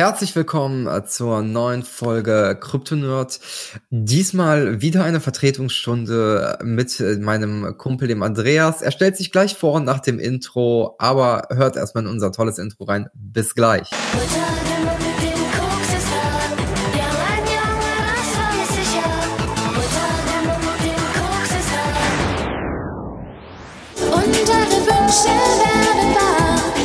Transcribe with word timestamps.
Herzlich 0.00 0.34
willkommen 0.34 0.86
äh, 0.86 1.04
zur 1.04 1.42
neuen 1.42 1.82
Folge 1.82 2.56
Kryptonerd. 2.58 3.38
Diesmal 3.90 4.80
wieder 4.80 5.04
eine 5.04 5.20
Vertretungsstunde 5.20 6.58
mit 6.62 7.00
äh, 7.00 7.18
meinem 7.18 7.76
Kumpel, 7.76 8.08
dem 8.08 8.22
Andreas. 8.22 8.80
Er 8.80 8.92
stellt 8.92 9.18
sich 9.18 9.30
gleich 9.30 9.56
vor 9.56 9.78
nach 9.80 10.00
dem 10.00 10.18
Intro, 10.18 10.96
aber 10.98 11.48
hört 11.50 11.76
erstmal 11.76 12.04
in 12.04 12.10
unser 12.10 12.32
tolles 12.32 12.56
Intro 12.56 12.84
rein. 12.84 13.10
Bis 13.12 13.54
gleich. 13.54 13.90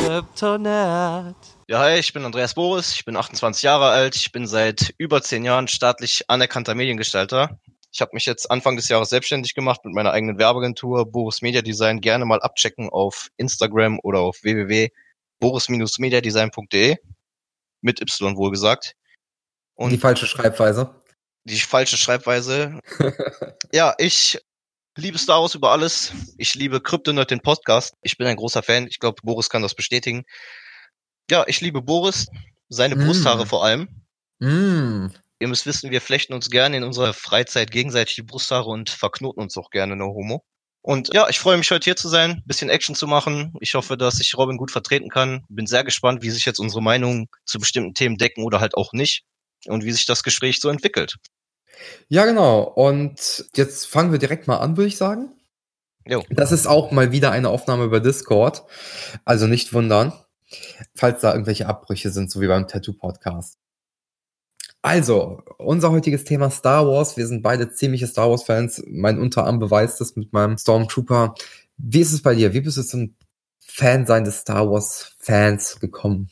Kryptonerd. 0.04 1.55
Ja, 1.68 1.80
hi, 1.80 1.98
ich 1.98 2.12
bin 2.12 2.24
Andreas 2.24 2.54
Boris, 2.54 2.92
ich 2.92 3.04
bin 3.04 3.16
28 3.16 3.64
Jahre 3.64 3.88
alt, 3.88 4.14
ich 4.14 4.30
bin 4.30 4.46
seit 4.46 4.94
über 4.98 5.20
zehn 5.20 5.44
Jahren 5.44 5.66
staatlich 5.66 6.30
anerkannter 6.30 6.76
Mediengestalter. 6.76 7.58
Ich 7.90 8.00
habe 8.00 8.12
mich 8.14 8.24
jetzt 8.24 8.48
Anfang 8.52 8.76
des 8.76 8.86
Jahres 8.86 9.08
selbstständig 9.08 9.52
gemacht 9.52 9.84
mit 9.84 9.92
meiner 9.92 10.12
eigenen 10.12 10.38
Werbeagentur 10.38 11.10
Boris 11.10 11.42
Media 11.42 11.62
Design. 11.62 12.00
Gerne 12.00 12.24
mal 12.24 12.40
abchecken 12.40 12.88
auf 12.88 13.30
Instagram 13.36 13.98
oder 14.04 14.20
auf 14.20 14.44
www.boris-mediadesign.de 14.44 16.98
mit 17.80 18.00
Y 18.00 18.36
wohlgesagt. 18.36 18.94
Und 19.74 19.90
die 19.90 19.98
falsche 19.98 20.28
Schreibweise. 20.28 20.94
Die 21.42 21.58
falsche 21.58 21.96
Schreibweise. 21.96 22.78
ja, 23.72 23.92
ich 23.98 24.38
liebe 24.96 25.18
Star 25.18 25.42
Wars 25.42 25.56
über 25.56 25.72
alles. 25.72 26.12
Ich 26.38 26.54
liebe 26.54 26.80
Kryptonerd 26.80 27.32
den 27.32 27.40
Podcast. 27.40 27.96
Ich 28.02 28.16
bin 28.16 28.28
ein 28.28 28.36
großer 28.36 28.62
Fan. 28.62 28.86
Ich 28.86 29.00
glaube, 29.00 29.20
Boris 29.24 29.50
kann 29.50 29.62
das 29.62 29.74
bestätigen. 29.74 30.24
Ja, 31.30 31.44
ich 31.48 31.60
liebe 31.60 31.82
Boris, 31.82 32.28
seine 32.68 32.94
mm. 32.94 33.06
Brusthaare 33.06 33.46
vor 33.46 33.64
allem. 33.64 33.88
Mm. 34.38 35.08
Ihr 35.38 35.48
müsst 35.48 35.66
wissen, 35.66 35.90
wir 35.90 36.00
flechten 36.00 36.34
uns 36.34 36.50
gerne 36.50 36.76
in 36.76 36.84
unserer 36.84 37.12
Freizeit 37.12 37.70
gegenseitig 37.70 38.14
die 38.14 38.22
Brusthaare 38.22 38.70
und 38.70 38.90
verknoten 38.90 39.42
uns 39.42 39.56
auch 39.56 39.70
gerne, 39.70 39.96
no 39.96 40.14
homo. 40.14 40.44
Und 40.82 41.12
ja, 41.12 41.28
ich 41.28 41.40
freue 41.40 41.58
mich 41.58 41.70
heute 41.72 41.84
hier 41.84 41.96
zu 41.96 42.08
sein, 42.08 42.42
bisschen 42.46 42.70
Action 42.70 42.94
zu 42.94 43.08
machen. 43.08 43.52
Ich 43.60 43.74
hoffe, 43.74 43.96
dass 43.96 44.20
ich 44.20 44.38
Robin 44.38 44.56
gut 44.56 44.70
vertreten 44.70 45.08
kann. 45.10 45.44
Bin 45.48 45.66
sehr 45.66 45.82
gespannt, 45.82 46.22
wie 46.22 46.30
sich 46.30 46.44
jetzt 46.44 46.60
unsere 46.60 46.80
Meinungen 46.80 47.26
zu 47.44 47.58
bestimmten 47.58 47.92
Themen 47.92 48.18
decken 48.18 48.44
oder 48.44 48.60
halt 48.60 48.76
auch 48.76 48.92
nicht 48.92 49.24
und 49.66 49.84
wie 49.84 49.90
sich 49.90 50.06
das 50.06 50.22
Gespräch 50.22 50.60
so 50.60 50.68
entwickelt. 50.68 51.16
Ja, 52.08 52.24
genau. 52.24 52.62
Und 52.62 53.46
jetzt 53.56 53.86
fangen 53.86 54.12
wir 54.12 54.20
direkt 54.20 54.46
mal 54.46 54.58
an, 54.58 54.76
würde 54.76 54.86
ich 54.86 54.96
sagen. 54.96 55.32
Jo. 56.06 56.22
Das 56.30 56.52
ist 56.52 56.68
auch 56.68 56.92
mal 56.92 57.10
wieder 57.10 57.32
eine 57.32 57.48
Aufnahme 57.48 57.82
über 57.82 57.98
Discord. 57.98 58.62
Also 59.24 59.48
nicht 59.48 59.72
wundern 59.72 60.12
falls 60.94 61.20
da 61.20 61.32
irgendwelche 61.32 61.66
Abbrüche 61.66 62.10
sind, 62.10 62.30
so 62.30 62.40
wie 62.40 62.46
beim 62.46 62.68
Tattoo-Podcast. 62.68 63.58
Also, 64.82 65.42
unser 65.58 65.90
heutiges 65.90 66.22
Thema 66.22 66.48
Star 66.50 66.86
Wars. 66.86 67.16
Wir 67.16 67.26
sind 67.26 67.42
beide 67.42 67.72
ziemliche 67.72 68.06
Star 68.06 68.30
Wars-Fans. 68.30 68.84
Mein 68.86 69.18
Unterarm 69.18 69.58
beweist 69.58 70.00
es 70.00 70.14
mit 70.14 70.32
meinem 70.32 70.58
Stormtrooper. 70.58 71.34
Wie 71.76 72.00
ist 72.00 72.12
es 72.12 72.22
bei 72.22 72.36
dir? 72.36 72.54
Wie 72.54 72.60
bist 72.60 72.76
du 72.76 72.82
zum 72.84 73.16
Fansein 73.58 74.24
des 74.24 74.38
Star 74.38 74.70
Wars-Fans 74.70 75.80
gekommen? 75.80 76.30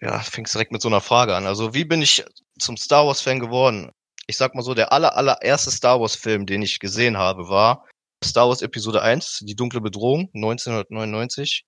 Ja, 0.00 0.20
fängst 0.20 0.54
direkt 0.54 0.72
mit 0.72 0.80
so 0.80 0.88
einer 0.88 1.00
Frage 1.00 1.34
an. 1.34 1.46
Also, 1.46 1.74
wie 1.74 1.84
bin 1.84 2.02
ich 2.02 2.24
zum 2.58 2.76
Star 2.76 3.06
Wars-Fan 3.06 3.40
geworden? 3.40 3.90
Ich 4.28 4.36
sag 4.36 4.54
mal 4.54 4.62
so, 4.62 4.74
der 4.74 4.92
aller, 4.92 5.16
allererste 5.16 5.70
Star 5.70 6.00
Wars-Film, 6.00 6.46
den 6.46 6.62
ich 6.62 6.78
gesehen 6.78 7.18
habe, 7.18 7.48
war 7.48 7.84
Star 8.24 8.48
Wars 8.48 8.62
Episode 8.62 9.02
1, 9.02 9.40
Die 9.42 9.56
dunkle 9.56 9.80
Bedrohung, 9.80 10.30
1999 10.34 11.64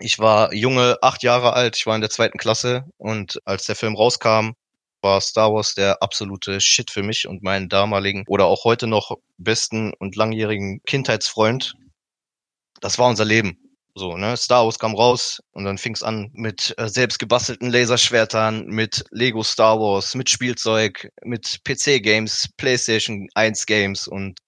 ich 0.00 0.18
war 0.18 0.52
junge, 0.52 0.98
acht 1.02 1.22
Jahre 1.22 1.52
alt, 1.52 1.76
ich 1.76 1.86
war 1.86 1.94
in 1.94 2.00
der 2.00 2.10
zweiten 2.10 2.38
Klasse 2.38 2.84
und 2.96 3.40
als 3.44 3.66
der 3.66 3.76
Film 3.76 3.94
rauskam, 3.94 4.52
war 5.02 5.20
Star 5.20 5.52
Wars 5.52 5.74
der 5.74 6.02
absolute 6.02 6.60
Shit 6.60 6.90
für 6.90 7.02
mich 7.02 7.28
und 7.28 7.42
meinen 7.42 7.68
damaligen 7.68 8.24
oder 8.26 8.46
auch 8.46 8.64
heute 8.64 8.86
noch 8.86 9.16
besten 9.36 9.92
und 9.98 10.16
langjährigen 10.16 10.80
Kindheitsfreund. 10.86 11.74
Das 12.80 12.98
war 12.98 13.08
unser 13.08 13.24
Leben. 13.24 13.58
So, 13.96 14.16
ne? 14.16 14.36
Star 14.36 14.64
Wars 14.64 14.80
kam 14.80 14.94
raus 14.96 15.40
und 15.52 15.64
dann 15.64 15.78
fing 15.78 15.94
es 15.94 16.02
an 16.02 16.30
mit 16.32 16.74
äh, 16.78 16.88
selbst 16.88 17.20
gebastelten 17.20 17.70
Laserschwertern, 17.70 18.66
mit 18.66 19.04
Lego 19.12 19.44
Star 19.44 19.78
Wars, 19.78 20.16
mit 20.16 20.28
Spielzeug, 20.28 21.12
mit 21.22 21.60
PC-Games, 21.64 22.48
PlayStation 22.56 23.28
1 23.34 23.66
Games 23.66 24.08
und 24.08 24.40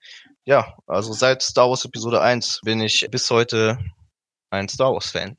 ja, 0.44 0.76
also 0.86 1.12
seit 1.12 1.42
Star 1.42 1.68
Wars 1.68 1.84
Episode 1.84 2.20
1 2.20 2.60
bin 2.64 2.80
ich 2.80 3.06
bis 3.10 3.30
heute 3.30 3.78
ein 4.56 4.68
Star 4.68 4.92
Wars-Fan. 4.92 5.36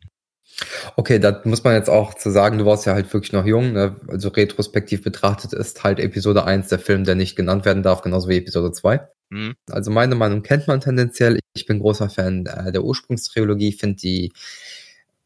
Okay, 0.96 1.20
da 1.20 1.42
muss 1.44 1.64
man 1.64 1.76
jetzt 1.76 1.90
auch 1.90 2.16
zu 2.16 2.32
sagen, 2.32 2.58
du 2.58 2.66
warst 2.66 2.86
ja 2.86 2.94
halt 2.94 3.14
wirklich 3.14 3.32
noch 3.32 3.46
jung, 3.46 3.74
ne? 3.74 3.96
also 4.08 4.30
retrospektiv 4.30 5.04
betrachtet 5.04 5.54
ist 5.54 5.84
halt 5.84 6.00
Episode 6.00 6.46
1 6.46 6.70
der 6.70 6.80
Film, 6.80 7.04
der 7.04 7.16
nicht 7.16 7.36
genannt 7.36 7.66
werden 7.66 7.84
darf, 7.84 8.02
genauso 8.02 8.28
wie 8.28 8.38
Episode 8.38 8.72
2. 8.72 9.08
Mhm. 9.30 9.56
Also 9.70 9.92
meine 9.92 10.16
Meinung 10.16 10.42
kennt 10.42 10.68
man 10.68 10.82
tendenziell. 10.82 11.40
Ich 11.54 11.66
bin 11.66 11.80
großer 11.80 12.10
Fan 12.10 12.46
der 12.46 12.84
Ursprungstrilogie, 12.84 13.74
finde 13.74 13.98
die 13.98 14.32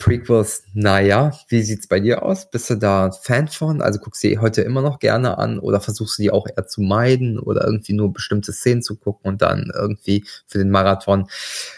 Prequels, 0.01 0.63
naja, 0.73 1.31
wie 1.47 1.61
sieht's 1.61 1.87
bei 1.87 1.99
dir 1.99 2.23
aus? 2.23 2.49
Bist 2.49 2.71
du 2.71 2.75
da 2.75 3.11
Fan 3.11 3.47
von? 3.47 3.83
Also 3.83 3.99
guckst 3.99 4.23
du 4.23 4.29
die 4.29 4.39
heute 4.39 4.63
immer 4.63 4.81
noch 4.81 4.97
gerne 4.97 5.37
an 5.37 5.59
oder 5.59 5.79
versuchst 5.79 6.17
du 6.17 6.23
die 6.23 6.31
auch 6.31 6.47
eher 6.47 6.65
zu 6.65 6.81
meiden 6.81 7.37
oder 7.37 7.63
irgendwie 7.65 7.93
nur 7.93 8.11
bestimmte 8.11 8.51
Szenen 8.51 8.81
zu 8.81 8.97
gucken 8.97 9.29
und 9.29 9.43
dann 9.43 9.71
irgendwie 9.75 10.25
für 10.47 10.57
den 10.57 10.71
Marathon 10.71 11.29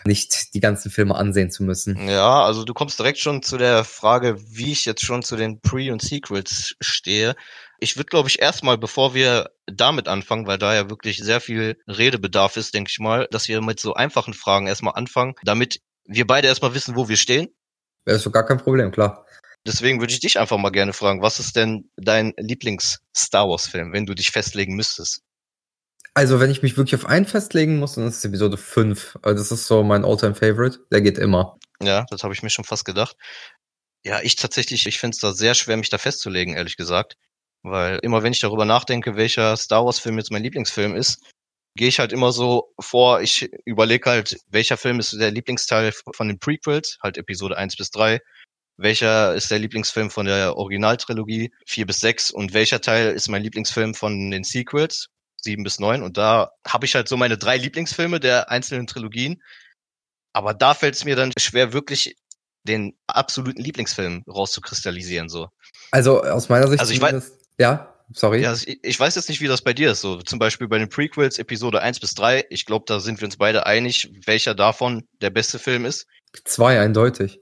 nicht 0.06 0.53
die 0.53 0.62
ganzen 0.62 0.89
Filme 0.89 1.16
ansehen 1.16 1.51
zu 1.51 1.63
müssen? 1.63 1.97
Ja, 2.07 2.45
also 2.45 2.63
du 2.63 2.73
kommst 2.73 2.97
direkt 2.97 3.19
schon 3.19 3.44
zu 3.44 3.57
der 3.57 3.83
Frage, 3.83 4.38
wie 4.50 4.72
ich 4.72 4.85
jetzt 4.85 5.03
schon 5.03 5.22
zu 5.22 5.35
den 5.35 5.59
Pre- 5.59 5.91
und 5.91 6.01
Sequels 6.01 6.75
stehe. 6.79 7.35
Ich 7.79 7.97
würde, 7.97 8.09
glaube 8.09 8.29
ich, 8.29 8.39
erstmal, 8.41 8.78
bevor 8.78 9.13
wir 9.13 9.50
damit 9.66 10.07
anfangen, 10.07 10.47
weil 10.47 10.57
da 10.57 10.73
ja 10.73 10.89
wirklich 10.89 11.17
sehr 11.17 11.41
viel 11.41 11.75
Redebedarf 11.89 12.56
ist, 12.56 12.73
denke 12.73 12.89
ich 12.89 13.00
mal, 13.00 13.28
dass 13.31 13.50
wir 13.50 13.59
mit 13.62 13.81
so 13.81 13.95
einfachen 13.95 14.33
Fragen 14.33 14.67
erstmal 14.67 14.95
anfangen, 14.95 15.33
damit 15.44 15.81
wir 16.06 16.25
beide 16.25 16.47
erstmal 16.47 16.73
wissen, 16.73 16.95
wo 16.95 17.09
wir 17.09 17.17
stehen 17.17 17.50
Wäre 18.06 18.19
so 18.19 18.31
gar 18.31 18.46
kein 18.46 18.58
Problem, 18.58 18.91
klar. 18.91 19.25
Deswegen 19.66 20.00
würde 20.02 20.14
ich 20.14 20.19
dich 20.19 20.40
einfach 20.40 20.58
mal 20.58 20.72
gerne 20.72 20.91
fragen, 20.91 21.22
was 21.22 21.40
ist 21.40 21.56
denn 21.56 21.90
dein 21.96 22.34
Lieblings-Star 22.38 23.47
Wars-Film, 23.47 23.94
wenn 23.94 24.06
du 24.06 24.14
dich 24.14 24.31
festlegen 24.31 24.75
müsstest? 24.75 25.22
Also, 26.13 26.40
wenn 26.40 26.52
ich 26.52 26.62
mich 26.62 26.78
wirklich 26.78 26.96
auf 26.96 27.08
einen 27.09 27.25
festlegen 27.25 27.80
muss, 27.80 27.96
dann 27.96 28.08
ist 28.08 28.18
es 28.18 28.25
Episode 28.25 28.58
5. 28.58 29.18
Also, 29.22 29.38
das 29.38 29.52
ist 29.52 29.66
so 29.66 29.84
mein 29.84 30.06
Alltime 30.06 30.36
favorite 30.36 30.80
Der 30.92 31.02
geht 31.02 31.18
immer. 31.18 31.58
Ja, 31.81 32.06
das 32.09 32.24
habe 32.24 32.34
ich 32.34 32.44
mir 32.44 32.50
schon 32.50 32.66
fast 32.66 32.86
gedacht. 32.86 33.16
Ja, 34.06 34.22
ich 34.22 34.36
tatsächlich, 34.36 34.86
ich 34.86 35.00
finde 35.00 35.16
es 35.16 35.22
da 35.22 35.31
sehr 35.31 35.56
schwer, 35.56 35.78
mich 35.78 35.90
da 35.90 35.97
festzulegen, 35.97 36.56
ehrlich 36.56 36.78
gesagt. 36.78 37.16
Weil 37.63 38.00
immer 38.03 38.22
wenn 38.22 38.34
ich 38.34 38.42
darüber 38.42 38.66
nachdenke, 38.66 39.16
welcher 39.16 39.56
Star 39.56 39.86
Wars-Film 39.86 40.18
jetzt 40.18 40.31
mein 40.31 40.44
Lieblingsfilm 40.44 40.96
ist, 40.96 41.24
gehe 41.75 41.88
ich 41.88 42.00
halt 42.00 42.13
immer 42.13 42.31
so 42.31 42.73
vor, 42.79 43.22
ich 43.22 43.50
überlege 43.66 44.09
halt, 44.09 44.38
welcher 44.50 44.78
Film 44.78 45.00
ist 45.00 45.13
der 45.13 45.31
Lieblingsteil 45.31 45.91
von 46.16 46.28
den 46.28 46.39
Prequels, 46.39 46.97
halt 47.01 47.17
Episode 47.17 47.57
1 47.57 47.75
bis 47.78 47.89
3, 47.91 48.19
welcher 48.78 49.35
ist 49.35 49.51
der 49.51 49.59
Lieblingsfilm 49.59 50.09
von 50.09 50.25
der 50.25 50.57
Originaltrilogie? 50.57 51.51
4 51.67 51.85
bis 51.85 52.00
6 52.00 52.31
und 52.31 52.53
welcher 52.53 52.81
Teil 52.81 53.12
ist 53.12 53.29
mein 53.29 53.44
Lieblingsfilm 53.44 53.94
von 53.94 54.31
den 54.31 54.44
Sequels? 54.44 55.09
7 55.41 55.63
bis 55.63 55.79
9 55.79 56.03
und 56.03 56.17
da 56.17 56.51
habe 56.66 56.85
ich 56.85 56.95
halt 56.95 57.09
so 57.09 57.17
meine 57.17 57.38
drei 57.38 57.57
Lieblingsfilme 57.57 58.22
der 58.22 58.50
einzelnen 58.50 58.88
Trilogien, 58.88 59.44
aber 60.31 60.53
da 60.53 60.73
fällt 60.73 60.95
es 60.95 61.03
mir 61.03 61.17
dann 61.17 61.33
schwer, 61.38 61.73
wirklich 61.73 62.16
den 62.63 62.97
absoluten 63.07 63.62
Lieblingsfilm 63.62 64.23
rauszukristallisieren 64.25 65.28
so. 65.28 65.50
Also 65.91 66.23
aus 66.23 66.47
meiner 66.47 66.69
Sicht 66.69 66.79
also 66.79 66.94
ich 66.94 67.01
weiß, 67.01 67.38
ja 67.59 67.93
sorry. 68.13 68.41
Ja, 68.41 68.56
ich 68.81 69.00
weiß 69.00 69.16
jetzt 69.16 69.29
nicht, 69.29 69.41
wie 69.41 69.47
das 69.47 69.62
bei 69.62 69.74
dir 69.74 69.91
ist. 69.91 70.01
So 70.01 70.22
zum 70.22 70.40
Beispiel 70.40 70.68
bei 70.68 70.78
den 70.78 70.90
Prequels 70.90 71.40
Episode 71.40 71.81
1 71.81 72.00
bis 72.00 72.13
3. 72.16 72.46
Ich 72.50 72.66
glaube, 72.66 72.85
da 72.88 73.00
sind 73.00 73.22
wir 73.22 73.25
uns 73.25 73.38
beide 73.38 73.66
einig, 73.66 74.09
welcher 74.25 74.56
davon 74.56 75.07
der 75.22 75.29
beste 75.29 75.59
Film 75.59 75.85
ist. 75.85 76.07
Zwei 76.46 76.79
eindeutig. 76.79 77.40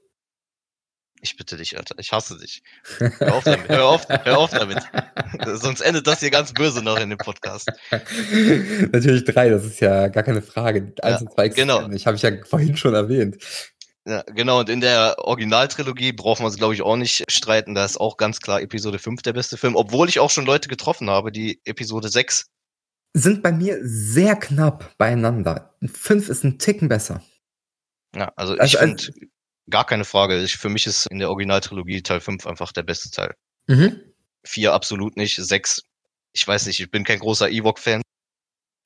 Ich 1.24 1.38
bitte 1.38 1.56
dich, 1.56 1.78
Alter. 1.78 1.96
Ich 2.00 2.12
hasse 2.12 2.38
dich. 2.40 2.64
Hör 2.98 3.36
auf 3.36 3.44
damit. 3.44 3.70
Hör 3.70 3.86
auf, 3.86 4.08
hör 4.09 4.38
auf 4.40 4.50
damit. 4.50 4.79
Sonst 5.59 5.82
endet 5.82 6.08
das 6.08 6.20
hier 6.20 6.32
ganz 6.32 6.52
böse 6.52 6.82
noch 6.82 7.00
in 7.00 7.09
dem 7.09 7.20
Podcast. 7.20 7.72
Natürlich 8.91 9.23
drei, 9.26 9.50
das 9.50 9.64
ist 9.64 9.79
ja 9.82 10.08
gar 10.08 10.23
keine 10.23 10.41
Frage. 10.41 10.94
Eins 11.02 11.20
ja, 11.22 11.28
und 11.28 11.34
zwei 11.34 11.50
genau. 11.50 11.90
Ich 11.91 12.08
habe 12.08 12.18
ich 12.18 12.23
ja 12.23 12.32
vorhin 12.44 12.76
schon 12.76 12.96
erwähnt. 12.96 13.38
Ja, 14.08 14.24
genau, 14.24 14.59
und 14.59 14.70
in 14.70 14.82
der 14.82 15.16
Originaltrilogie 15.20 16.12
brauchen 16.12 16.42
wir 16.42 16.48
uns, 16.48 16.58
glaube 16.58 16.74
ich, 16.74 16.82
auch 16.82 16.96
nicht 16.96 17.24
streiten. 17.30 17.76
Da 17.76 17.86
ist 17.86 18.00
auch 18.00 18.18
ganz 18.18 18.40
klar 18.40 18.62
Episode 18.62 18.98
5 18.98 19.22
der 19.22 19.34
beste 19.34 19.58
Film, 19.58 19.76
obwohl 19.76 20.09
ich 20.09 20.20
auch 20.20 20.32
schon 20.32 20.46
Leute 20.46 20.70
getroffen 20.70 21.09
habe, 21.09 21.32
die 21.32 21.62
Episode 21.66 22.09
6. 22.09 22.48
Sind 23.14 23.44
bei 23.44 23.52
mir 23.52 23.78
sehr 23.84 24.36
knapp 24.36 24.98
beieinander. 24.98 25.76
5 25.86 26.30
ist 26.30 26.44
ein 26.44 26.58
Ticken 26.58 26.88
besser. 26.88 27.22
Ja, 28.16 28.32
also, 28.36 28.53
also 28.53 28.64
ich 28.64 28.78
finde, 28.78 29.03
also, 29.03 29.12
gar 29.70 29.86
keine 29.86 30.06
Frage. 30.06 30.42
Ich, 30.42 30.58
für 30.58 30.70
mich 30.70 30.88
ist 30.88 31.06
in 31.08 31.20
der 31.20 31.30
Originaltrilogie 31.30 32.02
Teil 32.02 32.22
5 32.22 32.47
einfach 32.47 32.72
der 32.72 32.84
beste 32.84 33.12
Teil. 33.12 33.36
Mhm. 33.68 34.02
4 34.46 34.74
absolut 34.74 35.16
nicht, 35.16 35.36
6, 35.36 35.84
ich 36.34 36.47
weiß 36.47 36.66
nicht, 36.66 36.80
ich 36.80 36.90
bin 36.90 37.04
kein 37.04 37.20
großer 37.20 37.50
Ewok-Fan. 37.50 38.02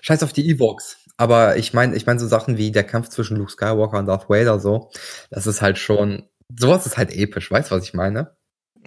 Scheiß 0.06 0.22
auf 0.22 0.34
die 0.34 0.48
Evox. 0.48 0.98
Aber 1.18 1.58
ich 1.58 1.74
meine, 1.74 1.96
ich 1.96 2.06
meine 2.06 2.20
so 2.20 2.28
Sachen 2.28 2.58
wie 2.58 2.72
der 2.72 2.84
Kampf 2.84 3.10
zwischen 3.10 3.38
Luke 3.38 3.52
Skywalker 3.52 3.98
und 3.98 4.06
Darth 4.06 4.30
Vader 4.30 4.60
so, 4.60 4.92
das 5.32 5.48
ist 5.48 5.64
halt 5.64 5.80
schon, 5.80 6.30
sowas 6.56 6.86
ist 6.86 6.98
halt 6.98 7.12
episch, 7.12 7.50
weißt 7.50 7.72
du, 7.72 7.76
was 7.76 7.84
ich 7.84 7.96
meine? 7.96 8.36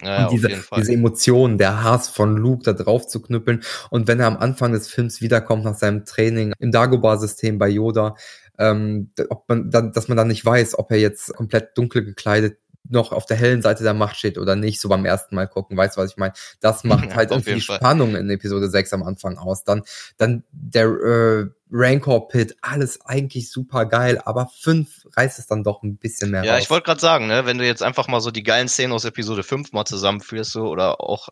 Ja, 0.01 0.27
und 0.27 0.31
diese, 0.31 0.49
diese 0.77 0.93
Emotionen, 0.93 1.57
der 1.57 1.83
Hass 1.83 2.07
von 2.07 2.37
Luke 2.37 2.63
da 2.63 2.71
drauf 2.71 3.05
zu 3.05 3.21
knüppeln. 3.21 3.63
Und 3.89 4.07
wenn 4.07 4.21
er 4.21 4.27
am 4.27 4.37
Anfang 4.37 4.71
des 4.71 4.87
Films 4.87 5.19
wiederkommt 5.19 5.65
nach 5.65 5.75
seinem 5.75 6.05
Training 6.05 6.53
im 6.57 6.71
Dagobah-System 6.71 7.57
bei 7.57 7.67
Yoda, 7.67 8.15
ähm, 8.57 9.11
ob 9.27 9.49
man 9.49 9.69
dann, 9.71 9.91
dass 9.91 10.07
man 10.07 10.15
dann 10.15 10.29
nicht 10.29 10.45
weiß, 10.45 10.79
ob 10.79 10.89
er 10.91 10.99
jetzt 10.99 11.33
komplett 11.33 11.77
dunkel 11.77 12.05
gekleidet 12.05 12.59
noch 12.89 13.11
auf 13.11 13.25
der 13.25 13.37
hellen 13.37 13.61
Seite 13.61 13.83
der 13.83 13.93
Macht 13.93 14.17
steht 14.17 14.37
oder 14.37 14.55
nicht, 14.55 14.81
so 14.81 14.89
beim 14.89 15.05
ersten 15.05 15.35
Mal 15.35 15.47
gucken, 15.47 15.77
weißt 15.77 15.95
du, 15.95 16.01
was 16.01 16.11
ich 16.11 16.17
meine? 16.17 16.33
Das 16.59 16.83
macht 16.83 17.15
halt 17.15 17.31
irgendwie 17.31 17.55
die 17.55 17.61
Spannung 17.61 18.15
in 18.15 18.29
Episode 18.29 18.69
6 18.69 18.93
am 18.93 19.03
Anfang 19.03 19.37
aus. 19.37 19.63
Dann, 19.63 19.83
dann 20.17 20.43
der 20.51 20.85
äh, 20.85 21.45
Rancor 21.71 22.27
Pit, 22.27 22.57
alles 22.61 23.05
eigentlich 23.05 23.51
super 23.51 23.85
geil, 23.85 24.19
aber 24.25 24.47
5 24.47 25.07
reißt 25.15 25.39
es 25.39 25.47
dann 25.47 25.63
doch 25.63 25.83
ein 25.83 25.97
bisschen 25.97 26.31
mehr 26.31 26.43
Ja, 26.43 26.55
raus. 26.55 26.63
ich 26.63 26.69
wollte 26.69 26.85
gerade 26.85 26.99
sagen, 26.99 27.27
ne, 27.27 27.45
wenn 27.45 27.59
du 27.59 27.65
jetzt 27.65 27.83
einfach 27.83 28.07
mal 28.07 28.21
so 28.21 28.31
die 28.31 28.43
geilen 28.43 28.67
Szenen 28.67 28.93
aus 28.93 29.05
Episode 29.05 29.43
5 29.43 29.71
mal 29.71 29.85
zusammenführst, 29.85 30.51
so, 30.51 30.67
oder 30.67 30.99
auch 30.99 31.29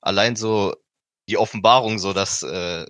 allein 0.00 0.36
so 0.36 0.74
die 1.28 1.36
Offenbarung, 1.36 1.98
so 1.98 2.12
dass 2.12 2.42
äh, 2.42 2.86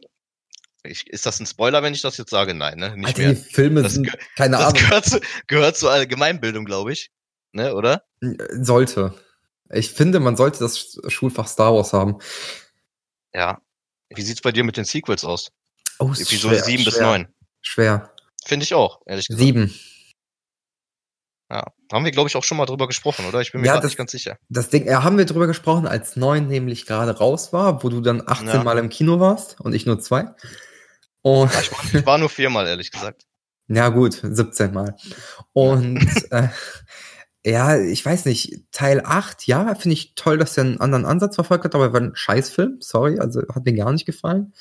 ich, 0.82 1.06
ist 1.08 1.26
das 1.26 1.40
ein 1.40 1.46
Spoiler, 1.46 1.82
wenn 1.82 1.92
ich 1.92 2.02
das 2.02 2.16
jetzt 2.16 2.30
sage? 2.30 2.54
Nein, 2.54 2.78
ne? 2.78 2.96
Nicht 2.96 3.08
Alter, 3.08 3.20
mehr. 3.20 3.32
Die 3.32 3.36
Filme 3.36 3.82
das, 3.82 3.94
sind, 3.94 4.10
keine 4.36 4.56
das 4.56 4.66
Ahnung. 4.66 4.80
Gehört, 4.80 5.04
zu, 5.04 5.20
gehört 5.46 5.76
zur 5.76 5.90
Allgemeinbildung, 5.90 6.64
glaube 6.64 6.92
ich 6.92 7.10
ne, 7.52 7.74
oder? 7.74 8.04
Sollte. 8.52 9.14
Ich 9.72 9.90
finde, 9.92 10.20
man 10.20 10.36
sollte 10.36 10.58
das 10.58 10.98
Schulfach 11.08 11.46
Star 11.46 11.74
Wars 11.74 11.92
haben. 11.92 12.18
Ja. 13.32 13.60
Wie 14.08 14.22
sieht's 14.22 14.40
bei 14.40 14.52
dir 14.52 14.64
mit 14.64 14.76
den 14.76 14.84
Sequels 14.84 15.24
aus? 15.24 15.52
Oh, 15.98 16.10
Episode 16.10 16.56
schwer, 16.56 16.64
7 16.64 16.84
bis 16.84 16.98
9. 16.98 17.28
Schwer. 17.60 18.14
Finde 18.44 18.64
ich 18.64 18.74
auch, 18.74 19.02
ehrlich 19.06 19.28
gesagt. 19.28 19.42
7. 19.42 19.72
Ja, 21.50 21.64
haben 21.92 22.04
wir, 22.04 22.12
glaube 22.12 22.28
ich, 22.28 22.36
auch 22.36 22.44
schon 22.44 22.56
mal 22.56 22.66
drüber 22.66 22.86
gesprochen, 22.86 23.26
oder? 23.26 23.40
Ich 23.40 23.52
bin 23.52 23.60
mir 23.60 23.68
ja, 23.68 23.76
das, 23.76 23.84
nicht 23.84 23.96
ganz 23.96 24.12
sicher. 24.12 24.38
Das 24.48 24.70
Ding, 24.70 24.86
ja, 24.86 25.02
haben 25.02 25.18
wir 25.18 25.24
drüber 25.24 25.48
gesprochen, 25.48 25.86
als 25.86 26.16
9 26.16 26.46
nämlich 26.46 26.86
gerade 26.86 27.18
raus 27.18 27.52
war, 27.52 27.82
wo 27.82 27.88
du 27.88 28.00
dann 28.00 28.22
18 28.24 28.48
ja. 28.48 28.62
Mal 28.62 28.78
im 28.78 28.88
Kino 28.88 29.18
warst 29.18 29.60
und 29.60 29.72
ich 29.72 29.84
nur 29.84 29.98
zwei. 29.98 30.28
Und 31.22 31.52
ja, 31.52 31.60
ich, 31.60 31.72
war, 31.72 31.94
ich 32.00 32.06
war 32.06 32.18
nur 32.18 32.30
viermal, 32.30 32.66
ehrlich 32.66 32.90
gesagt. 32.90 33.26
Ja, 33.72 33.88
gut, 33.88 34.18
17 34.20 34.72
Mal. 34.72 34.96
Und 35.52 36.04
äh, 36.32 36.48
ja, 37.44 37.78
ich 37.78 38.04
weiß 38.04 38.26
nicht, 38.26 38.64
Teil 38.70 39.02
8, 39.04 39.46
ja, 39.46 39.74
finde 39.74 39.94
ich 39.94 40.14
toll, 40.14 40.38
dass 40.38 40.58
er 40.58 40.64
einen 40.64 40.80
anderen 40.80 41.06
Ansatz 41.06 41.36
verfolgt 41.36 41.64
hat, 41.64 41.74
aber 41.74 41.92
war 41.92 42.00
ein 42.00 42.14
Scheißfilm, 42.14 42.78
sorry, 42.80 43.18
also 43.18 43.42
hat 43.54 43.64
mir 43.64 43.72
gar 43.72 43.92
nicht 43.92 44.06
gefallen. 44.06 44.52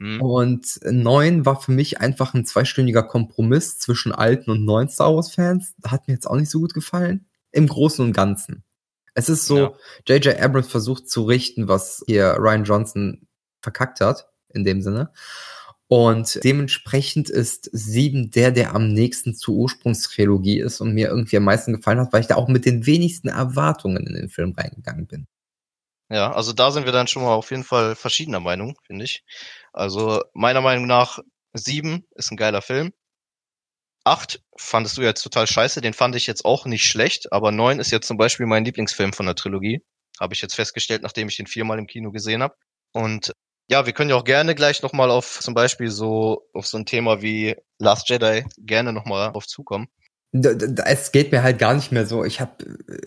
Mhm. 0.00 0.20
Und 0.22 0.80
9 0.84 1.46
war 1.46 1.60
für 1.60 1.72
mich 1.72 2.00
einfach 2.00 2.34
ein 2.34 2.46
zweistündiger 2.46 3.02
Kompromiss 3.02 3.78
zwischen 3.78 4.12
alten 4.12 4.50
und 4.50 4.64
neuen 4.64 4.88
Star 4.88 5.14
Wars 5.14 5.32
Fans. 5.32 5.74
Hat 5.86 6.08
mir 6.08 6.14
jetzt 6.14 6.26
auch 6.26 6.36
nicht 6.36 6.50
so 6.50 6.60
gut 6.60 6.74
gefallen. 6.74 7.26
Im 7.52 7.68
Großen 7.68 8.04
und 8.04 8.12
Ganzen. 8.12 8.64
Es 9.14 9.28
ist 9.28 9.46
so, 9.46 9.76
J.J. 10.08 10.24
Ja. 10.24 10.44
Abrams 10.44 10.66
versucht 10.66 11.08
zu 11.08 11.22
richten, 11.22 11.68
was 11.68 12.02
hier 12.06 12.36
Ryan 12.38 12.64
Johnson 12.64 13.28
verkackt 13.62 14.00
hat, 14.00 14.28
in 14.48 14.64
dem 14.64 14.82
Sinne. 14.82 15.12
Und 15.94 16.42
dementsprechend 16.42 17.30
ist 17.30 17.70
sieben 17.72 18.32
der, 18.32 18.50
der 18.50 18.74
am 18.74 18.92
nächsten 18.92 19.32
zur 19.32 19.54
Ursprungstrilogie 19.54 20.58
ist 20.58 20.80
und 20.80 20.92
mir 20.92 21.06
irgendwie 21.06 21.36
am 21.36 21.44
meisten 21.44 21.72
gefallen 21.72 22.00
hat, 22.00 22.12
weil 22.12 22.20
ich 22.20 22.26
da 22.26 22.34
auch 22.34 22.48
mit 22.48 22.64
den 22.64 22.84
wenigsten 22.84 23.28
Erwartungen 23.28 24.04
in 24.04 24.14
den 24.14 24.28
Film 24.28 24.54
reingegangen 24.58 25.06
bin. 25.06 25.28
Ja, 26.10 26.32
also 26.32 26.52
da 26.52 26.72
sind 26.72 26.84
wir 26.84 26.90
dann 26.90 27.06
schon 27.06 27.22
mal 27.22 27.34
auf 27.34 27.52
jeden 27.52 27.62
Fall 27.62 27.94
verschiedener 27.94 28.40
Meinung, 28.40 28.76
finde 28.82 29.04
ich. 29.04 29.22
Also 29.72 30.20
meiner 30.32 30.62
Meinung 30.62 30.88
nach 30.88 31.20
sieben 31.52 32.04
ist 32.16 32.32
ein 32.32 32.36
geiler 32.36 32.60
Film. 32.60 32.92
Acht 34.02 34.42
fandest 34.56 34.98
du 34.98 35.02
jetzt 35.02 35.22
total 35.22 35.46
scheiße, 35.46 35.80
den 35.80 35.94
fand 35.94 36.16
ich 36.16 36.26
jetzt 36.26 36.44
auch 36.44 36.66
nicht 36.66 36.88
schlecht, 36.88 37.32
aber 37.32 37.52
neun 37.52 37.78
ist 37.78 37.92
jetzt 37.92 38.08
zum 38.08 38.16
Beispiel 38.16 38.46
mein 38.46 38.64
Lieblingsfilm 38.64 39.12
von 39.12 39.26
der 39.26 39.36
Trilogie. 39.36 39.80
Habe 40.18 40.34
ich 40.34 40.42
jetzt 40.42 40.56
festgestellt, 40.56 41.02
nachdem 41.02 41.28
ich 41.28 41.36
den 41.36 41.46
viermal 41.46 41.78
im 41.78 41.86
Kino 41.86 42.10
gesehen 42.10 42.42
habe. 42.42 42.56
Und 42.90 43.32
ja, 43.68 43.86
wir 43.86 43.92
können 43.92 44.10
ja 44.10 44.16
auch 44.16 44.24
gerne 44.24 44.54
gleich 44.54 44.82
nochmal 44.82 45.10
auf 45.10 45.40
zum 45.40 45.54
Beispiel 45.54 45.90
so, 45.90 46.48
auf 46.52 46.66
so 46.66 46.76
ein 46.76 46.86
Thema 46.86 47.22
wie 47.22 47.56
Last 47.78 48.08
Jedi 48.08 48.44
gerne 48.58 48.92
nochmal 48.92 49.32
drauf 49.32 49.46
zukommen. 49.46 49.88
Es 50.84 51.12
geht 51.12 51.30
mir 51.30 51.44
halt 51.44 51.60
gar 51.60 51.74
nicht 51.74 51.92
mehr 51.92 52.06
so. 52.06 52.24
Ich 52.24 52.40
habe 52.40 52.52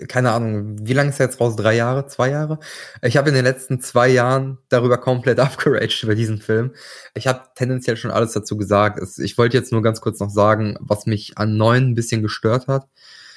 keine 0.08 0.32
Ahnung, 0.32 0.78
wie 0.88 0.94
lange 0.94 1.10
ist 1.10 1.20
jetzt 1.20 1.42
raus? 1.42 1.58
Drei 1.58 1.76
Jahre, 1.76 2.08
zwei 2.08 2.30
Jahre? 2.30 2.60
Ich 3.02 3.18
habe 3.18 3.28
in 3.28 3.36
den 3.36 3.44
letzten 3.44 3.82
zwei 3.82 4.08
Jahren 4.08 4.60
darüber 4.70 4.98
komplett 4.98 5.38
abgeraged 5.42 6.04
über 6.04 6.16
diesen 6.16 6.40
Film. 6.40 6.74
Ich 7.16 7.28
habe 7.28 7.44
tendenziell 7.54 7.98
schon 7.98 8.12
alles 8.12 8.32
dazu 8.32 8.56
gesagt. 8.56 9.02
Ich 9.20 9.38
wollte 9.38 9.58
jetzt 9.58 9.74
nur 9.74 9.82
ganz 9.82 10.00
kurz 10.00 10.22
noch 10.22 10.30
sagen, 10.30 10.78
was 10.80 11.06
mich 11.06 11.38
an 11.38 11.58
neun 11.58 11.90
ein 11.90 11.96
bisschen 11.96 12.22
gestört 12.22 12.68
hat, 12.68 12.88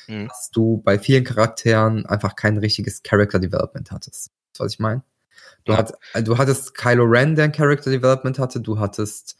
mhm. 0.07 0.29
dass 0.29 0.51
du 0.51 0.81
bei 0.85 0.97
vielen 1.01 1.25
Charakteren 1.25 2.07
einfach 2.07 2.37
kein 2.37 2.59
richtiges 2.59 3.03
Character 3.03 3.41
Development 3.41 3.91
hattest. 3.91 4.31
Was 4.57 4.73
ich 4.73 4.79
meine? 4.79 5.03
Du, 5.65 5.73
ja. 5.73 5.79
hat, 5.79 5.93
du 6.23 6.39
hattest 6.39 6.75
Kylo 6.75 7.05
Ren, 7.05 7.37
der 7.37 7.47
ein 7.47 7.53
Character 7.53 7.91
Development 7.91 8.39
hatte. 8.39 8.61
Du 8.61 8.79
hattest 8.79 9.37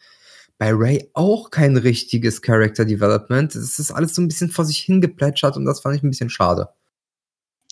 bei 0.59 0.73
Ray 0.73 1.11
auch 1.15 1.51
kein 1.51 1.77
richtiges 1.77 2.43
Character 2.43 2.85
Development. 2.85 3.55
Es 3.55 3.79
ist 3.79 3.91
alles 3.91 4.15
so 4.15 4.21
ein 4.21 4.29
bisschen 4.29 4.51
vor 4.51 4.67
sich 4.67 4.79
hingeplätschert 4.79 5.57
und 5.57 5.65
das 5.65 5.81
fand 5.81 5.97
ich 5.97 6.03
ein 6.03 6.11
bisschen 6.11 6.29
schade. 6.29 6.69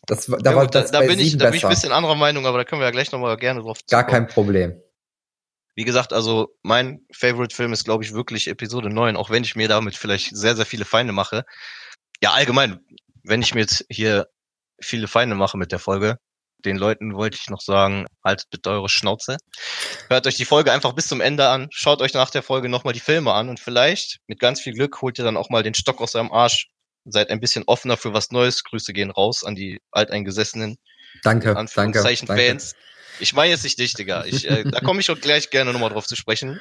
Das, 0.07 0.25
da, 0.25 0.39
ja, 0.39 0.57
war 0.57 0.67
das 0.67 0.91
da, 0.91 1.01
da 1.01 1.07
bin 1.07 1.19
ich, 1.19 1.37
da 1.37 1.51
bin 1.51 1.59
ich 1.59 1.65
ein 1.65 1.71
bisschen 1.71 1.93
anderer 1.93 2.15
Meinung, 2.15 2.47
aber 2.47 2.57
da 2.57 2.65
können 2.65 2.81
wir 2.81 2.87
ja 2.87 2.91
gleich 2.91 3.13
nochmal 3.13 3.37
gerne 3.37 3.61
drauf 3.61 3.81
Gar 3.91 4.07
kein 4.07 4.27
Problem. 4.27 4.81
Wie 5.75 5.85
gesagt, 5.85 6.15
also 6.15 6.57
mein 6.63 7.03
Favorite-Film 7.13 7.75
ist, 7.75 7.85
glaube 7.85 8.05
ich, 8.05 8.15
wirklich 8.15 8.49
Episode 8.49 8.89
9, 8.89 9.17
auch 9.17 9.29
wenn 9.29 9.45
ich 9.45 9.55
mir 9.55 9.69
damit 9.69 9.95
vielleicht 9.95 10.35
sehr, 10.35 10.57
sehr 10.57 10.67
viele 10.67 10.87
Feinde 10.87 11.13
mache. 11.13 11.45
Ja, 12.23 12.33
allgemein, 12.33 12.81
wenn 13.23 13.43
ich 13.43 13.55
mir 13.55 13.61
jetzt 13.61 13.85
hier 13.91 14.29
viele 14.81 15.09
Feinde 15.09 15.35
mache 15.35 15.59
mit 15.59 15.73
der 15.73 15.79
Folge, 15.79 16.19
den 16.65 16.77
Leuten 16.77 17.15
wollte 17.15 17.39
ich 17.41 17.49
noch 17.51 17.61
sagen, 17.61 18.07
haltet 18.25 18.49
bitte 18.51 18.71
eure 18.71 18.89
Schnauze. 18.89 19.37
Hört 20.09 20.27
euch 20.27 20.37
die 20.37 20.45
Folge 20.45 20.73
einfach 20.73 20.93
bis 20.93 21.07
zum 21.07 21.21
Ende 21.21 21.49
an, 21.49 21.69
schaut 21.71 22.03
euch 22.03 22.15
nach 22.15 22.31
der 22.31 22.43
Folge 22.43 22.69
nochmal 22.69 22.93
die 22.93 23.01
Filme 23.01 23.33
an 23.33 23.49
und 23.49 23.61
vielleicht, 23.61 24.19
mit 24.27 24.41
ganz 24.41 24.61
viel 24.61 24.73
Glück, 24.73 25.01
holt 25.01 25.19
ihr 25.19 25.25
dann 25.25 25.37
auch 25.37 25.51
mal 25.51 25.63
den 25.63 25.75
Stock 25.75 26.01
aus 26.01 26.15
eurem 26.15 26.33
Arsch. 26.33 26.69
Seid 27.05 27.31
ein 27.31 27.41
bisschen 27.41 27.65
offener 27.67 27.97
für 27.97 28.13
was 28.13 28.33
Neues. 28.33 28.65
Grüße 28.65 28.93
gehen 28.93 29.11
raus 29.11 29.43
an 29.45 29.55
die 29.55 29.81
alteingesessenen 29.93 30.77
danke, 31.23 31.55
danke, 31.55 32.03
Fans. 32.27 32.75
Ich 33.21 33.33
meine 33.35 33.51
jetzt 33.51 33.65
nicht 33.65 33.79
dich, 33.79 33.95
Digga. 33.95 34.25
Ich, 34.25 34.49
äh, 34.49 34.65
da 34.65 34.81
komme 34.81 35.01
ich 35.01 35.11
auch 35.11 35.19
gleich 35.19 35.51
gerne 35.51 35.73
nochmal 35.73 35.91
drauf 35.91 36.07
zu 36.07 36.17
sprechen. 36.17 36.61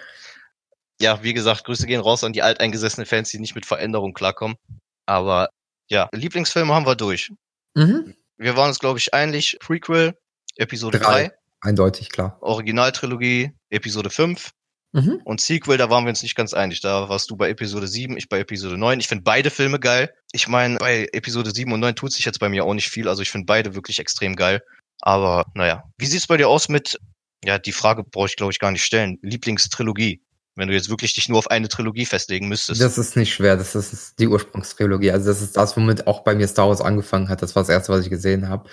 Ja, 0.99 1.21
wie 1.21 1.33
gesagt, 1.33 1.65
Grüße 1.65 1.85
gehen 1.85 2.01
raus 2.01 2.23
an 2.23 2.33
die 2.33 2.41
alteingesessenen 2.41 3.05
Fans, 3.05 3.29
die 3.29 3.39
nicht 3.39 3.55
mit 3.55 3.65
Veränderung 3.65 4.13
klarkommen. 4.13 4.57
Aber 5.05 5.49
ja, 5.89 6.09
Lieblingsfilme 6.11 6.73
haben 6.73 6.85
wir 6.85 6.95
durch. 6.95 7.31
Mhm. 7.75 8.15
Wir 8.37 8.55
waren 8.55 8.69
uns, 8.69 8.79
glaube 8.79 8.99
ich, 8.99 9.13
einig. 9.13 9.57
Prequel, 9.59 10.17
Episode 10.55 10.99
3. 10.99 11.31
Eindeutig, 11.61 12.09
klar. 12.09 12.37
Originaltrilogie, 12.41 13.51
Episode 13.69 14.09
5. 14.09 14.51
Mhm. 14.93 15.21
Und 15.25 15.41
Sequel, 15.41 15.77
da 15.77 15.89
waren 15.89 16.05
wir 16.05 16.09
uns 16.09 16.23
nicht 16.23 16.35
ganz 16.35 16.53
einig. 16.53 16.81
Da 16.81 17.09
warst 17.09 17.29
du 17.29 17.35
bei 17.35 17.49
Episode 17.49 17.87
7, 17.87 18.17
ich 18.17 18.29
bei 18.29 18.39
Episode 18.39 18.77
9. 18.77 18.99
Ich 18.99 19.07
finde 19.07 19.23
beide 19.23 19.49
Filme 19.49 19.79
geil. 19.79 20.13
Ich 20.31 20.47
meine, 20.47 20.77
bei 20.77 21.07
Episode 21.11 21.51
7 21.51 21.71
und 21.71 21.79
9 21.79 21.95
tut 21.95 22.13
sich 22.13 22.25
jetzt 22.25 22.39
bei 22.39 22.49
mir 22.49 22.63
auch 22.63 22.73
nicht 22.73 22.89
viel. 22.89 23.09
Also 23.09 23.21
ich 23.21 23.31
finde 23.31 23.45
beide 23.45 23.75
wirklich 23.75 23.99
extrem 23.99 24.35
geil. 24.35 24.61
Aber 25.01 25.45
naja. 25.53 25.83
Wie 25.97 26.05
sieht's 26.05 26.27
bei 26.27 26.37
dir 26.37 26.47
aus 26.47 26.69
mit, 26.69 26.99
ja, 27.43 27.59
die 27.59 27.71
Frage 27.71 28.03
brauche 28.03 28.27
ich, 28.27 28.35
glaube 28.35 28.51
ich, 28.51 28.59
gar 28.59 28.71
nicht 28.71 28.83
stellen. 28.83 29.17
Lieblingstrilogie. 29.21 30.21
Wenn 30.57 30.67
du 30.67 30.73
jetzt 30.73 30.89
wirklich 30.89 31.13
dich 31.13 31.29
nur 31.29 31.37
auf 31.37 31.51
eine 31.51 31.67
Trilogie 31.67 32.05
festlegen 32.05 32.47
müsstest. 32.47 32.81
Das 32.81 32.97
ist 32.97 33.15
nicht 33.15 33.33
schwer, 33.33 33.55
das 33.55 33.75
ist 33.75 34.19
die 34.19 34.27
Ursprungstrilogie. 34.27 35.11
Also 35.11 35.27
das 35.27 35.41
ist 35.41 35.55
das, 35.55 35.77
womit 35.77 36.07
auch 36.07 36.23
bei 36.23 36.33
mir 36.33 36.47
Star 36.47 36.67
Wars 36.67 36.81
angefangen 36.81 37.29
hat. 37.29 37.43
Das 37.43 37.55
war 37.55 37.61
das 37.61 37.69
erste, 37.69 37.93
was 37.93 38.03
ich 38.03 38.09
gesehen 38.09 38.49
habe, 38.49 38.67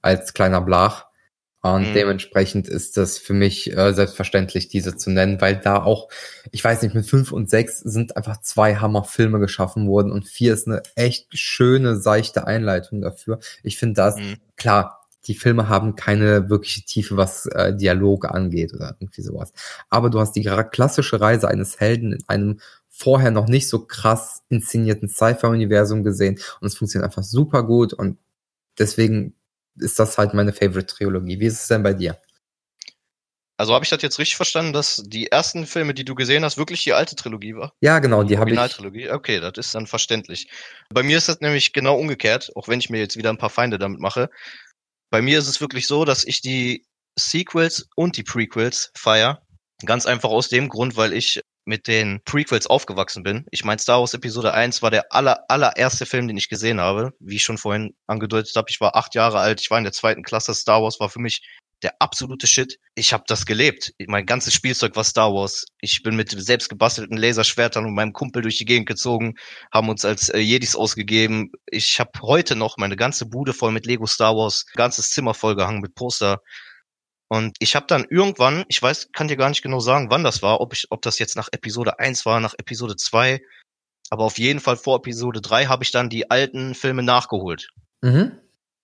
als 0.00 0.32
kleiner 0.32 0.62
Blach. 0.62 1.06
Und 1.60 1.90
mhm. 1.90 1.94
dementsprechend 1.94 2.68
ist 2.68 2.96
das 2.96 3.18
für 3.18 3.34
mich 3.34 3.76
äh, 3.76 3.92
selbstverständlich, 3.92 4.68
diese 4.68 4.96
zu 4.96 5.10
nennen, 5.10 5.40
weil 5.40 5.56
da 5.56 5.82
auch, 5.82 6.08
ich 6.52 6.62
weiß 6.62 6.82
nicht, 6.82 6.94
mit 6.94 7.06
fünf 7.06 7.32
und 7.32 7.50
sechs 7.50 7.80
sind 7.80 8.16
einfach 8.16 8.40
zwei 8.40 8.76
Hammerfilme 8.76 9.38
geschaffen 9.38 9.88
worden 9.88 10.12
und 10.12 10.26
vier 10.26 10.54
ist 10.54 10.68
eine 10.68 10.82
echt 10.94 11.36
schöne, 11.36 11.96
seichte 11.96 12.46
Einleitung 12.46 13.00
dafür. 13.02 13.40
Ich 13.62 13.78
finde 13.78 13.94
das, 13.94 14.16
mhm. 14.16 14.36
klar, 14.56 14.95
die 15.26 15.34
Filme 15.34 15.68
haben 15.68 15.96
keine 15.96 16.48
wirkliche 16.48 16.84
Tiefe, 16.84 17.16
was 17.16 17.46
äh, 17.46 17.74
Dialoge 17.74 18.32
angeht 18.32 18.72
oder 18.74 18.96
irgendwie 19.00 19.22
sowas. 19.22 19.52
Aber 19.90 20.10
du 20.10 20.20
hast 20.20 20.32
die 20.32 20.42
klassische 20.70 21.20
Reise 21.20 21.48
eines 21.48 21.80
Helden 21.80 22.12
in 22.12 22.24
einem 22.28 22.60
vorher 22.88 23.30
noch 23.30 23.46
nicht 23.46 23.68
so 23.68 23.84
krass 23.84 24.42
inszenierten 24.48 25.08
Sci-Fi-Universum 25.08 26.02
gesehen 26.02 26.38
und 26.60 26.66
es 26.66 26.76
funktioniert 26.76 27.04
einfach 27.04 27.24
super 27.24 27.62
gut 27.62 27.92
und 27.92 28.18
deswegen 28.78 29.34
ist 29.78 29.98
das 29.98 30.16
halt 30.16 30.32
meine 30.32 30.54
Favorite-Trilogie. 30.54 31.38
Wie 31.38 31.46
ist 31.46 31.60
es 31.60 31.68
denn 31.68 31.82
bei 31.82 31.92
dir? 31.92 32.18
Also 33.58 33.72
habe 33.72 33.84
ich 33.84 33.90
das 33.90 34.02
jetzt 34.02 34.18
richtig 34.18 34.36
verstanden, 34.36 34.74
dass 34.74 35.02
die 35.06 35.28
ersten 35.28 35.66
Filme, 35.66 35.94
die 35.94 36.04
du 36.04 36.14
gesehen 36.14 36.44
hast, 36.44 36.58
wirklich 36.58 36.84
die 36.84 36.92
alte 36.92 37.16
Trilogie 37.16 37.54
war? 37.54 37.72
Ja, 37.80 38.00
genau, 38.00 38.22
die, 38.22 38.28
die 38.28 38.38
habe 38.38 38.50
ich. 38.50 38.58
Originaltrilogie. 38.58 39.10
Okay, 39.10 39.40
das 39.40 39.52
ist 39.56 39.74
dann 39.74 39.86
verständlich. 39.86 40.48
Bei 40.90 41.02
mir 41.02 41.16
ist 41.16 41.28
das 41.28 41.40
nämlich 41.40 41.72
genau 41.72 41.96
umgekehrt, 41.96 42.50
auch 42.54 42.68
wenn 42.68 42.80
ich 42.80 42.90
mir 42.90 42.98
jetzt 42.98 43.16
wieder 43.16 43.30
ein 43.30 43.38
paar 43.38 43.50
Feinde 43.50 43.78
damit 43.78 43.98
mache. 43.98 44.28
Bei 45.10 45.22
mir 45.22 45.38
ist 45.38 45.48
es 45.48 45.60
wirklich 45.60 45.86
so, 45.86 46.04
dass 46.04 46.24
ich 46.24 46.40
die 46.40 46.84
Sequels 47.18 47.88
und 47.96 48.16
die 48.16 48.22
Prequels 48.22 48.90
feier. 48.96 49.42
Ganz 49.84 50.06
einfach 50.06 50.30
aus 50.30 50.48
dem 50.48 50.68
Grund, 50.68 50.96
weil 50.96 51.12
ich 51.12 51.40
mit 51.66 51.88
den 51.88 52.20
Prequels 52.24 52.66
aufgewachsen 52.66 53.22
bin. 53.22 53.44
Ich 53.50 53.64
meine, 53.64 53.80
Star 53.80 54.00
Wars 54.00 54.14
Episode 54.14 54.54
1 54.54 54.82
war 54.82 54.90
der 54.90 55.12
aller, 55.12 55.44
allererste 55.48 56.06
Film, 56.06 56.28
den 56.28 56.36
ich 56.36 56.48
gesehen 56.48 56.80
habe. 56.80 57.12
Wie 57.18 57.36
ich 57.36 57.42
schon 57.42 57.58
vorhin 57.58 57.94
angedeutet 58.06 58.54
habe, 58.56 58.68
ich 58.70 58.80
war 58.80 58.94
acht 58.94 59.14
Jahre 59.14 59.40
alt, 59.40 59.60
ich 59.60 59.70
war 59.70 59.78
in 59.78 59.84
der 59.84 59.92
zweiten 59.92 60.22
Klasse. 60.22 60.54
Star 60.54 60.82
Wars 60.82 61.00
war 61.00 61.10
für 61.10 61.20
mich 61.20 61.42
der 61.82 61.94
absolute 62.00 62.46
Shit. 62.46 62.78
Ich 62.94 63.12
habe 63.12 63.24
das 63.26 63.44
gelebt. 63.46 63.92
Mein 64.06 64.26
ganzes 64.26 64.54
Spielzeug 64.54 64.96
war 64.96 65.04
Star 65.04 65.32
Wars. 65.32 65.66
Ich 65.80 66.02
bin 66.02 66.16
mit 66.16 66.30
selbst 66.30 66.68
gebastelten 66.68 67.16
Laserschwertern 67.16 67.84
und 67.84 67.94
meinem 67.94 68.12
Kumpel 68.12 68.42
durch 68.42 68.58
die 68.58 68.64
Gegend 68.64 68.88
gezogen, 68.88 69.34
haben 69.72 69.88
uns 69.88 70.04
als 70.04 70.28
äh, 70.28 70.38
Jedis 70.38 70.74
ausgegeben. 70.74 71.52
Ich 71.66 72.00
habe 72.00 72.10
heute 72.22 72.56
noch 72.56 72.76
meine 72.78 72.96
ganze 72.96 73.26
Bude 73.26 73.52
voll 73.52 73.72
mit 73.72 73.86
Lego 73.86 74.06
Star 74.06 74.34
Wars, 74.34 74.66
ganzes 74.74 75.10
Zimmer 75.10 75.34
voll 75.34 75.54
gehangen 75.56 75.80
mit 75.80 75.94
Poster. 75.94 76.40
Und 77.28 77.56
ich 77.58 77.74
habe 77.74 77.86
dann 77.88 78.06
irgendwann, 78.08 78.64
ich 78.68 78.80
weiß, 78.80 79.10
kann 79.12 79.28
dir 79.28 79.36
gar 79.36 79.48
nicht 79.48 79.62
genau 79.62 79.80
sagen, 79.80 80.10
wann 80.10 80.24
das 80.24 80.42
war, 80.42 80.60
ob 80.60 80.72
ich, 80.72 80.86
ob 80.90 81.02
das 81.02 81.18
jetzt 81.18 81.36
nach 81.36 81.48
Episode 81.50 81.98
1 81.98 82.24
war, 82.24 82.40
nach 82.40 82.54
Episode 82.56 82.96
2, 82.96 83.40
aber 84.10 84.24
auf 84.24 84.38
jeden 84.38 84.60
Fall 84.60 84.76
vor 84.76 84.98
Episode 84.98 85.40
3 85.40 85.66
habe 85.66 85.82
ich 85.82 85.90
dann 85.90 86.08
die 86.08 86.30
alten 86.30 86.74
Filme 86.74 87.02
nachgeholt. 87.02 87.68
Mhm. 88.02 88.38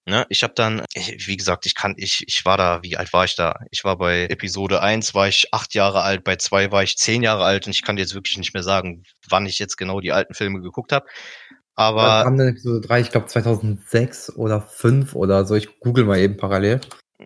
Ne, 0.04 0.26
ich 0.30 0.42
habe 0.42 0.52
dann, 0.56 0.82
wie 0.94 1.37
gesagt, 1.37 1.64
ich 1.64 1.76
kann, 1.76 1.94
ich, 1.97 2.25
ich 2.26 2.44
war 2.44 2.56
da, 2.56 2.82
wie 2.82 2.97
alt 2.97 3.12
war 3.12 3.25
ich 3.25 3.37
da? 3.37 3.61
Ich 3.71 3.85
war 3.85 3.97
bei 3.97 4.25
Episode 4.25 4.82
1 4.82 5.14
war 5.14 5.28
ich 5.28 5.54
acht 5.54 5.75
Jahre 5.75 6.02
alt, 6.02 6.25
bei 6.25 6.35
2 6.35 6.73
war 6.73 6.82
ich 6.82 6.97
zehn 6.97 7.23
Jahre 7.23 7.44
alt 7.44 7.66
und 7.66 7.73
ich 7.73 7.82
kann 7.82 7.97
jetzt 7.97 8.14
wirklich 8.14 8.37
nicht 8.37 8.52
mehr 8.52 8.64
sagen, 8.64 9.04
wann 9.28 9.47
ich 9.47 9.61
jetzt 9.61 9.76
genau 9.76 10.00
die 10.00 10.11
alten 10.11 10.35
Filme 10.35 10.61
geguckt 10.61 10.90
habe. 10.90 11.06
Aber. 11.76 12.02
Was 12.02 12.25
haben 12.25 12.37
denn 12.37 12.49
Episode 12.49 12.80
3, 12.80 13.00
ich 13.00 13.11
glaube 13.11 13.26
2006 13.26 14.35
oder 14.37 14.61
5 14.61 15.14
oder 15.14 15.44
so, 15.44 15.54
ich 15.54 15.78
google 15.78 16.04
mal 16.04 16.18
eben 16.18 16.37
parallel. 16.37 16.80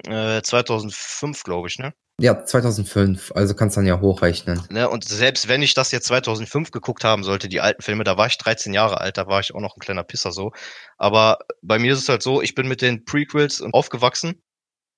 Äh, 0.06 0.42
2005, 0.42 1.42
glaube 1.42 1.68
ich, 1.68 1.78
ne? 1.78 1.92
Ja, 2.18 2.44
2005, 2.44 3.32
also 3.34 3.54
kannst 3.54 3.76
dann 3.76 3.84
ja 3.84 4.00
hochrechnen. 4.00 4.62
Ne, 4.70 4.88
und 4.88 5.04
selbst 5.04 5.48
wenn 5.48 5.60
ich 5.60 5.74
das 5.74 5.92
jetzt 5.92 6.06
2005 6.06 6.70
geguckt 6.70 7.04
haben 7.04 7.22
sollte, 7.22 7.48
die 7.48 7.60
alten 7.60 7.82
Filme, 7.82 8.04
da 8.04 8.16
war 8.16 8.26
ich 8.26 8.38
13 8.38 8.72
Jahre 8.72 9.02
alt, 9.02 9.18
da 9.18 9.26
war 9.26 9.40
ich 9.40 9.54
auch 9.54 9.60
noch 9.60 9.76
ein 9.76 9.80
kleiner 9.80 10.02
Pisser 10.02 10.32
so. 10.32 10.52
Aber 10.96 11.40
bei 11.60 11.78
mir 11.78 11.92
ist 11.92 12.00
es 12.00 12.08
halt 12.08 12.22
so, 12.22 12.40
ich 12.40 12.54
bin 12.54 12.68
mit 12.68 12.80
den 12.80 13.04
Prequels 13.04 13.62
aufgewachsen. 13.72 14.42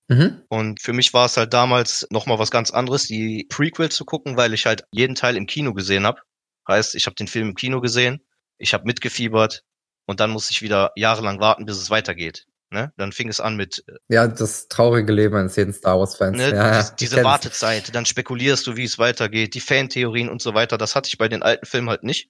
Mhm. 0.07 0.43
Und 0.49 0.81
für 0.81 0.93
mich 0.93 1.13
war 1.13 1.27
es 1.27 1.37
halt 1.37 1.53
damals 1.53 2.07
nochmal 2.11 2.39
was 2.39 2.53
ganz 2.53 2.71
anderes, 2.71 3.05
die 3.05 3.47
Prequels 3.51 3.97
zu 3.97 4.05
gucken, 4.05 4.37
weil 4.37 4.55
ich 4.55 4.65
halt 4.65 4.85
jeden 4.93 5.17
Teil 5.17 5.37
im 5.37 5.47
Kino 5.47 5.75
gesehen 5.75 6.07
habe. 6.07 6.21
Heißt, 6.69 6.95
ich 6.95 7.07
habe 7.07 7.17
den 7.17 7.29
Film 7.29 7.49
im 7.49 7.55
Kino 7.57 7.81
gesehen, 7.81 8.21
ich 8.59 8.75
habe 8.75 8.85
mitgefiebert 8.85 9.65
und 10.07 10.21
dann 10.21 10.31
muss 10.31 10.51
ich 10.51 10.63
wieder 10.63 10.93
jahrelang 10.95 11.41
warten, 11.41 11.67
bis 11.67 11.79
es 11.79 11.91
weitergeht. 11.91 12.47
Ne? 12.71 12.93
Dann 12.97 13.13
fing 13.13 13.29
es 13.29 13.41
an 13.41 13.57
mit. 13.57 13.85
Äh, 13.89 14.15
ja, 14.15 14.29
das 14.29 14.69
traurige 14.69 15.13
Leben 15.13 15.37
eines 15.37 15.57
jeden 15.57 15.73
Star 15.73 15.99
Wars-Fans. 15.99 16.37
Ne? 16.37 16.55
Ja, 16.55 16.79
diese, 16.79 16.95
diese 16.97 17.25
Wartezeit, 17.25 17.95
dann 17.95 18.05
spekulierst 18.05 18.67
du, 18.67 18.77
wie 18.77 18.85
es 18.85 18.99
weitergeht, 18.99 19.55
die 19.55 19.61
Fantheorien 19.61 20.29
und 20.29 20.43
so 20.43 20.55
weiter. 20.55 20.77
Das 20.77 20.95
hatte 20.95 21.09
ich 21.09 21.17
bei 21.17 21.29
den 21.29 21.43
alten 21.43 21.65
Filmen 21.65 21.89
halt 21.89 22.05
nicht. 22.05 22.29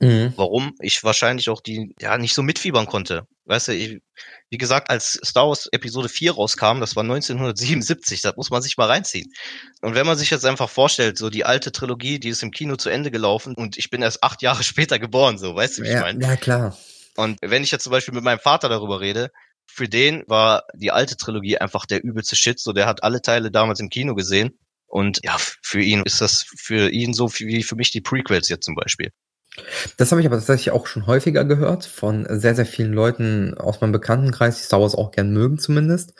Mhm. 0.00 0.32
Warum? 0.36 0.74
Ich 0.80 1.02
wahrscheinlich 1.02 1.48
auch 1.48 1.60
die, 1.60 1.94
ja, 2.00 2.18
nicht 2.18 2.34
so 2.34 2.42
mitfiebern 2.42 2.86
konnte. 2.86 3.26
Weißt 3.46 3.68
du, 3.68 3.72
ich, 3.72 4.00
wie 4.48 4.58
gesagt, 4.58 4.90
als 4.90 5.20
Star 5.24 5.48
Wars 5.48 5.68
Episode 5.72 6.08
4 6.08 6.32
rauskam, 6.32 6.78
das 6.78 6.94
war 6.94 7.02
1977, 7.02 8.20
das 8.20 8.36
muss 8.36 8.50
man 8.50 8.62
sich 8.62 8.76
mal 8.76 8.86
reinziehen. 8.86 9.32
Und 9.80 9.96
wenn 9.96 10.06
man 10.06 10.16
sich 10.16 10.30
jetzt 10.30 10.44
einfach 10.44 10.70
vorstellt, 10.70 11.18
so 11.18 11.30
die 11.30 11.44
alte 11.44 11.72
Trilogie, 11.72 12.20
die 12.20 12.28
ist 12.28 12.44
im 12.44 12.52
Kino 12.52 12.76
zu 12.76 12.90
Ende 12.90 13.10
gelaufen 13.10 13.54
und 13.54 13.76
ich 13.76 13.90
bin 13.90 14.02
erst 14.02 14.22
acht 14.22 14.40
Jahre 14.40 14.62
später 14.62 15.00
geboren, 15.00 15.36
so, 15.36 15.56
weißt 15.56 15.78
du, 15.78 15.82
wie 15.82 15.88
ja, 15.88 15.96
ich 15.96 16.02
meine? 16.02 16.24
Ja, 16.24 16.36
klar. 16.36 16.76
Und 17.16 17.38
wenn 17.42 17.64
ich 17.64 17.72
jetzt 17.72 17.82
zum 17.82 17.90
Beispiel 17.90 18.14
mit 18.14 18.22
meinem 18.22 18.38
Vater 18.38 18.68
darüber 18.68 19.00
rede, 19.00 19.32
für 19.68 19.88
den 19.88 20.24
war 20.26 20.64
die 20.74 20.90
alte 20.90 21.16
Trilogie 21.16 21.58
einfach 21.58 21.86
der 21.86 22.02
übelste 22.02 22.36
Shit. 22.36 22.58
So, 22.58 22.72
der 22.72 22.86
hat 22.86 23.02
alle 23.02 23.22
Teile 23.22 23.50
damals 23.50 23.80
im 23.80 23.90
Kino 23.90 24.14
gesehen. 24.14 24.58
Und 24.86 25.20
ja, 25.22 25.36
für 25.62 25.80
ihn 25.80 26.02
ist 26.04 26.20
das 26.20 26.46
für 26.56 26.90
ihn 26.90 27.12
so 27.12 27.30
wie 27.34 27.62
für 27.62 27.76
mich 27.76 27.90
die 27.90 28.00
Prequels 28.00 28.48
jetzt 28.48 28.64
zum 28.64 28.74
Beispiel. 28.74 29.10
Das 29.96 30.10
habe 30.10 30.20
ich 30.20 30.26
aber 30.26 30.36
tatsächlich 30.36 30.70
auch 30.70 30.86
schon 30.86 31.06
häufiger 31.06 31.44
gehört 31.44 31.84
von 31.84 32.26
sehr, 32.28 32.54
sehr 32.54 32.66
vielen 32.66 32.92
Leuten 32.92 33.54
aus 33.54 33.80
meinem 33.80 33.92
Bekanntenkreis, 33.92 34.58
die 34.58 34.64
Star 34.64 34.80
Wars 34.80 34.94
auch 34.94 35.10
gern 35.10 35.32
mögen 35.32 35.58
zumindest, 35.58 36.14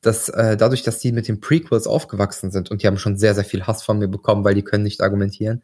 dass 0.00 0.28
äh, 0.28 0.56
dadurch, 0.56 0.82
dass 0.82 0.98
die 0.98 1.12
mit 1.12 1.28
den 1.28 1.40
Prequels 1.40 1.86
aufgewachsen 1.86 2.50
sind 2.50 2.70
und 2.70 2.82
die 2.82 2.86
haben 2.86 2.98
schon 2.98 3.18
sehr, 3.18 3.34
sehr 3.34 3.44
viel 3.44 3.66
Hass 3.66 3.82
von 3.82 3.98
mir 3.98 4.08
bekommen, 4.08 4.44
weil 4.44 4.54
die 4.54 4.64
können 4.64 4.84
nicht 4.84 5.00
argumentieren, 5.00 5.62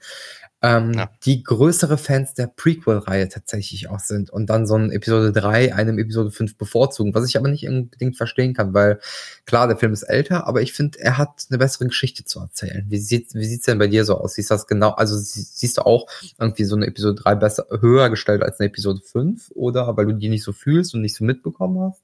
ähm, 0.64 0.94
ja. 0.94 1.10
die 1.26 1.42
größere 1.42 1.98
Fans 1.98 2.32
der 2.32 2.46
Prequel-Reihe 2.46 3.28
tatsächlich 3.28 3.90
auch 3.90 4.00
sind 4.00 4.30
und 4.30 4.46
dann 4.46 4.66
so 4.66 4.76
ein 4.76 4.90
Episode 4.90 5.30
3 5.30 5.74
einem 5.74 5.98
Episode 5.98 6.30
5 6.30 6.56
bevorzugen, 6.56 7.14
was 7.14 7.28
ich 7.28 7.36
aber 7.36 7.48
nicht 7.48 7.68
unbedingt 7.68 8.16
verstehen 8.16 8.54
kann, 8.54 8.72
weil 8.72 8.98
klar, 9.44 9.68
der 9.68 9.76
Film 9.76 9.92
ist 9.92 10.04
älter, 10.04 10.46
aber 10.46 10.62
ich 10.62 10.72
finde, 10.72 10.98
er 11.00 11.18
hat 11.18 11.44
eine 11.50 11.58
bessere 11.58 11.86
Geschichte 11.86 12.24
zu 12.24 12.40
erzählen. 12.40 12.86
Wie 12.88 12.96
sieht 12.96 13.34
wie 13.34 13.44
sieht's 13.44 13.66
denn 13.66 13.78
bei 13.78 13.88
dir 13.88 14.06
so 14.06 14.16
aus? 14.16 14.36
Siehst 14.36 14.50
du 14.50 14.54
das 14.54 14.66
genau, 14.66 14.92
also 14.92 15.18
siehst 15.18 15.76
du 15.76 15.82
auch 15.82 16.06
irgendwie 16.40 16.64
so 16.64 16.76
eine 16.76 16.86
Episode 16.86 17.20
3 17.20 17.34
besser, 17.34 17.66
höher 17.80 18.08
gestellt 18.08 18.42
als 18.42 18.58
eine 18.58 18.68
Episode 18.68 19.02
5 19.04 19.50
oder 19.54 19.98
weil 19.98 20.06
du 20.06 20.14
die 20.14 20.30
nicht 20.30 20.44
so 20.44 20.54
fühlst 20.54 20.94
und 20.94 21.02
nicht 21.02 21.14
so 21.14 21.24
mitbekommen 21.24 21.78
hast? 21.80 22.00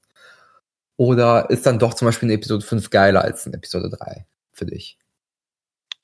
Oder 0.97 1.49
ist 1.49 1.65
dann 1.65 1.79
doch 1.79 1.95
zum 1.95 2.05
Beispiel 2.05 2.27
eine 2.27 2.35
Episode 2.35 2.63
5 2.63 2.91
geiler 2.91 3.23
als 3.23 3.47
eine 3.47 3.55
Episode 3.55 3.89
3 3.89 4.27
für 4.53 4.67
dich? 4.67 4.99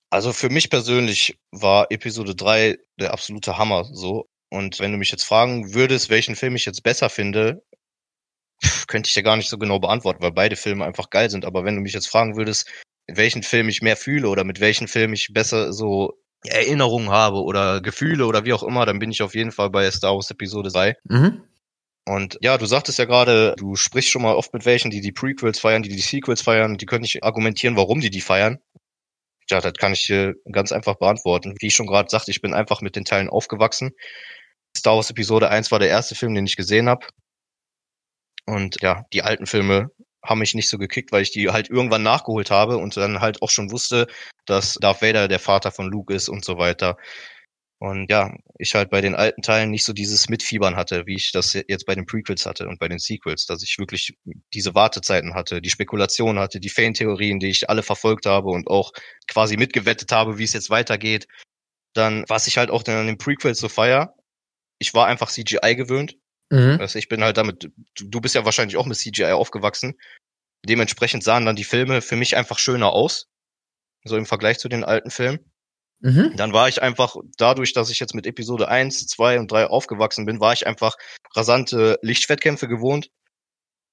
Also 0.09 0.31
für 0.31 0.49
mich 0.49 0.69
persönlich 0.69 1.37
war 1.51 1.87
Episode 1.91 2.35
3 2.35 2.77
der 2.99 3.11
absolute 3.11 3.57
Hammer 3.57 3.85
so. 3.91 4.27
Und 4.49 4.79
wenn 4.79 4.91
du 4.93 4.97
mich 4.97 5.11
jetzt 5.11 5.25
fragen 5.25 5.73
würdest, 5.73 6.09
welchen 6.09 6.35
Film 6.35 6.55
ich 6.55 6.65
jetzt 6.65 6.83
besser 6.83 7.09
finde, 7.09 7.61
könnte 8.87 9.09
ich 9.09 9.15
ja 9.15 9.21
gar 9.21 9.35
nicht 9.35 9.49
so 9.49 9.57
genau 9.57 9.79
beantworten, 9.79 10.23
weil 10.23 10.31
beide 10.31 10.55
Filme 10.55 10.85
einfach 10.85 11.09
geil 11.09 11.29
sind. 11.29 11.45
Aber 11.45 11.65
wenn 11.65 11.75
du 11.75 11.81
mich 11.81 11.93
jetzt 11.93 12.07
fragen 12.07 12.37
würdest, 12.37 12.69
welchen 13.07 13.43
Film 13.43 13.69
ich 13.69 13.81
mehr 13.81 13.97
fühle 13.97 14.29
oder 14.29 14.43
mit 14.43 14.59
welchen 14.59 14.87
Film 14.87 15.13
ich 15.13 15.29
besser 15.33 15.73
so 15.73 16.13
Erinnerungen 16.45 17.09
habe 17.09 17.43
oder 17.43 17.81
Gefühle 17.81 18.25
oder 18.25 18.45
wie 18.45 18.53
auch 18.53 18.63
immer, 18.63 18.85
dann 18.85 18.99
bin 18.99 19.11
ich 19.11 19.21
auf 19.21 19.35
jeden 19.35 19.51
Fall 19.51 19.69
bei 19.69 19.89
Star 19.91 20.15
Wars 20.15 20.31
Episode 20.31 20.69
3. 20.71 20.95
Mhm. 21.05 21.43
Und 22.05 22.37
ja, 22.41 22.57
du 22.57 22.65
sagtest 22.65 22.99
ja 22.99 23.05
gerade, 23.05 23.53
du 23.57 23.75
sprichst 23.75 24.09
schon 24.09 24.21
mal 24.21 24.35
oft 24.35 24.53
mit 24.53 24.65
welchen, 24.65 24.91
die 24.91 25.01
die 25.01 25.11
Prequels 25.11 25.59
feiern, 25.59 25.83
die 25.83 25.89
die 25.89 25.99
Sequels 25.99 26.41
feiern, 26.41 26.77
die 26.77 26.85
können 26.85 27.01
nicht 27.01 27.23
argumentieren, 27.23 27.75
warum 27.75 27.99
die 27.99 28.09
die 28.09 28.21
feiern. 28.21 28.59
Ja, 29.49 29.61
das 29.61 29.73
kann 29.73 29.93
ich 29.93 30.05
dir 30.05 30.35
ganz 30.51 30.71
einfach 30.71 30.95
beantworten. 30.95 31.55
Wie 31.59 31.67
ich 31.67 31.75
schon 31.75 31.87
gerade 31.87 32.09
sagte, 32.09 32.31
ich 32.31 32.41
bin 32.41 32.53
einfach 32.53 32.81
mit 32.81 32.95
den 32.95 33.05
Teilen 33.05 33.29
aufgewachsen. 33.29 33.91
Star 34.77 34.95
Wars 34.95 35.09
Episode 35.09 35.49
1 35.49 35.71
war 35.71 35.79
der 35.79 35.89
erste 35.89 36.15
Film, 36.15 36.35
den 36.35 36.45
ich 36.45 36.55
gesehen 36.57 36.89
habe. 36.89 37.07
Und 38.45 38.77
ja, 38.81 39.05
die 39.13 39.23
alten 39.23 39.45
Filme 39.45 39.89
haben 40.23 40.39
mich 40.39 40.55
nicht 40.55 40.69
so 40.69 40.77
gekickt, 40.77 41.11
weil 41.11 41.21
ich 41.21 41.31
die 41.31 41.49
halt 41.49 41.69
irgendwann 41.69 42.03
nachgeholt 42.03 42.51
habe 42.51 42.77
und 42.77 42.97
dann 42.97 43.21
halt 43.21 43.41
auch 43.41 43.49
schon 43.49 43.71
wusste, 43.71 44.07
dass 44.45 44.75
Darth 44.75 45.01
Vader 45.01 45.27
der 45.27 45.39
Vater 45.39 45.71
von 45.71 45.89
Luke 45.89 46.13
ist 46.13 46.29
und 46.29 46.43
so 46.43 46.57
weiter. 46.57 46.97
Und 47.79 48.10
ja, 48.10 48.36
ich 48.57 48.74
halt 48.74 48.89
bei 48.89 49.01
den 49.01 49.13
alten 49.13 49.43
Teilen 49.43 49.69
nicht 49.69 49.86
so 49.86 49.93
dieses 49.93 50.29
Mitfiebern 50.29 50.75
hatte, 50.75 51.05
wie 51.05 51.15
ich 51.15 51.31
das 51.31 51.53
jetzt 51.53 51.86
bei 51.86 51.93
den 51.93 52.07
Prequels 52.07 52.48
hatte 52.48 52.67
und 52.67 52.79
bei 52.79 52.88
den 52.88 52.98
Sequels, 52.98 53.46
dass 53.46 53.62
ich 53.62 53.77
wirklich 53.77 54.17
diese 54.53 54.74
Wartezeiten 54.74 55.36
hatte, 55.36 55.62
die 55.62 55.69
Spekulation 55.69 56.39
hatte, 56.39 56.60
die 56.60 56.69
Fan-Theorien, 56.69 57.39
die 57.39 57.50
ich 57.50 57.69
alle 57.69 57.84
verfolgt 57.84 58.25
habe 58.25 58.50
und 58.50 58.67
auch 58.67 58.93
quasi 59.27 59.57
mitgewettet 59.57 60.12
habe, 60.12 60.39
wie 60.39 60.43
es 60.43 60.53
jetzt 60.53 60.72
weitergeht. 60.72 61.27
Dann, 61.93 62.25
was 62.27 62.48
ich 62.48 62.57
halt 62.57 62.72
auch 62.72 62.81
dann 62.81 62.98
an 62.98 63.07
den 63.07 63.19
Prequels 63.19 63.60
so 63.60 63.69
feier, 63.69 64.15
ich 64.79 64.96
war 64.96 65.05
einfach 65.05 65.29
CGI 65.29 65.75
gewöhnt. 65.75 66.17
Mhm. 66.50 66.77
Also 66.79 66.98
ich 66.98 67.10
bin 67.10 67.24
halt 67.24 67.38
damit, 67.38 67.69
du 67.96 68.22
bist 68.22 68.34
ja 68.34 68.43
wahrscheinlich 68.43 68.77
auch 68.77 68.88
mit 68.88 68.98
CGI 68.98 69.34
aufgewachsen. 69.34 70.00
Dementsprechend 70.65 71.24
sahen 71.24 71.46
dann 71.46 71.55
die 71.55 71.63
Filme 71.63 72.01
für 72.01 72.15
mich 72.15 72.36
einfach 72.36 72.57
schöner 72.57 72.91
aus. 72.91 73.29
So 74.03 74.17
im 74.17 74.25
Vergleich 74.25 74.57
zu 74.57 74.67
den 74.67 74.84
alten 74.84 75.12
Filmen. 75.12 75.51
Mhm. 75.99 76.33
Dann 76.35 76.53
war 76.53 76.67
ich 76.67 76.81
einfach, 76.81 77.15
dadurch, 77.37 77.73
dass 77.73 77.89
ich 77.89 77.99
jetzt 77.99 78.13
mit 78.13 78.27
Episode 78.27 78.67
1, 78.67 79.07
2 79.07 79.39
und 79.39 79.51
3 79.51 79.67
aufgewachsen 79.67 80.25
bin, 80.25 80.39
war 80.39 80.53
ich 80.53 80.67
einfach 80.67 80.95
rasante 81.35 81.97
Lichtwettkämpfe 82.01 82.67
gewohnt. 82.67 83.09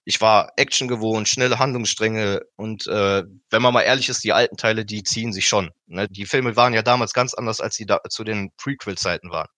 Ich 0.07 0.21
war 0.21 0.53
Action 0.57 0.87
gewohnt, 0.87 1.29
schnelle 1.29 1.59
Handlungsstränge 1.59 2.43
und 2.57 2.87
äh, 2.87 3.23
wenn 3.49 3.63
man 3.63 3.73
mal 3.73 3.83
ehrlich 3.83 4.11
ist, 4.11 4.23
die 4.23 4.35
alten 4.35 4.59
Teile, 4.59 4.85
die 4.85 5.03
ziehen 5.03 5.33
sich 5.33 5.49
schon. 5.49 5.71
Ne? 5.87 6.09
Die 6.09 6.27
Filme 6.27 6.57
waren 6.57 6.75
ja 6.75 6.83
damals 6.83 7.15
ganz 7.15 7.33
anders, 7.33 7.63
als 7.63 7.75
sie 7.75 7.87
da 7.87 8.01
zu 8.11 8.23
den 8.23 8.51
Prequel-Zeiten 8.59 9.31
waren. 9.31 9.49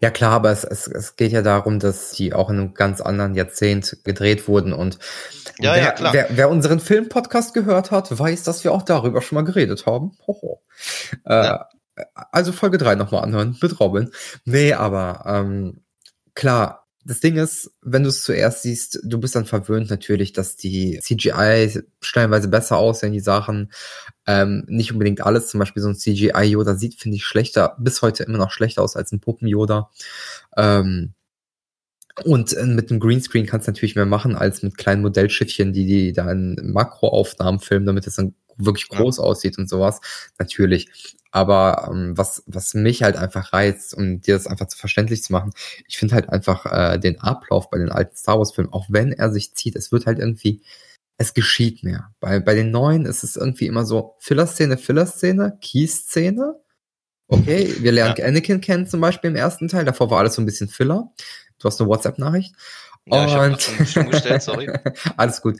Ja 0.00 0.10
klar, 0.10 0.32
aber 0.32 0.50
es, 0.50 0.64
es, 0.64 0.86
es 0.86 1.16
geht 1.16 1.32
ja 1.32 1.42
darum, 1.42 1.78
dass 1.78 2.12
die 2.12 2.32
auch 2.32 2.50
in 2.50 2.58
einem 2.58 2.74
ganz 2.74 3.00
anderen 3.00 3.34
Jahrzehnt 3.34 3.98
gedreht 4.02 4.48
wurden 4.48 4.72
und 4.72 4.98
ja, 5.58 5.74
wer, 5.74 5.82
ja, 5.82 5.92
klar. 5.92 6.12
Wer, 6.14 6.26
wer 6.30 6.48
unseren 6.48 6.80
Film-Podcast 6.80 7.54
gehört 7.54 7.90
hat, 7.90 8.18
weiß, 8.18 8.42
dass 8.44 8.64
wir 8.64 8.72
auch 8.72 8.82
darüber 8.82 9.20
schon 9.20 9.36
mal 9.36 9.44
geredet 9.44 9.86
haben. 9.86 10.16
Hoho. 10.26 10.62
Äh, 11.24 11.44
ja. 11.44 11.68
Also 12.14 12.52
Folge 12.52 12.78
3 12.78 12.94
nochmal 12.94 13.24
anhören 13.24 13.56
mit 13.60 13.80
Robin. 13.80 14.10
Nee, 14.44 14.72
aber 14.72 15.24
ähm, 15.26 15.82
klar, 16.34 16.82
das 17.04 17.20
Ding 17.20 17.36
ist, 17.36 17.72
wenn 17.82 18.04
du 18.04 18.10
es 18.10 18.22
zuerst 18.22 18.62
siehst, 18.62 19.00
du 19.02 19.18
bist 19.18 19.34
dann 19.34 19.46
verwöhnt 19.46 19.90
natürlich, 19.90 20.32
dass 20.32 20.56
die 20.56 21.00
CGI 21.00 21.82
stellenweise 22.00 22.48
besser 22.48 22.76
aussehen, 22.76 23.12
die 23.12 23.20
Sachen. 23.20 23.72
Ähm, 24.26 24.64
nicht 24.68 24.92
unbedingt 24.92 25.20
alles, 25.20 25.48
zum 25.48 25.58
Beispiel 25.58 25.82
so 25.82 25.88
ein 25.88 25.96
CGI-Yoda 25.96 26.76
sieht, 26.76 26.94
finde 26.94 27.16
ich, 27.16 27.24
schlechter, 27.24 27.76
bis 27.80 28.02
heute 28.02 28.22
immer 28.22 28.38
noch 28.38 28.52
schlechter 28.52 28.82
aus 28.82 28.94
als 28.94 29.10
ein 29.10 29.20
Puppen-Yoda. 29.20 29.90
Ähm, 30.56 31.14
und 32.24 32.52
äh, 32.52 32.66
mit 32.66 32.90
dem 32.90 33.00
Greenscreen 33.00 33.46
kannst 33.46 33.66
du 33.66 33.72
natürlich 33.72 33.96
mehr 33.96 34.06
machen 34.06 34.36
als 34.36 34.62
mit 34.62 34.76
kleinen 34.76 35.02
Modellschiffchen, 35.02 35.72
die 35.72 35.86
die 35.86 36.12
da 36.12 36.30
in 36.30 36.56
Makroaufnahmen 36.62 37.58
filmen, 37.60 37.86
damit 37.86 38.06
es 38.06 38.16
dann 38.16 38.34
wirklich 38.56 38.88
groß 38.88 39.16
ja. 39.16 39.24
aussieht 39.24 39.58
und 39.58 39.68
sowas. 39.68 40.00
Natürlich. 40.38 41.16
Aber 41.32 41.88
ähm, 41.90 42.16
was, 42.16 42.44
was 42.46 42.74
mich 42.74 43.02
halt 43.02 43.16
einfach 43.16 43.54
reizt, 43.54 43.94
um 43.94 44.20
dir 44.20 44.34
das 44.34 44.46
einfach 44.46 44.68
zu 44.68 44.76
verständlich 44.76 45.22
zu 45.22 45.32
machen, 45.32 45.52
ich 45.88 45.96
finde 45.96 46.14
halt 46.14 46.28
einfach 46.28 46.66
äh, 46.66 46.98
den 46.98 47.20
Ablauf 47.20 47.70
bei 47.70 47.78
den 47.78 47.90
alten 47.90 48.14
Star 48.14 48.38
Wars-Filmen, 48.38 48.72
auch 48.72 48.86
wenn 48.90 49.12
er 49.12 49.32
sich 49.32 49.54
zieht, 49.54 49.74
es 49.74 49.90
wird 49.90 50.04
halt 50.04 50.18
irgendwie, 50.18 50.62
es 51.16 51.32
geschieht 51.32 51.84
mehr. 51.84 52.10
Bei, 52.20 52.38
bei 52.38 52.54
den 52.54 52.70
neuen 52.70 53.06
ist 53.06 53.24
es 53.24 53.36
irgendwie 53.36 53.66
immer 53.66 53.86
so 53.86 54.14
Filler-Szene, 54.18 54.76
Filler-Szene, 54.76 55.58
Key-Szene. 55.62 56.54
Okay, 57.28 57.76
wir 57.80 57.92
lernen 57.92 58.16
ja. 58.18 58.26
Anakin 58.26 58.60
kennen 58.60 58.86
zum 58.86 59.00
Beispiel 59.00 59.30
im 59.30 59.36
ersten 59.36 59.68
Teil, 59.68 59.86
davor 59.86 60.10
war 60.10 60.18
alles 60.18 60.34
so 60.34 60.42
ein 60.42 60.46
bisschen 60.46 60.68
Filler. 60.68 61.10
Du 61.58 61.66
hast 61.66 61.80
eine 61.80 61.88
WhatsApp-Nachricht. 61.88 62.54
Ja, 63.04 63.44
und 63.46 63.58
gestellt, 64.10 64.42
sorry. 64.42 64.70
alles 65.16 65.42
gut. 65.42 65.58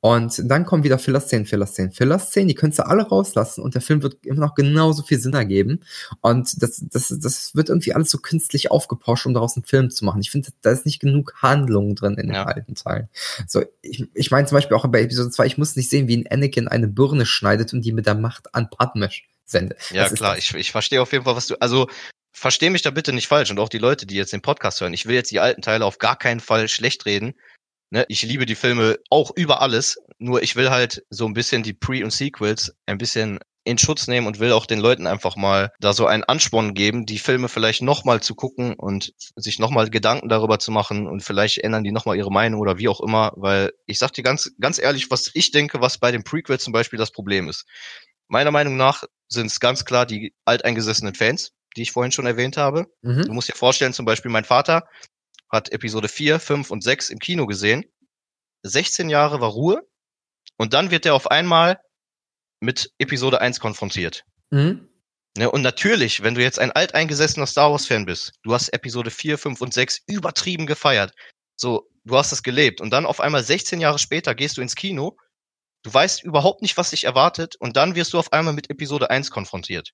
Und 0.00 0.42
dann 0.44 0.66
kommen 0.66 0.84
wieder 0.84 0.98
Filler-Szenen, 0.98 1.46
Filler-Szenen, 1.46 1.92
Filler-Szenen. 1.92 2.48
Die 2.48 2.54
könntest 2.54 2.80
du 2.80 2.86
alle 2.86 3.04
rauslassen 3.04 3.62
und 3.62 3.74
der 3.74 3.80
Film 3.80 4.02
wird 4.02 4.26
immer 4.26 4.40
noch 4.40 4.54
genauso 4.54 5.02
viel 5.02 5.18
Sinn 5.18 5.32
ergeben. 5.32 5.80
Und 6.20 6.62
das, 6.62 6.84
das, 6.90 7.14
das 7.18 7.54
wird 7.54 7.70
irgendwie 7.70 7.94
alles 7.94 8.10
so 8.10 8.18
künstlich 8.18 8.70
aufgepauscht, 8.70 9.24
um 9.24 9.32
daraus 9.32 9.56
einen 9.56 9.64
Film 9.64 9.90
zu 9.90 10.04
machen. 10.04 10.20
Ich 10.20 10.30
finde, 10.30 10.50
da 10.60 10.70
ist 10.70 10.84
nicht 10.84 11.00
genug 11.00 11.34
Handlung 11.40 11.94
drin 11.94 12.18
in 12.18 12.26
den 12.26 12.34
ja. 12.34 12.44
alten 12.44 12.74
Teilen. 12.74 13.08
So, 13.46 13.64
ich, 13.80 14.06
ich 14.12 14.30
meine 14.30 14.46
zum 14.46 14.56
Beispiel 14.56 14.76
auch 14.76 14.86
bei 14.86 15.00
Episode 15.00 15.30
2, 15.30 15.46
ich 15.46 15.58
muss 15.58 15.76
nicht 15.76 15.88
sehen, 15.88 16.08
wie 16.08 16.16
ein 16.18 16.30
Anakin 16.30 16.68
eine 16.68 16.88
Birne 16.88 17.24
schneidet 17.24 17.72
und 17.72 17.86
die 17.86 17.92
mit 17.92 18.04
der 18.04 18.16
Macht 18.16 18.54
an 18.54 18.68
Padmesh 18.68 19.26
sendet. 19.46 19.78
Ja, 19.92 20.08
klar, 20.10 20.36
ich, 20.36 20.54
ich 20.54 20.72
verstehe 20.72 21.00
auf 21.00 21.12
jeden 21.12 21.24
Fall, 21.24 21.36
was 21.36 21.46
du, 21.46 21.54
also 21.60 21.88
verstehe 22.36 22.70
mich 22.70 22.82
da 22.82 22.90
bitte 22.90 23.12
nicht 23.12 23.28
falsch 23.28 23.50
und 23.50 23.58
auch 23.58 23.70
die 23.70 23.78
Leute, 23.78 24.06
die 24.06 24.14
jetzt 24.14 24.32
den 24.32 24.42
Podcast 24.42 24.80
hören. 24.80 24.92
Ich 24.92 25.06
will 25.06 25.14
jetzt 25.14 25.30
die 25.30 25.40
alten 25.40 25.62
Teile 25.62 25.86
auf 25.86 25.98
gar 25.98 26.16
keinen 26.16 26.40
Fall 26.40 26.68
schlecht 26.68 27.06
reden. 27.06 27.34
Ne, 27.90 28.04
ich 28.08 28.22
liebe 28.22 28.46
die 28.46 28.56
Filme 28.56 28.98
auch 29.10 29.30
über 29.36 29.62
alles, 29.62 29.96
nur 30.18 30.42
ich 30.42 30.54
will 30.54 30.70
halt 30.70 31.04
so 31.08 31.24
ein 31.26 31.34
bisschen 31.34 31.62
die 31.62 31.72
Pre- 31.72 32.04
und 32.04 32.12
Sequels 32.12 32.74
ein 32.84 32.98
bisschen 32.98 33.38
in 33.64 33.78
Schutz 33.78 34.06
nehmen 34.06 34.26
und 34.26 34.38
will 34.38 34.52
auch 34.52 34.66
den 34.66 34.80
Leuten 34.80 35.06
einfach 35.06 35.34
mal 35.36 35.72
da 35.80 35.92
so 35.92 36.06
einen 36.06 36.24
Ansporn 36.24 36.74
geben, 36.74 37.06
die 37.06 37.18
Filme 37.18 37.48
vielleicht 37.48 37.82
nochmal 37.82 38.20
zu 38.20 38.34
gucken 38.34 38.74
und 38.74 39.12
sich 39.34 39.58
nochmal 39.58 39.88
Gedanken 39.88 40.28
darüber 40.28 40.58
zu 40.58 40.70
machen 40.70 41.06
und 41.06 41.22
vielleicht 41.22 41.58
ändern 41.58 41.84
die 41.84 41.90
nochmal 41.90 42.16
ihre 42.16 42.30
Meinung 42.30 42.60
oder 42.60 42.78
wie 42.78 42.88
auch 42.88 43.00
immer, 43.00 43.32
weil 43.36 43.72
ich 43.86 43.98
sag 43.98 44.12
dir 44.12 44.22
ganz, 44.22 44.52
ganz 44.60 44.78
ehrlich, 44.78 45.10
was 45.10 45.30
ich 45.32 45.52
denke, 45.52 45.80
was 45.80 45.98
bei 45.98 46.12
dem 46.12 46.22
Prequel 46.22 46.60
zum 46.60 46.72
Beispiel 46.72 46.98
das 46.98 47.12
Problem 47.12 47.48
ist. 47.48 47.66
Meiner 48.28 48.50
Meinung 48.50 48.76
nach 48.76 49.04
sind 49.28 49.46
es 49.46 49.58
ganz 49.58 49.84
klar 49.84 50.06
die 50.06 50.34
alteingesessenen 50.44 51.14
Fans, 51.14 51.52
die 51.76 51.82
ich 51.82 51.92
vorhin 51.92 52.12
schon 52.12 52.26
erwähnt 52.26 52.56
habe. 52.56 52.86
Mhm. 53.02 53.22
Du 53.22 53.32
musst 53.32 53.48
dir 53.48 53.54
vorstellen, 53.54 53.92
zum 53.92 54.06
Beispiel 54.06 54.30
mein 54.30 54.44
Vater 54.44 54.88
hat 55.50 55.70
Episode 55.70 56.08
4, 56.08 56.40
5 56.40 56.70
und 56.70 56.82
6 56.82 57.10
im 57.10 57.18
Kino 57.18 57.46
gesehen. 57.46 57.84
16 58.62 59.08
Jahre 59.08 59.40
war 59.40 59.50
Ruhe 59.50 59.82
und 60.56 60.72
dann 60.72 60.90
wird 60.90 61.06
er 61.06 61.14
auf 61.14 61.30
einmal 61.30 61.78
mit 62.60 62.90
Episode 62.98 63.40
1 63.40 63.60
konfrontiert. 63.60 64.24
Mhm. 64.50 64.88
Ne, 65.36 65.50
und 65.50 65.60
natürlich, 65.60 66.22
wenn 66.22 66.34
du 66.34 66.42
jetzt 66.42 66.58
ein 66.58 66.72
alteingesessener 66.72 67.46
Star 67.46 67.70
Wars-Fan 67.70 68.06
bist, 68.06 68.32
du 68.42 68.54
hast 68.54 68.70
Episode 68.70 69.10
4, 69.10 69.36
5 69.36 69.60
und 69.60 69.74
6 69.74 70.00
übertrieben 70.06 70.66
gefeiert. 70.66 71.12
So, 71.56 71.88
du 72.04 72.16
hast 72.16 72.32
es 72.32 72.42
gelebt. 72.42 72.80
Und 72.80 72.90
dann 72.90 73.04
auf 73.04 73.20
einmal 73.20 73.44
16 73.44 73.80
Jahre 73.80 73.98
später 73.98 74.34
gehst 74.34 74.56
du 74.56 74.62
ins 74.62 74.74
Kino, 74.74 75.16
du 75.82 75.92
weißt 75.92 76.24
überhaupt 76.24 76.62
nicht, 76.62 76.78
was 76.78 76.90
dich 76.90 77.04
erwartet, 77.04 77.56
und 77.56 77.76
dann 77.76 77.94
wirst 77.94 78.14
du 78.14 78.18
auf 78.18 78.32
einmal 78.32 78.54
mit 78.54 78.70
Episode 78.70 79.10
1 79.10 79.30
konfrontiert. 79.30 79.92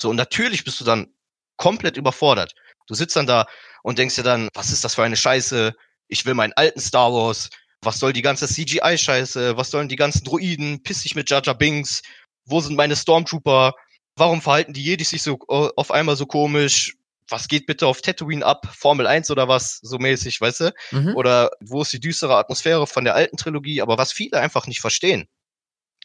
So, 0.00 0.10
und 0.10 0.16
natürlich 0.16 0.64
bist 0.64 0.80
du 0.80 0.84
dann 0.84 1.08
komplett 1.56 1.96
überfordert. 1.96 2.54
Du 2.86 2.94
sitzt 2.94 3.16
dann 3.16 3.26
da 3.26 3.46
und 3.82 3.98
denkst 3.98 4.16
dir 4.16 4.22
dann, 4.22 4.48
was 4.54 4.70
ist 4.70 4.82
das 4.82 4.94
für 4.94 5.04
eine 5.04 5.16
Scheiße? 5.16 5.74
Ich 6.08 6.26
will 6.26 6.34
meinen 6.34 6.52
alten 6.54 6.80
Star 6.80 7.12
Wars. 7.12 7.50
Was 7.82 7.98
soll 7.98 8.12
die 8.12 8.22
ganze 8.22 8.46
CGI-Scheiße? 8.46 9.56
Was 9.56 9.70
sollen 9.70 9.88
die 9.88 9.96
ganzen 9.96 10.24
Droiden? 10.24 10.82
Piss 10.82 11.02
dich 11.02 11.14
mit 11.14 11.30
Jar 11.30 11.42
Binks. 11.54 12.02
Wo 12.44 12.60
sind 12.60 12.76
meine 12.76 12.96
Stormtrooper? 12.96 13.74
Warum 14.16 14.42
verhalten 14.42 14.72
die 14.72 14.82
Jedi 14.82 15.04
sich 15.04 15.22
so 15.22 15.38
uh, 15.48 15.70
auf 15.76 15.90
einmal 15.90 16.16
so 16.16 16.26
komisch? 16.26 16.96
Was 17.28 17.46
geht 17.46 17.66
bitte 17.66 17.86
auf 17.86 18.02
Tatooine 18.02 18.44
ab? 18.44 18.66
Formel 18.76 19.06
1 19.06 19.30
oder 19.30 19.46
was? 19.46 19.78
So 19.82 19.98
mäßig, 19.98 20.40
weißt 20.40 20.60
du? 20.60 20.74
Mhm. 20.90 21.14
Oder 21.14 21.50
wo 21.60 21.82
ist 21.82 21.92
die 21.92 22.00
düstere 22.00 22.36
Atmosphäre 22.36 22.86
von 22.86 23.04
der 23.04 23.14
alten 23.14 23.36
Trilogie? 23.36 23.80
Aber 23.82 23.98
was 23.98 24.12
viele 24.12 24.40
einfach 24.40 24.66
nicht 24.66 24.80
verstehen, 24.80 25.28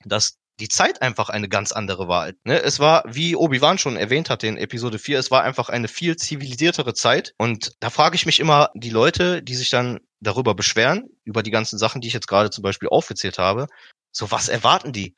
dass 0.03 0.37
die 0.59 0.69
Zeit 0.69 1.01
einfach 1.01 1.29
eine 1.29 1.49
ganz 1.49 1.71
andere 1.71 2.07
war. 2.07 2.31
Ne? 2.43 2.61
Es 2.61 2.79
war, 2.79 3.03
wie 3.07 3.35
Obi-Wan 3.35 3.77
schon 3.77 3.97
erwähnt 3.97 4.29
hat 4.29 4.43
in 4.43 4.57
Episode 4.57 4.99
4, 4.99 5.19
es 5.19 5.31
war 5.31 5.43
einfach 5.43 5.69
eine 5.69 5.87
viel 5.87 6.15
zivilisiertere 6.15 6.93
Zeit. 6.93 7.33
Und 7.37 7.73
da 7.79 7.89
frage 7.89 8.15
ich 8.15 8.25
mich 8.25 8.39
immer, 8.39 8.69
die 8.73 8.89
Leute, 8.89 9.43
die 9.43 9.55
sich 9.55 9.69
dann 9.69 9.99
darüber 10.21 10.55
beschweren, 10.55 11.09
über 11.23 11.43
die 11.43 11.51
ganzen 11.51 11.77
Sachen, 11.77 12.01
die 12.01 12.07
ich 12.07 12.13
jetzt 12.13 12.27
gerade 12.27 12.49
zum 12.49 12.61
Beispiel 12.61 12.89
aufgezählt 12.89 13.37
habe, 13.37 13.67
so 14.11 14.31
was 14.31 14.47
erwarten 14.47 14.93
die? 14.93 15.13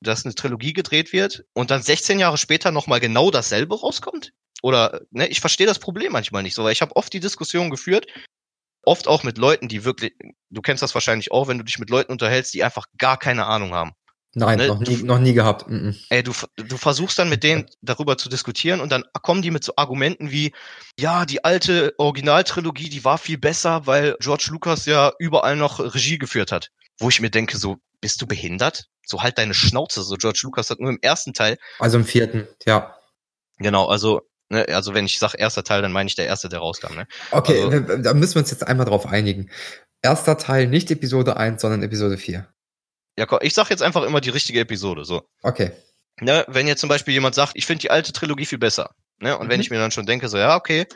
Dass 0.00 0.24
eine 0.24 0.34
Trilogie 0.34 0.72
gedreht 0.72 1.12
wird 1.12 1.44
und 1.52 1.70
dann 1.70 1.82
16 1.82 2.18
Jahre 2.18 2.38
später 2.38 2.70
nochmal 2.70 3.00
genau 3.00 3.30
dasselbe 3.30 3.80
rauskommt? 3.80 4.32
Oder, 4.62 5.00
ne, 5.10 5.26
ich 5.26 5.40
verstehe 5.40 5.66
das 5.66 5.78
Problem 5.78 6.12
manchmal 6.12 6.42
nicht 6.42 6.54
so, 6.54 6.64
weil 6.64 6.72
ich 6.72 6.82
habe 6.82 6.94
oft 6.96 7.12
die 7.12 7.20
Diskussion 7.20 7.70
geführt, 7.70 8.06
oft 8.82 9.08
auch 9.08 9.24
mit 9.24 9.36
Leuten, 9.36 9.68
die 9.68 9.84
wirklich, 9.84 10.14
du 10.50 10.62
kennst 10.62 10.82
das 10.82 10.94
wahrscheinlich 10.94 11.32
auch, 11.32 11.48
wenn 11.48 11.58
du 11.58 11.64
dich 11.64 11.78
mit 11.78 11.90
Leuten 11.90 12.12
unterhältst, 12.12 12.54
die 12.54 12.62
einfach 12.64 12.86
gar 12.98 13.18
keine 13.18 13.46
Ahnung 13.46 13.74
haben. 13.74 13.92
Nein, 14.38 14.58
ne? 14.58 14.66
noch, 14.66 14.80
nie, 14.80 15.02
noch 15.02 15.18
nie 15.18 15.32
gehabt. 15.32 15.66
Mm 15.66 15.74
-mm. 15.74 15.96
Ey, 16.10 16.22
du, 16.22 16.32
du 16.56 16.76
versuchst 16.76 17.18
dann 17.18 17.30
mit 17.30 17.42
denen 17.42 17.64
darüber 17.80 18.18
zu 18.18 18.28
diskutieren 18.28 18.80
und 18.80 18.92
dann 18.92 19.04
kommen 19.22 19.40
die 19.40 19.50
mit 19.50 19.64
so 19.64 19.72
Argumenten 19.76 20.30
wie, 20.30 20.52
ja, 21.00 21.24
die 21.24 21.42
alte 21.42 21.94
Originaltrilogie, 21.96 22.90
die 22.90 23.02
war 23.02 23.16
viel 23.16 23.38
besser, 23.38 23.86
weil 23.86 24.14
George 24.20 24.48
Lucas 24.50 24.84
ja 24.84 25.10
überall 25.18 25.56
noch 25.56 25.80
Regie 25.80 26.18
geführt 26.18 26.52
hat. 26.52 26.68
Wo 26.98 27.08
ich 27.08 27.18
mir 27.22 27.30
denke, 27.30 27.56
so, 27.56 27.78
bist 28.02 28.20
du 28.20 28.26
behindert? 28.26 28.88
So 29.06 29.22
halt 29.22 29.38
deine 29.38 29.54
Schnauze. 29.54 30.02
So 30.02 30.16
George 30.16 30.40
Lucas 30.42 30.68
hat 30.68 30.80
nur 30.80 30.90
im 30.90 30.98
ersten 31.00 31.32
Teil. 31.32 31.56
Also 31.78 31.96
im 31.96 32.04
vierten, 32.04 32.46
ja. 32.66 32.94
Genau, 33.56 33.86
also 33.86 34.20
Ne, 34.48 34.64
also 34.68 34.94
wenn 34.94 35.06
ich 35.06 35.18
sage 35.18 35.38
erster 35.38 35.64
Teil, 35.64 35.82
dann 35.82 35.90
meine 35.90 36.06
ich 36.06 36.14
der 36.14 36.26
erste, 36.26 36.48
der 36.48 36.60
rauskam. 36.60 36.94
Ne? 36.94 37.08
Okay, 37.32 37.64
also, 37.64 37.96
da 37.96 38.14
müssen 38.14 38.36
wir 38.36 38.42
uns 38.42 38.52
jetzt 38.52 38.64
einmal 38.64 38.86
drauf 38.86 39.06
einigen. 39.06 39.50
Erster 40.02 40.38
Teil, 40.38 40.68
nicht 40.68 40.88
Episode 40.92 41.36
1, 41.36 41.60
sondern 41.60 41.82
Episode 41.82 42.16
4. 42.16 42.46
Ja, 43.18 43.26
komm, 43.26 43.38
ich 43.42 43.54
sag 43.54 43.70
jetzt 43.70 43.82
einfach 43.82 44.02
immer 44.02 44.20
die 44.20 44.30
richtige 44.30 44.60
Episode, 44.60 45.04
so. 45.04 45.28
Okay. 45.42 45.72
Ne, 46.20 46.44
wenn 46.48 46.66
jetzt 46.66 46.80
zum 46.80 46.88
Beispiel 46.88 47.14
jemand 47.14 47.34
sagt, 47.34 47.52
ich 47.54 47.66
finde 47.66 47.82
die 47.82 47.90
alte 47.90 48.12
Trilogie 48.12 48.46
viel 48.46 48.58
besser, 48.58 48.94
ne, 49.18 49.36
und 49.36 49.46
mhm. 49.46 49.50
wenn 49.50 49.60
ich 49.60 49.70
mir 49.70 49.78
dann 49.78 49.90
schon 49.90 50.06
denke, 50.06 50.28
so, 50.28 50.38
ja, 50.38 50.56
okay, 50.56 50.86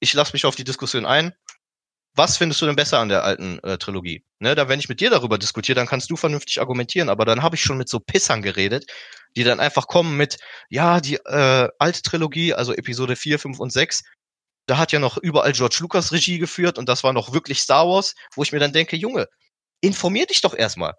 ich 0.00 0.12
lasse 0.14 0.32
mich 0.32 0.44
auf 0.44 0.56
die 0.56 0.64
Diskussion 0.64 1.04
ein, 1.04 1.34
was 2.14 2.36
findest 2.36 2.62
du 2.62 2.66
denn 2.66 2.76
besser 2.76 3.00
an 3.00 3.08
der 3.08 3.24
alten 3.24 3.58
äh, 3.64 3.76
Trilogie? 3.76 4.24
Ne, 4.38 4.54
da 4.54 4.68
wenn 4.68 4.78
ich 4.78 4.88
mit 4.88 5.00
dir 5.00 5.10
darüber 5.10 5.36
diskutiere, 5.36 5.76
dann 5.76 5.86
kannst 5.86 6.10
du 6.10 6.16
vernünftig 6.16 6.60
argumentieren, 6.60 7.08
aber 7.08 7.24
dann 7.24 7.42
habe 7.42 7.56
ich 7.56 7.62
schon 7.62 7.76
mit 7.76 7.88
so 7.88 8.00
Pissern 8.00 8.40
geredet, 8.40 8.86
die 9.36 9.44
dann 9.44 9.60
einfach 9.60 9.88
kommen 9.88 10.16
mit, 10.16 10.38
ja, 10.68 11.00
die 11.00 11.16
äh, 11.16 11.68
alte 11.78 12.02
Trilogie, 12.02 12.54
also 12.54 12.72
Episode 12.72 13.16
4, 13.16 13.38
5 13.38 13.58
und 13.58 13.72
6, 13.72 14.04
da 14.66 14.78
hat 14.78 14.92
ja 14.92 14.98
noch 14.98 15.18
überall 15.18 15.52
George 15.52 15.78
Lucas 15.80 16.12
Regie 16.12 16.38
geführt 16.38 16.78
und 16.78 16.88
das 16.88 17.04
war 17.04 17.12
noch 17.12 17.32
wirklich 17.32 17.60
Star 17.60 17.86
Wars, 17.86 18.14
wo 18.34 18.42
ich 18.42 18.52
mir 18.52 18.60
dann 18.60 18.72
denke, 18.72 18.96
Junge, 18.96 19.28
informier 19.80 20.26
dich 20.26 20.40
doch 20.40 20.54
erstmal. 20.54 20.94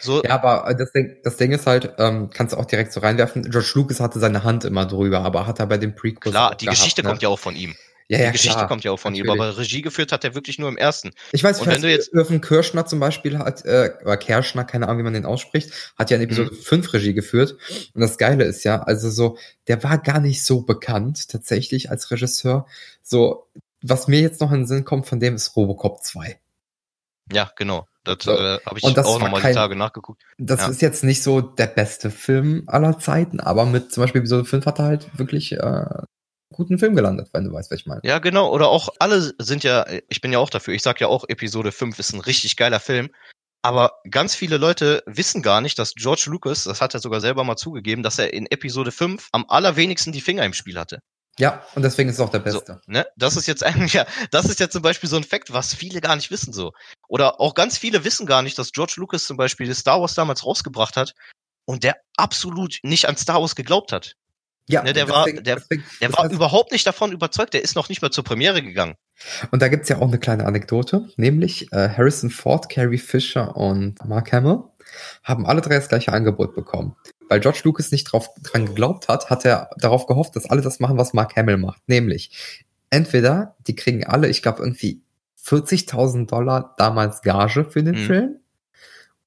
So. 0.00 0.22
Ja, 0.22 0.30
aber 0.30 0.68
äh, 0.68 0.76
das 0.76 0.92
Ding, 0.92 1.16
das 1.22 1.36
Ding 1.36 1.52
ist 1.52 1.66
halt, 1.66 1.94
ähm, 1.98 2.30
kannst 2.30 2.54
du 2.54 2.58
auch 2.58 2.64
direkt 2.64 2.92
so 2.92 3.00
reinwerfen. 3.00 3.42
George 3.50 3.70
Lucas 3.74 4.00
hatte 4.00 4.18
seine 4.18 4.42
Hand 4.44 4.64
immer 4.64 4.84
drüber, 4.84 5.20
aber 5.20 5.46
hat 5.46 5.60
er 5.60 5.66
bei 5.66 5.78
dem 5.78 5.94
Prequel. 5.94 6.32
Klar, 6.32 6.56
die 6.56 6.64
gehabt, 6.64 6.78
Geschichte 6.78 7.02
ne? 7.02 7.08
kommt 7.08 7.22
ja 7.22 7.28
auch 7.28 7.38
von 7.38 7.54
ihm. 7.54 7.74
Ja, 8.08 8.18
ja, 8.18 8.26
die 8.26 8.32
Geschichte 8.32 8.56
klar, 8.56 8.68
kommt 8.68 8.84
ja 8.84 8.90
auch 8.90 8.98
von 8.98 9.12
natürlich. 9.12 9.32
ihm, 9.32 9.40
aber 9.40 9.56
Regie 9.56 9.80
geführt 9.80 10.12
hat 10.12 10.24
er 10.24 10.34
wirklich 10.34 10.58
nur 10.58 10.68
im 10.68 10.76
ersten. 10.76 11.12
Ich 11.30 11.42
weiß, 11.42 11.60
und 11.60 11.68
wenn 11.68 11.80
du 11.80 11.90
jetzt 11.90 12.12
Irfen 12.12 12.40
Kirschner 12.40 12.84
zum 12.84 13.00
Beispiel 13.00 13.38
hat, 13.38 13.64
äh, 13.64 13.92
oder 14.02 14.16
Kerschner, 14.16 14.64
keine 14.64 14.86
Ahnung, 14.86 14.98
wie 14.98 15.04
man 15.04 15.14
den 15.14 15.24
ausspricht, 15.24 15.92
hat 15.96 16.10
ja 16.10 16.16
in 16.16 16.24
Episode 16.24 16.50
mhm. 16.50 16.56
5 16.56 16.92
Regie 16.92 17.14
geführt. 17.14 17.56
Und 17.94 18.00
das 18.00 18.18
Geile 18.18 18.44
ist 18.44 18.64
ja, 18.64 18.82
also 18.82 19.08
so, 19.08 19.38
der 19.68 19.82
war 19.82 19.98
gar 19.98 20.20
nicht 20.20 20.44
so 20.44 20.62
bekannt 20.62 21.28
tatsächlich 21.28 21.90
als 21.90 22.10
Regisseur. 22.10 22.66
So, 23.02 23.46
was 23.82 24.08
mir 24.08 24.20
jetzt 24.20 24.40
noch 24.40 24.50
in 24.52 24.60
den 24.60 24.66
Sinn 24.66 24.84
kommt 24.84 25.06
von 25.06 25.20
dem 25.20 25.36
ist 25.36 25.56
Robocop 25.56 26.02
2. 26.02 26.38
Ja, 27.32 27.50
genau. 27.56 27.86
Das 28.04 28.18
so. 28.22 28.32
äh, 28.32 28.58
habe 28.66 28.78
ich 28.78 28.84
auch 28.84 29.20
nochmal 29.20 29.40
die 29.42 29.52
Tage 29.52 29.76
nachgeguckt. 29.76 30.22
Das 30.38 30.62
ja. 30.62 30.68
ist 30.68 30.82
jetzt 30.82 31.04
nicht 31.04 31.22
so 31.22 31.40
der 31.40 31.66
beste 31.66 32.10
Film 32.10 32.64
aller 32.66 32.98
Zeiten, 32.98 33.38
aber 33.40 33.64
mit 33.64 33.92
zum 33.92 34.02
Beispiel 34.02 34.20
Episode 34.20 34.44
5 34.44 34.66
hat 34.66 34.78
er 34.80 34.84
halt 34.86 35.18
wirklich 35.18 35.52
äh, 35.52 35.84
guten 36.52 36.78
Film 36.78 36.94
gelandet, 36.94 37.30
wenn 37.32 37.44
du 37.44 37.52
weißt, 37.52 37.70
was 37.70 37.80
ich 37.80 37.86
meine. 37.86 38.00
Ja, 38.04 38.18
genau. 38.18 38.52
Oder 38.52 38.68
auch 38.68 38.90
alle 38.98 39.32
sind 39.38 39.64
ja, 39.64 39.86
ich 40.08 40.20
bin 40.20 40.32
ja 40.32 40.38
auch 40.38 40.50
dafür, 40.50 40.74
ich 40.74 40.82
sag 40.82 41.00
ja 41.00 41.08
auch, 41.08 41.24
Episode 41.28 41.72
5 41.72 41.98
ist 41.98 42.12
ein 42.12 42.20
richtig 42.20 42.56
geiler 42.56 42.80
Film. 42.80 43.10
Aber 43.64 44.00
ganz 44.10 44.34
viele 44.34 44.56
Leute 44.56 45.04
wissen 45.06 45.40
gar 45.40 45.60
nicht, 45.60 45.78
dass 45.78 45.94
George 45.94 46.24
Lucas, 46.26 46.64
das 46.64 46.80
hat 46.80 46.94
er 46.94 47.00
sogar 47.00 47.20
selber 47.20 47.44
mal 47.44 47.56
zugegeben, 47.56 48.02
dass 48.02 48.18
er 48.18 48.32
in 48.32 48.46
Episode 48.46 48.90
5 48.90 49.28
am 49.30 49.44
allerwenigsten 49.48 50.12
die 50.12 50.20
Finger 50.20 50.44
im 50.44 50.52
Spiel 50.52 50.78
hatte. 50.78 51.00
Ja, 51.38 51.64
und 51.74 51.82
deswegen 51.82 52.10
ist 52.10 52.16
es 52.16 52.20
auch 52.20 52.30
der 52.30 52.40
Beste. 52.40 52.80
So, 52.84 52.92
ne? 52.92 53.06
Das 53.16 53.36
ist 53.36 53.46
jetzt 53.46 53.64
eigentlich, 53.64 53.94
ja, 53.94 54.06
das 54.30 54.46
ist 54.46 54.60
ja 54.60 54.68
zum 54.68 54.82
Beispiel 54.82 55.08
so 55.08 55.16
ein 55.16 55.24
Fakt, 55.24 55.52
was 55.52 55.74
viele 55.74 56.00
gar 56.00 56.16
nicht 56.16 56.30
wissen 56.30 56.52
so. 56.52 56.72
Oder 57.08 57.40
auch 57.40 57.54
ganz 57.54 57.78
viele 57.78 58.04
wissen 58.04 58.26
gar 58.26 58.42
nicht, 58.42 58.58
dass 58.58 58.72
George 58.72 58.94
Lucas 58.96 59.24
zum 59.24 59.36
Beispiel 59.36 59.74
Star 59.74 60.00
Wars 60.00 60.14
damals 60.14 60.44
rausgebracht 60.44 60.96
hat 60.96 61.14
und 61.64 61.84
der 61.84 61.96
absolut 62.16 62.78
nicht 62.82 63.08
an 63.08 63.16
Star 63.16 63.40
Wars 63.40 63.56
geglaubt 63.56 63.92
hat. 63.92 64.16
Ja, 64.68 64.82
ne, 64.82 64.92
der 64.92 65.06
deswegen, 65.06 65.36
war, 65.36 65.42
der, 65.42 65.56
deswegen, 65.56 65.84
der 66.00 66.12
war 66.12 66.30
überhaupt 66.30 66.70
nicht 66.70 66.86
davon 66.86 67.10
überzeugt, 67.10 67.52
der 67.52 67.62
ist 67.62 67.74
noch 67.74 67.88
nicht 67.88 68.00
mal 68.00 68.10
zur 68.10 68.22
Premiere 68.22 68.62
gegangen. 68.62 68.94
Und 69.50 69.60
da 69.60 69.68
gibt's 69.68 69.88
ja 69.88 69.98
auch 69.98 70.06
eine 70.06 70.18
kleine 70.18 70.46
Anekdote, 70.46 71.08
nämlich 71.16 71.72
äh, 71.72 71.88
Harrison 71.88 72.30
Ford, 72.30 72.68
Carrie 72.68 72.98
Fisher 72.98 73.56
und 73.56 74.04
Mark 74.04 74.32
Hamill 74.32 74.62
haben 75.22 75.46
alle 75.46 75.60
drei 75.60 75.76
das 75.76 75.88
gleiche 75.88 76.12
Angebot 76.12 76.54
bekommen. 76.54 76.96
Weil 77.28 77.40
George 77.40 77.60
Lucas 77.64 77.92
nicht 77.92 78.04
drauf, 78.04 78.30
dran 78.42 78.66
geglaubt 78.66 79.08
hat, 79.08 79.30
hat 79.30 79.44
er 79.44 79.70
darauf 79.78 80.06
gehofft, 80.06 80.36
dass 80.36 80.48
alle 80.50 80.62
das 80.62 80.80
machen, 80.80 80.98
was 80.98 81.12
Mark 81.12 81.36
Hamill 81.36 81.56
macht. 81.56 81.82
Nämlich, 81.86 82.64
entweder 82.90 83.56
die 83.66 83.74
kriegen 83.74 84.06
alle, 84.06 84.28
ich 84.28 84.42
glaube, 84.42 84.62
irgendwie 84.62 85.02
40.000 85.44 86.26
Dollar 86.26 86.74
damals 86.78 87.22
Gage 87.22 87.64
für 87.64 87.82
den 87.82 87.94
mhm. 87.94 88.06
Film 88.06 88.36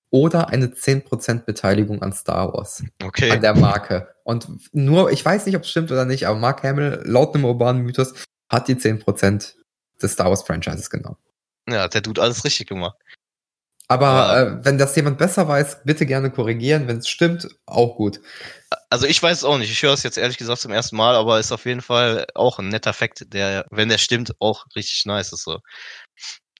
oder 0.09 0.49
eine 0.49 0.67
10% 0.67 1.45
Beteiligung 1.45 2.01
an 2.01 2.13
Star 2.13 2.53
Wars. 2.53 2.83
Okay. 3.03 3.31
An 3.31 3.41
der 3.41 3.55
Marke. 3.55 4.07
Und 4.23 4.47
nur, 4.73 5.11
ich 5.11 5.25
weiß 5.25 5.45
nicht, 5.45 5.55
ob 5.55 5.63
es 5.63 5.69
stimmt 5.69 5.91
oder 5.91 6.05
nicht, 6.05 6.27
aber 6.27 6.39
Mark 6.39 6.63
Hamill, 6.63 7.01
laut 7.03 7.35
einem 7.35 7.45
urbanen 7.45 7.83
Mythos, 7.83 8.13
hat 8.49 8.67
die 8.67 8.75
10% 8.75 9.55
des 10.01 10.11
Star 10.13 10.29
Wars 10.29 10.43
Franchises 10.43 10.89
genommen. 10.89 11.17
Ja, 11.67 11.87
der 11.87 12.03
tut 12.03 12.19
alles 12.19 12.45
richtig 12.45 12.67
gemacht. 12.67 12.97
Aber 13.87 14.05
ja. 14.05 14.41
äh, 14.41 14.65
wenn 14.65 14.77
das 14.77 14.95
jemand 14.95 15.17
besser 15.17 15.47
weiß, 15.47 15.83
bitte 15.83 16.05
gerne 16.05 16.31
korrigieren. 16.31 16.87
Wenn 16.87 16.97
es 16.97 17.07
stimmt, 17.07 17.47
auch 17.65 17.95
gut. 17.97 18.19
Also 18.89 19.05
ich 19.05 19.21
weiß 19.21 19.39
es 19.39 19.43
auch 19.43 19.57
nicht. 19.57 19.71
Ich 19.71 19.83
höre 19.83 19.93
es 19.93 20.03
jetzt 20.03 20.17
ehrlich 20.17 20.37
gesagt 20.37 20.61
zum 20.61 20.71
ersten 20.71 20.95
Mal, 20.95 21.15
aber 21.15 21.39
ist 21.39 21.51
auf 21.51 21.65
jeden 21.65 21.81
Fall 21.81 22.25
auch 22.33 22.59
ein 22.59 22.69
netter 22.69 22.93
Fakt, 22.93 23.33
der, 23.33 23.65
wenn 23.69 23.89
der 23.89 23.99
stimmt, 23.99 24.33
auch 24.39 24.65
richtig 24.75 25.05
nice 25.05 25.33
ist. 25.33 25.43
So. 25.43 25.59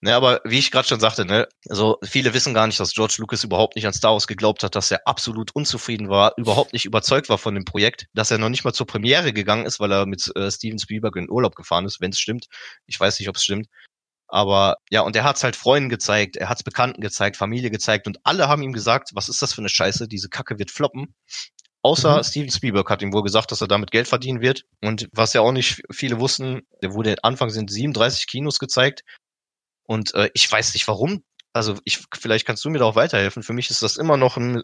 Ne, 0.02 0.14
aber 0.14 0.42
wie 0.44 0.60
ich 0.60 0.70
gerade 0.70 0.88
schon 0.88 1.00
sagte, 1.00 1.26
ne, 1.26 1.48
also 1.68 1.98
viele 2.04 2.34
wissen 2.34 2.54
gar 2.54 2.68
nicht, 2.68 2.80
dass 2.80 2.94
George 2.94 3.16
Lucas 3.18 3.44
überhaupt 3.44 3.76
nicht 3.76 3.88
an 3.88 3.94
Star 3.94 4.12
Wars 4.12 4.28
geglaubt 4.28 4.62
hat, 4.62 4.76
dass 4.76 4.92
er 4.92 5.08
absolut 5.08 5.56
unzufrieden 5.56 6.10
war, 6.10 6.34
überhaupt 6.38 6.74
nicht 6.74 6.86
überzeugt 6.86 7.30
war 7.30 7.40
von 7.40 7.56
dem 7.56 7.66
Projekt, 7.66 8.06
dass 8.14 8.30
er 8.30 8.38
noch 8.38 8.50
nicht 8.50 8.64
mal 8.64 8.74
zur 8.74 8.86
Premiere 8.86 9.34
gegangen 9.34 9.66
ist, 9.66 9.80
weil 9.80 9.92
er 9.92 10.06
mit 10.06 10.32
äh, 10.36 10.52
Steven 10.52 10.78
Spielberg 10.78 11.16
in 11.16 11.30
Urlaub 11.30 11.56
gefahren 11.56 11.86
ist, 11.86 12.02
wenn 12.02 12.12
es 12.12 12.20
stimmt. 12.20 12.48
Ich 12.86 13.00
weiß 13.00 13.18
nicht, 13.20 13.30
ob 13.30 13.38
es 13.38 13.44
stimmt. 13.44 13.68
Aber 14.28 14.78
ja, 14.90 15.02
und 15.02 15.16
er 15.16 15.24
hat 15.24 15.38
es 15.38 15.44
halt 15.44 15.56
Freunden 15.56 15.90
gezeigt, 15.90 16.36
er 16.36 16.50
hat 16.50 16.58
es 16.58 16.64
Bekannten 16.64 17.02
gezeigt, 17.02 17.38
Familie 17.38 17.70
gezeigt 17.70 18.08
und 18.08 18.18
alle 18.24 18.48
haben 18.48 18.64
ihm 18.64 18.74
gesagt, 18.74 19.12
was 19.14 19.30
ist 19.30 19.42
das 19.42 19.54
für 19.54 19.62
eine 19.62 19.70
Scheiße, 19.70 20.08
diese 20.08 20.30
Kacke 20.30 20.58
wird 20.58 20.72
floppen. 20.72 21.14
Außer 21.84 22.18
mhm. 22.18 22.24
Steven 22.24 22.52
Spielberg 22.52 22.90
hat 22.90 23.04
ihm 23.04 23.14
wohl 23.14 23.22
gesagt, 23.22 23.52
dass 23.52 23.62
er 23.62 23.68
damit 23.68 23.92
Geld 23.92 24.08
verdienen 24.08 24.42
wird. 24.42 24.64
Und 24.82 25.08
was 25.12 25.34
ja 25.34 25.42
auch 25.42 25.52
nicht 25.52 25.84
viele 25.92 26.20
wussten, 26.20 26.64
der 26.82 26.94
wurde 26.94 27.24
Anfang 27.24 27.52
sind 27.52 27.72
37 27.72 28.26
Kinos 28.26 28.58
gezeigt 28.58 29.04
und 29.84 30.16
äh, 30.16 30.32
ich 30.34 30.52
weiß 30.52 30.74
nicht 30.74 30.88
warum. 30.88 31.24
Also 31.54 31.78
ich, 31.84 32.04
vielleicht 32.14 32.48
kannst 32.48 32.66
du 32.66 32.70
mir 32.72 32.80
da 32.80 32.86
auch 32.86 32.96
weiterhelfen. 32.96 33.44
Für 33.44 33.54
mich 33.54 33.70
ist 33.70 33.84
das 33.84 33.98
immer 33.98 34.18
noch 34.18 34.36
ein 34.36 34.64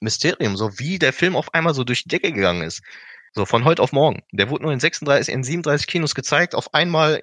Mysterium, 0.00 0.56
so 0.56 0.78
wie 0.78 1.00
der 1.00 1.12
Film 1.12 1.34
auf 1.34 1.52
einmal 1.54 1.74
so 1.74 1.82
durch 1.82 2.04
die 2.04 2.08
Decke 2.08 2.32
gegangen 2.32 2.62
ist. 2.62 2.82
So 3.32 3.46
von 3.46 3.64
heute 3.64 3.82
auf 3.82 3.92
morgen. 3.92 4.22
Der 4.32 4.48
wurde 4.48 4.62
nur 4.62 4.72
in 4.72 4.80
36, 4.80 5.32
in 5.32 5.42
37 5.42 5.86
Kinos 5.86 6.14
gezeigt. 6.14 6.54
Auf 6.54 6.72
einmal 6.72 7.20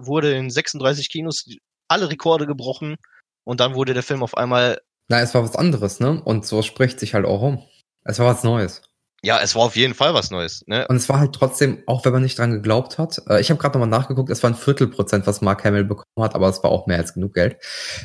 wurde 0.00 0.34
in 0.34 0.50
36 0.50 1.08
Kinos 1.10 1.46
alle 1.88 2.10
Rekorde 2.10 2.46
gebrochen 2.46 2.96
und 3.44 3.60
dann 3.60 3.74
wurde 3.74 3.94
der 3.94 4.02
Film 4.02 4.22
auf 4.22 4.36
einmal. 4.36 4.80
Na, 5.08 5.20
es 5.20 5.34
war 5.34 5.44
was 5.44 5.56
anderes, 5.56 6.00
ne? 6.00 6.20
Und 6.22 6.46
so 6.46 6.62
spricht 6.62 7.00
sich 7.00 7.14
halt 7.14 7.26
auch 7.26 7.42
um. 7.42 7.62
Es 8.04 8.18
war 8.18 8.26
was 8.26 8.44
Neues. 8.44 8.82
Ja, 9.22 9.40
es 9.40 9.54
war 9.54 9.62
auf 9.62 9.76
jeden 9.76 9.94
Fall 9.94 10.14
was 10.14 10.30
Neues. 10.30 10.62
Ne? 10.66 10.86
Und 10.88 10.96
es 10.96 11.08
war 11.08 11.18
halt 11.18 11.32
trotzdem, 11.32 11.82
auch 11.86 12.04
wenn 12.04 12.12
man 12.12 12.22
nicht 12.22 12.38
dran 12.38 12.52
geglaubt 12.52 12.98
hat, 12.98 13.20
äh, 13.28 13.40
ich 13.40 13.50
habe 13.50 13.58
gerade 13.58 13.78
nochmal 13.78 13.98
nachgeguckt, 13.98 14.30
es 14.30 14.42
war 14.42 14.50
ein 14.50 14.54
Viertelprozent, 14.54 15.26
was 15.26 15.40
Mark 15.40 15.64
Hamill 15.64 15.84
bekommen 15.84 16.06
hat, 16.20 16.34
aber 16.34 16.48
es 16.48 16.62
war 16.62 16.70
auch 16.70 16.86
mehr 16.86 16.98
als 16.98 17.14
genug 17.14 17.34
Geld. 17.34 17.56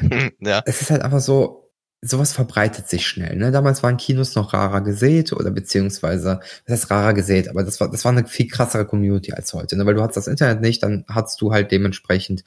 ja. 0.39 0.63
Es 0.65 0.81
ist 0.81 0.89
halt 0.89 1.03
einfach 1.03 1.19
so, 1.19 1.70
sowas 2.01 2.33
verbreitet 2.33 2.89
sich 2.89 3.07
schnell. 3.07 3.35
Ne? 3.35 3.51
Damals 3.51 3.83
waren 3.83 3.97
Kinos 3.97 4.35
noch 4.35 4.53
rarer 4.53 4.81
gesät 4.81 5.33
oder 5.33 5.51
beziehungsweise, 5.51 6.39
das 6.65 6.81
heißt 6.81 6.91
rarer 6.91 7.13
gesät, 7.13 7.47
aber 7.47 7.63
das 7.63 7.79
war, 7.79 7.91
das 7.91 8.03
war 8.05 8.11
eine 8.11 8.25
viel 8.25 8.47
krassere 8.47 8.85
Community 8.85 9.33
als 9.33 9.53
heute. 9.53 9.77
Ne? 9.77 9.85
Weil 9.85 9.93
du 9.93 10.01
hast 10.01 10.17
das 10.17 10.27
Internet 10.27 10.61
nicht, 10.61 10.81
dann 10.83 11.05
hast 11.07 11.39
du 11.41 11.51
halt 11.51 11.71
dementsprechend 11.71 12.43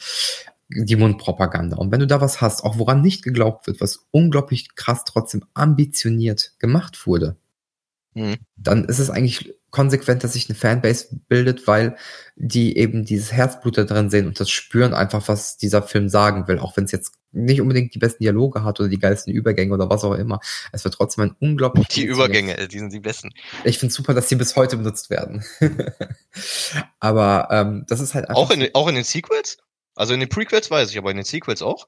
die 0.69 0.97
Mundpropaganda. 0.97 1.77
Und 1.77 1.93
wenn 1.93 2.01
du 2.01 2.07
da 2.07 2.21
was 2.21 2.41
hast, 2.41 2.65
auch 2.65 2.79
woran 2.79 3.01
nicht 3.01 3.23
geglaubt 3.23 3.67
wird, 3.67 3.81
was 3.81 4.07
unglaublich 4.11 4.75
krass 4.75 5.05
trotzdem 5.05 5.45
ambitioniert 5.55 6.55
gemacht 6.59 7.07
wurde, 7.07 7.37
Mhm. 8.15 8.37
Dann 8.57 8.85
ist 8.85 9.01
es 9.01 9.11
eigentlich 9.11 9.55
konsequent, 9.71 10.23
dass 10.23 10.35
sich 10.35 10.49
eine 10.49 10.57
Fanbase 10.57 11.09
bildet, 11.29 11.67
weil 11.67 11.97
die 12.37 12.79
eben 12.79 13.05
dieses 13.05 13.33
Herzblut 13.33 13.77
da 13.77 13.85
drin 13.85 14.09
sehen 14.09 14.27
und 14.27 14.39
das 14.39 14.51
spüren 14.51 14.95
einfach, 14.95 15.27
was 15.29 15.57
dieser 15.57 15.83
Film 15.83 16.09
sagen 16.09 16.47
will, 16.47 16.61
auch 16.61 16.77
wenn 16.77 16.85
es 16.85 16.93
jetzt 16.93 17.15
nicht 17.35 17.61
unbedingt 17.61 17.95
die 17.95 17.99
besten 17.99 18.23
Dialoge 18.23 18.65
hat 18.65 18.81
oder 18.81 18.89
die 18.89 18.99
geilsten 18.99 19.33
Übergänge 19.33 19.75
oder 19.75 19.91
was 19.91 20.05
auch 20.05 20.15
immer. 20.15 20.41
Es 20.73 20.85
wird 20.85 20.95
trotzdem 20.95 21.25
ein 21.25 21.37
unglaublich. 21.41 21.89
Die 21.89 22.05
Übergänge, 22.05 22.69
die 22.69 22.79
sind 22.79 22.93
die 22.93 23.01
besten. 23.01 23.33
Ich 23.65 23.79
finde 23.79 23.95
super, 23.95 24.15
dass 24.15 24.29
die 24.29 24.37
bis 24.37 24.57
heute 24.57 24.77
benutzt 24.77 25.11
werden. 25.11 25.45
aber 27.01 27.49
ähm, 27.51 27.85
das 27.89 28.01
ist 28.01 28.15
halt 28.15 28.29
einfach. 28.29 28.41
Auch 28.41 28.51
in, 28.51 28.69
auch 28.75 28.89
in 28.89 28.95
den 28.95 29.05
Sequels? 29.05 29.59
Also 29.97 30.15
in 30.15 30.21
den 30.21 30.29
Prequels 30.29 30.71
weiß 30.71 30.91
ich, 30.91 30.99
aber 30.99 31.11
in 31.11 31.17
den 31.17 31.25
Sequels 31.25 31.63
auch? 31.63 31.87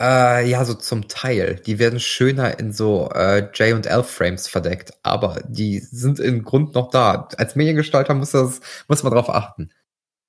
Äh, 0.00 0.48
ja, 0.48 0.64
so 0.64 0.74
zum 0.74 1.08
Teil. 1.08 1.60
Die 1.66 1.78
werden 1.78 2.00
schöner 2.00 2.58
in 2.58 2.72
so 2.72 3.10
äh, 3.14 3.48
J 3.54 3.74
und 3.74 3.86
L 3.86 4.02
Frames 4.02 4.48
verdeckt, 4.48 4.92
aber 5.02 5.42
die 5.46 5.78
sind 5.78 6.18
im 6.18 6.42
Grund 6.42 6.74
noch 6.74 6.90
da. 6.90 7.28
Als 7.36 7.54
Mediengestalter 7.54 8.14
muss 8.14 8.32
das 8.32 8.60
muss 8.88 9.02
man 9.02 9.12
drauf 9.12 9.30
achten. 9.30 9.70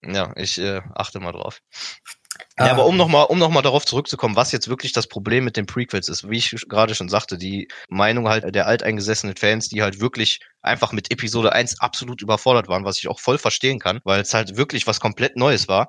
Ja, 0.05 0.31
ich 0.35 0.59
äh, 0.59 0.81
achte 0.93 1.19
mal 1.19 1.31
drauf. 1.31 1.61
Ja, 2.57 2.71
aber 2.71 2.85
um 2.85 2.95
nochmal 2.95 3.25
um 3.25 3.37
noch 3.37 3.49
mal 3.49 3.61
darauf 3.61 3.85
zurückzukommen, 3.85 4.37
was 4.37 4.53
jetzt 4.53 4.69
wirklich 4.69 4.93
das 4.93 5.07
Problem 5.07 5.43
mit 5.43 5.57
den 5.57 5.65
Prequels 5.65 6.07
ist, 6.07 6.29
wie 6.29 6.37
ich 6.37 6.55
gerade 6.69 6.95
schon 6.95 7.09
sagte, 7.09 7.37
die 7.37 7.67
Meinung 7.89 8.29
halt 8.29 8.55
der 8.55 8.67
alteingesessenen 8.67 9.35
Fans, 9.35 9.67
die 9.67 9.81
halt 9.81 9.99
wirklich 9.99 10.39
einfach 10.61 10.93
mit 10.93 11.11
Episode 11.11 11.51
1 11.51 11.81
absolut 11.81 12.21
überfordert 12.21 12.69
waren, 12.69 12.85
was 12.85 12.97
ich 12.97 13.09
auch 13.09 13.19
voll 13.19 13.37
verstehen 13.37 13.79
kann, 13.79 13.99
weil 14.05 14.21
es 14.21 14.33
halt 14.33 14.55
wirklich 14.55 14.87
was 14.87 15.01
komplett 15.01 15.35
Neues 15.35 15.67
war. 15.67 15.87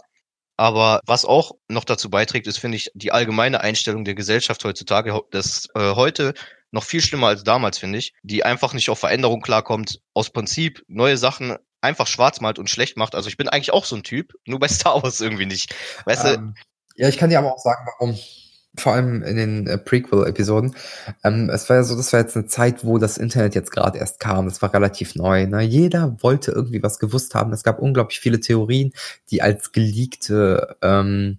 Aber 0.56 1.00
was 1.06 1.24
auch 1.24 1.52
noch 1.68 1.84
dazu 1.84 2.10
beiträgt, 2.10 2.46
ist, 2.46 2.58
finde 2.58 2.78
ich, 2.78 2.90
die 2.94 3.12
allgemeine 3.12 3.60
Einstellung 3.60 4.04
der 4.04 4.14
Gesellschaft 4.14 4.64
heutzutage, 4.64 5.20
das 5.30 5.68
äh, 5.74 5.94
heute 5.94 6.34
noch 6.72 6.82
viel 6.82 7.00
schlimmer 7.00 7.28
als 7.28 7.44
damals, 7.44 7.78
finde 7.78 7.98
ich, 7.98 8.12
die 8.22 8.44
einfach 8.44 8.72
nicht 8.72 8.90
auf 8.90 8.98
Veränderung 8.98 9.40
klarkommt, 9.40 10.00
aus 10.14 10.30
Prinzip 10.30 10.82
neue 10.88 11.16
Sachen 11.16 11.56
einfach 11.80 12.06
schwarz 12.06 12.40
malt 12.40 12.58
und 12.58 12.70
schlecht 12.70 12.96
macht. 12.96 13.14
Also 13.14 13.28
ich 13.28 13.36
bin 13.36 13.48
eigentlich 13.48 13.72
auch 13.72 13.84
so 13.84 13.96
ein 13.96 14.02
Typ, 14.02 14.34
nur 14.46 14.58
bei 14.58 14.68
Star 14.68 15.02
Wars 15.02 15.20
irgendwie 15.20 15.46
nicht. 15.46 15.74
Weißt 16.04 16.24
ähm, 16.26 16.54
du? 16.54 17.02
Ja, 17.02 17.08
ich 17.08 17.18
kann 17.18 17.30
dir 17.30 17.38
aber 17.38 17.52
auch 17.52 17.58
sagen, 17.58 17.86
warum 17.86 18.18
vor 18.78 18.92
allem 18.92 19.22
in 19.22 19.36
den 19.36 19.66
äh, 19.66 19.78
Prequel-Episoden. 19.78 20.76
Ähm, 21.24 21.50
es 21.50 21.68
war 21.68 21.76
ja 21.76 21.82
so, 21.82 21.96
das 21.96 22.12
war 22.12 22.20
jetzt 22.20 22.36
eine 22.36 22.46
Zeit, 22.46 22.84
wo 22.84 22.98
das 22.98 23.18
Internet 23.18 23.54
jetzt 23.54 23.70
gerade 23.70 23.98
erst 23.98 24.20
kam. 24.20 24.46
Das 24.46 24.60
war 24.62 24.72
relativ 24.72 25.14
neu. 25.14 25.46
Ne? 25.46 25.62
Jeder 25.62 26.16
wollte 26.20 26.52
irgendwie 26.52 26.82
was 26.82 26.98
gewusst 26.98 27.34
haben. 27.34 27.52
Es 27.52 27.62
gab 27.62 27.78
unglaublich 27.78 28.20
viele 28.20 28.40
Theorien, 28.40 28.92
die 29.30 29.42
als 29.42 29.72
geleakte 29.72 30.76
ähm, 30.82 31.38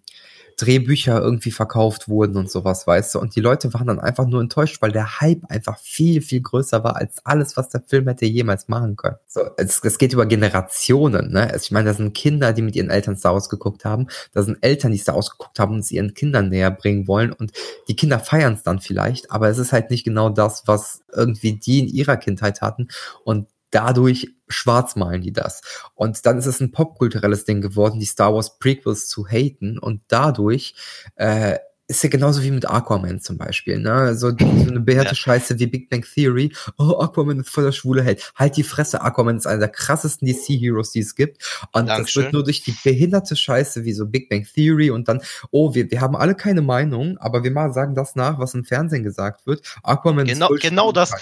Drehbücher 0.57 1.21
irgendwie 1.21 1.51
verkauft 1.51 2.09
wurden 2.09 2.35
und 2.35 2.49
sowas, 2.49 2.87
weißt 2.87 3.13
du. 3.15 3.19
Und 3.19 3.35
die 3.35 3.41
Leute 3.41 3.73
waren 3.75 3.85
dann 3.85 3.99
einfach 3.99 4.25
nur 4.25 4.41
enttäuscht, 4.41 4.81
weil 4.81 4.91
der 4.91 5.21
Hype 5.21 5.43
einfach 5.49 5.77
viel, 5.77 6.21
viel 6.21 6.41
größer 6.41 6.83
war 6.83 6.95
als 6.95 7.23
alles, 7.23 7.55
was 7.57 7.69
der 7.69 7.81
Film 7.81 8.07
hätte 8.07 8.25
jemals 8.25 8.67
machen 8.67 8.95
können. 8.95 9.17
So, 9.27 9.41
es, 9.57 9.79
es 9.83 9.97
geht 9.99 10.13
über 10.13 10.25
Generationen, 10.25 11.31
ne? 11.31 11.55
Ich 11.55 11.69
meine, 11.69 11.89
da 11.89 11.93
sind 11.93 12.15
Kinder, 12.15 12.53
die 12.53 12.63
mit 12.63 12.75
ihren 12.75 12.89
Eltern 12.89 13.15
Star 13.15 13.33
Wars 13.33 13.49
geguckt 13.49 13.85
haben, 13.85 14.07
da 14.33 14.41
sind 14.41 14.57
Eltern, 14.61 14.91
die 14.91 14.97
Star 14.97 15.15
Wars 15.15 15.29
geguckt 15.29 15.59
haben 15.59 15.75
und 15.75 15.79
es 15.81 15.91
ihren 15.91 16.15
Kindern 16.15 16.49
näher 16.49 16.71
bringen 16.71 17.07
wollen 17.07 17.31
und 17.31 17.51
die 17.87 17.95
Kinder 17.95 18.19
feiern 18.19 18.53
es 18.53 18.63
dann 18.63 18.79
vielleicht, 18.79 19.31
aber 19.31 19.49
es 19.49 19.59
ist 19.59 19.73
halt 19.73 19.91
nicht 19.91 20.05
genau 20.05 20.29
das, 20.29 20.63
was 20.65 21.01
irgendwie 21.13 21.53
die 21.53 21.79
in 21.79 21.87
ihrer 21.87 22.17
Kindheit 22.17 22.61
hatten 22.61 22.87
und 23.23 23.47
dadurch 23.71 24.35
schwarzmalen 24.47 25.21
die 25.21 25.33
das. 25.33 25.61
Und 25.93 26.25
dann 26.25 26.37
ist 26.37 26.45
es 26.45 26.59
ein 26.59 26.71
popkulturelles 26.71 27.45
Ding 27.45 27.61
geworden, 27.61 27.99
die 27.99 28.05
Star 28.05 28.33
Wars 28.33 28.57
Prequels 28.59 29.07
zu 29.07 29.27
haten 29.27 29.77
und 29.77 30.01
dadurch 30.07 30.75
äh, 31.15 31.57
ist 31.89 32.03
ja 32.03 32.09
genauso 32.09 32.43
wie 32.43 32.51
mit 32.51 32.69
Aquaman 32.69 33.21
zum 33.21 33.37
Beispiel, 33.37 33.79
ne? 33.79 34.13
So, 34.15 34.29
so 34.37 34.45
eine 34.45 34.81
behärte 34.81 35.09
ja. 35.09 35.15
Scheiße 35.15 35.57
wie 35.59 35.67
Big 35.67 35.89
Bang 35.89 36.03
Theory. 36.03 36.53
Oh, 36.77 36.99
Aquaman 36.99 37.39
ist 37.39 37.49
voller 37.49 37.71
schwule 37.71 38.03
Held. 38.03 38.31
Halt 38.35 38.57
die 38.57 38.63
Fresse, 38.63 39.01
Aquaman 39.01 39.37
ist 39.37 39.47
einer 39.47 39.59
der 39.59 39.69
krassesten 39.69 40.27
DC-Heroes, 40.27 40.91
die 40.91 40.99
es 40.99 41.15
gibt. 41.15 41.41
Und 41.71 41.87
Dankeschön. 41.87 42.03
das 42.03 42.15
wird 42.15 42.33
nur 42.33 42.43
durch 42.43 42.61
die 42.63 42.75
behinderte 42.83 43.35
Scheiße 43.35 43.85
wie 43.85 43.93
so 43.93 44.05
Big 44.05 44.29
Bang 44.29 44.45
Theory 44.45 44.91
und 44.91 45.07
dann, 45.07 45.21
oh, 45.51 45.73
wir, 45.73 45.89
wir 45.89 46.01
haben 46.01 46.15
alle 46.15 46.35
keine 46.35 46.61
Meinung, 46.61 47.17
aber 47.19 47.43
wir 47.43 47.51
mal 47.51 47.71
sagen 47.73 47.95
das 47.95 48.15
nach, 48.15 48.37
was 48.37 48.53
im 48.53 48.65
Fernsehen 48.65 49.03
gesagt 49.03 49.47
wird. 49.47 49.61
Aquaman 49.83 50.27
genau, 50.27 50.53
ist 50.53 50.61
genau 50.61 50.91
das. 50.91 51.13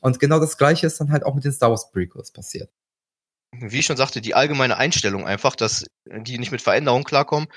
Und 0.00 0.20
genau 0.20 0.38
das 0.38 0.56
Gleiche 0.56 0.86
ist 0.86 1.00
dann 1.00 1.10
halt 1.10 1.24
auch 1.24 1.34
mit 1.34 1.44
den 1.44 1.52
Star 1.52 1.70
Wars 1.70 1.90
Prequels 1.90 2.30
passiert 2.30 2.70
wie 3.60 3.78
ich 3.78 3.86
schon 3.86 3.96
sagte, 3.96 4.20
die 4.20 4.34
allgemeine 4.34 4.76
Einstellung 4.76 5.26
einfach, 5.26 5.56
dass 5.56 5.86
die 6.04 6.38
nicht 6.38 6.52
mit 6.52 6.60
Veränderungen 6.60 7.04
klarkommen 7.04 7.48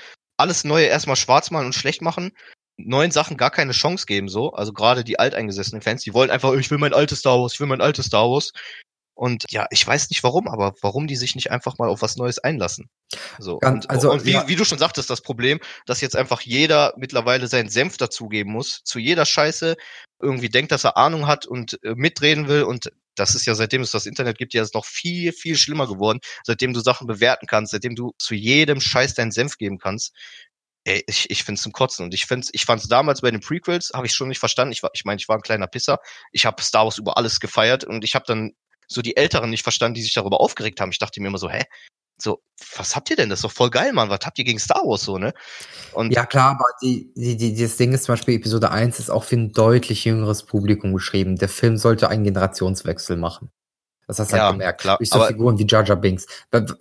alles 0.41 0.63
Neue 0.63 0.86
erstmal 0.86 1.15
schwarz 1.15 1.51
machen 1.51 1.67
und 1.67 1.75
schlecht 1.75 2.01
machen, 2.01 2.32
neuen 2.77 3.12
Sachen 3.12 3.38
gar 3.38 3.51
keine 3.51 3.71
Chance 3.71 4.06
geben, 4.06 4.27
so. 4.30 4.51
Also 4.54 4.73
gerade 4.73 5.04
die 5.04 5.19
alteingesessenen 5.19 5.82
Fans, 5.82 6.04
die 6.04 6.13
wollen 6.13 6.32
einfach, 6.32 6.54
ich 6.54 6.71
will 6.71 6.77
mein 6.77 6.93
altes 6.93 7.19
Star 7.19 7.39
Wars, 7.39 7.54
ich 7.54 7.60
will 7.60 7.67
mein 7.67 7.82
altes 7.82 8.08
Star 8.08 8.30
Wars. 8.30 8.51
Und 9.13 9.45
ja, 9.51 9.67
ich 9.69 9.86
weiß 9.86 10.10
nicht 10.10 10.23
warum, 10.23 10.47
aber 10.47 10.73
warum 10.82 11.06
die 11.06 11.15
sich 11.15 11.36
nicht 11.36 11.51
einfach 11.51 11.77
mal 11.77 11.89
auf 11.89 12.01
was 12.01 12.15
Neues 12.15 12.39
einlassen. 12.39 12.89
So. 13.38 13.60
Ganz, 13.60 13.86
und, 13.86 13.91
also, 13.91 14.12
und 14.12 14.25
wie, 14.25 14.32
ja. 14.32 14.47
wie 14.47 14.56
du 14.56 14.65
schon 14.65 14.80
sagtest, 14.80 15.10
das 15.10 15.21
Problem, 15.21 15.60
dass 15.86 16.01
jetzt 16.01 16.15
einfach 16.15 16.41
jeder 16.41 16.93
mittlerweile 16.97 17.47
seinen 17.47 17.69
Senf 17.69 17.97
dazugeben 17.97 18.51
muss, 18.51 18.82
zu 18.84 18.97
jeder 18.97 19.25
Scheiße, 19.25 19.75
irgendwie 20.21 20.49
denkt, 20.49 20.71
dass 20.71 20.86
er 20.86 20.97
Ahnung 20.97 21.27
hat 21.27 21.45
und 21.45 21.77
äh, 21.84 21.93
mitreden 21.95 22.47
will 22.47 22.63
und 22.63 22.91
das 23.15 23.36
ist 23.36 23.45
ja 23.45 23.56
seitdem 23.56 23.82
es 23.82 23.91
das 23.91 24.06
Internet 24.06 24.38
gibt, 24.38 24.54
ja 24.54 24.62
ist 24.63 24.74
noch 24.74 24.86
viel, 24.86 25.34
viel 25.34 25.58
schlimmer 25.58 25.88
geworden, 25.88 26.19
seitdem 26.43 26.74
du 26.74 26.80
Sachen 26.80 27.08
bewerten 27.08 27.47
kannst, 27.47 27.71
seitdem 27.71 27.95
du 27.95 28.13
zu 28.17 28.36
jedem 28.36 28.82
Scheiß 28.82 29.13
deinen 29.15 29.32
Senf 29.32 29.58
geben 29.58 29.78
kannst. 29.78 30.13
Ey, 30.84 31.04
ich, 31.08 31.30
ich 31.30 31.43
find's 31.43 31.62
zum 31.62 31.74
Kotzen 31.74 32.06
und 32.06 32.13
ich 32.13 32.26
find's, 32.26 32.50
ich 32.54 32.65
fand's 32.65 32.88
damals 32.88 33.21
bei 33.21 33.30
den 33.30 33.39
Prequels, 33.41 33.91
habe 33.93 34.08
ich 34.08 34.13
schon 34.13 34.30
nicht 34.30 34.39
verstanden. 34.39 34.71
Ich 34.71 34.82
war, 34.82 34.89
ich 34.93 35.06
meine, 35.06 35.19
ich 35.19 35.28
war 35.28 35.36
ein 35.36 35.43
kleiner 35.43 35.67
Pisser. 35.67 36.00
Ich 36.32 36.45
habe 36.45 36.62
Star 36.63 36.86
Wars 36.86 36.97
über 36.97 37.17
alles 37.17 37.39
gefeiert 37.39 37.84
und 37.84 38.04
ich 38.04 38.15
habe 38.15 38.26
dann 38.28 38.54
so 38.88 39.02
die 39.02 39.15
Älteren 39.15 39.52
nicht 39.52 39.63
verstanden, 39.63 39.95
die 39.95 40.02
sich 40.02 40.13
darüber 40.13 40.41
aufgeregt 40.41 40.82
haben. 40.82 40.91
Ich 40.91 41.00
dachte 41.00 41.21
mir 41.21 41.28
immer 41.28 41.38
so, 41.38 41.50
hä? 41.50 41.63
So, 42.21 42.41
was 42.77 42.95
habt 42.95 43.10
ihr 43.10 43.15
denn? 43.15 43.29
Das 43.29 43.39
ist 43.39 43.43
doch 43.43 43.51
voll 43.51 43.69
geil, 43.69 43.93
Mann. 43.93 44.10
Was 44.10 44.19
habt 44.23 44.38
ihr 44.39 44.45
gegen 44.45 44.60
Star 44.60 44.81
Wars 44.84 45.03
so, 45.03 45.17
ne? 45.17 45.34
Und 45.93 46.13
ja, 46.13 46.25
klar, 46.25 46.51
aber 46.51 46.65
die, 46.81 47.12
die, 47.15 47.38
die, 47.38 47.55
das 47.55 47.77
Ding 47.77 47.93
ist 47.93 48.03
zum 48.03 48.13
Beispiel, 48.13 48.36
Episode 48.36 48.71
1 48.71 48.99
ist 48.99 49.10
auch 49.10 49.23
für 49.23 49.36
ein 49.36 49.51
deutlich 49.51 50.05
jüngeres 50.05 50.43
Publikum 50.43 50.93
geschrieben. 50.93 51.36
Der 51.38 51.49
Film 51.49 51.77
sollte 51.77 52.10
einen 52.10 52.23
Generationswechsel 52.23 53.17
machen. 53.17 53.51
Das 54.12 54.19
hast 54.19 54.32
du 54.32 54.34
halt 54.34 54.39
ja, 54.39 54.45
halt 54.47 54.54
gemerkt. 54.56 54.82
Klar, 54.82 54.97
Durch 54.97 55.10
so 55.10 55.21
Figuren 55.21 55.58
wie 55.58 55.65
Jar 55.65 55.86
Jar 55.86 55.95
Binks. 55.95 56.26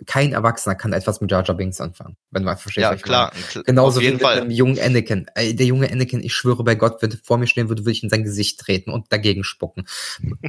Kein 0.05 0.33
Erwachsener 0.33 0.75
kann 0.75 0.91
etwas 0.91 1.21
mit 1.21 1.31
Jar 1.31 1.45
Jar 1.45 1.55
Binks 1.55 1.79
anfangen. 1.79 2.17
Wenn 2.29 2.43
du 2.43 2.57
verstehst. 2.57 2.83
Ja, 2.83 2.93
klar. 2.97 3.31
Meine. 3.53 3.63
Genauso 3.63 4.01
wie 4.01 4.11
mit 4.11 4.21
Fall. 4.21 4.41
einem 4.41 4.51
jungen 4.51 4.77
Anakin. 4.77 5.27
Ey, 5.33 5.55
der 5.55 5.65
junge 5.65 5.89
Anakin, 5.89 6.21
ich 6.21 6.33
schwöre 6.33 6.65
bei 6.65 6.75
Gott, 6.75 7.01
wenn 7.01 7.09
er 7.09 7.17
vor 7.23 7.37
mir 7.37 7.47
stehen 7.47 7.69
würde, 7.69 7.83
würde 7.83 7.93
ich 7.93 8.03
in 8.03 8.09
sein 8.09 8.25
Gesicht 8.25 8.59
treten 8.59 8.91
und 8.91 9.13
dagegen 9.13 9.45
spucken. 9.45 9.85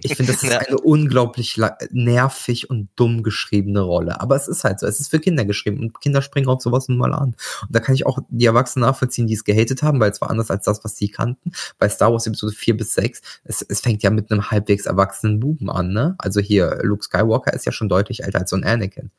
Ich 0.03 0.17
finde, 0.17 0.33
das 0.33 0.43
ist 0.43 0.51
ja. 0.51 0.59
eine 0.59 0.77
unglaublich 0.79 1.57
nervig 1.93 2.69
und 2.69 2.89
dumm 2.97 3.23
geschriebene 3.23 3.81
Rolle. 3.81 4.21
Aber 4.21 4.35
es 4.35 4.49
ist 4.49 4.65
halt 4.65 4.81
so. 4.81 4.89
Es 4.89 4.99
ist 4.99 5.11
für 5.11 5.21
Kinder 5.21 5.45
geschrieben 5.45 5.79
und 5.79 6.01
Kinder 6.01 6.21
springen 6.21 6.49
auf 6.49 6.63
sowas 6.63 6.89
nun 6.89 6.99
mal 6.99 7.15
an. 7.15 7.37
Und 7.63 7.69
da 7.71 7.79
kann 7.79 7.95
ich 7.95 8.07
auch 8.07 8.19
die 8.29 8.47
Erwachsenen 8.47 8.87
nachvollziehen, 8.87 9.29
die 9.29 9.35
es 9.35 9.45
gehatet 9.45 9.85
haben, 9.85 10.01
weil 10.01 10.11
es 10.11 10.21
war 10.21 10.31
anders 10.31 10.51
als 10.51 10.65
das, 10.65 10.83
was 10.83 10.97
sie 10.97 11.11
kannten. 11.11 11.53
Bei 11.79 11.89
Star 11.89 12.11
Wars 12.11 12.27
Episode 12.27 12.53
4 12.53 12.77
bis 12.77 12.95
6, 12.95 13.23
es, 13.45 13.63
es 13.63 13.81
fängt 13.81 14.03
ja 14.03 14.11
mit 14.11 14.33
einem 14.33 14.51
halbwegs 14.51 14.87
erwachsenen 14.87 15.39
Buben 15.39 15.71
an, 15.71 15.93
ne? 15.93 16.17
Also 16.19 16.41
hier 16.41 16.72
Luke 16.83 17.05
Skywalker 17.05 17.53
ist 17.53 17.67
ja 17.67 17.73
schon 17.73 17.89
deutlich 17.89 18.25
älter 18.25 18.41
als 18.41 18.51
so 18.51 18.57
ein 18.57 18.65
Anakin. 18.65 19.11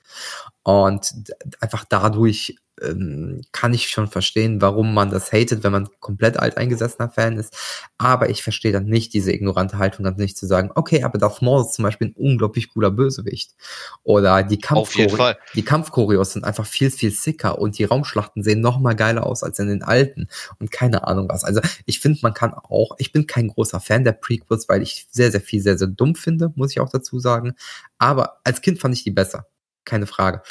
Und 0.64 1.14
einfach 1.60 1.86
dadurch 1.88 2.58
ähm, 2.82 3.42
kann 3.52 3.74
ich 3.74 3.90
schon 3.90 4.08
verstehen, 4.08 4.62
warum 4.62 4.94
man 4.94 5.10
das 5.10 5.32
hatet, 5.32 5.64
wenn 5.64 5.72
man 5.72 5.90
komplett 6.00 6.38
alteingesessener 6.38 7.10
Fan 7.10 7.38
ist. 7.38 7.56
Aber 7.98 8.30
ich 8.30 8.44
verstehe 8.44 8.72
dann 8.72 8.86
nicht 8.86 9.14
diese 9.14 9.32
ignorante 9.32 9.78
Haltung, 9.78 10.06
dann 10.06 10.16
nicht 10.16 10.38
zu 10.38 10.46
sagen, 10.46 10.72
okay, 10.76 11.04
aber 11.04 11.18
Darth 11.18 11.42
Maul 11.42 11.62
ist 11.62 11.74
zum 11.74 11.84
Beispiel 11.84 12.08
ein 12.08 12.14
unglaublich 12.14 12.74
cooler 12.74 12.92
Bösewicht. 12.92 13.56
Oder 14.04 14.44
die, 14.44 14.60
Kampfchore 14.60 15.38
die 15.54 15.64
Kampfchoreos 15.64 16.34
sind 16.34 16.46
einfach 16.46 16.66
viel, 16.66 16.90
viel 16.90 17.12
sicker 17.12 17.60
und 17.60 17.78
die 17.78 17.84
Raumschlachten 17.84 18.44
sehen 18.44 18.62
noch 18.62 18.80
mal 18.80 18.96
geiler 18.96 19.26
aus 19.26 19.44
als 19.44 19.60
in 19.60 19.68
den 19.68 19.84
alten 19.84 20.28
und 20.60 20.72
keine 20.72 21.08
Ahnung 21.08 21.30
was. 21.30 21.44
Also 21.44 21.62
ich 21.86 22.00
finde, 22.00 22.20
man 22.24 22.34
kann 22.34 22.54
auch, 22.54 22.96
ich 22.98 23.12
bin 23.12 23.28
kein 23.28 23.48
großer 23.50 23.80
Fan 23.80 24.04
der 24.04 24.14
Prequels, 24.14 24.68
weil 24.70 24.82
ich 24.82 25.08
sehr, 25.12 25.32
sehr 25.32 25.42
viel 25.42 25.62
sehr, 25.62 25.78
sehr 25.78 25.88
dumm 25.88 26.16
finde, 26.16 26.52
muss 26.56 26.72
ich 26.72 26.80
auch 26.80 26.90
dazu 26.90 27.20
sagen. 27.20 27.54
Aber 27.98 28.40
als 28.44 28.62
Kind 28.62 28.80
fand 28.80 28.96
ich 28.96 29.04
die 29.04 29.12
besser 29.12 29.46
keine 29.86 30.08
Frage. 30.08 30.42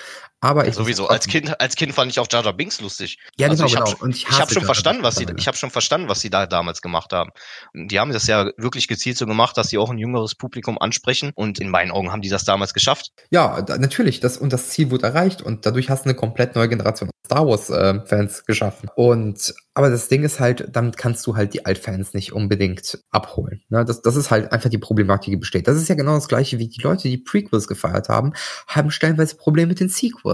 Aber 0.43 0.67
ich 0.67 0.75
sowieso 0.75 1.07
als 1.07 1.29
Kind 1.29 1.61
als 1.61 1.77
Kind 1.77 1.95
fand 1.95 2.11
ich 2.11 2.19
auch 2.19 2.27
Jar 2.31 2.43
Jar 2.43 2.53
Binks 2.53 2.81
lustig. 2.81 3.19
Ja, 3.39 3.49
also 3.49 3.65
genau, 3.65 3.85
ich 3.85 3.91
genau. 3.93 4.03
und 4.03 4.17
ich, 4.17 4.29
ich 4.29 4.41
habe 4.41 4.53
schon 4.53 4.65
verstanden, 4.65 5.05
was 5.05 5.15
sie 5.15 5.27
ich 5.37 5.47
habe 5.47 5.57
schon 5.57 5.71
verstanden, 5.71 6.09
was 6.09 6.21
sie 6.21 6.31
da 6.31 6.47
damals 6.47 6.83
gemacht 6.83 7.13
haben. 7.13 7.31
Die 7.73 8.01
haben 8.01 8.13
das 8.13 8.27
ja 8.27 8.51
wirklich 8.57 8.89
gezielt 8.89 9.17
so 9.17 9.25
gemacht, 9.25 9.57
dass 9.57 9.71
sie 9.71 9.79
auch 9.79 9.89
ein 9.89 9.99
jüngeres 9.99 10.35
Publikum 10.35 10.79
ansprechen 10.79 11.31
und 11.37 11.61
in 11.61 11.71
meinen 11.71 11.93
Augen 11.93 12.11
haben 12.11 12.23
die 12.23 12.29
das 12.29 12.45
damals 12.45 12.75
geschafft. 12.75 13.13
Ja, 13.31 13.63
da, 13.63 13.79
natürlich, 13.79 14.19
das 14.19 14.37
und 14.37 14.53
das 14.53 14.71
Ziel 14.71 14.91
wurde 14.91 15.07
erreicht 15.07 15.43
und 15.43 15.65
dadurch 15.65 15.89
hast 15.89 16.05
du 16.05 16.09
eine 16.09 16.17
komplett 16.17 16.57
neue 16.57 16.69
Generation 16.69 17.09
Star 17.25 17.47
Wars 17.47 17.71
äh, 17.71 18.05
Fans 18.05 18.45
geschaffen. 18.45 18.91
Und 18.97 19.55
aber 19.75 19.89
das 19.89 20.09
Ding 20.09 20.23
ist 20.23 20.39
halt, 20.39 20.69
damit 20.71 20.99
kannst 20.99 21.27
du 21.27 21.35
halt 21.35 21.55
die 21.55 21.65
Altfans 21.65 22.13
nicht 22.13 22.35
unbedingt 22.35 22.99
abholen. 23.11 23.63
Ne? 23.71 23.87
Das, 23.87 24.03
das 24.03 24.17
ist 24.17 24.31
halt 24.31 24.53
einfach 24.53 24.69
die 24.69 24.79
Problematik, 24.79 25.31
die 25.31 25.39
besteht. 25.39 25.67
Das 25.67 25.79
ist 25.79 25.89
ja 25.89 25.95
genau 25.95 26.15
das 26.15 26.29
gleiche 26.29 26.59
wie 26.59 26.69
die 26.69 26.83
Leute, 26.83 27.09
die 27.09 27.17
Prequels 27.17 27.69
gefeiert 27.69 28.11
haben, 28.11 28.35
haben 28.67 28.91
stellenweise 28.91 29.37
Probleme 29.37 29.69
mit 29.69 29.81
den 29.81 29.89
Sequels. 29.89 30.32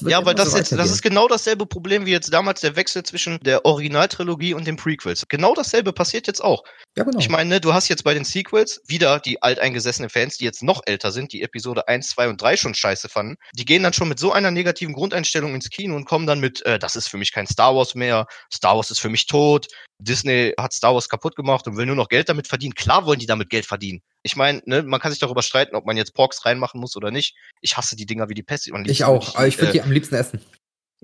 Ja, 0.00 0.18
aber 0.18 0.34
das, 0.34 0.52
so 0.52 0.58
ist, 0.58 0.72
das 0.72 0.90
ist 0.90 1.02
genau 1.02 1.28
dasselbe 1.28 1.66
Problem 1.66 2.06
wie 2.06 2.10
jetzt 2.10 2.32
damals 2.32 2.60
der 2.60 2.76
Wechsel 2.76 3.02
zwischen 3.02 3.38
der 3.40 3.64
Originaltrilogie 3.64 4.54
und 4.54 4.66
den 4.66 4.76
Prequels. 4.76 5.26
Genau 5.28 5.54
dasselbe 5.54 5.92
passiert 5.92 6.26
jetzt 6.26 6.42
auch. 6.42 6.64
Ja, 6.96 7.04
genau. 7.04 7.18
Ich 7.18 7.30
meine, 7.30 7.48
ne, 7.48 7.60
du 7.60 7.72
hast 7.72 7.88
jetzt 7.88 8.04
bei 8.04 8.12
den 8.12 8.24
Sequels 8.24 8.82
wieder 8.86 9.18
die 9.18 9.42
alteingesessenen 9.42 10.10
Fans, 10.10 10.36
die 10.36 10.44
jetzt 10.44 10.62
noch 10.62 10.82
älter 10.84 11.10
sind, 11.10 11.32
die 11.32 11.42
Episode 11.42 11.88
1, 11.88 12.10
2 12.10 12.28
und 12.28 12.40
3 12.40 12.56
schon 12.58 12.74
scheiße 12.74 13.08
fanden. 13.08 13.36
Die 13.54 13.64
gehen 13.64 13.82
dann 13.82 13.94
schon 13.94 14.08
mit 14.08 14.18
so 14.18 14.30
einer 14.30 14.50
negativen 14.50 14.92
Grundeinstellung 14.92 15.54
ins 15.54 15.70
Kino 15.70 15.96
und 15.96 16.04
kommen 16.04 16.26
dann 16.26 16.38
mit, 16.38 16.64
äh, 16.66 16.78
das 16.78 16.94
ist 16.94 17.08
für 17.08 17.16
mich 17.16 17.32
kein 17.32 17.46
Star 17.46 17.74
Wars 17.74 17.94
mehr, 17.94 18.26
Star 18.52 18.76
Wars 18.76 18.90
ist 18.90 19.00
für 19.00 19.08
mich 19.08 19.26
tot, 19.26 19.68
Disney 19.98 20.52
hat 20.58 20.74
Star 20.74 20.92
Wars 20.92 21.08
kaputt 21.08 21.34
gemacht 21.34 21.66
und 21.66 21.78
will 21.78 21.86
nur 21.86 21.96
noch 21.96 22.08
Geld 22.08 22.28
damit 22.28 22.46
verdienen. 22.46 22.74
Klar 22.74 23.06
wollen 23.06 23.18
die 23.18 23.26
damit 23.26 23.48
Geld 23.48 23.64
verdienen. 23.64 24.02
Ich 24.22 24.36
meine, 24.36 24.60
ne, 24.66 24.82
man 24.82 25.00
kann 25.00 25.12
sich 25.12 25.20
darüber 25.20 25.42
streiten, 25.42 25.76
ob 25.76 25.86
man 25.86 25.96
jetzt 25.96 26.12
Porks 26.12 26.44
reinmachen 26.44 26.78
muss 26.78 26.94
oder 26.96 27.10
nicht. 27.10 27.36
Ich 27.62 27.76
hasse 27.76 27.96
die 27.96 28.06
Dinger 28.06 28.28
wie 28.28 28.34
die 28.34 28.42
Pest. 28.42 28.70
Ich 28.84 29.04
auch, 29.04 29.34
aber 29.34 29.46
ich 29.46 29.56
würde 29.56 29.70
äh, 29.70 29.72
die 29.72 29.82
am 29.82 29.92
liebsten 29.92 30.16
essen. 30.16 30.40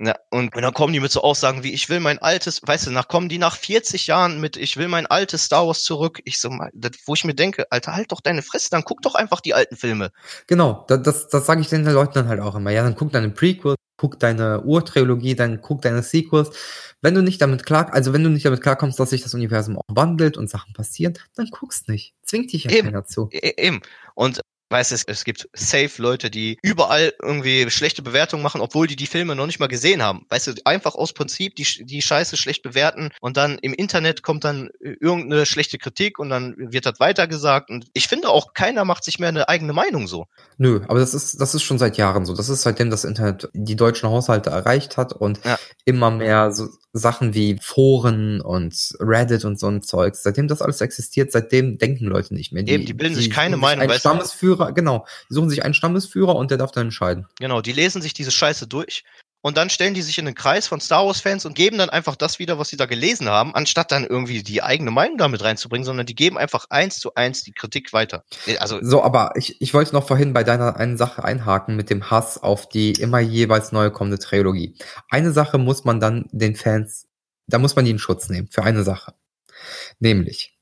Ja, 0.00 0.14
und, 0.30 0.54
und 0.54 0.62
dann 0.62 0.72
kommen 0.74 0.92
die 0.92 1.00
mit 1.00 1.10
so 1.10 1.22
Aussagen 1.22 1.64
wie, 1.64 1.72
ich 1.72 1.88
will 1.88 1.98
mein 1.98 2.20
altes, 2.20 2.60
weißt 2.64 2.86
du, 2.86 2.90
nach 2.92 3.08
kommen 3.08 3.28
die 3.28 3.38
nach 3.38 3.56
40 3.56 4.06
Jahren 4.06 4.40
mit, 4.40 4.56
ich 4.56 4.76
will 4.76 4.86
mein 4.86 5.06
altes 5.06 5.44
Star 5.44 5.66
Wars 5.66 5.82
zurück. 5.82 6.20
Ich 6.24 6.38
so 6.38 6.50
wo 6.50 7.14
ich 7.14 7.24
mir 7.24 7.34
denke, 7.34 7.66
Alter, 7.70 7.94
halt 7.94 8.12
doch 8.12 8.20
deine 8.20 8.42
Fresse, 8.42 8.70
dann 8.70 8.84
guck 8.84 9.02
doch 9.02 9.16
einfach 9.16 9.40
die 9.40 9.54
alten 9.54 9.74
Filme. 9.76 10.12
Genau, 10.46 10.84
das, 10.86 11.02
das, 11.02 11.28
das 11.28 11.46
sage 11.46 11.62
ich 11.62 11.68
den 11.68 11.84
Leuten 11.84 12.14
dann 12.14 12.28
halt 12.28 12.40
auch 12.40 12.54
immer. 12.54 12.70
Ja, 12.70 12.84
dann 12.84 12.94
guck 12.94 13.10
deine 13.10 13.30
Prequels, 13.30 13.74
guck 13.96 14.20
deine 14.20 14.62
Urtrilogie, 14.62 15.34
dann 15.34 15.60
guck 15.62 15.82
deine 15.82 16.04
Sequels. 16.04 16.50
Wenn 17.02 17.16
du 17.16 17.22
nicht 17.22 17.42
damit 17.42 17.66
klar, 17.66 17.92
also 17.92 18.12
wenn 18.12 18.22
du 18.22 18.30
nicht 18.30 18.44
damit 18.44 18.62
klarkommst, 18.62 19.00
dass 19.00 19.10
sich 19.10 19.22
das 19.22 19.34
Universum 19.34 19.78
auch 19.78 19.82
wandelt 19.88 20.36
und 20.36 20.48
Sachen 20.48 20.74
passieren, 20.74 21.18
dann 21.34 21.46
guckst 21.50 21.88
nicht. 21.88 22.14
Zwingt 22.22 22.52
dich 22.52 22.64
ja 22.64 22.70
eben, 22.70 22.86
keiner 22.86 23.04
zu. 23.04 23.28
E-, 23.32 23.54
eben. 23.56 23.80
Und 24.14 24.42
weiß 24.70 24.92
es, 24.92 25.04
es 25.04 25.24
gibt 25.24 25.48
safe 25.52 25.90
Leute, 26.00 26.30
die 26.30 26.58
überall 26.62 27.12
irgendwie 27.22 27.70
schlechte 27.70 28.02
Bewertungen 28.02 28.42
machen, 28.42 28.60
obwohl 28.60 28.86
die 28.86 28.96
die 28.96 29.06
Filme 29.06 29.34
noch 29.34 29.46
nicht 29.46 29.60
mal 29.60 29.68
gesehen 29.68 30.02
haben. 30.02 30.26
Weißt 30.28 30.48
du, 30.48 30.52
einfach 30.64 30.94
aus 30.94 31.12
Prinzip 31.12 31.56
die, 31.56 31.66
die 31.84 32.02
Scheiße 32.02 32.36
schlecht 32.36 32.62
bewerten 32.62 33.10
und 33.20 33.36
dann 33.36 33.58
im 33.58 33.72
Internet 33.72 34.22
kommt 34.22 34.44
dann 34.44 34.70
irgendeine 34.80 35.46
schlechte 35.46 35.78
Kritik 35.78 36.18
und 36.18 36.30
dann 36.30 36.54
wird 36.58 36.86
das 36.86 37.00
weitergesagt 37.00 37.70
und 37.70 37.86
ich 37.94 38.08
finde 38.08 38.28
auch 38.28 38.54
keiner 38.54 38.84
macht 38.84 39.04
sich 39.04 39.18
mehr 39.18 39.28
eine 39.28 39.48
eigene 39.48 39.72
Meinung 39.72 40.06
so. 40.06 40.26
Nö, 40.56 40.80
aber 40.88 40.98
das 40.98 41.14
ist, 41.14 41.40
das 41.40 41.54
ist 41.54 41.62
schon 41.62 41.78
seit 41.78 41.96
Jahren 41.96 42.24
so. 42.24 42.34
Das 42.34 42.48
ist 42.48 42.62
seitdem 42.62 42.90
das 42.90 43.04
Internet 43.04 43.48
die 43.52 43.76
deutschen 43.76 44.08
Haushalte 44.08 44.50
erreicht 44.50 44.96
hat 44.96 45.12
und 45.12 45.44
ja. 45.44 45.58
immer 45.84 46.10
mehr 46.10 46.52
so 46.52 46.68
Sachen 46.92 47.34
wie 47.34 47.58
Foren 47.60 48.40
und 48.40 48.74
Reddit 48.98 49.44
und 49.44 49.58
so 49.58 49.68
ein 49.68 49.82
Zeugs. 49.82 50.22
Seitdem 50.22 50.48
das 50.48 50.62
alles 50.62 50.80
existiert, 50.80 51.32
seitdem 51.32 51.78
denken 51.78 52.06
Leute 52.06 52.34
nicht 52.34 52.52
mehr. 52.52 52.62
Die, 52.62 52.72
Eben, 52.72 52.86
die 52.86 52.94
bilden 52.94 53.14
die 53.14 53.22
sich 53.22 53.30
keine 53.30 53.56
Meinung. 53.56 53.88
Ein 53.88 53.98
Stammesführer, 53.98 54.57
genau. 54.74 55.06
Die 55.30 55.34
suchen 55.34 55.50
sich 55.50 55.64
einen 55.64 55.74
Stammesführer 55.74 56.36
und 56.36 56.50
der 56.50 56.58
darf 56.58 56.72
dann 56.72 56.84
entscheiden. 56.84 57.26
Genau, 57.38 57.60
die 57.60 57.72
lesen 57.72 58.02
sich 58.02 58.14
diese 58.14 58.30
Scheiße 58.30 58.66
durch 58.66 59.04
und 59.40 59.56
dann 59.56 59.70
stellen 59.70 59.94
die 59.94 60.02
sich 60.02 60.18
in 60.18 60.24
den 60.24 60.34
Kreis 60.34 60.66
von 60.66 60.80
Star 60.80 61.06
Wars 61.06 61.20
Fans 61.20 61.46
und 61.46 61.54
geben 61.54 61.78
dann 61.78 61.90
einfach 61.90 62.16
das 62.16 62.38
wieder, 62.38 62.58
was 62.58 62.68
sie 62.68 62.76
da 62.76 62.86
gelesen 62.86 63.28
haben, 63.28 63.54
anstatt 63.54 63.92
dann 63.92 64.04
irgendwie 64.04 64.42
die 64.42 64.62
eigene 64.62 64.90
Meinung 64.90 65.16
damit 65.16 65.42
reinzubringen, 65.44 65.84
sondern 65.84 66.06
die 66.06 66.16
geben 66.16 66.36
einfach 66.36 66.66
eins 66.70 66.98
zu 66.98 67.14
eins 67.14 67.44
die 67.44 67.52
Kritik 67.52 67.92
weiter. 67.92 68.24
Also 68.58 68.78
so, 68.82 69.02
aber 69.02 69.32
ich, 69.36 69.60
ich 69.60 69.74
wollte 69.74 69.94
noch 69.94 70.06
vorhin 70.06 70.32
bei 70.32 70.42
deiner 70.42 70.76
einen 70.76 70.96
Sache 70.96 71.24
einhaken 71.24 71.76
mit 71.76 71.88
dem 71.88 72.10
Hass 72.10 72.42
auf 72.42 72.68
die 72.68 72.92
immer 72.92 73.20
jeweils 73.20 73.70
neu 73.70 73.90
kommende 73.90 74.18
Trilogie. 74.18 74.76
Eine 75.08 75.32
Sache 75.32 75.58
muss 75.58 75.84
man 75.84 76.00
dann 76.00 76.28
den 76.32 76.56
Fans, 76.56 77.06
da 77.46 77.58
muss 77.58 77.76
man 77.76 77.84
die 77.84 77.92
in 77.92 77.98
Schutz 78.00 78.28
nehmen 78.28 78.48
für 78.48 78.64
eine 78.64 78.82
Sache, 78.82 79.14
nämlich 80.00 80.57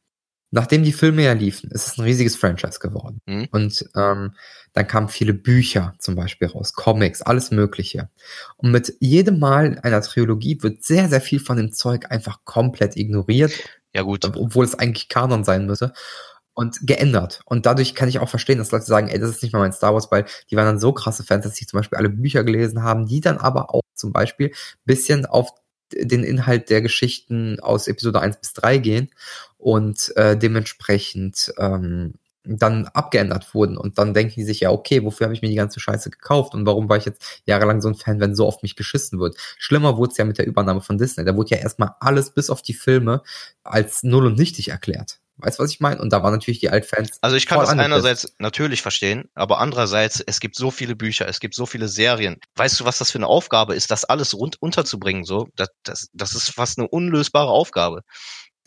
nachdem 0.50 0.82
die 0.84 0.92
Filme 0.92 1.24
ja 1.24 1.32
liefen, 1.32 1.70
ist 1.70 1.86
es 1.86 1.98
ein 1.98 2.04
riesiges 2.04 2.36
Franchise 2.36 2.78
geworden. 2.78 3.20
Mhm. 3.26 3.48
Und 3.50 3.88
ähm, 3.96 4.34
dann 4.72 4.86
kamen 4.86 5.08
viele 5.08 5.34
Bücher 5.34 5.94
zum 5.98 6.14
Beispiel 6.14 6.48
raus, 6.48 6.72
Comics, 6.72 7.22
alles 7.22 7.50
Mögliche. 7.50 8.10
Und 8.56 8.70
mit 8.70 8.94
jedem 9.00 9.38
Mal 9.38 9.78
einer 9.82 10.02
Trilogie 10.02 10.58
wird 10.62 10.84
sehr, 10.84 11.08
sehr 11.08 11.20
viel 11.20 11.40
von 11.40 11.56
dem 11.56 11.72
Zeug 11.72 12.10
einfach 12.10 12.40
komplett 12.44 12.96
ignoriert. 12.96 13.52
Ja, 13.94 14.02
gut. 14.02 14.24
Obwohl 14.24 14.64
es 14.64 14.78
eigentlich 14.78 15.08
Kanon 15.08 15.44
sein 15.44 15.66
müsse. 15.66 15.92
Und 16.58 16.86
geändert. 16.86 17.42
Und 17.44 17.66
dadurch 17.66 17.94
kann 17.94 18.08
ich 18.08 18.18
auch 18.18 18.30
verstehen, 18.30 18.56
dass 18.56 18.70
Leute 18.70 18.86
sagen, 18.86 19.08
ey, 19.08 19.18
das 19.18 19.28
ist 19.28 19.42
nicht 19.42 19.52
mal 19.52 19.58
mein 19.58 19.74
Star 19.74 19.92
Wars, 19.92 20.10
weil 20.10 20.24
die 20.50 20.56
waren 20.56 20.64
dann 20.64 20.78
so 20.78 20.94
krasse 20.94 21.22
Fans, 21.22 21.44
dass 21.44 21.54
sie 21.54 21.66
zum 21.66 21.78
Beispiel 21.78 21.98
alle 21.98 22.08
Bücher 22.08 22.44
gelesen 22.44 22.82
haben, 22.82 23.04
die 23.04 23.20
dann 23.20 23.36
aber 23.36 23.74
auch 23.74 23.82
zum 23.94 24.10
Beispiel 24.10 24.54
bisschen 24.86 25.26
auf 25.26 25.50
den 25.92 26.24
Inhalt 26.24 26.70
der 26.70 26.82
Geschichten 26.82 27.60
aus 27.60 27.88
Episode 27.88 28.20
1 28.20 28.38
bis 28.38 28.52
3 28.54 28.78
gehen 28.78 29.10
und 29.58 30.12
äh, 30.16 30.36
dementsprechend 30.36 31.52
ähm, 31.58 32.14
dann 32.46 32.86
abgeändert 32.86 33.54
wurden 33.54 33.76
und 33.76 33.98
dann 33.98 34.14
denken 34.14 34.34
die 34.36 34.44
sich 34.44 34.60
ja, 34.60 34.70
okay, 34.70 35.04
wofür 35.04 35.26
habe 35.26 35.34
ich 35.34 35.42
mir 35.42 35.48
die 35.48 35.56
ganze 35.56 35.80
Scheiße 35.80 36.10
gekauft 36.10 36.54
und 36.54 36.64
warum 36.64 36.88
war 36.88 36.96
ich 36.96 37.04
jetzt 37.04 37.42
jahrelang 37.44 37.80
so 37.80 37.88
ein 37.88 37.94
Fan, 37.94 38.20
wenn 38.20 38.34
so 38.36 38.46
oft 38.46 38.62
mich 38.62 38.76
geschissen 38.76 39.18
wird. 39.18 39.36
Schlimmer 39.58 39.96
wurde 39.96 40.12
es 40.12 40.18
ja 40.18 40.24
mit 40.24 40.38
der 40.38 40.46
Übernahme 40.46 40.80
von 40.80 40.98
Disney. 40.98 41.24
Da 41.24 41.36
wurde 41.36 41.50
ja 41.50 41.58
erstmal 41.58 41.94
alles 42.00 42.30
bis 42.30 42.50
auf 42.50 42.62
die 42.62 42.74
Filme 42.74 43.22
als 43.64 44.02
null 44.02 44.26
und 44.26 44.38
nichtig 44.38 44.68
erklärt. 44.68 45.18
Weißt 45.38 45.58
du, 45.58 45.62
was 45.62 45.70
ich 45.70 45.80
meine? 45.80 46.00
Und 46.00 46.12
da 46.12 46.22
waren 46.22 46.32
natürlich 46.32 46.60
die 46.60 46.70
Altfans. 46.70 47.18
Also 47.20 47.36
ich 47.36 47.46
kann 47.46 47.58
das 47.60 47.68
einerseits 47.68 48.34
natürlich 48.38 48.80
verstehen, 48.80 49.28
aber 49.34 49.58
andererseits, 49.58 50.20
es 50.20 50.40
gibt 50.40 50.56
so 50.56 50.70
viele 50.70 50.96
Bücher, 50.96 51.28
es 51.28 51.40
gibt 51.40 51.54
so 51.54 51.66
viele 51.66 51.88
Serien. 51.88 52.38
Weißt 52.54 52.80
du, 52.80 52.84
was 52.84 52.98
das 52.98 53.10
für 53.10 53.18
eine 53.18 53.26
Aufgabe 53.26 53.74
ist, 53.74 53.90
das 53.90 54.04
alles 54.04 54.34
rund 54.34 54.60
unterzubringen? 54.62 55.24
So, 55.24 55.48
das, 55.54 55.68
das, 55.82 56.08
das 56.14 56.34
ist 56.34 56.50
fast 56.50 56.78
eine 56.78 56.88
unlösbare 56.88 57.50
Aufgabe. 57.50 58.02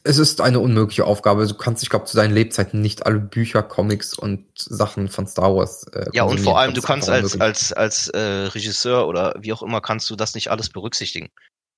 Es 0.03 0.17
ist 0.17 0.41
eine 0.41 0.59
unmögliche 0.59 1.05
Aufgabe. 1.05 1.45
Du 1.45 1.55
kannst, 1.55 1.83
ich 1.83 1.89
glaube, 1.89 2.05
zu 2.05 2.15
deinen 2.15 2.33
Lebzeiten 2.33 2.81
nicht 2.81 3.05
alle 3.05 3.19
Bücher, 3.19 3.63
Comics 3.63 4.13
und 4.13 4.45
Sachen 4.55 5.09
von 5.09 5.27
Star 5.27 5.55
Wars. 5.55 5.87
Äh, 5.91 6.05
ja, 6.13 6.23
und 6.23 6.39
vor 6.39 6.59
allem, 6.59 6.73
du 6.73 6.81
kannst 6.81 7.09
als, 7.09 7.39
als, 7.41 7.73
als 7.73 8.07
äh, 8.09 8.19
Regisseur 8.19 9.07
oder 9.07 9.35
wie 9.39 9.51
auch 9.51 9.63
immer, 9.63 9.81
kannst 9.81 10.09
du 10.09 10.15
das 10.15 10.35
nicht 10.35 10.51
alles 10.51 10.69
berücksichtigen. 10.69 11.29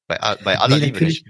Bei, 0.07 0.17
bei 0.43 0.59
aller 0.59 0.77
nee, 0.77 0.85
Liebe 0.85 1.03
nicht. 1.03 1.25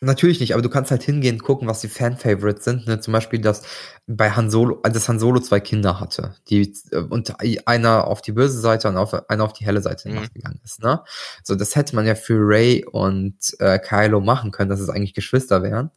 Natürlich 0.00 0.38
nicht, 0.38 0.52
aber 0.52 0.62
du 0.62 0.68
kannst 0.68 0.92
halt 0.92 1.02
hingehen, 1.02 1.40
gucken, 1.40 1.66
was 1.66 1.80
die 1.80 1.88
Fan-Favorites 1.88 2.64
sind. 2.64 2.86
Ne? 2.86 3.00
Zum 3.00 3.12
Beispiel, 3.12 3.40
dass 3.40 3.62
bei 4.06 4.30
Han 4.30 4.48
Solo, 4.48 4.80
äh, 4.84 4.92
dass 4.92 5.08
Han 5.08 5.18
Solo 5.18 5.40
zwei 5.40 5.58
Kinder 5.58 5.98
hatte, 5.98 6.36
die 6.48 6.72
äh, 6.92 6.98
und 6.98 7.34
einer 7.66 8.06
auf 8.06 8.22
die 8.22 8.32
böse 8.32 8.60
Seite 8.60 8.88
und 8.88 8.96
auf, 8.96 9.28
einer 9.28 9.42
auf 9.42 9.52
die 9.54 9.64
helle 9.64 9.82
Seite 9.82 10.08
mhm. 10.08 10.28
gegangen 10.32 10.60
ist. 10.62 10.82
Ne? 10.82 11.02
So, 11.42 11.56
das 11.56 11.74
hätte 11.74 11.96
man 11.96 12.06
ja 12.06 12.14
für 12.14 12.38
Ray 12.38 12.84
und 12.84 13.38
äh, 13.58 13.80
Kylo 13.80 14.20
machen 14.20 14.52
können, 14.52 14.70
dass 14.70 14.80
es 14.80 14.88
eigentlich 14.88 15.14
Geschwister 15.14 15.64
wären. 15.64 15.90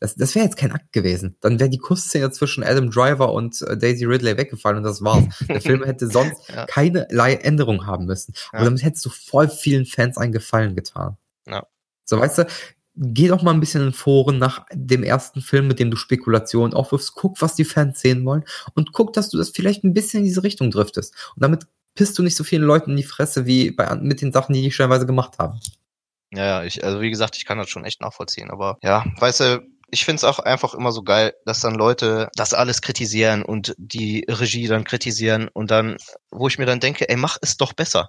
Das, 0.00 0.16
das 0.16 0.34
wäre 0.34 0.46
jetzt 0.46 0.56
kein 0.56 0.72
Akt 0.72 0.92
gewesen. 0.92 1.36
Dann 1.42 1.60
wäre 1.60 1.70
die 1.70 1.78
Kussszene 1.78 2.30
zwischen 2.32 2.64
Adam 2.64 2.90
Driver 2.90 3.32
und 3.32 3.60
äh, 3.62 3.76
Daisy 3.76 4.06
Ridley 4.06 4.36
weggefallen 4.36 4.78
und 4.78 4.84
das 4.84 5.02
war's. 5.02 5.24
Der 5.46 5.60
Film 5.60 5.84
hätte 5.84 6.08
sonst 6.08 6.48
ja. 6.48 6.66
keinerlei 6.66 7.34
Änderung 7.34 7.86
haben 7.86 8.06
müssen. 8.06 8.32
Ja. 8.34 8.58
Aber 8.58 8.64
damit 8.64 8.82
hättest 8.82 9.04
du 9.04 9.10
voll 9.10 9.48
vielen 9.48 9.84
Fans 9.84 10.16
einen 10.16 10.32
Gefallen 10.32 10.74
getan. 10.74 11.18
Ja. 11.46 11.66
So, 12.04 12.18
weißt 12.18 12.38
du, 12.38 12.46
geh 12.94 13.28
doch 13.28 13.42
mal 13.42 13.52
ein 13.52 13.60
bisschen 13.60 13.82
in 13.82 13.92
Foren 13.92 14.38
nach 14.38 14.66
dem 14.72 15.02
ersten 15.02 15.40
Film, 15.40 15.68
mit 15.68 15.78
dem 15.78 15.90
du 15.90 15.96
Spekulationen 15.96 16.74
aufwirfst, 16.74 17.14
guck, 17.14 17.40
was 17.40 17.54
die 17.54 17.64
Fans 17.64 18.00
sehen 18.00 18.24
wollen 18.24 18.44
und 18.74 18.92
guck, 18.92 19.12
dass 19.12 19.30
du 19.30 19.38
das 19.38 19.50
vielleicht 19.50 19.84
ein 19.84 19.94
bisschen 19.94 20.20
in 20.20 20.24
diese 20.24 20.42
Richtung 20.42 20.70
driftest. 20.70 21.14
Und 21.34 21.42
damit 21.42 21.66
pisst 21.94 22.18
du 22.18 22.22
nicht 22.22 22.36
so 22.36 22.44
vielen 22.44 22.62
Leuten 22.62 22.92
in 22.92 22.96
die 22.96 23.02
Fresse 23.02 23.46
wie 23.46 23.70
bei, 23.70 23.94
mit 23.96 24.20
den 24.20 24.32
Sachen, 24.32 24.52
die 24.52 24.62
die 24.62 24.70
stellenweise 24.70 25.06
gemacht 25.06 25.38
haben. 25.38 25.60
Ja, 26.32 26.64
ich, 26.64 26.82
also 26.82 27.00
wie 27.00 27.10
gesagt, 27.10 27.36
ich 27.36 27.44
kann 27.44 27.58
das 27.58 27.68
schon 27.68 27.84
echt 27.84 28.00
nachvollziehen, 28.00 28.50
aber 28.50 28.78
ja, 28.82 29.04
weißt 29.18 29.40
du, 29.40 29.66
ich 29.90 30.06
find's 30.06 30.24
auch 30.24 30.38
einfach 30.38 30.72
immer 30.74 30.90
so 30.90 31.02
geil, 31.02 31.34
dass 31.44 31.60
dann 31.60 31.74
Leute 31.74 32.30
das 32.34 32.54
alles 32.54 32.80
kritisieren 32.80 33.42
und 33.42 33.74
die 33.76 34.24
Regie 34.26 34.66
dann 34.66 34.84
kritisieren 34.84 35.48
und 35.52 35.70
dann, 35.70 35.98
wo 36.30 36.48
ich 36.48 36.58
mir 36.58 36.64
dann 36.64 36.80
denke, 36.80 37.08
ey, 37.10 37.16
mach 37.16 37.36
es 37.42 37.58
doch 37.58 37.74
besser. 37.74 38.08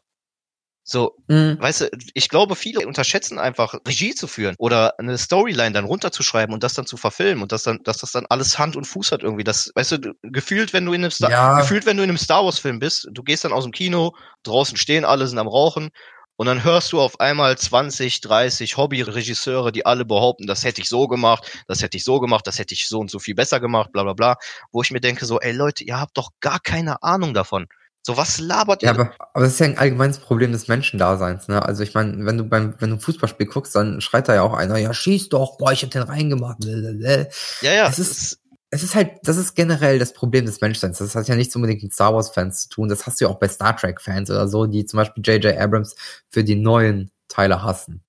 So, 0.85 1.15
mhm. 1.27 1.57
weißt 1.59 1.81
du, 1.81 1.89
ich 2.13 2.27
glaube, 2.27 2.55
viele 2.55 2.85
unterschätzen 2.85 3.39
einfach, 3.39 3.75
Regie 3.87 4.13
zu 4.13 4.27
führen 4.27 4.55
oder 4.57 4.99
eine 4.99 5.17
Storyline 5.17 5.71
dann 5.71 5.85
runterzuschreiben 5.85 6.53
und 6.53 6.61
das 6.61 6.73
dann 6.73 6.85
zu 6.85 6.97
verfilmen 6.97 7.41
und 7.41 7.53
das 7.53 7.63
dann, 7.63 7.79
dass 7.83 7.99
das 7.99 8.11
dann 8.11 8.25
alles 8.27 8.59
Hand 8.59 8.75
und 8.75 8.85
Fuß 8.85 9.13
hat 9.13 9.23
irgendwie. 9.23 9.45
Das, 9.45 9.71
weißt 9.75 9.91
du, 9.93 10.13
gefühlt, 10.23 10.73
wenn 10.73 10.85
du 10.85 10.91
in 10.91 11.01
einem 11.01 11.11
Star, 11.11 11.31
ja. 11.31 11.59
gefühlt, 11.59 11.85
wenn 11.85 11.95
du 11.95 12.03
in 12.03 12.09
einem 12.09 12.17
Star 12.17 12.43
Wars 12.43 12.59
Film 12.59 12.79
bist, 12.79 13.07
du 13.11 13.23
gehst 13.23 13.45
dann 13.45 13.53
aus 13.53 13.63
dem 13.63 13.71
Kino, 13.71 14.13
draußen 14.43 14.75
stehen 14.75 15.05
alle, 15.05 15.25
sind 15.27 15.39
am 15.39 15.47
Rauchen 15.47 15.89
und 16.35 16.47
dann 16.47 16.65
hörst 16.65 16.91
du 16.91 16.99
auf 16.99 17.19
einmal 17.21 17.57
20, 17.57 18.19
30 18.19 18.75
Hobbyregisseure, 18.75 19.71
die 19.71 19.85
alle 19.85 20.03
behaupten, 20.03 20.47
das 20.47 20.65
hätte 20.65 20.81
ich 20.81 20.89
so 20.89 21.07
gemacht, 21.07 21.63
das 21.67 21.81
hätte 21.81 21.95
ich 21.95 22.03
so 22.03 22.19
gemacht, 22.19 22.45
das 22.45 22.59
hätte 22.59 22.73
ich 22.73 22.89
so 22.89 22.99
und 22.99 23.09
so 23.09 23.19
viel 23.19 23.35
besser 23.35 23.61
gemacht, 23.61 23.93
bla 23.93 24.03
bla 24.03 24.13
bla. 24.13 24.35
Wo 24.73 24.81
ich 24.81 24.91
mir 24.91 24.99
denke, 24.99 25.25
so, 25.25 25.39
ey 25.39 25.53
Leute, 25.53 25.85
ihr 25.85 25.99
habt 25.99 26.17
doch 26.17 26.31
gar 26.41 26.59
keine 26.59 27.01
Ahnung 27.03 27.33
davon. 27.33 27.67
So, 28.05 28.17
was 28.17 28.39
labert 28.39 28.83
ihr? 28.83 28.87
Ja, 28.87 28.93
aber, 28.93 29.13
aber 29.33 29.45
das 29.45 29.53
ist 29.53 29.59
ja 29.59 29.65
ein 29.65 29.77
allgemeines 29.77 30.19
Problem 30.19 30.51
des 30.51 30.67
Menschendaseins, 30.67 31.47
ne? 31.47 31.63
Also 31.63 31.83
ich 31.83 31.93
meine, 31.93 32.25
wenn 32.25 32.37
du 32.37 32.43
beim, 32.43 32.75
wenn 32.79 32.89
du 32.89 32.97
ein 32.97 32.99
Fußballspiel 32.99 33.45
guckst, 33.47 33.73
dann 33.75 34.01
schreit 34.01 34.27
da 34.27 34.35
ja 34.35 34.41
auch 34.41 34.53
einer, 34.53 34.77
ja, 34.77 34.93
schieß 34.93 35.29
doch, 35.29 35.57
boah, 35.57 35.71
ich 35.71 35.83
hab 35.83 35.91
den 35.91 36.03
reingemacht. 36.03 36.59
Blablabla. 36.59 37.27
Ja, 37.61 37.73
ja. 37.73 37.87
Es 37.87 37.99
ist, 37.99 38.39
es 38.71 38.83
ist 38.83 38.95
halt, 38.95 39.11
das 39.23 39.37
ist 39.37 39.55
generell 39.55 39.99
das 39.99 40.13
Problem 40.13 40.45
des 40.45 40.59
Menschseins. 40.59 40.97
Das 40.97 41.15
hat 41.15 41.29
ja 41.29 41.35
nichts 41.35 41.55
unbedingt 41.55 41.81
mit 41.81 41.93
Star 41.93 42.13
Wars-Fans 42.13 42.63
zu 42.63 42.69
tun. 42.69 42.89
Das 42.89 43.05
hast 43.05 43.21
du 43.21 43.25
ja 43.25 43.31
auch 43.31 43.39
bei 43.39 43.47
Star 43.47 43.77
Trek-Fans 43.77 44.29
oder 44.29 44.49
so, 44.49 44.65
die 44.65 44.85
zum 44.85 44.97
Beispiel 44.97 45.23
J.J. 45.25 45.57
Abrams 45.57 45.95
für 46.29 46.43
die 46.43 46.55
neuen 46.55 47.09
Teile 47.29 47.63
hassen. 47.63 48.03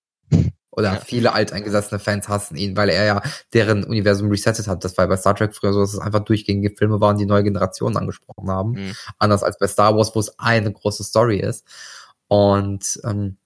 Oder 0.77 0.95
ja. 0.95 1.01
viele 1.01 1.33
alteingesessene 1.33 2.01
Fans 2.01 2.29
hassen 2.29 2.57
ihn, 2.57 2.77
weil 2.77 2.89
er 2.89 3.05
ja 3.05 3.23
deren 3.53 3.85
Universum 3.85 4.29
resettet 4.29 4.67
hat. 4.67 4.85
Das 4.85 4.99
war 4.99 5.07
bei 5.07 5.17
Star 5.17 5.37
Trek 5.37 5.55
früher 5.55 5.73
so, 5.73 5.81
dass 5.81 5.95
es 5.95 6.01
einfach 6.01 6.21
durchgängige 6.21 6.75
Filme 6.77 7.01
waren, 7.01 7.17
die 7.17 7.27
neue 7.27 7.45
Generationen 7.45 7.97
angesprochen 7.97 8.51
haben. 8.51 8.73
Mhm. 8.73 8.93
Anders 9.19 9.43
als 9.43 9.59
bei 9.59 9.69
Star 9.69 9.97
Wars, 9.97 10.15
wo 10.15 10.21
es 10.21 10.39
eine 10.39 10.73
große 10.73 11.05
Story 11.05 11.39
ist. 11.39 11.65
Und 12.27 13.01
ähm, 13.05 13.37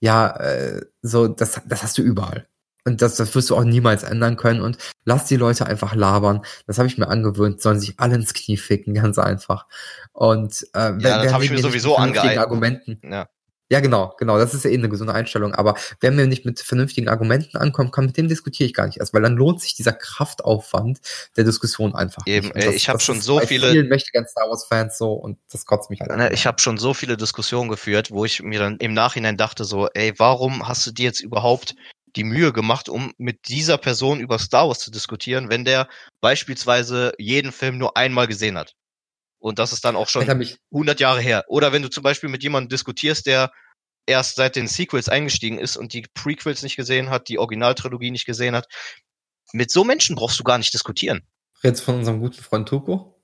ja, 0.00 0.28
äh, 0.36 0.80
so, 1.02 1.28
das, 1.28 1.60
das 1.66 1.82
hast 1.82 1.98
du 1.98 2.02
überall. 2.02 2.48
Und 2.84 3.00
das, 3.00 3.14
das 3.14 3.32
wirst 3.36 3.50
du 3.50 3.56
auch 3.56 3.62
niemals 3.62 4.02
ändern 4.02 4.36
können. 4.36 4.60
Und 4.60 4.78
lass 5.04 5.26
die 5.26 5.36
Leute 5.36 5.66
einfach 5.66 5.94
labern. 5.94 6.42
Das 6.66 6.78
habe 6.78 6.88
ich 6.88 6.98
mir 6.98 7.06
angewöhnt. 7.06 7.60
Sollen 7.62 7.78
sich 7.78 8.00
alle 8.00 8.16
ins 8.16 8.34
Knie 8.34 8.56
ficken, 8.56 8.94
ganz 8.94 9.18
einfach. 9.18 9.66
Und 10.12 10.66
äh, 10.74 10.98
ja, 10.98 11.22
das 11.22 11.32
habe 11.32 11.44
ich 11.44 11.50
mir 11.50 11.58
sowieso 11.58 11.96
angeeignet. 11.96 12.38
Argumenten. 12.38 13.00
Ja. 13.04 13.28
Ja, 13.70 13.80
genau, 13.80 14.14
genau. 14.18 14.36
Das 14.36 14.52
ist 14.52 14.64
ja 14.64 14.70
eh 14.70 14.74
eine 14.74 14.88
gesunde 14.88 15.14
Einstellung. 15.14 15.54
Aber 15.54 15.76
wer 16.00 16.10
mir 16.10 16.26
nicht 16.26 16.44
mit 16.44 16.60
vernünftigen 16.60 17.08
Argumenten 17.08 17.56
ankommt, 17.56 17.92
kann, 17.92 18.06
mit 18.06 18.16
dem 18.16 18.28
diskutiere 18.28 18.66
ich 18.66 18.74
gar 18.74 18.86
nicht 18.86 18.98
erst, 18.98 19.14
weil 19.14 19.22
dann 19.22 19.34
lohnt 19.34 19.62
sich 19.62 19.74
dieser 19.74 19.92
Kraftaufwand 19.92 21.00
der 21.36 21.44
Diskussion 21.44 21.94
einfach. 21.94 22.22
Eben, 22.26 22.48
nicht. 22.48 22.66
Das, 22.66 22.74
ich 22.74 22.88
habe 22.88 23.00
schon 23.00 23.20
so 23.20 23.40
viele. 23.40 23.70
Vielen 23.70 23.88
mächtigen 23.88 24.26
Star 24.26 24.48
Wars 24.48 24.66
Fans 24.66 24.98
so 24.98 25.12
und 25.12 25.38
das 25.50 25.64
kotzt 25.64 25.88
mich 25.88 26.00
halt. 26.00 26.14
Ne, 26.14 26.30
ich 26.32 26.46
habe 26.46 26.60
schon 26.60 26.76
so 26.76 26.92
viele 26.92 27.16
Diskussionen 27.16 27.70
geführt, 27.70 28.10
wo 28.10 28.24
ich 28.24 28.42
mir 28.42 28.58
dann 28.58 28.76
im 28.76 28.92
Nachhinein 28.92 29.38
dachte 29.38 29.64
so, 29.64 29.88
ey, 29.94 30.12
warum 30.18 30.68
hast 30.68 30.86
du 30.86 30.90
dir 30.90 31.04
jetzt 31.04 31.20
überhaupt 31.20 31.74
die 32.14 32.24
Mühe 32.24 32.52
gemacht, 32.52 32.90
um 32.90 33.14
mit 33.16 33.48
dieser 33.48 33.78
Person 33.78 34.20
über 34.20 34.38
Star 34.38 34.68
Wars 34.68 34.80
zu 34.80 34.90
diskutieren, 34.90 35.48
wenn 35.48 35.64
der 35.64 35.88
beispielsweise 36.20 37.14
jeden 37.16 37.52
Film 37.52 37.78
nur 37.78 37.96
einmal 37.96 38.26
gesehen 38.26 38.58
hat? 38.58 38.74
Und 39.42 39.58
das 39.58 39.72
ist 39.72 39.84
dann 39.84 39.96
auch 39.96 40.08
schon 40.08 40.28
100 40.28 41.00
Jahre 41.00 41.20
her. 41.20 41.44
Oder 41.48 41.72
wenn 41.72 41.82
du 41.82 41.90
zum 41.90 42.04
Beispiel 42.04 42.28
mit 42.28 42.44
jemandem 42.44 42.68
diskutierst, 42.68 43.26
der 43.26 43.50
erst 44.06 44.36
seit 44.36 44.54
den 44.54 44.68
Sequels 44.68 45.08
eingestiegen 45.08 45.58
ist 45.58 45.76
und 45.76 45.92
die 45.92 46.06
Prequels 46.14 46.62
nicht 46.62 46.76
gesehen 46.76 47.10
hat, 47.10 47.28
die 47.28 47.38
Originaltrilogie 47.38 48.12
nicht 48.12 48.24
gesehen 48.24 48.54
hat. 48.54 48.66
Mit 49.52 49.70
so 49.70 49.84
Menschen 49.84 50.14
brauchst 50.14 50.38
du 50.38 50.44
gar 50.44 50.58
nicht 50.58 50.72
diskutieren. 50.72 51.26
Redest 51.62 51.82
von 51.82 51.96
unserem 51.96 52.20
guten 52.20 52.40
Freund 52.40 52.68
Tuko? 52.68 53.20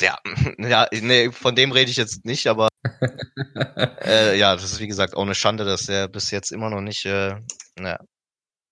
Ja, 0.00 0.18
ja, 0.58 0.88
nee, 0.92 1.30
von 1.30 1.54
dem 1.54 1.72
rede 1.72 1.90
ich 1.90 1.98
jetzt 1.98 2.24
nicht, 2.24 2.46
aber 2.46 2.68
äh, 4.02 4.38
ja, 4.38 4.54
das 4.54 4.64
ist 4.64 4.80
wie 4.80 4.86
gesagt 4.86 5.14
auch 5.14 5.22
eine 5.22 5.34
Schande, 5.34 5.64
dass 5.64 5.88
er 5.90 6.08
bis 6.08 6.30
jetzt 6.30 6.52
immer 6.52 6.70
noch 6.70 6.80
nicht, 6.80 7.04
äh, 7.04 7.34
naja, 7.76 7.98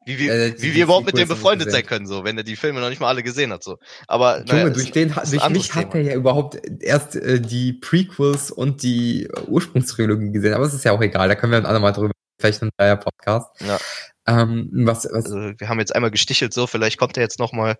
wie, 0.05 0.19
wie, 0.19 0.29
äh, 0.29 0.55
wie 0.59 0.75
wir 0.75 0.85
überhaupt 0.85 1.07
mit 1.07 1.17
dem 1.17 1.29
befreundet 1.29 1.71
sein 1.71 1.87
können, 1.87 2.07
so, 2.07 2.25
wenn 2.25 2.37
er 2.37 2.45
die 2.45 2.57
Filme 2.57 2.81
noch 2.81 2.89
nicht 2.89 3.01
mal 3.01 3.09
alle 3.09 3.23
gesehen 3.23 3.53
hat, 3.53 3.63
so. 3.63 3.79
Aber 4.09 4.39
Junge, 4.39 4.65
naja, 4.65 4.71
durch 4.71 4.91
den, 4.91 5.13
durch 5.13 5.49
mich 5.51 5.69
Thema. 5.69 5.87
hat 5.87 5.95
er 5.95 6.01
ja 6.03 6.15
überhaupt 6.15 6.59
erst 6.81 7.17
äh, 7.17 7.41
die 7.41 7.73
Prequels 7.73 8.51
und 8.51 8.83
die 8.83 9.29
Ursprungstrilogie 9.47 10.33
gesehen. 10.33 10.55
Aber 10.55 10.65
es 10.65 10.75
ist 10.75 10.85
ja 10.85 10.93
auch 10.93 11.01
egal, 11.01 11.29
da 11.29 11.35
können 11.35 11.53
wir 11.53 11.59
ein 11.59 11.67
andermal 11.67 11.93
drüber 11.93 12.13
vielleicht 12.43 12.63
ein 12.63 12.71
dreier 12.77 12.97
Podcast. 12.97 13.49
Ja. 13.61 13.79
Ähm, 14.27 14.69
was, 14.73 15.05
was 15.05 15.27
also, 15.27 15.37
wir 15.37 15.69
haben 15.69 15.79
jetzt 15.79 15.95
einmal 15.95 16.11
gestichelt, 16.11 16.53
so, 16.53 16.67
vielleicht 16.67 16.99
kommt 16.99 17.17
er 17.17 17.23
jetzt 17.23 17.39
noch 17.39 17.53
mal 17.53 17.79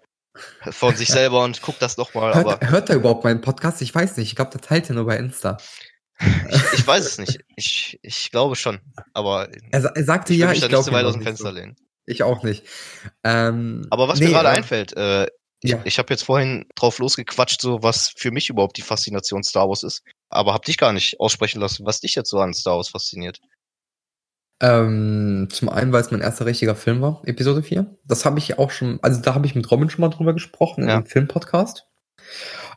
von 0.71 0.97
sich 0.97 1.09
selber 1.11 1.45
und 1.45 1.61
guckt 1.61 1.83
das 1.83 1.97
noch 1.97 2.15
mal. 2.15 2.35
Hört, 2.35 2.47
aber 2.47 2.71
hört 2.71 2.91
er 2.91 2.97
überhaupt 2.97 3.25
meinen 3.25 3.41
Podcast? 3.41 3.83
Ich 3.83 3.95
weiß 3.95 4.17
nicht. 4.17 4.29
Ich 4.29 4.37
glaube, 4.37 4.53
der 4.53 4.61
teilt 4.61 4.89
ja 4.89 4.95
nur 4.95 5.07
bei 5.07 5.17
Insta. 5.17 5.59
Ich, 6.49 6.63
ich, 6.75 6.87
weiß 6.87 7.05
es 7.05 7.19
nicht. 7.19 7.41
Ich, 7.57 7.99
ich 8.03 8.31
glaube 8.31 8.55
schon. 8.55 8.81
Aber 9.13 9.49
er, 9.73 9.85
er 9.85 10.05
sagte 10.05 10.33
ich 10.33 10.39
ja, 10.39 10.53
ich 10.53 10.61
glaube. 10.61 10.77
nicht 10.77 10.85
so 10.85 10.93
weit 10.93 11.05
aus 11.05 11.15
dem 11.15 11.23
Fenster 11.23 11.51
so. 11.51 11.55
lehnen. 11.55 11.77
Ich 12.07 12.23
auch 12.23 12.43
nicht. 12.43 12.65
Ähm, 13.25 13.87
Aber 13.91 14.09
was 14.09 14.19
nee, 14.19 14.27
mir 14.27 14.33
gerade 14.33 14.49
äh, 14.49 14.53
einfällt, 14.53 14.97
äh, 14.97 15.27
ja. 15.63 15.79
ich, 15.79 15.87
ich 15.87 15.99
habe 15.99 16.13
jetzt 16.13 16.25
vorhin 16.25 16.67
drauf 16.75 16.99
losgequatscht, 16.99 17.61
so 17.61 17.83
was 17.83 18.13
für 18.17 18.31
mich 18.31 18.51
überhaupt 18.51 18.77
die 18.77 18.83
Faszination 18.83 19.45
Star 19.45 19.69
Wars 19.69 19.83
ist. 19.83 20.03
Aber 20.29 20.53
hab 20.55 20.65
dich 20.65 20.79
gar 20.79 20.93
nicht 20.93 21.21
aussprechen 21.21 21.61
lassen, 21.61 21.87
was 21.87 22.01
dich 22.01 22.15
jetzt 22.15 22.31
so 22.31 22.41
an 22.41 22.55
Star 22.55 22.77
Wars 22.77 22.89
fasziniert. 22.89 23.41
Ähm, 24.61 25.49
zum 25.51 25.69
einen, 25.69 25.93
weil 25.93 26.03
es 26.03 26.11
mein 26.11 26.21
erster 26.21 26.47
richtiger 26.47 26.77
Film 26.77 27.01
war, 27.01 27.21
Episode 27.25 27.63
4. 27.63 27.99
Das 28.05 28.25
habe 28.25 28.39
ich 28.39 28.59
auch 28.59 28.71
schon, 28.71 29.01
also 29.03 29.21
da 29.21 29.35
habe 29.35 29.47
ich 29.47 29.57
mit 29.57 29.69
Robin 29.71 29.91
schon 29.91 30.03
mal 30.03 30.09
drüber 30.09 30.33
gesprochen, 30.33 30.89
ja. 30.89 30.99
im 30.99 31.07
Filmpodcast. 31.07 31.89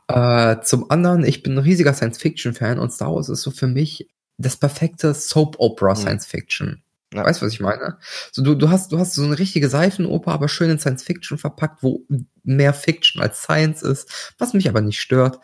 Äh, 0.07 0.61
zum 0.61 0.89
anderen, 0.89 1.23
ich 1.23 1.43
bin 1.43 1.53
ein 1.53 1.59
riesiger 1.59 1.93
Science-Fiction-Fan 1.93 2.79
und 2.79 2.91
Star 2.91 3.13
Wars 3.13 3.29
ist 3.29 3.41
so 3.41 3.51
für 3.51 3.67
mich 3.67 4.09
das 4.37 4.57
perfekte 4.57 5.13
Soap-Opera-Science-Fiction. 5.13 6.67
Mhm. 6.67 6.81
Ja. 7.15 7.25
Weißt 7.25 7.41
du, 7.41 7.45
was 7.45 7.53
ich 7.53 7.59
meine? 7.59 7.97
So, 8.31 8.43
du, 8.43 8.55
du 8.55 8.69
hast, 8.69 8.91
du 8.91 8.99
hast 8.99 9.13
so 9.13 9.23
eine 9.23 9.39
richtige 9.39 9.69
Seifenoper, 9.69 10.31
aber 10.31 10.49
schön 10.49 10.69
in 10.69 10.79
Science 10.79 11.03
Fiction 11.03 11.37
verpackt, 11.37 11.81
wo 11.81 12.05
mehr 12.43 12.73
Fiction 12.73 13.21
als 13.21 13.41
Science 13.41 13.81
ist, 13.81 14.33
was 14.37 14.53
mich 14.53 14.69
aber 14.69 14.81
nicht 14.81 14.99
stört. 14.99 15.39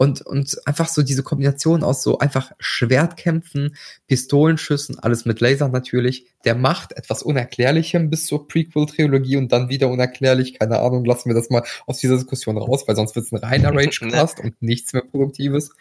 Und, 0.00 0.22
und 0.22 0.56
einfach 0.66 0.88
so 0.88 1.02
diese 1.02 1.22
Kombination 1.22 1.84
aus 1.84 2.02
so 2.02 2.18
einfach 2.20 2.52
Schwertkämpfen, 2.58 3.76
Pistolenschüssen, 4.06 4.98
alles 4.98 5.26
mit 5.26 5.40
Laser 5.40 5.68
natürlich, 5.68 6.24
der 6.46 6.54
Macht 6.54 6.92
etwas 6.92 7.22
Unerklärlichem 7.22 8.08
bis 8.08 8.24
zur 8.24 8.48
Prequel-Trilogie 8.48 9.36
und 9.36 9.52
dann 9.52 9.68
wieder 9.68 9.88
unerklärlich, 9.88 10.58
keine 10.58 10.80
Ahnung, 10.80 11.04
lassen 11.04 11.28
wir 11.28 11.34
das 11.34 11.50
mal 11.50 11.64
aus 11.86 11.98
dieser 11.98 12.14
Diskussion 12.14 12.56
raus, 12.56 12.84
weil 12.86 12.96
sonst 12.96 13.14
wird 13.14 13.26
es 13.26 13.32
ein 13.32 13.40
reiner 13.40 13.70
Rage-Cast 13.76 14.40
und 14.40 14.62
nichts 14.62 14.94
mehr 14.94 15.02
Produktives. 15.02 15.72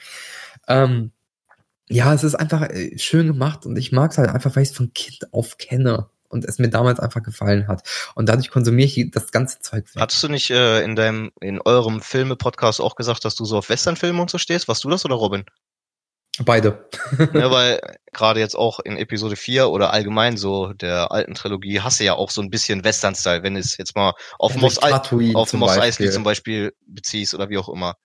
Ähm, 0.67 1.11
ja, 1.89 2.13
es 2.13 2.23
ist 2.23 2.35
einfach 2.35 2.61
äh, 2.69 2.97
schön 2.97 3.27
gemacht 3.27 3.65
und 3.65 3.77
ich 3.77 3.91
mag 3.91 4.11
es 4.11 4.17
halt 4.17 4.29
einfach, 4.29 4.55
weil 4.55 4.63
ich 4.63 4.69
es 4.69 4.75
von 4.75 4.93
Kind 4.93 5.33
auf 5.33 5.57
kenne 5.57 6.09
und 6.29 6.45
es 6.45 6.59
mir 6.59 6.69
damals 6.69 6.99
einfach 6.99 7.23
gefallen 7.23 7.67
hat. 7.67 7.81
Und 8.15 8.29
dadurch 8.29 8.51
konsumiere 8.51 8.87
ich 8.87 9.11
das 9.11 9.31
ganze 9.31 9.59
Zeug. 9.59 9.85
Weg. 9.93 10.01
Hattest 10.01 10.23
du 10.23 10.29
nicht 10.29 10.51
äh, 10.51 10.81
in 10.83 10.95
deinem, 10.95 11.31
in 11.41 11.59
eurem 11.59 12.01
Filme-Podcast 12.01 12.79
auch 12.79 12.95
gesagt, 12.95 13.25
dass 13.25 13.35
du 13.35 13.45
so 13.45 13.57
auf 13.57 13.69
Western-Filme 13.69 14.21
und 14.21 14.29
so 14.29 14.37
stehst? 14.37 14.67
Warst 14.67 14.83
du 14.83 14.89
das 14.89 15.03
oder 15.05 15.15
Robin? 15.15 15.43
Beide. 16.45 16.87
ja, 17.33 17.51
weil 17.51 17.81
gerade 18.13 18.39
jetzt 18.39 18.55
auch 18.55 18.79
in 18.79 18.95
Episode 18.95 19.35
4 19.35 19.69
oder 19.69 19.91
allgemein 19.91 20.37
so 20.37 20.71
der 20.71 21.11
alten 21.11 21.33
Trilogie 21.33 21.81
hast 21.81 21.99
du 21.99 22.05
ja 22.05 22.13
auch 22.13 22.29
so 22.29 22.41
ein 22.41 22.49
bisschen 22.49 22.83
Western-Style, 22.83 23.43
wenn 23.43 23.57
es 23.57 23.77
jetzt 23.77 23.95
mal 23.95 24.13
auf 24.37 24.53
ja, 24.53 24.61
Moss, 24.61 24.77
auf 24.77 25.53
Moss 25.53 25.77
Eisley 25.77 26.11
zum 26.11 26.23
Beispiel 26.23 26.73
beziehst 26.85 27.33
oder 27.33 27.49
wie 27.49 27.57
auch 27.57 27.67
immer. 27.67 27.95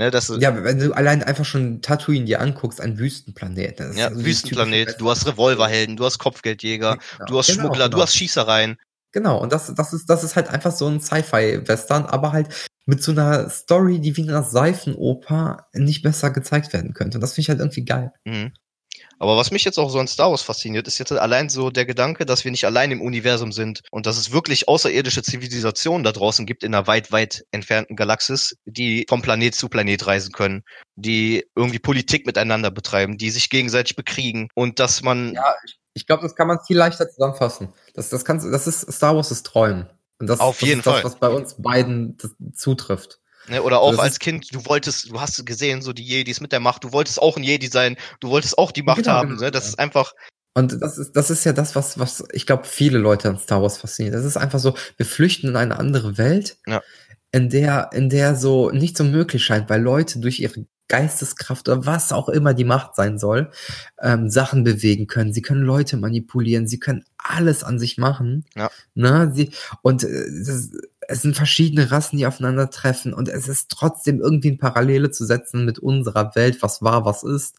Ne, 0.00 0.10
das 0.10 0.32
ja, 0.40 0.64
wenn 0.64 0.78
du 0.78 0.94
allein 0.94 1.22
einfach 1.22 1.44
schon 1.44 1.82
Tatooine 1.82 2.24
dir 2.24 2.40
anguckst, 2.40 2.80
ein 2.80 2.98
Wüstenplanet. 2.98 3.80
ja, 3.80 4.08
also 4.08 4.24
Wüstenplanet, 4.24 4.98
du 4.98 5.10
hast 5.10 5.26
Revolverhelden, 5.26 5.98
du 5.98 6.06
hast 6.06 6.18
Kopfgeldjäger, 6.18 6.96
genau. 6.96 7.26
du 7.26 7.38
hast 7.38 7.48
genau, 7.48 7.64
Schmuggler, 7.64 7.84
genau. 7.84 7.98
du 7.98 8.02
hast 8.04 8.16
Schießereien. 8.16 8.78
Genau, 9.12 9.38
und 9.38 9.52
das, 9.52 9.74
das 9.74 9.92
ist, 9.92 10.08
das 10.08 10.24
ist 10.24 10.36
halt 10.36 10.48
einfach 10.48 10.72
so 10.72 10.86
ein 10.86 11.02
Sci-Fi-Western, 11.02 12.06
aber 12.06 12.32
halt 12.32 12.48
mit 12.86 13.02
so 13.02 13.12
einer 13.12 13.50
Story, 13.50 14.00
die 14.00 14.16
wie 14.16 14.26
eine 14.26 14.42
Seifenoper 14.42 15.66
nicht 15.74 16.00
besser 16.00 16.30
gezeigt 16.30 16.72
werden 16.72 16.94
könnte. 16.94 17.18
Und 17.18 17.20
das 17.20 17.34
finde 17.34 17.42
ich 17.42 17.48
halt 17.50 17.58
irgendwie 17.58 17.84
geil. 17.84 18.10
Mhm. 18.24 18.52
Aber 19.20 19.36
was 19.36 19.50
mich 19.50 19.64
jetzt 19.64 19.78
auch 19.78 19.90
so 19.90 19.98
an 19.98 20.08
Star 20.08 20.30
Wars 20.30 20.40
fasziniert, 20.40 20.88
ist 20.88 20.98
jetzt 20.98 21.12
allein 21.12 21.50
so 21.50 21.68
der 21.68 21.84
Gedanke, 21.84 22.24
dass 22.24 22.44
wir 22.44 22.50
nicht 22.50 22.64
allein 22.64 22.90
im 22.90 23.02
Universum 23.02 23.52
sind 23.52 23.82
und 23.90 24.06
dass 24.06 24.16
es 24.16 24.32
wirklich 24.32 24.66
außerirdische 24.66 25.22
Zivilisationen 25.22 26.04
da 26.04 26.12
draußen 26.12 26.46
gibt 26.46 26.64
in 26.64 26.74
einer 26.74 26.86
weit, 26.86 27.12
weit 27.12 27.44
entfernten 27.50 27.96
Galaxis, 27.96 28.56
die 28.64 29.04
vom 29.10 29.20
Planet 29.20 29.54
zu 29.54 29.68
Planet 29.68 30.06
reisen 30.06 30.32
können, 30.32 30.62
die 30.96 31.46
irgendwie 31.54 31.78
Politik 31.78 32.24
miteinander 32.24 32.70
betreiben, 32.70 33.18
die 33.18 33.30
sich 33.30 33.50
gegenseitig 33.50 33.94
bekriegen 33.94 34.48
und 34.54 34.78
dass 34.78 35.02
man. 35.02 35.34
Ja, 35.34 35.54
ich, 35.66 35.78
ich 35.92 36.06
glaube, 36.06 36.22
das 36.22 36.34
kann 36.34 36.48
man 36.48 36.58
viel 36.66 36.78
leichter 36.78 37.10
zusammenfassen. 37.10 37.68
Das, 37.92 38.08
das, 38.08 38.24
kannst, 38.24 38.50
das 38.50 38.66
ist 38.66 38.90
Star 38.90 39.14
Wars 39.14 39.30
ist 39.30 39.44
Träumen. 39.44 39.90
Und 40.18 40.28
das, 40.28 40.40
Auf 40.40 40.60
das 40.60 40.68
jeden 40.68 40.80
ist 40.80 40.84
Fall. 40.84 41.02
das, 41.02 41.12
was 41.12 41.20
bei 41.20 41.28
uns 41.28 41.56
beiden 41.58 42.16
zutrifft. 42.54 43.20
Ne, 43.48 43.62
oder 43.62 43.80
auch 43.80 43.98
als 43.98 44.18
Kind, 44.18 44.54
du 44.54 44.64
wolltest, 44.66 45.10
du 45.10 45.20
hast 45.20 45.44
gesehen, 45.46 45.82
so 45.82 45.92
die 45.92 46.04
Jedis 46.04 46.40
mit 46.40 46.52
der 46.52 46.60
Macht, 46.60 46.84
du 46.84 46.92
wolltest 46.92 47.20
auch 47.20 47.36
ein 47.36 47.42
Jedi 47.42 47.68
sein, 47.68 47.96
du 48.20 48.28
wolltest 48.28 48.58
auch 48.58 48.70
die 48.70 48.82
Macht 48.82 48.98
genau, 48.98 49.12
haben. 49.12 49.30
Genau, 49.30 49.42
ne? 49.42 49.50
Das 49.50 49.66
ist 49.66 49.78
einfach. 49.78 50.14
Und 50.54 50.80
das 50.82 50.98
ist, 50.98 51.12
das 51.12 51.30
ist 51.30 51.44
ja 51.44 51.52
das, 51.52 51.74
was, 51.74 51.98
was 51.98 52.24
ich 52.32 52.46
glaube, 52.46 52.64
viele 52.64 52.98
Leute 52.98 53.28
an 53.28 53.38
Star 53.38 53.62
Wars 53.62 53.78
fasziniert. 53.78 54.14
Das 54.14 54.24
ist 54.24 54.36
einfach 54.36 54.58
so, 54.58 54.74
wir 54.96 55.06
flüchten 55.06 55.48
in 55.48 55.56
eine 55.56 55.78
andere 55.78 56.18
Welt, 56.18 56.58
ja. 56.66 56.82
in 57.32 57.48
der, 57.48 57.90
in 57.92 58.08
der 58.10 58.36
so 58.36 58.70
nicht 58.70 58.96
so 58.96 59.04
möglich 59.04 59.44
scheint, 59.44 59.70
weil 59.70 59.80
Leute 59.80 60.18
durch 60.18 60.40
ihre 60.40 60.66
Geisteskraft 60.90 61.68
oder 61.68 61.86
was 61.86 62.12
auch 62.12 62.28
immer 62.28 62.52
die 62.52 62.64
Macht 62.64 62.96
sein 62.96 63.16
soll, 63.16 63.50
ähm, 64.02 64.28
Sachen 64.28 64.64
bewegen 64.64 65.06
können. 65.06 65.32
Sie 65.32 65.40
können 65.40 65.62
Leute 65.62 65.96
manipulieren, 65.96 66.66
sie 66.66 66.80
können 66.80 67.04
alles 67.16 67.62
an 67.62 67.78
sich 67.78 67.96
machen. 67.96 68.44
Ja. 68.56 68.70
Ne? 68.94 69.30
Sie, 69.32 69.52
und 69.82 70.02
äh, 70.02 70.26
das, 70.44 70.70
es 71.10 71.22
sind 71.22 71.34
verschiedene 71.34 71.90
Rassen, 71.90 72.18
die 72.18 72.26
aufeinandertreffen 72.26 73.12
und 73.12 73.28
es 73.28 73.48
ist 73.48 73.68
trotzdem 73.68 74.20
irgendwie 74.20 74.48
in 74.48 74.58
Parallele 74.58 75.10
zu 75.10 75.26
setzen 75.26 75.64
mit 75.64 75.80
unserer 75.80 76.36
Welt, 76.36 76.62
was 76.62 76.82
war, 76.82 77.04
was 77.04 77.24
ist 77.24 77.56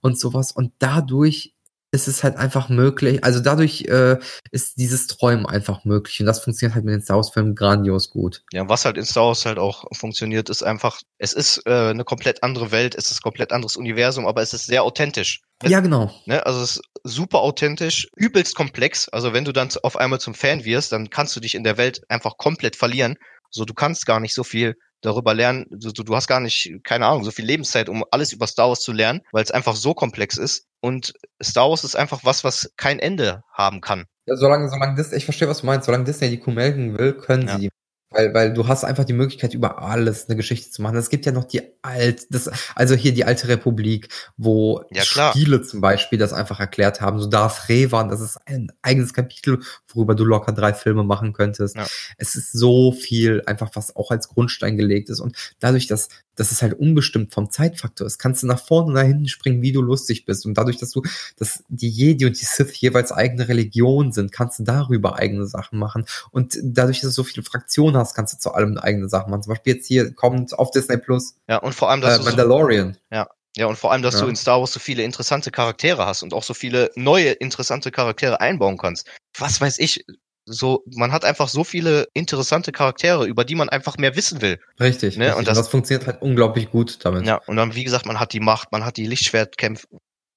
und 0.00 0.18
sowas. 0.18 0.50
Und 0.50 0.72
dadurch 0.80 1.54
ist 1.90 2.08
es 2.08 2.22
halt 2.22 2.36
einfach 2.36 2.68
möglich, 2.68 3.24
also 3.24 3.40
dadurch 3.40 3.82
äh, 3.82 4.18
ist 4.50 4.78
dieses 4.78 5.06
Träumen 5.06 5.46
einfach 5.46 5.84
möglich 5.84 6.20
und 6.20 6.26
das 6.26 6.40
funktioniert 6.40 6.74
halt 6.74 6.84
mit 6.84 6.94
den 6.94 7.02
Star 7.02 7.16
Wars 7.16 7.30
Filmen 7.30 7.54
grandios 7.54 8.10
gut. 8.10 8.42
Ja, 8.52 8.68
was 8.68 8.84
halt 8.84 8.98
in 8.98 9.04
Star 9.04 9.26
Wars 9.26 9.46
halt 9.46 9.58
auch 9.58 9.84
funktioniert, 9.92 10.50
ist 10.50 10.62
einfach, 10.62 11.00
es 11.18 11.32
ist 11.32 11.62
äh, 11.66 11.90
eine 11.90 12.04
komplett 12.04 12.42
andere 12.42 12.70
Welt, 12.70 12.94
es 12.94 13.10
ist 13.10 13.20
ein 13.20 13.22
komplett 13.22 13.52
anderes 13.52 13.76
Universum, 13.76 14.26
aber 14.26 14.42
es 14.42 14.52
ist 14.52 14.66
sehr 14.66 14.82
authentisch. 14.82 15.40
Ja, 15.64 15.80
genau. 15.80 16.12
Ne, 16.26 16.44
also 16.44 16.60
es 16.62 16.76
ist 16.76 16.82
super 17.04 17.40
authentisch, 17.40 18.08
übelst 18.16 18.54
komplex. 18.54 19.08
Also 19.08 19.32
wenn 19.32 19.44
du 19.44 19.52
dann 19.52 19.70
auf 19.82 19.96
einmal 19.96 20.20
zum 20.20 20.34
Fan 20.34 20.64
wirst, 20.64 20.92
dann 20.92 21.10
kannst 21.10 21.34
du 21.34 21.40
dich 21.40 21.54
in 21.54 21.64
der 21.64 21.78
Welt 21.78 22.02
einfach 22.08 22.36
komplett 22.36 22.76
verlieren. 22.76 23.16
So, 23.50 23.64
du 23.64 23.74
kannst 23.74 24.06
gar 24.06 24.20
nicht 24.20 24.34
so 24.34 24.44
viel 24.44 24.76
darüber 25.00 25.34
lernen. 25.34 25.66
Du, 25.70 25.90
du 25.92 26.16
hast 26.16 26.28
gar 26.28 26.40
nicht, 26.40 26.72
keine 26.84 27.06
Ahnung, 27.06 27.24
so 27.24 27.30
viel 27.30 27.44
Lebenszeit, 27.44 27.88
um 27.88 28.04
alles 28.10 28.32
über 28.32 28.46
Star 28.46 28.68
Wars 28.68 28.80
zu 28.80 28.92
lernen, 28.92 29.22
weil 29.32 29.44
es 29.44 29.50
einfach 29.50 29.76
so 29.76 29.94
komplex 29.94 30.36
ist. 30.36 30.66
Und 30.80 31.14
Star 31.42 31.68
Wars 31.68 31.84
ist 31.84 31.96
einfach 31.96 32.20
was, 32.24 32.44
was 32.44 32.72
kein 32.76 32.98
Ende 32.98 33.42
haben 33.52 33.80
kann. 33.80 34.04
Ja, 34.26 34.36
solange, 34.36 34.68
solange 34.68 34.94
Disney, 34.94 35.18
ich 35.18 35.24
verstehe, 35.24 35.48
was 35.48 35.60
du 35.60 35.66
meinst, 35.66 35.86
solange 35.86 36.04
Disney 36.04 36.30
die 36.30 36.38
Kuh 36.38 36.50
melken 36.50 36.98
will, 36.98 37.14
können 37.14 37.48
ja. 37.48 37.54
sie 37.54 37.60
die 37.62 37.70
weil, 38.10 38.32
weil 38.32 38.54
du 38.54 38.66
hast 38.66 38.84
einfach 38.84 39.04
die 39.04 39.12
Möglichkeit, 39.12 39.54
über 39.54 39.82
alles 39.82 40.28
eine 40.28 40.36
Geschichte 40.36 40.70
zu 40.70 40.80
machen. 40.80 40.96
Es 40.96 41.10
gibt 41.10 41.26
ja 41.26 41.32
noch 41.32 41.44
die 41.44 41.62
alt, 41.82 42.26
das, 42.30 42.50
also 42.74 42.94
hier 42.94 43.12
die 43.12 43.24
alte 43.24 43.48
Republik, 43.48 44.08
wo 44.36 44.82
ja, 44.90 45.02
Spiele 45.02 45.62
zum 45.62 45.80
Beispiel 45.80 46.18
das 46.18 46.32
einfach 46.32 46.58
erklärt 46.58 47.00
haben. 47.00 47.18
So 47.20 47.26
Darth 47.26 47.68
Revan, 47.68 48.08
das 48.08 48.20
ist 48.20 48.38
ein 48.46 48.72
eigenes 48.82 49.12
Kapitel, 49.12 49.60
worüber 49.92 50.14
du 50.14 50.24
locker 50.24 50.52
drei 50.52 50.72
Filme 50.72 51.04
machen 51.04 51.32
könntest. 51.32 51.76
Ja. 51.76 51.86
Es 52.16 52.34
ist 52.34 52.52
so 52.52 52.92
viel 52.92 53.42
einfach, 53.46 53.70
was 53.74 53.94
auch 53.94 54.10
als 54.10 54.28
Grundstein 54.28 54.76
gelegt 54.76 55.10
ist. 55.10 55.20
Und 55.20 55.36
dadurch, 55.58 55.86
dass 55.86 56.08
das 56.38 56.52
ist 56.52 56.62
halt 56.62 56.74
unbestimmt 56.74 57.34
vom 57.34 57.50
Zeitfaktor 57.50 58.06
ist, 58.06 58.18
kannst 58.18 58.42
du 58.42 58.46
nach 58.46 58.60
vorne 58.60 58.88
und 58.88 58.94
nach 58.94 59.02
hinten 59.02 59.28
springen, 59.28 59.60
wie 59.60 59.72
du 59.72 59.82
lustig 59.82 60.24
bist. 60.24 60.46
Und 60.46 60.54
dadurch, 60.54 60.76
dass 60.78 60.90
du, 60.90 61.02
dass 61.36 61.64
die 61.68 61.88
Jedi 61.88 62.26
und 62.26 62.40
die 62.40 62.44
Sith 62.44 62.74
jeweils 62.74 63.10
eigene 63.10 63.48
Religion 63.48 64.12
sind, 64.12 64.30
kannst 64.30 64.60
du 64.60 64.62
darüber 64.62 65.16
eigene 65.16 65.46
Sachen 65.46 65.78
machen. 65.78 66.06
Und 66.30 66.56
dadurch, 66.62 67.00
dass 67.00 67.10
du 67.10 67.14
so 67.14 67.24
viele 67.24 67.42
Fraktionen 67.44 67.96
hast, 67.96 68.14
kannst 68.14 68.34
du 68.34 68.38
zu 68.38 68.52
allem 68.52 68.78
eigene 68.78 69.08
Sachen 69.08 69.30
machen. 69.30 69.42
Zum 69.42 69.52
Beispiel 69.52 69.74
jetzt 69.74 69.86
hier 69.88 70.12
kommt 70.14 70.56
auf 70.56 70.70
Disney 70.70 70.96
Plus. 70.98 71.34
Ja, 71.48 71.58
und 71.58 71.74
vor 71.74 71.90
allem, 71.90 72.00
dass 72.00 72.20
äh, 72.20 72.22
Mandalorian. 72.22 72.94
So, 72.94 73.16
ja. 73.16 73.28
Ja, 73.56 73.66
und 73.66 73.76
vor 73.76 73.90
allem, 73.90 74.02
dass 74.02 74.14
ja. 74.14 74.20
du 74.20 74.28
in 74.28 74.36
Star 74.36 74.60
Wars 74.60 74.72
so 74.72 74.78
viele 74.78 75.02
interessante 75.02 75.50
Charaktere 75.50 76.06
hast 76.06 76.22
und 76.22 76.32
auch 76.32 76.44
so 76.44 76.54
viele 76.54 76.92
neue 76.94 77.30
interessante 77.30 77.90
Charaktere 77.90 78.40
einbauen 78.40 78.76
kannst. 78.76 79.08
Was 79.36 79.60
weiß 79.60 79.80
ich, 79.80 80.04
so, 80.50 80.82
man 80.86 81.12
hat 81.12 81.24
einfach 81.24 81.48
so 81.48 81.64
viele 81.64 82.06
interessante 82.14 82.72
Charaktere, 82.72 83.26
über 83.26 83.44
die 83.44 83.54
man 83.54 83.68
einfach 83.68 83.98
mehr 83.98 84.16
wissen 84.16 84.40
will. 84.40 84.58
Richtig. 84.80 85.16
Ne? 85.16 85.26
richtig. 85.26 85.38
Und, 85.38 85.48
das, 85.48 85.58
und 85.58 85.64
das 85.64 85.68
funktioniert 85.68 86.06
halt 86.06 86.22
unglaublich 86.22 86.70
gut 86.70 87.04
damit. 87.04 87.26
Ja, 87.26 87.40
und 87.46 87.56
dann, 87.56 87.74
wie 87.74 87.84
gesagt, 87.84 88.06
man 88.06 88.18
hat 88.18 88.32
die 88.32 88.40
Macht, 88.40 88.72
man 88.72 88.84
hat 88.84 88.96
die 88.96 89.06
Lichtschwertkämpfe. 89.06 89.86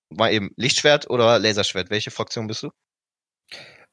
Mal 0.10 0.34
eben, 0.34 0.52
Lichtschwert 0.58 1.10
oder 1.10 1.40
Laserschwert? 1.40 1.90
Welche 1.90 2.12
Fraktion 2.12 2.48
bist 2.48 2.64
du? 2.64 2.70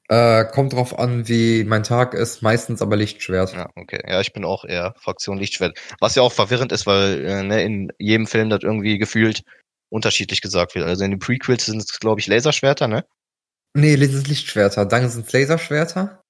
Äh, 0.08 0.46
kommt 0.46 0.72
drauf 0.72 0.98
an, 0.98 1.28
wie 1.28 1.64
mein 1.64 1.82
Tag 1.82 2.14
ist, 2.14 2.42
meistens 2.42 2.80
aber 2.80 2.96
Lichtschwert. 2.96 3.52
Ja, 3.52 3.68
okay. 3.76 4.00
Ja, 4.06 4.20
ich 4.20 4.32
bin 4.32 4.44
auch 4.44 4.64
eher 4.64 4.94
Fraktion 4.98 5.38
Lichtschwert. 5.38 5.78
Was 6.00 6.14
ja 6.14 6.22
auch 6.22 6.32
verwirrend 6.32 6.72
ist, 6.72 6.86
weil 6.86 7.24
äh, 7.24 7.42
ne, 7.42 7.62
in 7.62 7.92
jedem 7.98 8.26
Film 8.26 8.48
das 8.48 8.60
irgendwie 8.62 8.96
gefühlt 8.96 9.42
unterschiedlich 9.90 10.40
gesagt 10.40 10.74
wird. 10.74 10.86
Also 10.86 11.04
in 11.04 11.10
den 11.10 11.20
Prequels 11.20 11.66
sind 11.66 11.82
es, 11.82 12.00
glaube 12.00 12.20
ich, 12.20 12.26
Laserschwerter, 12.26 12.88
ne? 12.88 13.04
Nee, 13.74 13.96
das 13.96 14.10
sind 14.10 14.28
Lichtschwerter. 14.28 14.86
Dann 14.86 15.08
sind 15.10 15.26
es 15.26 15.32
Laserschwerter. 15.32 16.22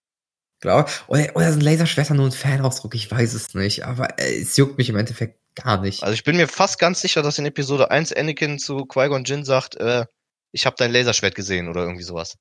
Glaube. 0.61 0.91
Oder, 1.07 1.36
oder 1.36 1.53
sind 1.53 1.62
Laserschwerter 1.62 2.14
nur 2.14 2.26
ein 2.26 2.32
Fanausdruck? 2.32 2.95
Ich 2.95 3.11
weiß 3.11 3.34
es 3.34 3.55
nicht. 3.55 3.84
Aber 3.84 4.18
äh, 4.18 4.41
es 4.41 4.57
juckt 4.57 4.78
mich 4.78 4.89
im 4.89 4.97
Endeffekt 4.97 5.39
gar 5.55 5.80
nicht. 5.80 6.03
Also 6.03 6.14
ich 6.14 6.24
bin 6.24 6.36
mir 6.36 6.49
fast 6.49 6.78
ganz 6.78 7.01
sicher, 7.01 7.22
dass 7.22 7.39
in 7.39 7.47
Episode 7.47 7.91
1 7.91 8.12
Anakin 8.12 8.59
zu 8.59 8.84
Qui-Gon 8.86 9.24
Jinn 9.24 9.45
sagt, 9.45 9.76
äh, 9.76 10.07
ich 10.53 10.66
habe 10.66 10.76
dein 10.78 10.93
Laserschwert 10.93 11.34
gesehen 11.34 11.68
oder 11.68 11.82
irgendwie 11.82 12.03
sowas. 12.03 12.36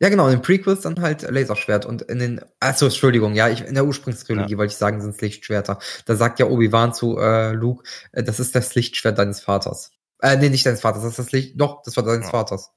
Ja, 0.00 0.08
genau, 0.08 0.26
in 0.26 0.38
den 0.38 0.42
Prequels 0.42 0.80
dann 0.80 1.00
halt 1.00 1.22
Laserschwert 1.22 1.86
und 1.86 2.02
in 2.02 2.18
den, 2.18 2.40
achso, 2.58 2.86
Entschuldigung, 2.86 3.34
ja, 3.34 3.48
ich, 3.48 3.60
in 3.60 3.74
der 3.74 3.84
Ursprungstrilogie 3.84 4.52
ja. 4.52 4.58
wollte 4.58 4.72
ich 4.72 4.78
sagen, 4.78 5.00
sind 5.00 5.14
es 5.14 5.20
Lichtschwerter. 5.20 5.78
Da 6.06 6.16
sagt 6.16 6.40
ja 6.40 6.46
Obi-Wan 6.46 6.92
zu 6.92 7.18
äh, 7.18 7.52
Luke, 7.52 7.84
äh, 8.10 8.24
das 8.24 8.40
ist 8.40 8.56
das 8.56 8.74
Lichtschwert 8.74 9.18
deines 9.18 9.40
Vaters. 9.40 9.92
Äh, 10.20 10.38
nee, 10.38 10.48
nicht 10.48 10.66
deines 10.66 10.80
Vaters, 10.80 11.02
das 11.02 11.12
ist 11.12 11.18
das 11.20 11.32
Licht, 11.32 11.60
doch, 11.60 11.82
das 11.84 11.96
war 11.96 12.02
deines 12.02 12.26
ja. 12.26 12.30
Vaters 12.32 12.72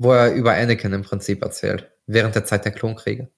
wo 0.00 0.12
er 0.12 0.32
über 0.32 0.54
Anakin 0.54 0.94
im 0.94 1.02
Prinzip 1.02 1.42
erzählt, 1.42 1.90
während 2.06 2.34
der 2.34 2.46
Zeit 2.46 2.64
der 2.64 2.72
Klonkriege. 2.72 3.30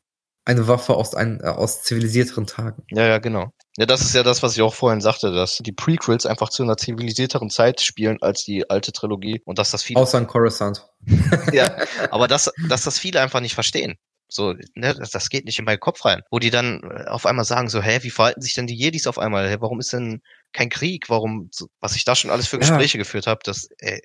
Eine 0.44 0.68
Waffe 0.68 0.94
aus, 0.94 1.14
ein, 1.14 1.40
äh, 1.40 1.48
aus 1.48 1.82
zivilisierteren 1.82 2.46
Tagen. 2.46 2.84
Ja, 2.90 3.04
ja, 3.06 3.18
genau. 3.18 3.52
Ja, 3.76 3.86
das 3.86 4.00
ist 4.00 4.14
ja 4.14 4.22
das, 4.22 4.42
was 4.44 4.54
ich 4.54 4.62
auch 4.62 4.74
vorhin 4.74 5.00
sagte, 5.00 5.32
dass 5.32 5.58
die 5.58 5.72
Prequels 5.72 6.24
einfach 6.24 6.50
zu 6.50 6.62
einer 6.62 6.76
zivilisierteren 6.76 7.50
Zeit 7.50 7.80
spielen 7.80 8.18
als 8.20 8.44
die 8.44 8.68
alte 8.70 8.92
Trilogie 8.92 9.40
und 9.44 9.58
dass 9.58 9.72
das 9.72 9.82
viele. 9.82 10.00
Außer 10.00 10.18
in 10.18 10.28
Coruscant. 10.28 10.86
ja, 11.52 11.76
aber 12.10 12.28
dass, 12.28 12.50
dass 12.68 12.82
das 12.84 12.98
viele 12.98 13.20
einfach 13.20 13.40
nicht 13.40 13.54
verstehen. 13.54 13.96
So, 14.28 14.54
ne, 14.74 14.94
das, 14.94 15.10
das 15.10 15.28
geht 15.30 15.44
nicht 15.44 15.58
in 15.58 15.64
meinen 15.64 15.80
Kopf 15.80 16.04
rein. 16.04 16.22
Wo 16.30 16.38
die 16.38 16.50
dann 16.50 16.82
äh, 16.82 17.08
auf 17.08 17.26
einmal 17.26 17.44
sagen 17.44 17.68
so, 17.68 17.82
hä, 17.82 17.98
wie 18.02 18.10
verhalten 18.10 18.40
sich 18.40 18.54
denn 18.54 18.68
die 18.68 18.76
Jedis 18.76 19.08
auf 19.08 19.18
einmal? 19.18 19.48
Hä, 19.48 19.56
warum 19.60 19.80
ist 19.80 19.92
denn 19.92 20.22
kein 20.52 20.70
Krieg? 20.70 21.08
Warum, 21.08 21.50
was 21.80 21.96
ich 21.96 22.04
da 22.04 22.14
schon 22.14 22.30
alles 22.30 22.46
für 22.46 22.58
Gespräche 22.58 22.98
ja. 22.98 23.02
geführt 23.02 23.26
habe, 23.26 23.40
das, 23.44 23.68
ey, 23.78 24.00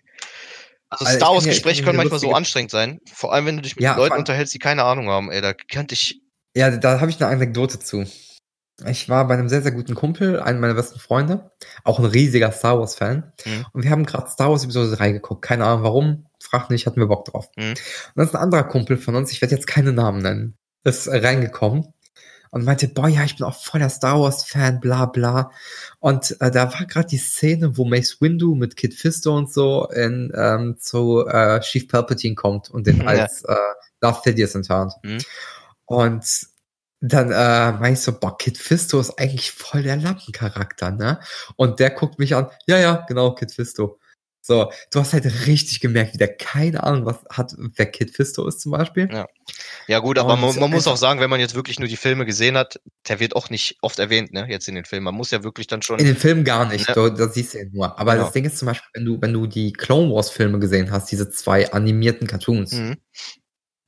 also 0.89 1.05
Star 1.05 1.33
Wars 1.33 1.45
Gespräche 1.45 1.83
können 1.83 1.97
manchmal 1.97 2.19
so 2.19 2.33
anstrengend 2.33 2.71
sein. 2.71 2.99
Vor 3.11 3.33
allem, 3.33 3.45
wenn 3.45 3.55
du 3.57 3.61
dich 3.61 3.75
mit 3.75 3.83
ja, 3.83 3.95
Leuten 3.95 4.17
unterhältst, 4.17 4.53
die 4.53 4.59
keine 4.59 4.83
Ahnung 4.83 5.09
haben, 5.09 5.31
ey, 5.31 5.41
da 5.41 5.53
könnte 5.53 5.93
ich. 5.93 6.21
Ja, 6.55 6.71
da 6.71 7.01
habe 7.01 7.11
ich 7.11 7.21
eine 7.21 7.27
Anekdote 7.31 7.79
zu. 7.79 8.05
Ich 8.85 9.09
war 9.09 9.27
bei 9.27 9.33
einem 9.33 9.49
sehr, 9.49 9.63
sehr 9.63 9.71
guten 9.71 9.95
Kumpel, 9.95 10.39
einem 10.39 10.59
meiner 10.59 10.75
besten 10.75 10.99
Freunde, 10.99 11.51
auch 11.83 11.97
ein 11.97 12.05
riesiger 12.05 12.51
Star 12.51 12.79
Wars-Fan. 12.79 13.33
Mhm. 13.45 13.65
Und 13.73 13.83
wir 13.83 13.89
haben 13.89 14.05
gerade 14.05 14.29
Star 14.29 14.51
Wars 14.51 14.63
Episode 14.63 14.95
3 14.95 15.13
geguckt. 15.13 15.41
Keine 15.41 15.65
Ahnung 15.65 15.83
warum, 15.83 16.25
fragt 16.39 16.69
nicht, 16.69 16.85
hatten 16.85 16.99
wir 16.99 17.07
Bock 17.07 17.25
drauf. 17.25 17.49
Mhm. 17.55 17.71
Und 17.71 17.77
dann 18.15 18.25
ist 18.25 18.35
ein 18.35 18.41
anderer 18.41 18.63
Kumpel 18.63 18.97
von 18.97 19.15
uns, 19.15 19.31
ich 19.31 19.41
werde 19.41 19.55
jetzt 19.55 19.67
keine 19.67 19.93
Namen 19.93 20.21
nennen, 20.21 20.57
ist 20.83 21.07
reingekommen 21.07 21.93
und 22.57 22.65
meinte, 22.65 22.87
boah, 22.87 23.07
ja, 23.07 23.23
ich 23.23 23.37
bin 23.37 23.45
auch 23.45 23.55
voller 23.55 23.89
Star 23.89 24.19
Wars 24.19 24.43
Fan, 24.43 24.79
bla 24.79 25.05
bla. 25.05 25.51
Und 25.99 26.35
äh, 26.41 26.49
da 26.49 26.73
war 26.73 26.85
gerade 26.85 27.07
die 27.07 27.17
Szene, 27.17 27.77
wo 27.77 27.85
Mace 27.85 28.19
Windu 28.19 28.55
mit 28.55 28.75
Kid 28.75 28.95
Fisto 28.95 29.37
und 29.37 29.51
so 29.51 29.87
in, 29.89 30.31
ähm, 30.35 30.77
zu 30.79 31.25
äh, 31.27 31.59
Chief 31.61 31.87
Palpatine 31.87 32.35
kommt 32.35 32.69
und 32.69 32.87
den 32.87 33.01
ja. 33.01 33.05
als 33.05 33.43
äh, 33.43 33.55
Darth 33.99 34.23
Sidious 34.23 34.55
enttarnt. 34.55 34.93
Mhm. 35.03 35.19
Und 35.85 36.25
dann 36.99 37.31
äh, 37.31 37.71
meine 37.79 37.93
ich 37.93 37.99
so, 37.99 38.19
boah, 38.19 38.35
Kid 38.37 38.57
Fisto 38.57 38.99
ist 38.99 39.19
eigentlich 39.19 39.51
voll 39.51 39.83
der 39.83 39.97
Lampencharakter, 39.97 40.89
ne? 40.89 41.19
Und 41.55 41.79
der 41.79 41.91
guckt 41.91 42.17
mich 42.17 42.35
an, 42.35 42.49
ja, 42.65 42.79
ja, 42.79 43.05
genau, 43.07 43.35
Kid 43.35 43.51
Fisto. 43.51 43.99
So, 44.47 44.71
du 44.91 44.99
hast 45.01 45.11
halt 45.11 45.25
richtig 45.45 45.81
gemerkt, 45.81 46.13
wie 46.13 46.17
der 46.17 46.33
keine 46.33 46.81
Ahnung 46.81 47.05
was 47.05 47.17
hat, 47.29 47.53
wer 47.57 47.85
Kid 47.85 48.15
Fisto 48.15 48.47
ist 48.47 48.61
zum 48.61 48.71
Beispiel. 48.71 49.09
Ja, 49.11 49.27
ja 49.87 49.99
gut, 49.99 50.17
aber 50.17 50.37
man, 50.37 50.57
man 50.57 50.71
muss 50.71 50.87
auch 50.87 50.95
sagen, 50.95 51.19
wenn 51.19 51.29
man 51.29 51.41
jetzt 51.41 51.53
wirklich 51.53 51.79
nur 51.79 51.89
die 51.89 51.97
Filme 51.97 52.25
gesehen 52.25 52.55
hat, 52.55 52.79
der 53.09 53.19
wird 53.19 53.35
auch 53.35 53.49
nicht 53.49 53.77
oft 53.81 53.99
erwähnt, 53.99 54.31
ne, 54.31 54.47
jetzt 54.47 54.69
in 54.69 54.75
den 54.75 54.85
Filmen. 54.85 55.03
Man 55.03 55.15
muss 55.15 55.31
ja 55.31 55.43
wirklich 55.43 55.67
dann 55.67 55.81
schon. 55.81 55.99
In 55.99 56.05
den 56.05 56.15
Filmen 56.15 56.45
gar 56.45 56.65
nicht, 56.65 56.87
ne? 56.87 57.13
das 57.17 57.33
siehst 57.33 57.55
du 57.55 57.57
ja 57.57 57.65
nur. 57.69 57.99
Aber 57.99 58.13
genau. 58.13 58.23
das 58.23 58.31
Ding 58.31 58.45
ist 58.45 58.57
zum 58.57 58.67
Beispiel, 58.67 58.87
wenn 58.93 59.03
du, 59.03 59.21
wenn 59.21 59.33
du 59.33 59.47
die 59.47 59.73
Clone 59.73 60.13
Wars 60.13 60.29
Filme 60.29 60.59
gesehen 60.59 60.91
hast, 60.91 61.11
diese 61.11 61.29
zwei 61.29 61.69
animierten 61.73 62.25
Cartoons, 62.25 62.71
mhm. 62.71 62.95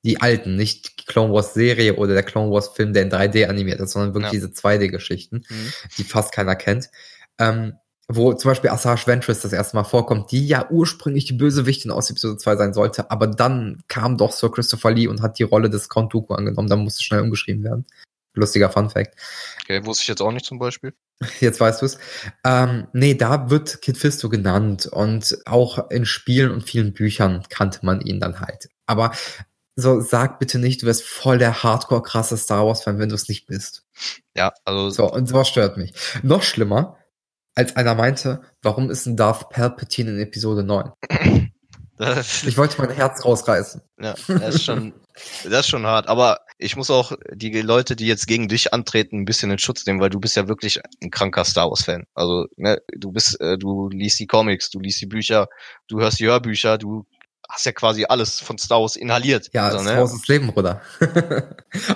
die 0.03 0.19
alten, 0.19 0.57
nicht 0.57 0.99
die 0.99 1.05
Clone 1.05 1.33
Wars 1.33 1.53
Serie 1.53 1.95
oder 1.95 2.13
der 2.13 2.23
Clone 2.23 2.51
Wars 2.51 2.67
Film, 2.75 2.91
der 2.91 3.03
in 3.03 3.11
3D 3.11 3.47
animiert 3.47 3.79
ist, 3.79 3.91
sondern 3.91 4.13
wirklich 4.13 4.33
ja. 4.33 4.45
diese 4.45 4.47
2D-Geschichten, 4.47 5.45
mhm. 5.47 5.73
die 5.97 6.03
fast 6.03 6.33
keiner 6.33 6.57
kennt. 6.57 6.89
Ähm, 7.37 7.75
wo 8.11 8.33
zum 8.33 8.49
Beispiel 8.49 8.71
Asajj 8.71 9.05
Ventress 9.05 9.41
das 9.41 9.53
erste 9.53 9.77
Mal 9.77 9.83
vorkommt, 9.83 10.31
die 10.31 10.47
ja 10.47 10.67
ursprünglich 10.69 11.25
die 11.25 11.33
Bösewichtin 11.33 11.91
aus 11.91 12.09
Episode 12.09 12.37
2 12.37 12.55
sein 12.55 12.73
sollte, 12.73 13.11
aber 13.11 13.27
dann 13.27 13.83
kam 13.87 14.17
doch 14.17 14.31
Sir 14.31 14.51
Christopher 14.51 14.91
Lee 14.91 15.07
und 15.07 15.21
hat 15.21 15.37
die 15.37 15.43
Rolle 15.43 15.69
des 15.69 15.89
Count 15.89 16.13
Dooku 16.13 16.33
angenommen, 16.33 16.67
dann 16.67 16.79
musste 16.79 17.03
schnell 17.03 17.21
umgeschrieben 17.21 17.63
werden. 17.63 17.85
Lustiger 18.33 18.69
Fun 18.69 18.89
Fact. 18.89 19.15
Okay, 19.63 19.85
wusste 19.85 20.03
ich 20.03 20.07
jetzt 20.07 20.21
auch 20.21 20.31
nicht 20.31 20.45
zum 20.45 20.59
Beispiel. 20.59 20.93
Jetzt 21.41 21.59
weißt 21.59 21.81
du 21.81 21.85
es. 21.85 21.97
Ähm, 22.45 22.87
nee, 22.93 23.13
da 23.13 23.49
wird 23.49 23.81
Kid 23.81 23.97
Fisto 23.97 24.29
genannt 24.29 24.85
und 24.85 25.37
auch 25.45 25.89
in 25.91 26.05
Spielen 26.05 26.49
und 26.49 26.63
vielen 26.63 26.93
Büchern 26.93 27.43
kannte 27.49 27.85
man 27.85 27.99
ihn 27.99 28.21
dann 28.21 28.39
halt. 28.39 28.69
Aber 28.85 29.11
so 29.75 29.99
sag 29.99 30.39
bitte 30.39 30.59
nicht, 30.59 30.81
du 30.81 30.85
wärst 30.85 31.03
voll 31.03 31.37
der 31.37 31.63
hardcore 31.63 32.03
krasse 32.03 32.37
Star 32.37 32.65
Wars 32.65 32.83
Fan, 32.83 32.99
wenn 32.99 33.09
du 33.09 33.15
es 33.15 33.27
nicht 33.27 33.47
bist. 33.47 33.83
Ja, 34.35 34.53
also. 34.63 34.89
So, 34.89 35.11
und 35.11 35.27
sowas 35.27 35.49
stört 35.49 35.75
mich. 35.75 35.93
Noch 36.23 36.43
schlimmer, 36.43 36.98
als 37.59 37.75
einer 37.75 37.93
meinte, 37.93 38.41
warum 38.61 38.89
ist 38.89 39.05
ein 39.05 39.17
Darth 39.17 39.49
Palpatine 39.49 40.11
in 40.11 40.19
Episode 40.19 40.63
9? 40.63 40.93
ich 42.47 42.57
wollte 42.57 42.81
mein 42.81 42.91
Herz 42.91 43.25
rausreißen. 43.25 43.81
Ja, 43.99 44.15
das 44.29 44.55
ist 44.55 44.63
schon, 44.63 44.93
das 45.43 45.65
ist 45.65 45.67
schon 45.67 45.85
hart. 45.85 46.07
Aber 46.07 46.39
ich 46.57 46.77
muss 46.77 46.89
auch 46.89 47.11
die 47.33 47.51
Leute, 47.61 47.97
die 47.97 48.07
jetzt 48.07 48.27
gegen 48.27 48.47
dich 48.47 48.73
antreten, 48.73 49.17
ein 49.17 49.25
bisschen 49.25 49.51
in 49.51 49.59
Schutz 49.59 49.85
nehmen, 49.85 49.99
weil 49.99 50.09
du 50.09 50.21
bist 50.21 50.37
ja 50.37 50.47
wirklich 50.47 50.79
ein 51.03 51.11
kranker 51.11 51.43
Star 51.43 51.69
Wars 51.69 51.83
Fan. 51.83 52.05
Also, 52.13 52.45
ne, 52.55 52.81
du 52.97 53.11
bist, 53.11 53.41
äh, 53.41 53.57
du 53.57 53.89
liest 53.89 54.19
die 54.19 54.27
Comics, 54.27 54.69
du 54.69 54.79
liest 54.79 55.01
die 55.01 55.07
Bücher, 55.07 55.49
du 55.89 55.99
hörst 55.99 56.21
die 56.21 56.27
Hörbücher, 56.27 56.77
du 56.77 57.05
hast 57.49 57.65
ja 57.65 57.73
quasi 57.73 58.05
alles 58.07 58.39
von 58.39 58.57
Star 58.57 58.79
Wars 58.79 58.95
inhaliert. 58.95 59.49
Ja, 59.51 59.65
also, 59.65 59.79
Star 59.79 59.95
ne? 59.95 59.99
Wars 59.99 60.13
ist 60.13 60.29
Leben, 60.29 60.47
Bruder. 60.47 60.81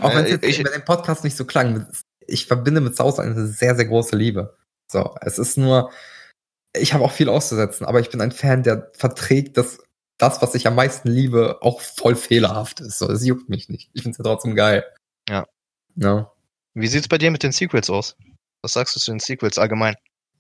auch 0.02 0.14
wenn 0.14 0.26
es 0.26 0.32
jetzt 0.32 0.46
ich, 0.46 0.62
bei 0.62 0.72
dem 0.72 0.84
Podcast 0.84 1.24
nicht 1.24 1.38
so 1.38 1.46
klang, 1.46 1.88
ich 2.28 2.48
verbinde 2.48 2.82
mit 2.82 2.96
Star 2.96 3.06
Wars 3.06 3.20
eine 3.20 3.48
sehr, 3.48 3.78
sehr 3.78 3.86
große 3.86 4.18
Liebe. 4.18 4.58
So, 4.92 5.16
es 5.22 5.40
ist 5.40 5.58
nur, 5.58 5.92
ich 6.76 6.94
habe 6.94 7.04
auch 7.04 7.12
viel 7.12 7.30
auszusetzen, 7.30 7.86
aber 7.86 8.00
ich 8.00 8.10
bin 8.10 8.22
ein 8.22 8.32
Fan, 8.32 8.64
der 8.64 8.92
verträgt, 8.94 9.58
dass 9.58 9.80
das, 10.18 10.42
was 10.42 10.56
ich 10.56 10.68
am 10.68 10.76
meisten 10.76 11.10
liebe, 11.10 11.62
auch 11.62 11.82
voll 11.82 12.16
fehlerhaft 12.16 12.80
ist. 12.80 13.00
So, 13.00 13.10
es 13.10 13.26
juckt 13.26 13.50
mich 13.50 13.70
nicht. 13.70 13.90
Ich 13.94 14.04
finde 14.04 14.12
es 14.12 14.18
ja 14.20 14.24
trotzdem 14.24 14.56
geil. 14.56 14.86
Ja. 15.28 15.46
ja. 15.96 16.32
Wie 16.74 16.88
sieht's 16.88 17.08
bei 17.08 17.18
dir 17.18 17.32
mit 17.32 17.44
den 17.44 17.52
Sequels 17.52 17.90
aus? 17.90 18.16
Was 18.62 18.74
sagst 18.74 18.96
du 18.96 19.00
zu 19.00 19.12
den 19.12 19.20
Sequels 19.20 19.58
allgemein? 19.58 19.96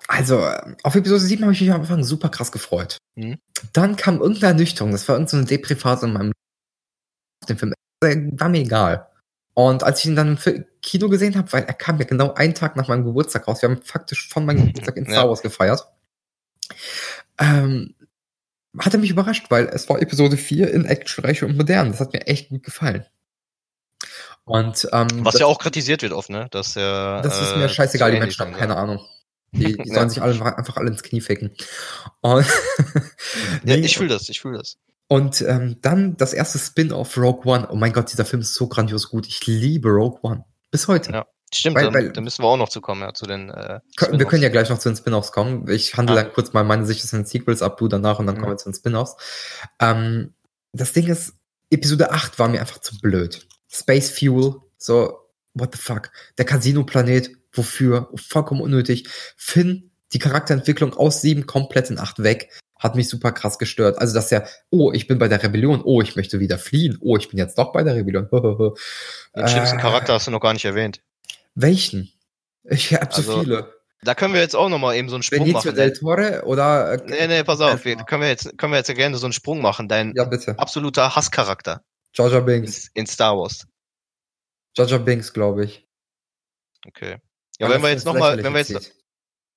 Also, 0.07 0.45
auf 0.83 0.95
Episode 0.95 1.21
7 1.21 1.43
habe 1.43 1.53
ich 1.53 1.61
mich 1.61 1.71
am 1.71 1.81
Anfang 1.81 2.03
super 2.03 2.29
krass 2.29 2.51
gefreut. 2.51 2.97
Mhm. 3.15 3.37
Dann 3.71 3.95
kam 3.95 4.19
irgendeine 4.19 4.53
Ernüchterung. 4.53 4.91
Das 4.91 5.07
war 5.07 5.15
irgendeine 5.15 5.43
so 5.43 5.47
Depriphase 5.47 6.05
in 6.05 6.13
meinem 6.13 6.31
dem 7.47 7.57
Film. 7.57 7.73
War 8.01 8.49
mir 8.49 8.61
egal. 8.61 9.07
Und 9.53 9.83
als 9.83 9.99
ich 9.99 10.05
ihn 10.05 10.15
dann 10.15 10.37
im 10.43 10.65
Kino 10.81 11.09
gesehen 11.09 11.35
habe, 11.35 11.51
weil 11.53 11.63
er 11.63 11.73
kam 11.73 11.99
ja 11.99 12.05
genau 12.05 12.33
einen 12.33 12.55
Tag 12.55 12.75
nach 12.75 12.87
meinem 12.87 13.05
Geburtstag 13.05 13.47
raus, 13.47 13.61
wir 13.61 13.69
haben 13.69 13.81
faktisch 13.83 14.27
von 14.27 14.45
meinem 14.45 14.67
Geburtstag 14.67 14.97
in 14.97 15.05
Star 15.09 15.29
Wars 15.29 15.41
gefeiert, 15.41 15.87
ähm, 17.39 17.93
hat 18.79 18.93
er 18.93 18.99
mich 18.99 19.11
überrascht, 19.11 19.45
weil 19.49 19.67
es 19.67 19.87
war 19.89 20.01
Episode 20.01 20.37
4 20.37 20.71
in 20.71 20.85
actionreich 20.85 21.43
und 21.43 21.55
modern. 21.55 21.91
Das 21.91 21.99
hat 21.99 22.13
mir 22.13 22.25
echt 22.25 22.49
gut 22.49 22.63
gefallen. 22.63 23.05
Und, 24.45 24.87
ähm, 24.91 25.07
Was 25.23 25.33
das, 25.33 25.41
ja 25.41 25.45
auch 25.45 25.59
kritisiert 25.59 26.01
wird 26.01 26.11
oft, 26.11 26.29
ne? 26.29 26.47
Dass 26.51 26.75
er, 26.75 27.21
das 27.21 27.39
ist 27.41 27.55
mir 27.55 27.65
äh, 27.65 27.69
scheißegal, 27.69 28.11
die 28.11 28.19
Menschen 28.19 28.41
haben 28.41 28.53
keine 28.53 28.73
ja. 28.73 28.79
Ahnung. 28.79 28.99
Die, 29.55 29.77
die 29.77 29.89
sollen 29.91 30.09
sich 30.09 30.19
alle 30.19 30.33
einfach 30.57 30.77
alle 30.77 30.89
ins 30.89 31.03
Knie 31.03 31.21
ficken. 31.21 31.55
Und 32.21 32.47
ja, 33.63 33.75
ich 33.75 33.95
fühle 33.95 34.09
das, 34.09 34.27
ich 34.27 34.41
fühle 34.41 34.57
das. 34.57 34.79
Und 35.07 35.41
ähm, 35.41 35.77
dann 35.81 36.17
das 36.17 36.33
erste 36.33 36.59
Spin-off 36.59 37.17
Rogue 37.17 37.45
One. 37.45 37.67
Oh 37.69 37.75
mein 37.75 37.93
Gott, 37.93 38.11
dieser 38.11 38.25
Film 38.25 38.41
ist 38.41 38.55
so 38.55 38.67
grandios 38.67 39.09
gut. 39.09 39.27
Ich 39.27 39.45
liebe 39.45 39.89
Rogue 39.89 40.19
One. 40.23 40.45
Bis 40.71 40.87
heute. 40.87 41.11
Ja, 41.11 41.25
stimmt. 41.53 41.75
Weil, 41.75 41.93
weil, 41.93 42.11
da 42.11 42.21
müssen 42.21 42.43
wir 42.43 42.47
auch 42.47 42.57
noch 42.57 42.69
zu 42.69 42.81
kommen, 42.81 43.01
ja, 43.01 43.13
zu 43.13 43.25
den. 43.25 43.49
Äh, 43.49 43.79
wir 44.11 44.25
können 44.25 44.41
ja 44.41 44.49
gleich 44.49 44.69
noch 44.69 44.79
zu 44.79 44.89
den 44.89 44.95
Spin-offs 44.95 45.31
kommen. 45.31 45.69
Ich 45.69 45.95
handle 45.95 46.17
ah. 46.17 46.23
dann 46.23 46.33
kurz 46.33 46.53
mal 46.53 46.63
meine 46.63 46.85
Sicht 46.85 47.07
zu 47.07 47.15
den 47.15 47.25
Sequels 47.25 47.61
ab, 47.61 47.77
du 47.77 47.87
danach 47.87 48.19
und 48.19 48.27
dann 48.27 48.35
mhm. 48.35 48.39
kommen 48.39 48.53
wir 48.53 48.57
zu 48.57 48.69
den 48.69 48.75
Spin-offs. 48.75 49.15
Ähm, 49.79 50.33
das 50.71 50.93
Ding 50.93 51.07
ist, 51.07 51.33
Episode 51.69 52.11
8 52.11 52.39
war 52.39 52.47
mir 52.47 52.61
einfach 52.61 52.79
zu 52.79 52.97
blöd. 52.99 53.45
Space 53.69 54.09
Fuel, 54.11 54.55
so, 54.77 55.19
what 55.53 55.75
the 55.75 55.81
fuck. 55.81 56.11
Der 56.37 56.45
Casino-Planet, 56.45 57.31
wofür? 57.51 58.09
Vollkommen 58.15 58.61
unnötig. 58.61 59.07
Finn, 59.37 59.91
die 60.13 60.19
Charakterentwicklung 60.19 60.93
aus 60.93 61.21
7 61.21 61.45
komplett 61.45 61.89
in 61.89 61.99
8 61.99 62.23
weg 62.23 62.49
hat 62.83 62.95
mich 62.95 63.09
super 63.09 63.31
krass 63.31 63.57
gestört. 63.57 63.97
Also, 63.97 64.13
dass 64.13 64.31
er, 64.31 64.47
oh, 64.69 64.91
ich 64.91 65.07
bin 65.07 65.17
bei 65.17 65.29
der 65.29 65.41
Rebellion, 65.41 65.81
oh, 65.83 66.01
ich 66.01 66.15
möchte 66.15 66.39
wieder 66.39 66.59
fliehen, 66.59 66.97
oh, 67.01 67.17
ich 67.17 67.29
bin 67.29 67.39
jetzt 67.39 67.57
doch 67.57 67.71
bei 67.71 67.83
der 67.83 67.95
Rebellion. 67.95 68.27
Den 69.35 69.47
schlimmsten 69.47 69.79
äh, 69.79 69.81
Charakter 69.81 70.13
hast 70.13 70.27
du 70.27 70.31
noch 70.31 70.41
gar 70.41 70.53
nicht 70.53 70.65
erwähnt. 70.65 71.01
Welchen? 71.55 72.11
Ich 72.63 72.93
habe 72.93 73.07
also, 73.07 73.21
so 73.21 73.39
viele. 73.41 73.73
Da 74.03 74.15
können 74.15 74.33
wir 74.33 74.41
jetzt 74.41 74.55
auch 74.55 74.67
nochmal 74.67 74.95
eben 74.95 75.07
so 75.07 75.15
einen 75.15 75.23
Sprung 75.23 75.39
Benicio 75.39 75.71
machen. 75.71 75.75
del 75.75 75.93
Torre 75.93 76.43
oder? 76.45 76.93
Äh, 76.93 77.03
nee, 77.07 77.27
nee, 77.27 77.43
pass 77.43 77.61
auf, 77.61 77.85
wir, 77.85 77.95
können 77.95 78.21
wir 78.21 78.29
jetzt, 78.29 78.57
können 78.57 78.73
wir 78.73 78.77
jetzt 78.77 78.93
gerne 78.93 79.17
so 79.17 79.25
einen 79.25 79.33
Sprung 79.33 79.61
machen. 79.61 79.87
Dein 79.87 80.13
ja, 80.15 80.29
absoluter 80.57 81.15
Hasscharakter. 81.15 81.81
Georgia 82.11 82.41
Binks. 82.41 82.87
In, 82.87 83.01
in 83.01 83.07
Star 83.07 83.37
Wars. 83.37 83.65
Georgia 84.75 84.97
Binks, 84.97 85.31
glaube 85.31 85.65
ich. 85.65 85.87
Okay. 86.85 87.17
Ja, 87.59 87.69
wenn 87.69 87.81
wir 87.81 87.89
jetzt 87.89 88.05
nochmal, 88.05 88.43
wenn 88.43 88.53
wir 88.53 88.59
jetzt, 88.59 88.93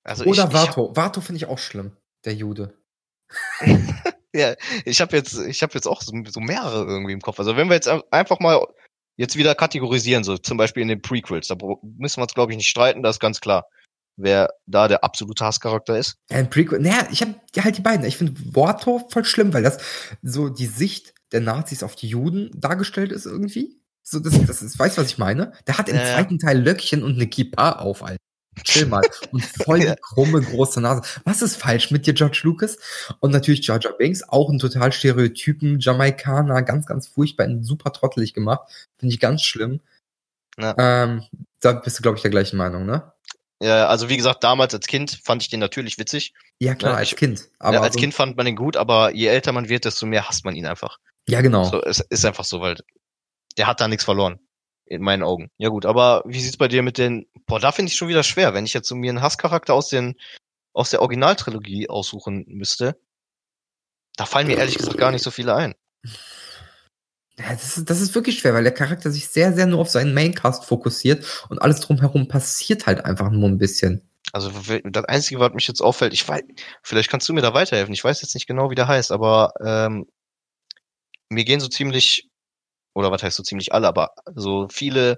also 0.03 0.23
Oder 0.23 0.45
ich, 0.45 0.53
Vato. 0.53 0.89
Ich, 0.91 0.97
Vato 0.97 1.21
finde 1.21 1.37
ich 1.37 1.45
auch 1.47 1.59
schlimm. 1.59 1.91
Der 2.23 2.33
Jude. 2.33 2.73
ja, 4.33 4.55
ich 4.85 5.01
habe 5.01 5.15
jetzt, 5.15 5.37
ich 5.39 5.61
habe 5.61 5.73
jetzt 5.73 5.87
auch 5.87 6.01
so, 6.01 6.13
so, 6.27 6.39
mehrere 6.39 6.85
irgendwie 6.85 7.13
im 7.13 7.21
Kopf. 7.21 7.39
Also 7.39 7.55
wenn 7.57 7.67
wir 7.67 7.75
jetzt 7.75 7.89
einfach 8.11 8.39
mal 8.39 8.65
jetzt 9.15 9.35
wieder 9.35 9.55
kategorisieren, 9.55 10.23
so 10.23 10.37
zum 10.37 10.57
Beispiel 10.57 10.83
in 10.83 10.89
den 10.89 11.01
Prequels, 11.01 11.47
da 11.47 11.55
müssen 11.81 12.17
wir 12.17 12.23
uns 12.23 12.33
glaube 12.33 12.51
ich 12.51 12.57
nicht 12.57 12.69
streiten, 12.69 13.03
das 13.03 13.15
ist 13.15 13.19
ganz 13.19 13.41
klar, 13.41 13.67
wer 14.15 14.49
da 14.65 14.87
der 14.87 15.03
absolute 15.03 15.43
Hasscharakter 15.43 15.97
ist. 15.97 16.17
Ein 16.29 16.49
Prequel, 16.49 16.79
naja, 16.79 17.07
ich 17.11 17.21
habe 17.21 17.35
halt 17.57 17.77
die 17.77 17.81
beiden. 17.81 18.05
Ich 18.05 18.17
finde 18.17 18.33
Worto 18.55 19.07
voll 19.09 19.25
schlimm, 19.25 19.53
weil 19.53 19.63
das 19.63 19.79
so 20.21 20.49
die 20.49 20.67
Sicht 20.67 21.13
der 21.31 21.41
Nazis 21.41 21.83
auf 21.83 21.95
die 21.95 22.07
Juden 22.07 22.51
dargestellt 22.55 23.11
ist 23.11 23.25
irgendwie. 23.25 23.81
So, 24.03 24.19
das, 24.19 24.39
das 24.45 24.61
ist, 24.61 24.79
weißt 24.79 24.97
du, 24.97 25.01
was 25.01 25.09
ich 25.09 25.17
meine? 25.17 25.51
Der 25.67 25.77
hat 25.77 25.89
im 25.89 25.97
äh, 25.97 26.05
zweiten 26.05 26.39
Teil 26.39 26.61
Löckchen 26.61 27.03
und 27.03 27.15
eine 27.15 27.27
Kippa 27.27 27.73
auf, 27.73 28.03
Alter 28.03 28.26
chill 28.63 28.85
mal. 28.85 29.03
Und 29.31 29.43
voll 29.43 29.79
die 29.79 29.93
krumme, 30.01 30.41
große 30.41 30.81
Nase. 30.81 31.01
Was 31.23 31.41
ist 31.41 31.55
falsch 31.55 31.91
mit 31.91 32.07
dir, 32.07 32.13
George 32.13 32.41
Lucas? 32.43 32.77
Und 33.19 33.31
natürlich 33.31 33.65
Georgia 33.65 33.91
Banks, 33.97 34.23
auch 34.27 34.49
ein 34.49 34.59
total 34.59 34.91
Stereotypen 34.91 35.79
Jamaikaner, 35.79 36.61
ganz, 36.63 36.85
ganz 36.85 37.07
furchtbar, 37.07 37.47
super 37.61 37.91
trottelig 37.93 38.33
gemacht. 38.33 38.69
Finde 38.97 39.13
ich 39.13 39.19
ganz 39.19 39.43
schlimm. 39.43 39.81
Ja. 40.59 40.75
Ähm, 40.77 41.23
da 41.59 41.73
bist 41.73 41.99
du, 41.99 42.01
glaube 42.01 42.17
ich, 42.17 42.21
der 42.21 42.31
gleichen 42.31 42.57
Meinung, 42.57 42.85
ne? 42.85 43.11
Ja, 43.61 43.87
also 43.87 44.07
wie 44.07 44.17
gesagt, 44.17 44.43
damals 44.43 44.73
als 44.75 44.85
Kind 44.85 45.19
fand 45.23 45.41
ich 45.41 45.49
den 45.49 45.59
natürlich 45.59 45.97
witzig. 45.97 46.33
Ja, 46.59 46.75
klar, 46.75 46.93
ne? 46.93 46.97
als 46.99 47.15
Kind. 47.15 47.47
Aber 47.57 47.77
ja, 47.77 47.81
als 47.81 47.95
so 47.95 47.99
Kind 47.99 48.13
fand 48.13 48.37
man 48.37 48.45
den 48.45 48.55
gut, 48.55 48.77
aber 48.77 49.13
je 49.13 49.27
älter 49.27 49.51
man 49.51 49.67
wird, 49.67 49.85
desto 49.85 50.05
mehr 50.05 50.27
hasst 50.27 50.45
man 50.45 50.55
ihn 50.55 50.67
einfach. 50.67 50.99
Ja, 51.27 51.41
genau. 51.41 51.63
So, 51.63 51.81
es 51.81 51.99
ist 51.99 52.25
einfach 52.25 52.45
so, 52.45 52.61
weil 52.61 52.77
der 53.57 53.65
hat 53.65 53.81
da 53.81 53.87
nichts 53.87 54.05
verloren 54.05 54.39
in 54.89 55.01
meinen 55.01 55.23
Augen. 55.23 55.51
Ja 55.57 55.69
gut, 55.69 55.85
aber 55.85 56.23
wie 56.25 56.39
sieht's 56.39 56.57
bei 56.57 56.67
dir 56.67 56.83
mit 56.83 56.97
den, 56.97 57.27
boah, 57.45 57.59
da 57.59 57.71
finde 57.71 57.91
ich 57.91 57.97
schon 57.97 58.07
wieder 58.07 58.23
schwer, 58.23 58.53
wenn 58.53 58.65
ich 58.65 58.73
jetzt 58.73 58.87
so 58.87 58.95
mir 58.95 59.09
einen 59.09 59.21
Hasscharakter 59.21 59.73
aus 59.73 59.89
den, 59.89 60.15
aus 60.73 60.89
der 60.89 61.01
Originaltrilogie 61.01 61.89
aussuchen 61.89 62.45
müsste. 62.47 62.99
Da 64.15 64.25
fallen 64.25 64.47
mir 64.47 64.57
ehrlich 64.57 64.77
gesagt 64.77 64.97
gar 64.97 65.11
nicht 65.11 65.23
so 65.23 65.31
viele 65.31 65.55
ein. 65.55 65.75
Ja, 67.39 67.51
das, 67.51 67.77
ist, 67.77 67.89
das 67.89 68.01
ist 68.01 68.15
wirklich 68.15 68.39
schwer, 68.39 68.53
weil 68.53 68.63
der 68.63 68.73
Charakter 68.73 69.11
sich 69.11 69.27
sehr, 69.27 69.53
sehr 69.53 69.67
nur 69.67 69.79
auf 69.79 69.89
seinen 69.89 70.13
Maincast 70.13 70.65
fokussiert 70.65 71.45
und 71.49 71.61
alles 71.61 71.79
drumherum 71.81 72.27
passiert 72.27 72.87
halt 72.87 73.05
einfach 73.05 73.29
nur 73.29 73.47
ein 73.47 73.59
bisschen. 73.59 74.09
Also 74.33 74.51
das 74.83 75.05
Einzige, 75.05 75.39
was 75.39 75.53
mich 75.53 75.67
jetzt 75.67 75.81
auffällt, 75.81 76.13
ich 76.13 76.27
weiß, 76.27 76.41
vielleicht 76.81 77.09
kannst 77.09 77.29
du 77.29 77.33
mir 77.33 77.41
da 77.41 77.53
weiterhelfen. 77.53 77.93
Ich 77.93 78.03
weiß 78.03 78.21
jetzt 78.21 78.33
nicht 78.33 78.47
genau, 78.47 78.69
wie 78.69 78.75
der 78.75 78.87
heißt, 78.87 79.11
aber 79.11 79.53
ähm, 79.63 80.07
mir 81.29 81.45
gehen 81.45 81.59
so 81.59 81.67
ziemlich 81.67 82.29
oder 82.97 83.11
was 83.11 83.21
heißt 83.21 83.37
so 83.37 83.43
ziemlich 83.43 83.73
alle, 83.73 83.87
aber 83.87 84.11
so 84.33 84.67
viele 84.71 85.17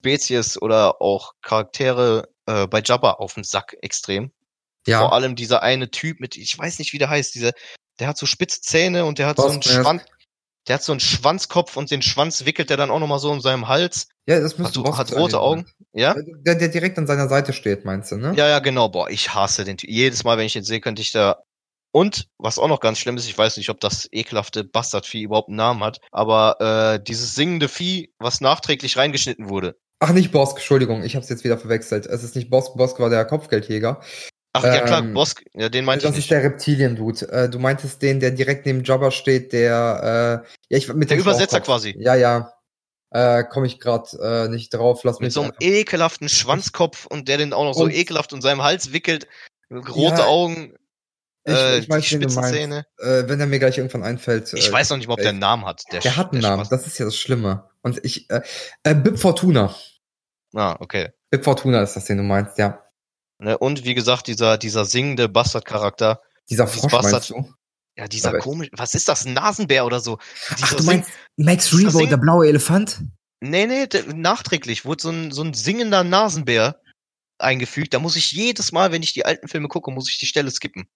Spezies 0.00 0.60
oder 0.60 1.00
auch 1.00 1.32
Charaktere 1.40 2.28
äh, 2.44 2.66
bei 2.66 2.82
Jabba 2.84 3.12
auf 3.12 3.34
den 3.34 3.44
Sack 3.44 3.74
extrem. 3.80 4.32
Ja. 4.86 5.00
Vor 5.00 5.14
allem 5.14 5.34
dieser 5.34 5.62
eine 5.62 5.90
Typ 5.90 6.20
mit, 6.20 6.36
ich 6.36 6.56
weiß 6.56 6.78
nicht, 6.78 6.92
wie 6.92 6.98
der 6.98 7.08
heißt, 7.08 7.34
dieser, 7.34 7.52
der 7.98 8.08
hat 8.08 8.18
so 8.18 8.26
spitze 8.26 8.60
Zähne 8.60 9.06
und 9.06 9.18
der 9.18 9.26
hat 9.26 9.36
Boss 9.36 9.46
so 9.46 9.52
einen 9.52 9.62
Schwanz, 9.62 10.02
der 10.68 10.74
hat 10.74 10.82
so 10.82 10.92
einen 10.92 11.00
Schwanzkopf 11.00 11.76
und 11.76 11.90
den 11.90 12.02
Schwanz 12.02 12.44
wickelt 12.44 12.70
er 12.70 12.76
dann 12.76 12.90
auch 12.90 13.00
nochmal 13.00 13.18
so 13.18 13.30
um 13.30 13.40
seinem 13.40 13.66
Hals. 13.66 14.08
Ja, 14.26 14.38
das 14.38 14.58
müsste 14.58 14.82
hat, 14.84 14.98
hat 14.98 15.12
rote 15.12 15.40
Augen. 15.40 15.66
Ja? 15.92 16.14
Der, 16.44 16.56
der 16.56 16.68
direkt 16.68 16.98
an 16.98 17.06
seiner 17.06 17.28
Seite 17.28 17.54
steht, 17.54 17.84
meinst 17.86 18.12
du, 18.12 18.16
ne? 18.16 18.34
Ja, 18.36 18.46
ja, 18.46 18.58
genau. 18.58 18.90
Boah, 18.90 19.08
ich 19.08 19.34
hasse 19.34 19.64
den 19.64 19.78
Typ. 19.78 19.88
Jedes 19.88 20.22
Mal, 20.22 20.36
wenn 20.36 20.46
ich 20.46 20.54
ihn 20.54 20.64
sehe, 20.64 20.80
könnte 20.80 21.00
ich 21.00 21.12
da 21.12 21.42
Und 21.96 22.28
was 22.36 22.58
auch 22.58 22.68
noch 22.68 22.80
ganz 22.80 22.98
schlimm 22.98 23.16
ist, 23.16 23.26
ich 23.26 23.38
weiß 23.38 23.56
nicht, 23.56 23.70
ob 23.70 23.80
das 23.80 24.06
ekelhafte 24.12 24.64
Bastardvieh 24.64 25.22
überhaupt 25.22 25.48
einen 25.48 25.56
Namen 25.56 25.82
hat, 25.82 25.98
aber 26.12 26.60
äh, 26.60 27.02
dieses 27.02 27.34
singende 27.34 27.70
Vieh, 27.70 28.12
was 28.18 28.42
nachträglich 28.42 28.98
reingeschnitten 28.98 29.48
wurde. 29.48 29.78
Ach, 30.00 30.12
nicht 30.12 30.30
Bosk, 30.30 30.58
Entschuldigung, 30.58 31.02
ich 31.04 31.14
habe 31.14 31.22
es 31.22 31.30
jetzt 31.30 31.42
wieder 31.42 31.56
verwechselt. 31.56 32.04
Es 32.04 32.22
ist 32.22 32.36
nicht 32.36 32.50
Bosk, 32.50 32.76
Bosk 32.76 33.00
war 33.00 33.08
der 33.08 33.24
Kopfgeldjäger. 33.24 34.02
Ach 34.52 34.62
ja 34.62 34.80
klar, 34.80 34.98
ähm, 34.98 35.14
Bosk, 35.14 35.42
ja, 35.54 35.70
den 35.70 35.86
meinte 35.86 36.04
ich. 36.04 36.10
Das 36.10 36.18
ist 36.18 36.30
der 36.30 36.42
Reptilien-Dude. 36.42 37.32
Äh, 37.32 37.48
du 37.48 37.58
meintest 37.58 38.02
den, 38.02 38.20
der 38.20 38.32
direkt 38.32 38.66
neben 38.66 38.84
Jabba 38.84 39.10
steht, 39.10 39.54
der, 39.54 40.44
äh, 40.44 40.48
ja, 40.68 40.76
ich 40.76 40.92
mit 40.92 41.08
Der 41.08 41.16
Übersetzer 41.16 41.62
quasi. 41.62 41.94
Ja, 41.98 42.14
ja. 42.14 42.52
Äh, 43.08 43.44
komme 43.44 43.68
ich 43.68 43.80
gerade 43.80 44.10
äh, 44.20 44.48
nicht 44.50 44.74
drauf. 44.74 45.02
Lass 45.02 45.14
mit 45.20 45.28
mich 45.28 45.32
so 45.32 45.40
einem 45.40 45.52
ekelhaften 45.60 46.28
Schwanzkopf 46.28 47.06
und 47.06 47.26
der 47.28 47.38
den 47.38 47.54
auch 47.54 47.64
noch 47.64 47.72
so 47.72 47.88
ekelhaft 47.88 48.34
um 48.34 48.42
seinem 48.42 48.62
Hals 48.62 48.92
wickelt. 48.92 49.26
Rote 49.70 50.20
ja, 50.20 50.26
Augen. 50.26 50.74
Ich, 51.46 51.54
äh, 51.54 51.78
ich 51.78 51.88
weiß, 51.88 52.02
die 52.02 52.16
Spitzenzähne. 52.16 52.86
Äh, 52.98 53.28
wenn 53.28 53.38
er 53.38 53.46
mir 53.46 53.60
gleich 53.60 53.78
irgendwann 53.78 54.02
einfällt. 54.02 54.52
Ich 54.52 54.68
äh, 54.68 54.72
weiß 54.72 54.90
noch 54.90 54.96
nicht 54.96 55.06
mal, 55.06 55.14
ob 55.14 55.20
der 55.20 55.30
einen 55.30 55.38
Namen 55.38 55.64
hat. 55.64 55.84
Der, 55.92 56.00
der 56.00 56.16
hat 56.16 56.32
einen 56.32 56.42
Namen, 56.42 56.64
Spaß. 56.64 56.70
das 56.70 56.86
ist 56.88 56.98
ja 56.98 57.04
das 57.04 57.16
Schlimme. 57.16 57.70
Und 57.82 58.04
ich, 58.04 58.28
äh, 58.30 58.42
äh, 58.82 58.94
Bib 58.96 59.18
Fortuna. 59.18 59.74
Ah, 60.54 60.76
okay. 60.80 61.10
Bib 61.30 61.44
Fortuna 61.44 61.82
ist 61.82 61.94
das, 61.94 62.06
den 62.06 62.16
du 62.16 62.24
meinst, 62.24 62.58
ja. 62.58 62.82
Ne, 63.38 63.56
und 63.56 63.84
wie 63.84 63.94
gesagt, 63.94 64.26
dieser, 64.26 64.58
dieser 64.58 64.84
singende 64.84 65.28
Bastard-Charakter. 65.28 66.20
Dieser 66.50 66.66
Frosch, 66.66 66.90
Bastard, 66.90 67.30
du? 67.30 67.54
Ja, 67.96 68.08
dieser 68.08 68.30
Aber 68.30 68.38
komisch, 68.38 68.68
was 68.72 68.94
ist 68.94 69.08
das, 69.08 69.24
ein 69.24 69.34
Nasenbär 69.34 69.86
oder 69.86 70.00
so? 70.00 70.18
Dieser 70.58 70.64
Ach, 70.64 70.74
du 70.74 70.82
meinst 70.82 71.10
Max 71.36 71.72
Rebo, 71.72 72.04
der 72.06 72.16
blaue 72.16 72.48
Elefant? 72.48 73.02
Nee, 73.40 73.66
nee, 73.66 73.86
nachträglich 74.14 74.84
wurde 74.84 75.02
so 75.02 75.10
ein, 75.10 75.30
so 75.30 75.42
ein 75.42 75.54
singender 75.54 76.02
Nasenbär 76.02 76.80
eingefügt. 77.38 77.94
Da 77.94 77.98
muss 78.00 78.16
ich 78.16 78.32
jedes 78.32 78.72
Mal, 78.72 78.90
wenn 78.92 79.02
ich 79.02 79.12
die 79.12 79.24
alten 79.24 79.46
Filme 79.46 79.68
gucke, 79.68 79.90
muss 79.92 80.10
ich 80.10 80.18
die 80.18 80.26
Stelle 80.26 80.50
skippen. 80.50 80.88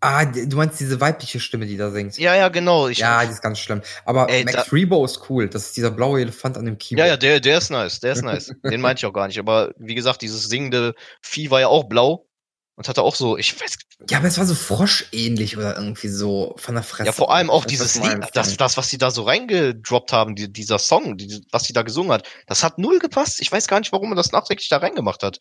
Ah, 0.00 0.24
du 0.26 0.56
meinst 0.56 0.78
diese 0.78 1.00
weibliche 1.00 1.40
Stimme, 1.40 1.66
die 1.66 1.76
da 1.76 1.90
singt? 1.90 2.18
Ja, 2.18 2.34
ja, 2.34 2.48
genau. 2.48 2.88
Ich 2.88 2.98
ja, 2.98 3.24
die 3.24 3.32
ist 3.32 3.40
ganz 3.40 3.58
schlimm. 3.58 3.80
Aber 4.04 4.28
ey, 4.28 4.44
Max 4.44 4.72
Rebo 4.72 5.04
ist 5.04 5.30
cool. 5.30 5.48
Das 5.48 5.66
ist 5.66 5.76
dieser 5.76 5.90
blaue 5.90 6.20
Elefant 6.20 6.58
an 6.58 6.66
dem 6.66 6.76
Keyboard. 6.76 7.06
Ja, 7.06 7.12
ja, 7.14 7.16
der, 7.16 7.40
der 7.40 7.58
ist 7.58 7.70
nice. 7.70 8.00
Der 8.00 8.12
ist 8.12 8.22
nice. 8.22 8.52
Den 8.62 8.80
meinte 8.80 9.00
ich 9.00 9.06
auch 9.06 9.12
gar 9.12 9.26
nicht. 9.26 9.38
Aber 9.38 9.72
wie 9.78 9.94
gesagt, 9.94 10.22
dieses 10.22 10.44
singende 10.44 10.94
Vieh 11.22 11.50
war 11.50 11.60
ja 11.60 11.68
auch 11.68 11.84
blau 11.84 12.26
und 12.76 12.88
hatte 12.88 13.02
auch 13.02 13.14
so, 13.14 13.38
ich 13.38 13.58
weiß. 13.58 13.78
Ja, 14.10 14.18
aber 14.18 14.28
es 14.28 14.36
war 14.36 14.44
so 14.44 14.54
froschähnlich 14.54 15.56
oder 15.56 15.76
irgendwie 15.76 16.08
so 16.08 16.54
von 16.58 16.74
der 16.74 16.84
Fresse. 16.84 17.06
Ja, 17.06 17.12
vor 17.12 17.32
allem 17.32 17.48
auch 17.48 17.64
dieses 17.64 17.96
Lied, 17.96 18.18
das, 18.34 18.54
das, 18.58 18.76
was 18.76 18.90
sie 18.90 18.98
da 18.98 19.10
so 19.10 19.22
reingedroppt 19.22 20.12
haben, 20.12 20.34
die, 20.34 20.52
dieser 20.52 20.78
Song, 20.78 21.16
die, 21.16 21.42
was 21.50 21.64
sie 21.64 21.72
da 21.72 21.80
gesungen 21.80 22.12
hat, 22.12 22.28
das 22.46 22.62
hat 22.62 22.78
null 22.78 22.98
gepasst. 22.98 23.40
Ich 23.40 23.50
weiß 23.50 23.66
gar 23.66 23.80
nicht, 23.80 23.92
warum 23.92 24.10
man 24.10 24.16
das 24.16 24.30
nachträglich 24.30 24.68
da 24.68 24.76
reingemacht 24.76 25.22
hat. 25.22 25.40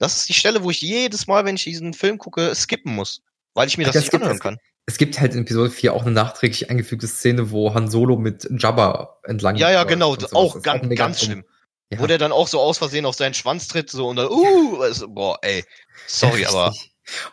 Das 0.00 0.16
ist 0.16 0.28
die 0.28 0.34
Stelle, 0.34 0.64
wo 0.64 0.70
ich 0.70 0.80
jedes 0.80 1.28
Mal, 1.28 1.44
wenn 1.44 1.54
ich 1.54 1.62
diesen 1.62 1.94
Film 1.94 2.18
gucke, 2.18 2.52
skippen 2.56 2.92
muss. 2.92 3.22
Weil 3.54 3.68
ich 3.68 3.78
mir 3.78 3.84
das, 3.84 3.94
das 3.94 4.04
nicht 4.04 4.14
anhören 4.14 4.38
kann. 4.38 4.58
Es 4.86 4.98
gibt 4.98 5.20
halt 5.20 5.34
in 5.34 5.42
Episode 5.42 5.70
4 5.70 5.92
auch 5.92 6.02
eine 6.02 6.10
nachträglich 6.10 6.70
eingefügte 6.70 7.06
Szene, 7.06 7.50
wo 7.50 7.74
Han 7.74 7.90
Solo 7.90 8.16
mit 8.16 8.48
Jabba 8.58 9.18
entlang 9.24 9.56
Ja, 9.56 9.70
ja, 9.70 9.84
genau, 9.84 10.16
auch 10.32 10.60
ganz, 10.62 10.82
auch 10.82 10.94
ganz 10.96 11.20
schlimm. 11.22 11.44
Ja. 11.90 11.98
Wo 12.00 12.06
der 12.06 12.18
dann 12.18 12.32
auch 12.32 12.48
so 12.48 12.58
aus 12.58 12.78
Versehen 12.78 13.04
auf 13.04 13.14
seinen 13.14 13.34
Schwanz 13.34 13.68
tritt, 13.68 13.90
so 13.90 14.08
und 14.08 14.16
dann, 14.16 14.28
uh, 14.28 14.80
also, 14.80 15.08
boah, 15.08 15.38
ey, 15.42 15.62
sorry, 16.06 16.42
ja, 16.42 16.48
aber. 16.48 16.74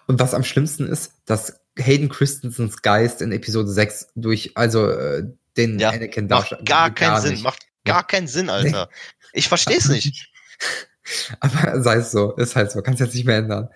Und 0.07 0.20
was 0.20 0.34
am 0.34 0.43
schlimmsten 0.43 0.86
ist, 0.86 1.13
dass 1.26 1.61
Hayden 1.78 2.09
Christensens 2.09 2.82
Geist 2.82 3.22
in 3.22 3.32
Episode 3.32 3.70
6 3.70 4.09
durch, 4.15 4.51
also, 4.55 4.89
äh, 4.89 5.24
den 5.55 5.80
ja, 5.80 5.91
Anakin 5.91 6.28
macht 6.28 6.57
gar 6.65 6.93
keinen 6.93 7.11
gar 7.11 7.22
Sinn, 7.22 7.32
nicht. 7.32 7.43
macht 7.43 7.65
gar 7.86 8.05
keinen 8.05 8.28
Sinn, 8.28 8.49
Alter. 8.49 8.89
Nee. 8.91 9.30
Ich 9.34 9.47
versteh's 9.47 9.88
nicht. 9.88 10.30
aber 11.39 11.82
sei 11.82 11.95
es 11.95 12.11
so, 12.11 12.36
ist 12.36 12.55
halt 12.55 12.72
so, 12.72 12.82
kannst 12.82 12.99
jetzt 12.99 13.15
nicht 13.15 13.26
mehr 13.26 13.38
ändern. 13.38 13.70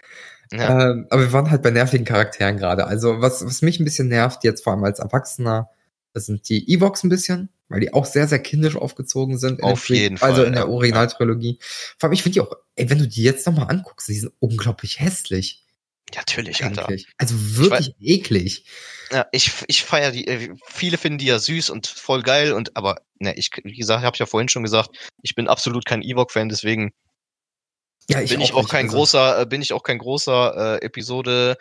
Ja. 0.54 0.92
Ähm, 0.92 1.08
aber 1.10 1.22
wir 1.24 1.34
waren 1.34 1.50
halt 1.50 1.64
bei 1.64 1.72
nervigen 1.72 2.06
Charakteren 2.06 2.58
gerade. 2.58 2.86
Also 2.86 3.22
was, 3.22 3.44
was 3.46 3.62
mich 3.64 3.80
ein 3.80 3.86
bisschen 3.86 4.08
nervt, 4.08 4.44
jetzt 4.44 4.64
vor 4.64 4.74
allem 4.74 4.84
als 4.84 5.00
Erwachsener, 5.00 5.70
das 6.14 6.28
sind 6.28 6.48
die 6.48 6.72
Evox 6.72 7.04
ein 7.04 7.10
bisschen, 7.10 7.50
weil 7.70 7.80
die 7.80 7.94
auch 7.94 8.06
sehr, 8.06 8.28
sehr 8.28 8.40
kindisch 8.40 8.76
aufgezogen 8.76 9.40
sind. 9.40 9.64
Auf 9.64 9.90
jeden 9.90 10.18
Fall. 10.18 10.30
Also 10.30 10.44
in 10.44 10.54
der 10.54 10.70
Originaltrilogie. 10.70 11.58
Vor 11.98 12.08
allem, 12.08 12.14
ich 12.14 12.22
finde 12.22 12.34
die 12.34 12.42
auch, 12.42 12.54
ey, 12.76 12.88
wenn 12.90 13.00
du 13.00 13.08
die 13.08 13.24
jetzt 13.24 13.48
nochmal 13.48 13.70
anguckst, 13.70 14.08
die 14.08 14.14
sind 14.14 14.34
unglaublich 14.40 15.00
hässlich. 15.00 15.64
Ja, 16.14 16.20
natürlich, 16.20 16.64
Alter. 16.64 16.88
Also 17.18 17.36
wirklich 17.58 17.96
ich 17.98 18.20
eklig. 18.20 18.66
Ja, 19.12 19.26
ich, 19.32 19.52
ich 19.68 19.84
feiere 19.84 20.12
die, 20.12 20.28
äh, 20.28 20.54
viele 20.68 21.00
finden 21.00 21.18
die 21.18 21.26
ja 21.26 21.40
süß 21.40 21.72
und 21.72 21.88
voll 21.88 22.22
geil 22.22 22.54
und, 22.54 22.78
aber, 22.78 23.02
ne, 23.18 23.34
ich, 23.36 23.50
wie 23.64 23.76
gesagt, 23.76 24.04
habe 24.04 24.16
ich 24.16 24.20
ja 24.20 24.28
vorhin 24.28 24.50
schon 24.50 24.64
gesagt, 24.64 24.92
ich 25.24 25.34
bin 25.34 25.48
absolut 25.48 25.86
kein 25.86 26.04
Ewok-Fan, 26.04 26.50
deswegen 26.50 26.94
ja, 28.10 28.22
ich 28.22 28.32
bin 28.32 28.42
auch 28.42 28.46
ich 28.46 28.54
auch 28.54 28.70
kein 28.70 28.86
also. 28.86 28.98
großer, 28.98 29.42
äh, 29.42 29.46
bin 29.46 29.62
ich 29.62 29.74
auch 29.74 29.84
kein 29.84 29.98
großer 29.98 30.80
äh, 30.82 30.86
Episode 30.86 31.58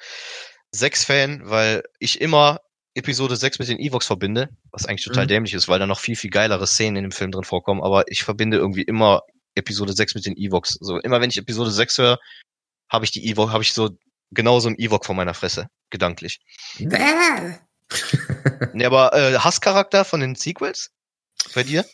6 0.73 1.05
Fan, 1.05 1.43
weil 1.45 1.83
ich 1.99 2.21
immer 2.21 2.61
Episode 2.95 3.37
6 3.37 3.59
mit 3.59 3.69
den 3.69 3.79
Evox 3.79 4.07
verbinde, 4.07 4.51
was 4.71 4.87
eigentlich 4.87 5.05
total 5.05 5.25
mhm. 5.25 5.29
dämlich 5.29 5.55
ist, 5.55 5.69
weil 5.69 5.79
da 5.79 5.87
noch 5.87 6.01
viel, 6.01 6.17
viel 6.17 6.31
geilere 6.31 6.67
Szenen 6.67 6.97
in 6.97 7.05
dem 7.05 7.13
Film 7.13 7.31
drin 7.31 7.45
vorkommen, 7.45 7.83
aber 7.83 8.05
ich 8.09 8.23
verbinde 8.23 8.59
irgendwie 8.59 8.83
immer 8.83 9.23
Episode 9.55 9.93
6 9.93 10.15
mit 10.15 10.27
den 10.27 10.37
Evox. 10.37 10.79
So 10.81 10.99
immer 10.99 11.21
wenn 11.21 11.31
ich 11.31 11.39
Episode 11.39 11.71
6 11.71 11.99
höre, 11.99 12.19
habe 12.89 13.05
ich 13.05 13.11
die 13.11 13.31
Evox, 13.31 13.53
habe 13.53 13.63
ich 13.63 13.73
so 13.73 13.91
genauso 14.31 14.69
ein 14.69 14.79
Evox 14.79 15.07
vor 15.07 15.15
meiner 15.15 15.35
Fresse, 15.35 15.69
gedanklich. 15.91 16.41
nee, 18.73 18.85
aber 18.85 19.13
äh, 19.15 19.39
Hasscharakter 19.39 20.05
von 20.05 20.21
den 20.21 20.35
Sequels? 20.35 20.91
Bei 21.55 21.63
dir? 21.63 21.85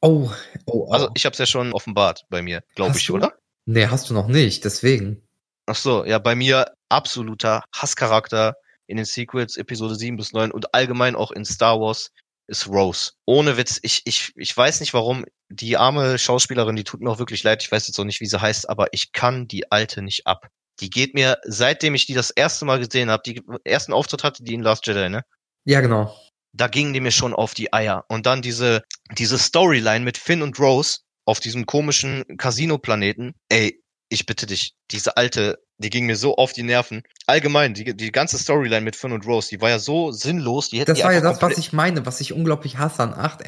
Oh, 0.00 0.30
oh, 0.66 0.86
oh. 0.88 0.92
Also 0.92 1.10
ich 1.14 1.24
habe 1.26 1.34
es 1.34 1.38
ja 1.38 1.46
schon 1.46 1.72
offenbart 1.72 2.24
bei 2.30 2.42
mir, 2.42 2.62
glaube 2.74 2.96
ich, 2.96 3.06
du? 3.06 3.14
oder? 3.14 3.34
Nee, 3.66 3.86
hast 3.86 4.10
du 4.10 4.14
noch 4.14 4.28
nicht, 4.28 4.64
deswegen. 4.64 5.22
Ach 5.66 5.76
so, 5.76 6.04
ja, 6.04 6.18
bei 6.18 6.34
mir 6.34 6.72
absoluter 6.88 7.64
Hasscharakter 7.74 8.54
in 8.86 8.96
den 8.96 9.06
Sequels, 9.06 9.56
Episode 9.56 9.94
7 9.94 10.16
bis 10.16 10.32
9 10.32 10.50
und 10.50 10.74
allgemein 10.74 11.14
auch 11.14 11.30
in 11.30 11.44
Star 11.44 11.80
Wars 11.80 12.10
ist 12.48 12.66
Rose. 12.66 13.12
Ohne 13.26 13.56
Witz, 13.56 13.78
ich, 13.82 14.02
ich, 14.04 14.32
ich 14.34 14.56
weiß 14.56 14.80
nicht 14.80 14.92
warum, 14.92 15.24
die 15.48 15.76
arme 15.76 16.18
Schauspielerin, 16.18 16.76
die 16.76 16.84
tut 16.84 17.00
mir 17.00 17.10
auch 17.10 17.20
wirklich 17.20 17.44
leid, 17.44 17.62
ich 17.62 17.70
weiß 17.70 17.86
jetzt 17.86 17.98
auch 17.98 18.04
nicht, 18.04 18.20
wie 18.20 18.26
sie 18.26 18.40
heißt, 18.40 18.68
aber 18.68 18.88
ich 18.92 19.12
kann 19.12 19.46
die 19.46 19.70
alte 19.70 20.02
nicht 20.02 20.26
ab. 20.26 20.48
Die 20.80 20.90
geht 20.90 21.14
mir, 21.14 21.38
seitdem 21.44 21.94
ich 21.94 22.06
die 22.06 22.14
das 22.14 22.30
erste 22.30 22.64
Mal 22.64 22.80
gesehen 22.80 23.10
habe, 23.10 23.22
die 23.24 23.42
ersten 23.64 23.92
Auftritt 23.92 24.24
hatte 24.24 24.42
die 24.42 24.54
in 24.54 24.62
Last 24.62 24.86
Jedi, 24.86 25.08
ne? 25.08 25.22
Ja, 25.64 25.80
genau. 25.80 26.16
Da 26.52 26.66
gingen 26.66 26.92
die 26.92 27.00
mir 27.00 27.12
schon 27.12 27.34
auf 27.34 27.54
die 27.54 27.72
Eier. 27.72 28.04
Und 28.08 28.26
dann 28.26 28.42
diese, 28.42 28.82
diese 29.16 29.38
Storyline 29.38 30.04
mit 30.04 30.18
Finn 30.18 30.42
und 30.42 30.58
Rose, 30.58 31.00
auf 31.30 31.40
diesem 31.40 31.64
komischen 31.64 32.24
Casino-Planeten. 32.36 33.34
Ey, 33.48 33.80
ich 34.08 34.26
bitte 34.26 34.46
dich, 34.46 34.74
diese 34.90 35.16
alte, 35.16 35.62
die 35.78 35.88
ging 35.88 36.06
mir 36.06 36.16
so 36.16 36.36
auf 36.36 36.52
die 36.52 36.64
Nerven. 36.64 37.04
Allgemein, 37.26 37.72
die, 37.72 37.96
die 37.96 38.10
ganze 38.10 38.36
Storyline 38.36 38.80
mit 38.80 38.96
Finn 38.96 39.12
und 39.12 39.24
Rose, 39.24 39.48
die 39.48 39.60
war 39.60 39.70
ja 39.70 39.78
so 39.78 40.10
sinnlos. 40.10 40.70
Die 40.70 40.84
das 40.84 41.02
war 41.04 41.12
ja 41.12 41.20
das, 41.20 41.40
was 41.40 41.56
ich 41.56 41.72
meine, 41.72 42.04
was 42.04 42.20
ich 42.20 42.32
unglaublich 42.32 42.78
hasse 42.78 43.04
an 43.04 43.14
8. 43.14 43.46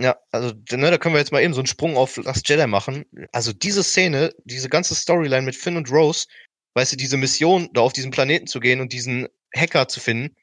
Ja, 0.00 0.16
also 0.30 0.54
ne, 0.70 0.90
da 0.90 0.98
können 0.98 1.14
wir 1.14 1.18
jetzt 1.18 1.32
mal 1.32 1.42
eben 1.42 1.52
so 1.52 1.60
einen 1.60 1.66
Sprung 1.66 1.96
auf 1.96 2.16
Last 2.16 2.48
Jedi 2.48 2.66
machen. 2.68 3.04
Also 3.32 3.52
diese 3.52 3.82
Szene, 3.82 4.32
diese 4.44 4.68
ganze 4.68 4.94
Storyline 4.94 5.42
mit 5.42 5.56
Finn 5.56 5.76
und 5.76 5.90
Rose, 5.90 6.26
weißt 6.74 6.92
du, 6.92 6.96
diese 6.96 7.16
Mission, 7.16 7.68
da 7.74 7.80
auf 7.80 7.92
diesen 7.92 8.12
Planeten 8.12 8.46
zu 8.46 8.60
gehen 8.60 8.80
und 8.80 8.92
diesen 8.92 9.26
Hacker 9.54 9.88
zu 9.88 9.98
finden, 9.98 10.36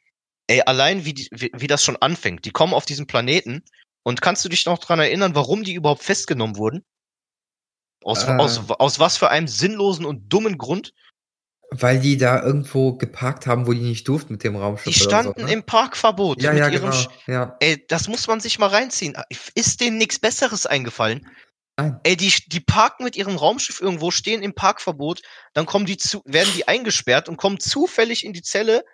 ey, 0.47 0.61
allein 0.61 1.05
wie, 1.05 1.13
die, 1.13 1.29
wie, 1.31 1.49
wie 1.55 1.67
das 1.67 1.83
schon 1.83 1.95
anfängt. 1.95 2.43
Die 2.43 2.51
kommen 2.51 2.73
auf 2.73 2.85
diesen 2.85 3.07
Planeten 3.07 3.63
und 4.07 4.21
kannst 4.21 4.45
du 4.45 4.47
dich 4.47 4.65
noch 4.65 4.79
dran 4.79 4.99
erinnern, 4.99 5.35
warum 5.35 5.65
die 5.65 5.73
überhaupt 5.73 6.01
festgenommen 6.01 6.55
wurden? 6.55 6.85
Aus, 8.05 8.23
äh, 8.23 8.37
aus, 8.37 8.61
aus 8.69 8.99
was 8.99 9.17
für 9.17 9.29
einem 9.29 9.49
sinnlosen 9.49 10.05
und 10.05 10.29
dummen 10.31 10.57
Grund? 10.57 10.93
Weil 11.71 11.99
die 11.99 12.15
da 12.15 12.41
irgendwo 12.41 12.93
geparkt 12.93 13.47
haben, 13.47 13.67
wo 13.67 13.73
die 13.73 13.81
nicht 13.81 14.07
durften 14.07 14.31
mit 14.31 14.45
dem 14.45 14.55
Raumschiff. 14.55 14.93
Die 14.93 14.97
standen 14.97 15.33
so, 15.37 15.45
ne? 15.45 15.51
im 15.51 15.63
Parkverbot. 15.63 16.41
Ja, 16.41 16.53
ja, 16.53 16.69
genau. 16.69 16.95
Ja. 17.25 17.57
Ey, 17.59 17.85
das 17.89 18.07
muss 18.07 18.27
man 18.27 18.39
sich 18.39 18.59
mal 18.59 18.69
reinziehen. 18.69 19.17
Ist 19.55 19.81
denen 19.81 19.97
nichts 19.97 20.19
Besseres 20.19 20.65
eingefallen? 20.65 21.29
Nein. 21.75 21.99
Ey, 22.03 22.15
die, 22.15 22.31
die 22.47 22.61
parken 22.61 23.03
mit 23.03 23.17
ihrem 23.17 23.35
Raumschiff 23.35 23.81
irgendwo, 23.81 24.11
stehen 24.11 24.41
im 24.41 24.53
Parkverbot, 24.53 25.21
dann 25.53 25.65
kommen 25.65 25.85
die 25.85 25.97
zu, 25.97 26.21
werden 26.23 26.53
die 26.55 26.65
eingesperrt 26.65 27.27
und 27.27 27.35
kommen 27.35 27.59
zufällig 27.59 28.23
in 28.23 28.31
die 28.31 28.41
Zelle, 28.41 28.85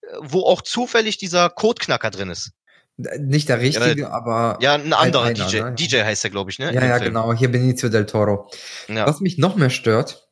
äh, 0.00 0.06
wo 0.20 0.44
auch 0.44 0.62
zufällig 0.62 1.18
dieser 1.18 1.50
Codeknacker 1.50 2.10
drin 2.10 2.30
ist. 2.30 2.52
Nicht 2.96 3.50
der 3.50 3.60
richtige, 3.60 4.02
ja, 4.02 4.10
aber. 4.10 4.58
Ja, 4.62 4.74
ein 4.74 4.92
anderer 4.92 5.24
halt 5.24 5.40
einer, 5.40 5.50
DJ. 5.50 5.60
Ne? 5.60 5.74
DJ 5.74 5.96
heißt 6.02 6.24
er, 6.24 6.30
glaube 6.30 6.50
ich, 6.50 6.58
ne? 6.58 6.72
Ja, 6.72 6.84
ja, 6.84 6.98
genau. 6.98 7.34
Hier 7.34 7.52
Benicio 7.52 7.90
del 7.90 8.06
Toro. 8.06 8.50
Ja. 8.88 9.06
Was 9.06 9.20
mich 9.20 9.36
noch 9.36 9.56
mehr 9.56 9.68
stört, 9.68 10.25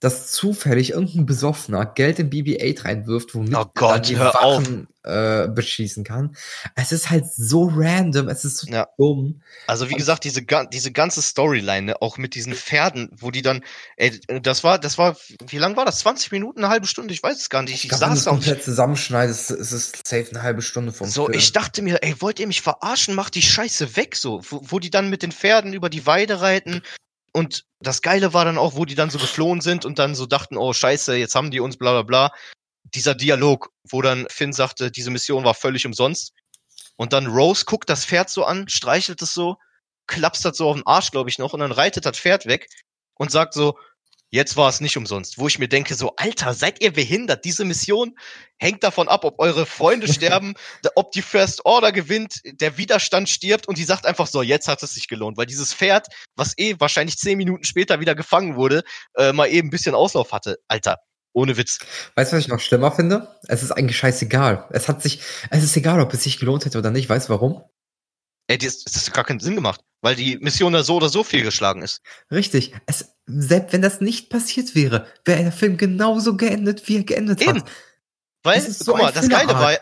dass 0.00 0.30
zufällig 0.30 0.90
irgendein 0.90 1.26
Besoffener 1.26 1.84
Geld 1.84 2.20
in 2.20 2.30
BB-8 2.30 2.84
reinwirft, 2.84 3.34
womit 3.34 3.56
oh 3.56 3.66
Gott, 3.74 3.90
er 3.90 4.00
die 4.00 4.18
Wachen 4.18 4.86
äh, 5.02 5.48
beschießen 5.48 6.04
kann. 6.04 6.36
Es 6.76 6.92
ist 6.92 7.10
halt 7.10 7.26
so 7.34 7.68
random, 7.74 8.28
es 8.28 8.44
ist 8.44 8.58
so 8.58 8.70
ja. 8.70 8.86
dumm. 8.96 9.42
Also 9.66 9.88
wie 9.88 9.94
Und 9.94 9.98
gesagt, 9.98 10.22
diese, 10.22 10.42
diese 10.72 10.92
ganze 10.92 11.20
Storyline, 11.20 11.82
ne, 11.82 12.02
auch 12.02 12.16
mit 12.16 12.36
diesen 12.36 12.54
Pferden, 12.54 13.10
wo 13.16 13.32
die 13.32 13.42
dann, 13.42 13.64
ey, 13.96 14.20
das 14.42 14.62
war, 14.62 14.78
das 14.78 14.98
war, 14.98 15.16
wie 15.48 15.58
lang 15.58 15.76
war 15.76 15.84
das? 15.84 15.98
20 16.00 16.30
Minuten, 16.30 16.60
eine 16.60 16.68
halbe 16.68 16.86
Stunde? 16.86 17.12
Ich 17.12 17.22
weiß 17.22 17.36
es 17.36 17.50
gar 17.50 17.62
nicht. 17.62 17.74
Ich, 17.74 17.84
ich 17.84 17.88
glaub, 17.90 18.00
saß 18.00 18.24
da 18.24 18.30
und 18.30 18.36
komplett 18.36 18.62
zusammenschneidest, 18.62 19.50
ist 19.50 19.72
es 19.72 19.92
safe 20.06 20.28
eine 20.30 20.42
halbe 20.42 20.62
Stunde 20.62 20.92
vom 20.92 21.08
So, 21.08 21.26
Film. 21.26 21.36
ich 21.36 21.52
dachte 21.52 21.82
mir, 21.82 22.02
ey, 22.02 22.14
wollt 22.20 22.38
ihr 22.38 22.46
mich 22.46 22.62
verarschen? 22.62 23.16
Macht 23.16 23.34
die 23.34 23.42
Scheiße 23.42 23.96
weg, 23.96 24.14
so, 24.14 24.42
wo, 24.48 24.60
wo 24.62 24.78
die 24.78 24.90
dann 24.90 25.10
mit 25.10 25.22
den 25.22 25.32
Pferden 25.32 25.72
über 25.72 25.90
die 25.90 26.06
Weide 26.06 26.40
reiten 26.40 26.82
und 27.38 27.64
das 27.78 28.02
Geile 28.02 28.34
war 28.34 28.44
dann 28.44 28.58
auch, 28.58 28.74
wo 28.74 28.84
die 28.84 28.96
dann 28.96 29.10
so 29.10 29.18
geflohen 29.18 29.60
sind 29.60 29.84
und 29.84 30.00
dann 30.00 30.16
so 30.16 30.26
dachten, 30.26 30.56
oh 30.56 30.72
scheiße, 30.72 31.14
jetzt 31.16 31.36
haben 31.36 31.52
die 31.52 31.60
uns 31.60 31.76
bla 31.76 31.92
bla 31.92 32.02
bla. 32.02 32.32
dieser 32.94 33.14
Dialog, 33.14 33.70
wo 33.88 34.02
dann 34.02 34.26
Finn 34.28 34.52
sagte, 34.52 34.90
diese 34.90 35.10
Mission 35.10 35.44
war 35.44 35.54
völlig 35.54 35.86
umsonst. 35.86 36.32
Und 36.96 37.12
dann 37.12 37.28
Rose 37.28 37.64
guckt 37.64 37.88
das 37.88 38.04
Pferd 38.04 38.28
so 38.28 38.44
an, 38.44 38.68
streichelt 38.68 39.22
es 39.22 39.34
so, 39.34 39.56
klapst 40.08 40.44
das 40.44 40.56
so 40.56 40.68
auf 40.68 40.76
den 40.76 40.86
Arsch, 40.86 41.12
glaube 41.12 41.30
ich, 41.30 41.38
noch, 41.38 41.52
und 41.52 41.60
dann 41.60 41.70
reitet 41.70 42.06
das 42.06 42.18
Pferd 42.18 42.46
weg 42.46 42.68
und 43.14 43.30
sagt 43.30 43.54
so, 43.54 43.78
jetzt 44.30 44.56
war 44.56 44.68
es 44.68 44.80
nicht 44.80 44.96
umsonst. 44.96 45.38
Wo 45.38 45.46
ich 45.46 45.58
mir 45.58 45.68
denke, 45.68 45.94
so, 45.94 46.14
Alter, 46.16 46.54
seid 46.54 46.82
ihr 46.82 46.92
behindert? 46.92 47.44
Diese 47.44 47.64
Mission 47.64 48.16
hängt 48.58 48.82
davon 48.82 49.08
ab, 49.08 49.24
ob 49.24 49.38
eure 49.38 49.66
Freunde 49.66 50.06
sterben, 50.12 50.54
ob 50.94 51.12
die 51.12 51.22
First 51.22 51.64
Order 51.64 51.92
gewinnt, 51.92 52.40
der 52.44 52.76
Widerstand 52.78 53.28
stirbt 53.28 53.68
und 53.68 53.78
die 53.78 53.84
sagt 53.84 54.06
einfach 54.06 54.26
so, 54.26 54.42
jetzt 54.42 54.68
hat 54.68 54.82
es 54.82 54.94
sich 54.94 55.08
gelohnt, 55.08 55.36
weil 55.36 55.46
dieses 55.46 55.72
Pferd, 55.74 56.08
was 56.36 56.56
eh 56.58 56.76
wahrscheinlich 56.78 57.18
zehn 57.18 57.38
Minuten 57.38 57.64
später 57.64 58.00
wieder 58.00 58.14
gefangen 58.14 58.56
wurde, 58.56 58.82
äh, 59.16 59.32
mal 59.32 59.48
eben 59.48 59.68
ein 59.68 59.70
bisschen 59.70 59.94
Auslauf 59.94 60.32
hatte. 60.32 60.58
Alter, 60.68 60.98
ohne 61.32 61.56
Witz. 61.56 61.78
Weißt 62.14 62.32
du, 62.32 62.36
was 62.36 62.44
ich 62.44 62.48
noch 62.48 62.60
schlimmer 62.60 62.92
finde? 62.92 63.28
Es 63.46 63.62
ist 63.62 63.72
eigentlich 63.72 63.96
scheißegal. 63.96 64.66
Es 64.70 64.88
hat 64.88 65.02
sich, 65.02 65.20
es 65.50 65.62
ist 65.62 65.76
egal, 65.76 66.00
ob 66.00 66.12
es 66.12 66.22
sich 66.22 66.38
gelohnt 66.38 66.64
hätte 66.64 66.78
oder 66.78 66.90
nicht. 66.90 67.08
Weißt 67.08 67.28
du 67.28 67.32
warum? 67.32 67.62
Ey, 68.48 68.58
das, 68.58 68.82
das 68.82 69.06
hat 69.06 69.14
gar 69.14 69.24
keinen 69.24 69.40
Sinn 69.40 69.54
gemacht, 69.54 69.82
weil 70.00 70.16
die 70.16 70.38
Mission 70.38 70.72
da 70.72 70.82
so 70.82 70.96
oder 70.96 71.10
so 71.10 71.22
viel 71.22 71.42
geschlagen 71.42 71.82
ist. 71.82 72.00
Richtig. 72.30 72.72
Es, 72.86 73.14
selbst 73.26 73.72
wenn 73.72 73.82
das 73.82 74.00
nicht 74.00 74.30
passiert 74.30 74.74
wäre, 74.74 75.06
wäre 75.24 75.42
der 75.42 75.52
Film 75.52 75.76
genauso 75.76 76.36
geendet, 76.36 76.88
wie 76.88 76.96
er 76.96 77.04
geendet 77.04 77.42
Eben. 77.42 77.60
hat. 77.60 77.70
Weil, 78.42 78.60
so 78.60 78.92
guck 78.92 79.02
mal, 79.02 79.12
das 79.12 79.28
Geile 79.28 79.52
war, 79.52 79.76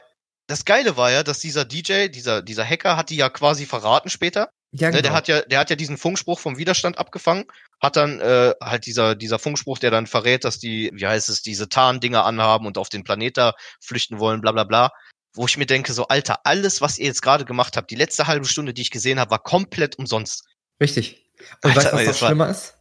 das 0.49 0.65
Geile 0.65 0.97
war 0.97 1.13
ja, 1.13 1.23
dass 1.23 1.39
dieser 1.39 1.65
DJ, 1.65 2.09
dieser, 2.09 2.43
dieser 2.43 2.65
Hacker 2.65 2.97
hat 2.97 3.11
die 3.11 3.17
ja 3.17 3.29
quasi 3.29 3.67
verraten 3.67 4.11
später. 4.11 4.51
Ja, 4.73 4.91
genau. 4.91 5.03
Der 5.03 5.13
hat 5.13 5.29
ja, 5.29 5.43
der 5.43 5.61
hat 5.61 5.71
ja 5.71 5.77
diesen 5.77 5.97
Funkspruch 5.97 6.41
vom 6.41 6.59
Widerstand 6.59 6.99
abgefangen, 6.99 7.45
hat 7.81 7.97
dann 7.97 8.21
äh, 8.21 8.53
halt 8.61 8.87
dieser, 8.87 9.15
dieser 9.15 9.39
Funkspruch, 9.39 9.79
der 9.79 9.93
dann 9.93 10.07
verrät, 10.07 10.45
dass 10.45 10.59
die, 10.59 10.91
wie 10.93 11.07
heißt 11.07 11.29
es, 11.29 11.43
diese 11.43 11.69
Tarndinger 11.69 12.25
anhaben 12.25 12.67
und 12.67 12.79
auf 12.79 12.89
den 12.89 13.05
Planet 13.05 13.55
flüchten 13.81 14.19
wollen, 14.19 14.41
bla 14.41 14.53
bla 14.53 14.65
bla. 14.65 14.91
Wo 15.37 15.47
ich 15.47 15.57
mir 15.59 15.67
denke, 15.67 15.93
so, 15.93 16.09
Alter, 16.09 16.41
alles, 16.45 16.81
was 16.81 16.99
ihr 16.99 17.07
jetzt 17.07 17.23
gerade 17.23 17.45
gemacht 17.45 17.77
habt, 17.77 17.91
die 17.91 17.95
letzte 17.97 18.27
halbe 18.27 18.47
Stunde, 18.47 18.75
die 18.75 18.83
ich 18.83 18.91
gesehen 18.91 19.21
habe, 19.21 19.31
war 19.31 19.43
komplett 19.43 19.99
umsonst. 19.99 20.45
Richtig. 20.81 21.31
Und 21.63 21.77
Alter, 21.77 21.77
weißt 21.77 21.93
du, 21.93 21.97
was 21.97 22.07
noch 22.07 22.29
schlimmer 22.29 22.49
ist? 22.49 22.75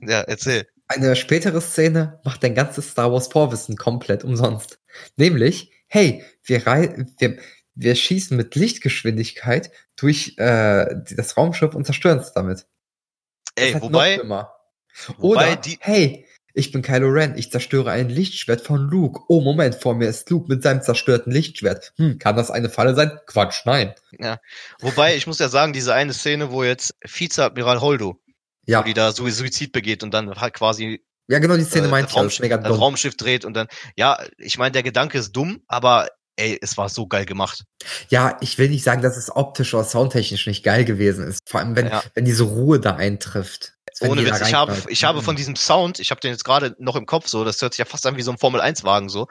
Ja, 0.00 0.20
erzähl. 0.20 0.66
Eine 0.88 1.16
spätere 1.16 1.60
Szene 1.60 2.20
macht 2.24 2.42
dein 2.42 2.54
ganzes 2.54 2.90
Star 2.90 3.12
Wars 3.12 3.28
Vorwissen 3.28 3.76
komplett 3.76 4.24
umsonst. 4.24 4.78
Nämlich, 5.16 5.72
hey, 5.86 6.24
wir, 6.44 6.66
rei 6.66 7.06
wir, 7.18 7.38
wir 7.74 7.94
schießen 7.94 8.36
mit 8.36 8.54
Lichtgeschwindigkeit 8.54 9.70
durch 9.96 10.34
äh, 10.38 10.86
das 11.16 11.36
Raumschiff 11.36 11.74
und 11.74 11.84
zerstören 11.84 12.18
es 12.18 12.32
damit. 12.32 12.66
Ey, 13.54 13.80
wobei, 13.80 14.20
wobei 14.20 14.46
Oder, 15.18 15.56
die, 15.56 15.78
hey, 15.80 16.26
ich 16.54 16.72
bin 16.72 16.82
Kylo 16.82 17.08
Ren, 17.08 17.36
ich 17.36 17.50
zerstöre 17.50 17.90
ein 17.90 18.08
Lichtschwert 18.08 18.60
von 18.60 18.88
Luke. 18.88 19.22
Oh, 19.28 19.40
Moment, 19.40 19.74
vor 19.74 19.94
mir 19.94 20.08
ist 20.08 20.28
Luke 20.30 20.48
mit 20.48 20.62
seinem 20.62 20.82
zerstörten 20.82 21.32
Lichtschwert. 21.32 21.92
Hm, 21.96 22.18
kann 22.18 22.36
das 22.36 22.50
eine 22.50 22.68
Falle 22.68 22.94
sein? 22.94 23.18
Quatsch, 23.26 23.64
nein. 23.64 23.94
Ja, 24.18 24.38
wobei, 24.80 25.16
ich 25.16 25.26
muss 25.26 25.38
ja 25.38 25.48
sagen, 25.48 25.72
diese 25.72 25.94
eine 25.94 26.12
Szene, 26.12 26.50
wo 26.50 26.62
jetzt 26.64 26.94
Vizeadmiral 27.02 27.80
Holdo, 27.80 28.20
ja. 28.66 28.80
wo 28.80 28.84
die 28.84 28.94
da 28.94 29.12
Suizid 29.12 29.72
begeht 29.72 30.02
und 30.02 30.12
dann 30.12 30.34
halt 30.34 30.54
quasi 30.54 31.02
ja, 31.28 31.38
genau, 31.38 31.56
die 31.56 31.64
Szene 31.64 31.86
äh, 31.86 31.90
mega 32.40 32.56
dumm. 32.56 32.68
Das 32.68 32.80
Raumschiff 32.80 33.16
dreht 33.16 33.44
und 33.44 33.54
dann, 33.54 33.68
ja, 33.96 34.18
ich 34.38 34.58
meine, 34.58 34.72
der 34.72 34.82
Gedanke 34.82 35.18
ist 35.18 35.32
dumm, 35.32 35.62
aber 35.66 36.08
ey, 36.36 36.58
es 36.60 36.76
war 36.76 36.88
so 36.88 37.06
geil 37.06 37.26
gemacht. 37.26 37.64
Ja, 38.08 38.38
ich 38.40 38.58
will 38.58 38.68
nicht 38.68 38.84
sagen, 38.84 39.02
dass 39.02 39.16
es 39.16 39.34
optisch 39.34 39.74
oder 39.74 39.84
soundtechnisch 39.84 40.46
nicht 40.46 40.62
geil 40.62 40.84
gewesen 40.84 41.26
ist. 41.26 41.40
Vor 41.48 41.60
allem, 41.60 41.76
wenn, 41.76 41.88
ja. 41.88 42.02
wenn 42.14 42.24
diese 42.24 42.44
Ruhe 42.44 42.80
da 42.80 42.96
eintrifft. 42.96 43.74
Ohne 44.00 44.24
Witz, 44.24 44.40
ich 44.40 44.54
habe, 44.54 44.76
ich 44.88 45.04
habe 45.04 45.22
von 45.22 45.36
diesem 45.36 45.56
Sound, 45.56 46.00
ich 46.00 46.10
habe 46.10 46.20
den 46.20 46.32
jetzt 46.32 46.44
gerade 46.44 46.74
noch 46.78 46.96
im 46.96 47.06
Kopf 47.06 47.28
so, 47.28 47.44
das 47.44 47.60
hört 47.60 47.74
sich 47.74 47.78
ja 47.78 47.84
fast 47.84 48.06
an 48.06 48.16
wie 48.16 48.22
so 48.22 48.30
ein 48.30 48.38
Formel-1-Wagen 48.38 49.08
so. 49.08 49.28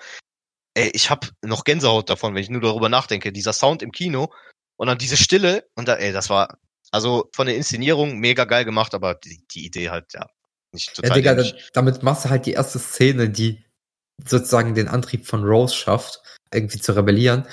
Ey, 0.76 0.92
ich 0.94 1.10
habe 1.10 1.28
noch 1.42 1.64
Gänsehaut 1.64 2.10
davon, 2.10 2.36
wenn 2.36 2.44
ich 2.44 2.50
nur 2.50 2.62
darüber 2.62 2.88
nachdenke. 2.88 3.32
Dieser 3.32 3.54
Sound 3.54 3.82
im 3.82 3.92
Kino 3.92 4.32
und 4.78 4.88
dann 4.88 4.98
diese 4.98 5.18
Stille 5.18 5.68
und 5.76 5.88
da, 5.88 5.96
ey, 5.96 6.14
das 6.14 6.30
war, 6.30 6.60
also 6.92 7.30
von 7.34 7.48
der 7.48 7.56
Inszenierung 7.56 8.20
mega 8.20 8.46
geil 8.46 8.64
gemacht, 8.64 8.94
aber 8.94 9.16
die, 9.16 9.44
die 9.52 9.66
Idee 9.66 9.90
halt, 9.90 10.14
ja, 10.14 10.28
nicht 10.72 10.94
total. 10.96 11.22
Ja, 11.22 11.34
Digga, 11.36 11.52
damit 11.74 12.04
machst 12.04 12.26
du 12.26 12.30
halt 12.30 12.46
die 12.46 12.54
erste 12.54 12.80
Szene, 12.80 13.30
die 13.30 13.66
sozusagen 14.26 14.76
den 14.76 14.88
Antrieb 14.88 15.26
von 15.26 15.44
Rose 15.44 15.76
schafft 15.76 16.22
irgendwie 16.54 16.80
zu 16.80 16.96
rebellieren. 16.96 17.46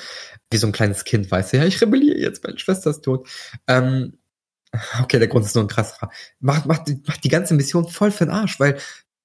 Wie 0.51 0.57
so 0.57 0.67
ein 0.67 0.73
kleines 0.73 1.05
Kind, 1.05 1.31
weißt 1.31 1.53
du, 1.53 1.57
ja, 1.59 1.65
ich 1.65 1.81
rebelliere 1.81 2.19
jetzt, 2.19 2.43
meine 2.45 2.59
Schwester 2.59 2.91
ist 2.91 3.03
tot. 3.03 3.29
Ähm, 3.67 4.19
okay, 5.03 5.19
der 5.19 5.29
Grund 5.29 5.45
ist 5.45 5.55
nur 5.55 5.65
ein 5.65 5.69
krasser. 5.69 6.11
Macht, 6.41 6.67
macht, 6.67 6.89
macht 7.07 7.25
die 7.25 7.29
ganze 7.29 7.55
Mission 7.55 7.89
voll 7.89 8.11
für 8.11 8.25
den 8.25 8.33
Arsch, 8.33 8.59
weil 8.59 8.79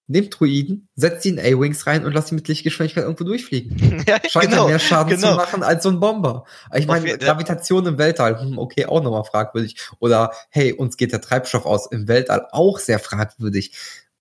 nehmt 0.07 0.37
Druiden, 0.37 0.89
setzt 0.95 1.23
sie 1.23 1.29
in 1.29 1.39
A-Wings 1.39 1.87
rein 1.87 2.05
und 2.05 2.13
lasst 2.13 2.29
sie 2.29 2.35
mit 2.35 2.47
Lichtgeschwindigkeit 2.47 3.03
irgendwo 3.03 3.23
durchfliegen. 3.23 4.03
ja, 4.07 4.17
Scheint 4.27 4.49
genau, 4.49 4.67
mehr 4.67 4.79
Schaden 4.79 5.15
genau. 5.15 5.31
zu 5.31 5.35
machen 5.37 5.63
als 5.63 5.83
so 5.83 5.89
ein 5.89 5.99
Bomber. 5.99 6.45
Ich 6.75 6.87
meine, 6.87 7.17
Gravitation 7.17 7.85
im 7.85 7.97
Weltall, 7.97 8.39
hm, 8.39 8.57
okay, 8.57 8.85
auch 8.85 9.01
nochmal 9.01 9.23
fragwürdig. 9.23 9.77
Oder 9.99 10.31
hey, 10.49 10.73
uns 10.73 10.97
geht 10.97 11.13
der 11.13 11.21
Treibstoff 11.21 11.65
aus 11.65 11.89
im 11.91 12.07
Weltall, 12.07 12.47
auch 12.51 12.79
sehr 12.79 12.99
fragwürdig. 12.99 13.71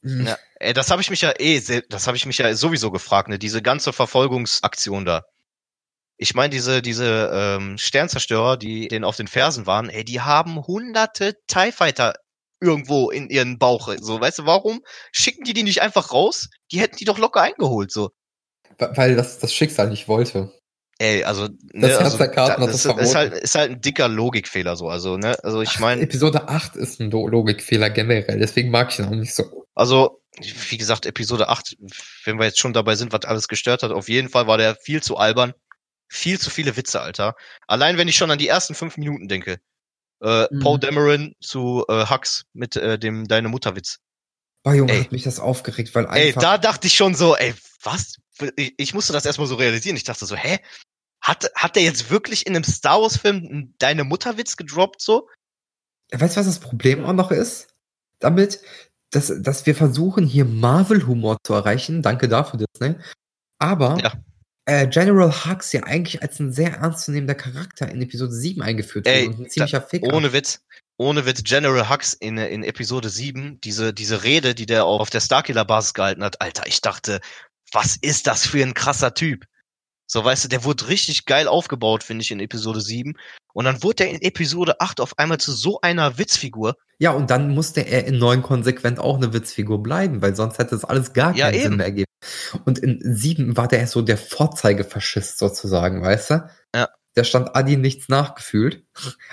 Ja, 0.03 0.37
ey, 0.57 0.73
das 0.73 0.91
habe 0.91 1.01
ich 1.01 1.11
mich 1.11 1.21
ja 1.21 1.33
eh, 1.39 1.61
das 1.89 2.07
habe 2.07 2.17
ich 2.17 2.27
mich 2.27 2.39
ja 2.39 2.55
sowieso 2.55 2.91
gefragt, 2.91 3.29
ne? 3.29 3.39
Diese 3.39 3.63
ganze 3.63 3.93
Verfolgungsaktion 3.93 5.05
da 5.05 5.23
ich 6.23 6.35
meine, 6.35 6.51
diese, 6.51 6.83
diese 6.83 7.31
ähm, 7.35 7.79
Sternzerstörer, 7.79 8.57
die 8.57 8.87
denen 8.87 9.05
auf 9.05 9.17
den 9.17 9.27
Fersen 9.27 9.67
waren, 9.67 9.89
ey, 9.89 10.05
die 10.05 10.21
haben 10.21 10.65
hunderte 10.65 11.35
TIE 11.49 11.73
Fighter 11.73 12.15
irgendwo 12.61 13.11
in 13.11 13.29
ihren 13.29 13.59
Bauch. 13.59 13.93
So, 14.01 14.21
weißt 14.21 14.39
du, 14.39 14.47
warum 14.47 14.83
schicken 15.11 15.43
die 15.43 15.53
die 15.53 15.65
nicht 15.65 15.83
einfach 15.83 16.13
raus? 16.13 16.49
Die 16.71 16.81
hätten 16.81 16.97
die 16.97 17.05
doch 17.05 17.19
locker 17.19 17.43
eingeholt, 17.43 17.91
so. 17.91 18.11
Weil 18.79 19.17
das 19.17 19.41
das 19.41 19.53
Schicksal 19.53 19.89
nicht 19.91 20.07
wollte. 20.07 20.53
Ey, 20.99 21.25
also, 21.25 21.49
ne, 21.73 21.89
das 21.89 21.99
also, 21.99 22.19
da, 22.19 22.57
das, 22.57 22.83
das 22.85 22.99
ist 22.99 23.15
halt, 23.17 23.33
ist 23.33 23.57
halt 23.57 23.73
ein 23.73 23.81
dicker 23.81 24.07
Logikfehler 24.07 24.77
so, 24.77 24.89
also, 24.89 25.17
ne, 25.17 25.37
also 25.43 25.61
ich 25.61 25.81
meine. 25.81 26.03
Episode 26.03 26.49
8 26.49 26.77
ist 26.77 27.01
ein 27.01 27.11
Logikfehler 27.11 27.91
generell, 27.91 28.39
deswegen 28.39 28.71
mag 28.71 28.93
ich 28.93 29.01
ihn 29.01 29.07
auch 29.07 29.11
nicht 29.11 29.35
so. 29.35 29.62
Also, 29.75 30.23
wie 30.69 30.79
gesagt, 30.79 31.07
Episode 31.07 31.49
8, 31.49 31.77
wenn 32.25 32.39
wir 32.39 32.47
jetzt 32.47 32.59
schon 32.59 32.73
dabei 32.73 32.95
sind, 32.97 33.13
was 33.13 33.25
alles 33.25 33.49
gestört 33.49 33.83
hat, 33.83 33.91
auf 33.91 34.09
jeden 34.09 34.29
Fall 34.29 34.47
war 34.47 34.59
der 34.59 34.77
viel 34.77 35.03
zu 35.03 35.17
albern 35.17 35.55
viel 36.13 36.39
zu 36.39 36.51
viele 36.51 36.77
Witze, 36.77 37.01
Alter. 37.01 37.35
Allein 37.67 37.97
wenn 37.97 38.07
ich 38.07 38.17
schon 38.17 38.31
an 38.31 38.39
die 38.39 38.49
ersten 38.49 38.75
fünf 38.75 38.99
Minuten 38.99 39.29
denke. 39.29 39.61
Äh, 40.21 40.47
mhm. 40.51 40.61
Paul 40.61 40.79
Dameron 40.79 41.35
zu 41.41 41.85
äh, 41.89 42.07
Hux 42.07 42.45
mit 42.53 42.77
äh, 42.77 42.99
dem 42.99 43.27
Deine 43.27 43.49
Mutterwitz. 43.49 43.99
Oh 44.65 44.73
Junge, 44.73 44.93
ey. 44.93 45.05
hat 45.05 45.13
mich 45.13 45.23
das 45.23 45.41
aufgeregt, 45.41 45.95
weil 45.95 46.07
einfach. 46.07 46.17
Ey, 46.17 46.33
da 46.35 46.59
dachte 46.59 46.87
ich 46.87 46.95
schon 46.95 47.15
so, 47.15 47.35
ey, 47.35 47.55
was? 47.83 48.19
Ich, 48.57 48.75
ich 48.77 48.95
musste 48.95 49.15
das 49.15 49.25
erstmal 49.25 49.49
so 49.49 49.55
realisieren. 49.55 49.97
Ich 49.97 50.05
dachte 50.05 50.27
so, 50.27 50.37
hä? 50.37 50.59
Hat, 51.21 51.51
hat 51.55 51.77
der 51.77 51.83
jetzt 51.83 52.11
wirklich 52.11 52.47
in 52.47 52.55
einem 52.55 52.65
Star 52.65 53.01
Wars-Film 53.01 53.75
Deine 53.79 54.05
Mutterwitz 54.05 54.57
gedroppt 54.57 55.01
so? 55.01 55.29
Weißt 56.13 56.37
du, 56.37 56.41
was 56.41 56.47
das 56.47 56.61
Problem 56.61 57.05
auch 57.05 57.15
noch 57.15 57.31
ist? 57.31 57.69
Damit, 58.19 58.61
dass, 59.13 59.33
dass 59.41 59.67
wir 59.67 59.75
versuchen, 59.75 60.27
hier 60.27 60.45
Marvel-Humor 60.45 61.39
zu 61.45 61.55
erreichen. 61.55 62.03
Danke 62.03 62.29
dafür, 62.29 62.61
Disney. 62.61 62.97
Aber 63.59 63.99
ja 64.03 64.13
äh, 64.65 64.87
General 64.87 65.33
Hux 65.45 65.73
ja 65.73 65.83
eigentlich 65.83 66.23
als 66.23 66.39
ein 66.39 66.53
sehr 66.53 66.75
ernstzunehmender 66.75 67.35
Charakter 67.35 67.89
in 67.89 68.03
Episode 68.03 68.33
7 68.33 68.63
eingeführt 68.63 69.07
wurde 69.07 69.29
und 69.29 69.41
ein 69.41 69.51
ziemlicher 69.51 69.81
da, 69.81 69.87
Ficker. 69.87 70.15
Ohne 70.15 70.33
Witz. 70.33 70.65
Ohne 70.99 71.27
Witz, 71.27 71.43
General 71.43 71.89
Hux 71.89 72.13
in, 72.15 72.39
in 72.39 72.63
Episode 72.63 73.09
7, 73.09 73.61
diese, 73.61 73.93
diese 73.93 74.23
Rede, 74.23 74.55
die 74.55 74.67
der 74.67 74.85
auf 74.85 75.11
der 75.11 75.21
Starkiller-Basis 75.21 75.95
gehalten 75.95 76.23
hat, 76.23 76.41
Alter, 76.41 76.67
ich 76.67 76.81
dachte, 76.81 77.21
was 77.73 77.97
ist 77.97 78.27
das 78.27 78.47
für 78.47 78.63
ein 78.63 78.75
krasser 78.75 79.15
Typ? 79.15 79.45
So, 80.07 80.23
weißt 80.23 80.45
du, 80.45 80.49
der 80.49 80.65
wurde 80.65 80.89
richtig 80.89 81.25
geil 81.25 81.49
aufgebaut, 81.49 82.05
finde 82.05 82.23
ich, 82.23 82.31
in 82.31 82.39
Episode 82.39 82.81
7. 82.81 83.15
Und 83.53 83.65
dann 83.65 83.83
wurde 83.83 84.05
er 84.05 84.11
in 84.11 84.23
Episode 84.23 84.81
8 84.81 85.01
auf 85.01 85.19
einmal 85.19 85.39
zu 85.39 85.53
so 85.53 85.81
einer 85.81 86.19
Witzfigur. 86.19 86.77
Ja, 86.99 87.11
und 87.11 87.31
dann 87.31 87.55
musste 87.55 87.81
er 87.81 88.07
in 88.07 88.19
9 88.19 88.43
konsequent 88.43 88.99
auch 88.99 89.17
eine 89.17 89.33
Witzfigur 89.33 89.83
bleiben, 89.83 90.23
weil 90.23 90.37
sonst 90.37 90.59
hätte 90.59 90.71
das 90.71 90.85
alles 90.85 91.13
gar 91.13 91.35
keinen 91.35 91.55
ja, 91.55 91.63
Sinn 91.63 91.77
mehr 91.77 91.87
ergeben. 91.87 92.11
Und 92.65 92.79
in 92.79 93.01
7 93.03 93.57
war 93.57 93.69
der 93.69 93.87
so 93.87 94.03
der 94.03 94.19
Vorzeigefaschist 94.19 95.39
sozusagen, 95.39 96.03
weißt 96.03 96.31
du? 96.31 96.49
Ja. 96.75 96.89
Der 97.17 97.25
stand 97.25 97.55
Adi 97.55 97.77
nichts 97.77 98.09
nachgefühlt. 98.09 98.85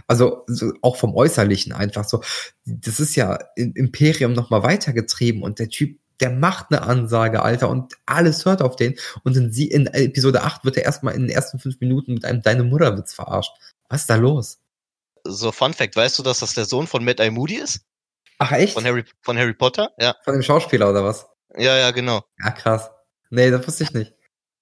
Also 0.08 0.44
so, 0.48 0.74
auch 0.82 0.98
vom 0.98 1.16
Äußerlichen 1.16 1.72
einfach 1.72 2.04
so. 2.04 2.22
Das 2.66 3.00
ist 3.00 3.16
ja 3.16 3.40
im 3.56 3.74
Imperium 3.74 4.34
nochmal 4.34 4.64
weitergetrieben 4.64 5.44
und 5.44 5.60
der 5.60 5.70
Typ 5.70 5.98
der 6.20 6.32
macht 6.32 6.68
eine 6.70 6.82
Ansage, 6.82 7.42
Alter, 7.42 7.70
und 7.70 7.94
alles 8.06 8.46
hört 8.46 8.62
auf 8.62 8.76
den. 8.76 8.96
Und 9.24 9.38
in, 9.38 9.52
sie, 9.52 9.68
in 9.68 9.88
Episode 9.88 10.44
8 10.44 10.66
wird 10.66 10.78
er 10.78 10.84
erstmal 10.84 11.16
in 11.16 11.22
den 11.22 11.30
ersten 11.30 11.60
fünf 11.60 11.80
Minuten 11.80 12.14
mit 12.14 12.26
einem 12.26 12.42
Deine 12.42 12.64
Mutterwitz 12.64 13.14
verarscht. 13.14 13.52
Was 13.90 14.02
ist 14.02 14.10
da 14.10 14.16
los? 14.16 14.60
So, 15.24 15.52
Fun 15.52 15.74
Fact, 15.74 15.96
weißt 15.96 16.18
du, 16.18 16.24
dass 16.24 16.40
das 16.40 16.54
der 16.54 16.66
Sohn 16.66 16.88
von 16.88 17.04
Matt 17.04 17.20
I. 17.20 17.30
Moody 17.30 17.56
ist? 17.56 17.82
Ach, 18.38 18.52
echt? 18.52 18.74
Von 18.74 18.86
Harry, 18.86 19.04
von 19.22 19.38
Harry 19.38 19.54
Potter? 19.54 19.92
Ja. 20.00 20.16
Von 20.24 20.34
dem 20.34 20.44
Schauspieler 20.44 20.90
oder 20.90 21.04
was? 21.04 21.28
Ja, 21.58 21.78
ja, 21.78 21.92
genau. 21.92 22.24
Ja, 22.42 22.52
krass. 22.52 22.90
Nee, 23.30 23.52
das 23.52 23.68
wusste 23.68 23.84
ich 23.84 23.94
nicht. 23.94 24.14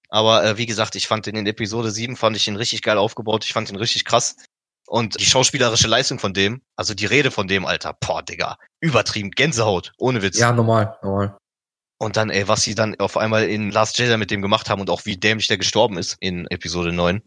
Aber 0.09 0.43
äh, 0.43 0.57
wie 0.57 0.65
gesagt, 0.65 0.95
ich 0.95 1.07
fand 1.07 1.25
den 1.25 1.35
in 1.35 1.45
Episode 1.45 1.91
7 1.91 2.15
fand 2.15 2.35
ich 2.35 2.47
ihn 2.47 2.55
richtig 2.55 2.81
geil 2.81 2.97
aufgebaut. 2.97 3.45
Ich 3.45 3.53
fand 3.53 3.69
ihn 3.69 3.75
richtig 3.75 4.05
krass. 4.05 4.37
Und 4.87 5.19
die 5.19 5.25
schauspielerische 5.25 5.87
Leistung 5.87 6.17
von 6.17 6.33
dem, 6.33 6.61
also 6.77 6.93
die 6.93 7.05
Rede 7.05 7.29
von 7.29 7.49
dem, 7.49 7.65
Alter, 7.65 7.93
boah, 7.99 8.23
Digga, 8.23 8.57
übertrieben, 8.79 9.31
Gänsehaut, 9.31 9.91
ohne 9.97 10.21
Witz. 10.21 10.39
Ja, 10.39 10.53
normal, 10.53 10.97
normal. 11.03 11.37
Und 11.99 12.15
dann, 12.15 12.29
ey, 12.29 12.47
was 12.47 12.63
sie 12.63 12.73
dann 12.73 12.97
auf 12.99 13.17
einmal 13.17 13.49
in 13.49 13.69
Last 13.69 13.97
Jedi 13.97 14.15
mit 14.15 14.31
dem 14.31 14.41
gemacht 14.41 14.69
haben 14.69 14.79
und 14.79 14.89
auch 14.89 15.05
wie 15.05 15.17
dämlich 15.17 15.47
der 15.47 15.57
gestorben 15.57 15.97
ist 15.97 16.15
in 16.21 16.47
Episode 16.47 16.93
9. 16.93 17.21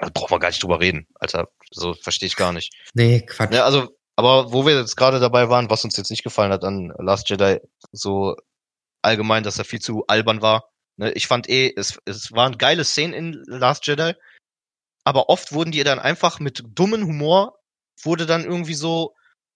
Da 0.00 0.08
braucht 0.08 0.30
man 0.30 0.40
gar 0.40 0.48
nicht 0.48 0.62
drüber 0.62 0.80
reden, 0.80 1.06
Alter. 1.14 1.48
So 1.70 1.94
verstehe 1.94 2.26
ich 2.26 2.36
gar 2.36 2.52
nicht. 2.52 2.74
Nee, 2.94 3.20
Quatsch. 3.20 3.54
Ja, 3.54 3.64
also, 3.64 3.96
aber 4.16 4.52
wo 4.52 4.66
wir 4.66 4.76
jetzt 4.76 4.96
gerade 4.96 5.20
dabei 5.20 5.48
waren, 5.48 5.70
was 5.70 5.84
uns 5.84 5.96
jetzt 5.96 6.10
nicht 6.10 6.24
gefallen 6.24 6.52
hat 6.52 6.64
an 6.64 6.92
Last 6.98 7.30
Jedi, 7.30 7.60
so 7.92 8.36
allgemein, 9.02 9.42
dass 9.44 9.58
er 9.58 9.64
viel 9.64 9.80
zu 9.80 10.04
albern 10.06 10.42
war. 10.42 10.70
Ne, 10.96 11.12
ich 11.12 11.26
fand 11.26 11.48
eh, 11.48 11.72
es, 11.76 11.98
es 12.04 12.32
waren 12.32 12.58
geile 12.58 12.84
Szenen 12.84 13.12
in 13.14 13.42
Last 13.46 13.86
Jedi, 13.86 14.14
aber 15.04 15.28
oft 15.28 15.52
wurden 15.52 15.72
die 15.72 15.84
dann 15.84 15.98
einfach 15.98 16.40
mit 16.40 16.62
dummen 16.66 17.04
Humor, 17.04 17.58
wurde 18.02 18.26
dann 18.26 18.44
irgendwie 18.44 18.74
so 18.74 19.14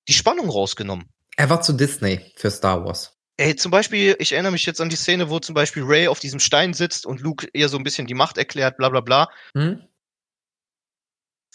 die 0.09 0.12
Spannung 0.12 0.49
rausgenommen. 0.49 1.09
Er 1.36 1.51
war 1.51 1.62
zu 1.62 1.72
Disney 1.72 2.32
für 2.36 2.51
Star 2.51 2.84
Wars. 2.84 3.14
Ey, 3.36 3.55
zum 3.55 3.70
Beispiel, 3.70 4.16
ich 4.18 4.32
erinnere 4.32 4.53
mich 4.53 4.66
jetzt 4.66 4.80
an 4.80 4.89
die 4.89 4.97
Szene, 4.97 5.30
wo 5.30 5.39
zum 5.39 5.55
Beispiel 5.55 5.84
Ray 5.84 6.09
auf 6.09 6.18
diesem 6.18 6.41
Stein 6.41 6.74
sitzt 6.74 7.07
und 7.07 7.20
Luke 7.20 7.49
ihr 7.53 7.68
so 7.68 7.76
ein 7.76 7.84
bisschen 7.84 8.09
die 8.09 8.14
Macht 8.14 8.36
erklärt, 8.36 8.76
bla 8.76 8.89
bla 8.89 9.01
bla. 9.01 9.28
Hm? 9.55 9.80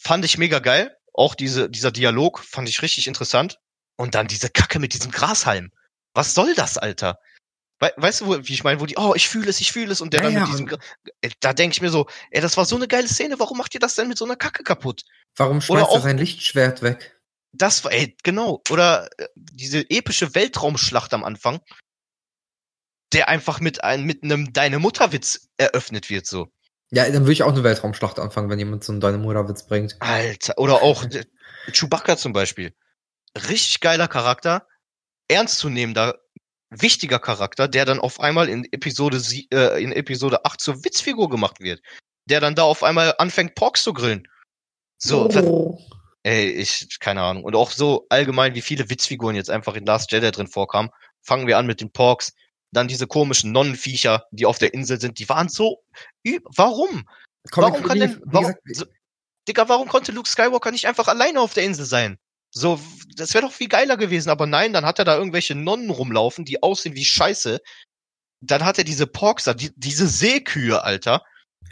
Fand 0.03 0.25
ich 0.25 0.37
mega 0.37 0.59
geil. 0.59 0.95
Auch 1.13 1.35
diese, 1.35 1.69
dieser 1.69 1.91
Dialog 1.91 2.43
fand 2.43 2.67
ich 2.67 2.81
richtig 2.81 3.07
interessant. 3.07 3.59
Und 3.95 4.15
dann 4.15 4.27
diese 4.27 4.49
Kacke 4.49 4.79
mit 4.79 4.93
diesem 4.93 5.11
Grashalm. 5.11 5.71
Was 6.13 6.33
soll 6.33 6.55
das, 6.55 6.77
Alter? 6.77 7.19
We 7.79 7.91
weißt 7.97 8.21
du, 8.21 8.25
wo, 8.27 8.37
wie 8.37 8.53
ich 8.53 8.63
meine, 8.63 8.79
wo 8.79 8.85
die, 8.85 8.97
oh, 8.97 9.13
ich 9.15 9.27
fühle 9.27 9.49
es, 9.49 9.59
ich 9.61 9.71
fühle 9.71 9.91
es 9.91 10.01
und 10.01 10.13
der 10.13 10.23
ja, 10.23 10.29
dann 10.29 10.41
mit 10.41 10.51
diesem, 10.51 10.79
ey, 11.21 11.31
da 11.39 11.53
denke 11.53 11.73
ich 11.73 11.81
mir 11.81 11.89
so, 11.89 12.07
ey, 12.31 12.41
das 12.41 12.57
war 12.57 12.65
so 12.65 12.75
eine 12.75 12.87
geile 12.87 13.07
Szene, 13.07 13.39
warum 13.39 13.57
macht 13.57 13.73
ihr 13.73 13.79
das 13.79 13.95
denn 13.95 14.07
mit 14.07 14.17
so 14.17 14.25
einer 14.25 14.35
Kacke 14.35 14.63
kaputt? 14.63 15.03
Warum 15.35 15.61
schmeißt 15.61 15.91
er 15.91 16.01
sein 16.01 16.17
Lichtschwert 16.17 16.81
weg? 16.81 17.19
Das 17.51 17.83
war, 17.83 17.91
ey, 17.91 18.15
genau. 18.23 18.61
Oder 18.69 19.09
äh, 19.17 19.27
diese 19.35 19.89
epische 19.89 20.33
Weltraumschlacht 20.33 21.13
am 21.13 21.23
Anfang, 21.23 21.59
der 23.13 23.29
einfach 23.29 23.59
mit 23.59 23.83
einem, 23.83 24.05
mit 24.05 24.23
einem 24.23 24.53
Deine 24.53 24.79
Mutterwitz 24.79 25.49
eröffnet 25.57 26.09
wird, 26.09 26.25
so. 26.25 26.47
Ja, 26.95 27.05
dann 27.09 27.23
würde 27.23 27.31
ich 27.31 27.41
auch 27.41 27.51
eine 27.51 27.63
Weltraumschlacht 27.63 28.19
anfangen, 28.19 28.51
wenn 28.51 28.59
jemand 28.59 28.83
so 28.83 28.93
einen 28.93 29.21
Mutterwitz 29.23 29.65
bringt. 29.65 29.95
Alter, 29.99 30.53
oder 30.59 30.83
auch 30.83 31.03
Chewbacca 31.71 32.17
zum 32.17 32.33
Beispiel. 32.33 32.71
Richtig 33.35 33.79
geiler 33.79 34.07
Charakter, 34.07 34.67
ernstzunehmender, 35.27 36.19
wichtiger 36.69 37.17
Charakter, 37.17 37.67
der 37.67 37.85
dann 37.85 37.99
auf 37.99 38.19
einmal 38.19 38.47
in 38.47 38.71
Episode, 38.71 39.19
äh, 39.51 39.83
in 39.83 39.91
Episode 39.91 40.45
8 40.45 40.61
zur 40.61 40.85
Witzfigur 40.85 41.29
gemacht 41.29 41.59
wird. 41.61 41.81
Der 42.29 42.39
dann 42.39 42.53
da 42.53 42.61
auf 42.61 42.83
einmal 42.83 43.15
anfängt, 43.17 43.55
Porks 43.55 43.81
zu 43.81 43.91
grillen. 43.93 44.27
So, 44.99 45.27
oh. 45.29 45.79
Ey, 46.21 46.51
ich, 46.51 46.99
keine 46.99 47.23
Ahnung. 47.23 47.43
Und 47.43 47.55
auch 47.55 47.71
so 47.71 48.05
allgemein, 48.09 48.53
wie 48.53 48.61
viele 48.61 48.87
Witzfiguren 48.91 49.35
jetzt 49.35 49.49
einfach 49.49 49.73
in 49.73 49.87
Last 49.87 50.11
Jedi 50.11 50.29
drin 50.29 50.47
vorkamen. 50.47 50.91
Fangen 51.23 51.47
wir 51.47 51.57
an 51.57 51.65
mit 51.65 51.81
den 51.81 51.91
Porks. 51.91 52.33
Dann 52.73 52.87
diese 52.87 53.07
komischen 53.07 53.51
Nonnenviecher, 53.51 54.25
die 54.31 54.45
auf 54.45 54.57
der 54.57 54.73
Insel 54.73 54.99
sind, 54.99 55.19
die 55.19 55.29
waren 55.29 55.47
so, 55.47 55.83
warum? 56.55 57.07
Comic 57.51 57.73
warum 57.73 57.83
kann 57.83 57.99
denn, 57.99 58.21
warum, 58.25 58.53
so, 58.65 58.85
Digga, 59.47 59.69
warum 59.69 59.87
konnte 59.87 60.11
Luke 60.11 60.27
Skywalker 60.27 60.71
nicht 60.71 60.87
einfach 60.87 61.07
alleine 61.07 61.39
auf 61.39 61.53
der 61.53 61.63
Insel 61.63 61.85
sein? 61.85 62.17
So, 62.51 62.79
das 63.15 63.33
wäre 63.33 63.45
doch 63.45 63.53
viel 63.53 63.67
geiler 63.67 63.97
gewesen, 63.97 64.29
aber 64.29 64.45
nein, 64.45 64.73
dann 64.73 64.85
hat 64.85 64.99
er 64.99 65.05
da 65.05 65.17
irgendwelche 65.17 65.55
Nonnen 65.55 65.89
rumlaufen, 65.89 66.45
die 66.45 66.61
aussehen 66.61 66.95
wie 66.95 67.05
Scheiße. 67.05 67.59
Dann 68.41 68.65
hat 68.65 68.77
er 68.77 68.83
diese 68.83 69.07
Porks 69.07 69.45
die, 69.55 69.71
diese 69.75 70.07
Seekühe, 70.07 70.83
Alter. 70.83 71.23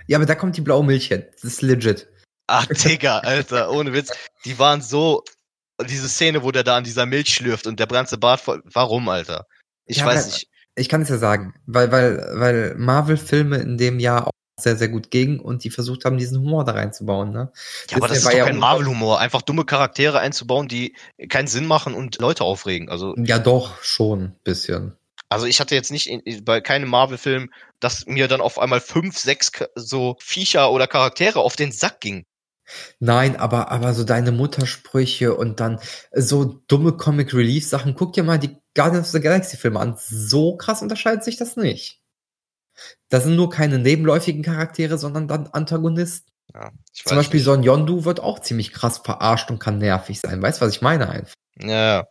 Ja, 0.08 0.18
aber 0.18 0.26
da 0.26 0.36
kommt 0.36 0.58
die 0.58 0.62
blaue 0.62 0.84
Milch 0.84 1.08
hin. 1.08 1.26
Das 1.34 1.44
ist 1.44 1.62
legit. 1.62 2.08
Ach, 2.48 2.66
Digga, 2.68 3.20
Alter, 3.20 3.72
ohne 3.72 3.94
Witz. 3.94 4.12
Die 4.46 4.58
waren 4.60 4.82
so, 4.82 5.24
diese 5.86 6.10
Szene, 6.10 6.44
wo 6.44 6.52
der 6.52 6.64
da 6.64 6.78
an 6.78 6.84
dieser 6.84 7.06
Milch 7.06 7.34
schlürft 7.34 7.68
und 7.68 7.80
der 7.80 7.88
ganze 7.88 8.18
Bart 8.18 8.42
voll. 8.42 8.62
Warum, 8.66 9.08
Alter? 9.10 9.46
Ich 9.86 9.98
ja, 9.98 10.06
weiß 10.06 10.28
nicht. 10.28 10.51
Ich 10.76 10.90
kann 10.90 11.02
es 11.02 11.10
ja 11.10 11.18
sagen, 11.18 11.54
weil, 11.66 11.92
weil, 11.92 12.32
weil 12.34 12.76
Marvel-Filme 12.78 13.58
in 13.58 13.78
dem 13.78 14.00
Jahr 14.00 14.28
auch 14.28 14.32
sehr, 14.62 14.78
sehr 14.78 14.90
gut 14.90 15.12
gingen 15.12 15.40
und 15.40 15.64
die 15.64 15.70
versucht 15.70 16.06
haben, 16.06 16.18
diesen 16.18 16.40
Humor 16.40 16.64
da 16.64 16.74
reinzubauen, 16.74 17.32
ne? 17.32 17.52
Ja, 17.90 17.98
aber 17.98 18.08
das 18.08 18.20
ist 18.20 18.26
doch 18.28 18.34
ja 18.34 18.46
kein 18.46 18.58
Marvel-Humor, 18.58 19.20
einfach 19.20 19.42
dumme 19.42 19.66
Charaktere 19.66 20.20
einzubauen, 20.20 20.68
die 20.68 20.96
keinen 21.30 21.48
Sinn 21.48 21.66
machen 21.66 21.94
und 21.94 22.20
Leute 22.20 22.44
aufregen. 22.44 22.90
Also. 22.90 23.16
Ja, 23.18 23.40
doch, 23.40 23.82
schon, 23.82 24.36
bisschen. 24.44 24.96
Also 25.30 25.46
ich 25.46 25.60
hatte 25.60 25.76
jetzt 25.76 25.92
nicht 25.92 26.08
in, 26.08 26.44
bei 26.44 26.62
keinem 26.62 26.90
Marvel-Film, 26.90 27.52
dass 27.80 28.06
mir 28.06 28.28
dann 28.28 28.42
auf 28.42 28.60
einmal 28.60 28.82
fünf, 28.82 29.18
sechs 29.18 29.52
so 29.76 30.18
Viecher 30.20 30.72
oder 30.72 30.88
Charaktere 30.88 31.40
auf 31.40 31.56
den 31.56 31.72
Sack 31.72 32.02
ging. 32.02 32.26
Nein, 33.00 33.36
aber, 33.36 33.72
aber 33.72 33.94
so 33.94 34.04
deine 34.04 34.32
Muttersprüche 34.32 35.36
und 35.36 35.60
dann 35.60 35.80
so 36.14 36.46
dumme 36.68 36.94
Comic 36.94 37.34
Relief 37.34 37.68
Sachen. 37.68 37.96
Guck 37.96 38.14
dir 38.14 38.24
mal 38.24 38.40
die 38.40 38.58
Guardians 38.76 39.08
of 39.08 39.12
the 39.12 39.22
Galaxy 39.22 39.58
Filme 39.58 39.80
an. 39.80 39.98
So 39.98 40.56
krass 40.56 40.82
unterscheidet 40.82 41.24
sich 41.24 41.38
das 41.38 41.56
nicht. 41.56 42.02
Das 43.10 43.24
sind 43.24 43.36
nur 43.36 43.50
keine 43.50 43.80
nebenläufigen 43.80 44.44
Charaktere, 44.44 44.98
sondern 44.98 45.28
dann 45.28 45.48
Antagonisten. 45.48 46.32
Ja, 46.54 46.72
Zum 46.94 47.18
Beispiel 47.18 47.40
nicht. 47.40 47.46
Son 47.46 47.64
Yondu 47.64 48.06
wird 48.06 48.20
auch 48.20 48.40
ziemlich 48.40 48.74
krass 48.74 49.00
verarscht 49.00 49.50
und 49.52 49.60
kann 49.60 49.78
nervig 49.78 50.20
sein. 50.20 50.42
Weißt 50.42 50.62
du, 50.62 50.66
was 50.66 50.74
ich 50.74 50.82
meine 50.82 51.10
einfach? 51.10 51.36
Ja. 51.60 52.08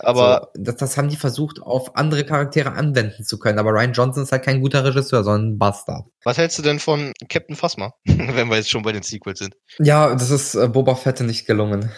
Aber 0.00 0.50
so, 0.54 0.62
das, 0.62 0.76
das 0.76 0.96
haben 0.96 1.08
die 1.08 1.16
versucht, 1.16 1.60
auf 1.60 1.96
andere 1.96 2.24
Charaktere 2.24 2.72
anwenden 2.72 3.24
zu 3.24 3.38
können. 3.38 3.58
Aber 3.58 3.70
Ryan 3.70 3.92
Johnson 3.92 4.22
ist 4.22 4.32
halt 4.32 4.44
kein 4.44 4.60
guter 4.60 4.84
Regisseur, 4.84 5.24
sondern 5.24 5.52
ein 5.52 5.58
Bastard. 5.58 6.06
Was 6.24 6.38
hältst 6.38 6.58
du 6.58 6.62
denn 6.62 6.78
von 6.78 7.12
Captain 7.28 7.56
Phasma, 7.56 7.94
wenn 8.04 8.48
wir 8.48 8.56
jetzt 8.56 8.70
schon 8.70 8.82
bei 8.82 8.92
den 8.92 9.02
Sequels 9.02 9.38
sind? 9.38 9.56
Ja, 9.78 10.14
das 10.14 10.30
ist 10.30 10.54
äh, 10.54 10.68
Boba 10.68 10.94
Fett 10.94 11.20
nicht 11.20 11.46
gelungen. 11.46 11.90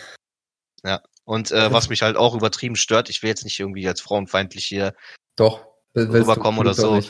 Ja, 0.85 1.01
und 1.25 1.53
äh, 1.53 1.73
was 1.73 1.89
mich 1.89 2.03
halt 2.03 2.17
auch 2.17 2.35
übertrieben 2.35 2.77
stört, 2.77 3.09
ich 3.09 3.23
will 3.23 3.29
jetzt 3.29 3.45
nicht 3.45 3.59
irgendwie 3.61 3.87
als 3.87 4.01
frauenfeindlich 4.01 4.65
hier 4.65 4.95
Doch, 5.37 5.65
rüberkommen 5.97 6.61
oder 6.61 6.75
so. 6.75 7.01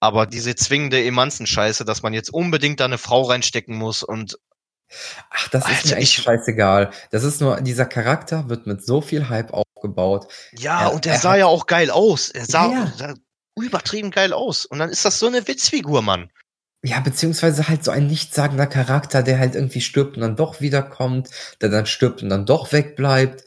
Aber 0.00 0.26
diese 0.26 0.54
zwingende 0.54 1.02
Emanzen-Scheiße, 1.04 1.84
dass 1.84 2.02
man 2.02 2.14
jetzt 2.14 2.30
unbedingt 2.30 2.80
da 2.80 2.84
eine 2.84 2.98
Frau 2.98 3.22
reinstecken 3.22 3.76
muss 3.76 4.02
und 4.02 4.38
Ach, 5.30 5.48
das 5.48 5.64
Alter, 5.64 5.78
ist 5.78 5.90
mir 5.90 5.96
echt 5.96 6.12
scheißegal. 6.14 6.90
Das 7.10 7.22
ist 7.22 7.40
nur, 7.40 7.60
dieser 7.60 7.84
Charakter 7.84 8.48
wird 8.48 8.66
mit 8.66 8.84
so 8.84 9.00
viel 9.00 9.28
Hype 9.28 9.52
aufgebaut. 9.78 10.28
Ja, 10.58 10.82
er, 10.82 10.94
und 10.94 11.04
der 11.04 11.18
sah 11.18 11.32
hat, 11.32 11.38
ja 11.38 11.46
auch 11.46 11.66
geil 11.66 11.90
aus. 11.90 12.30
Er 12.30 12.44
sah, 12.44 12.70
ja. 12.70 12.92
sah, 12.96 13.14
übertrieben 13.60 14.10
geil 14.10 14.32
aus. 14.32 14.66
Und 14.66 14.78
dann 14.78 14.90
ist 14.90 15.04
das 15.04 15.18
so 15.18 15.26
eine 15.26 15.46
Witzfigur, 15.46 16.02
Mann. 16.02 16.30
Ja, 16.84 17.00
beziehungsweise 17.00 17.68
halt 17.68 17.84
so 17.84 17.90
ein 17.90 18.06
nichtssagender 18.06 18.66
Charakter, 18.66 19.22
der 19.22 19.38
halt 19.38 19.56
irgendwie 19.56 19.80
stirbt 19.80 20.16
und 20.16 20.22
dann 20.22 20.36
doch 20.36 20.60
wiederkommt, 20.60 21.28
der 21.60 21.70
dann 21.70 21.86
stirbt 21.86 22.22
und 22.22 22.28
dann 22.28 22.46
doch 22.46 22.72
wegbleibt 22.72 23.44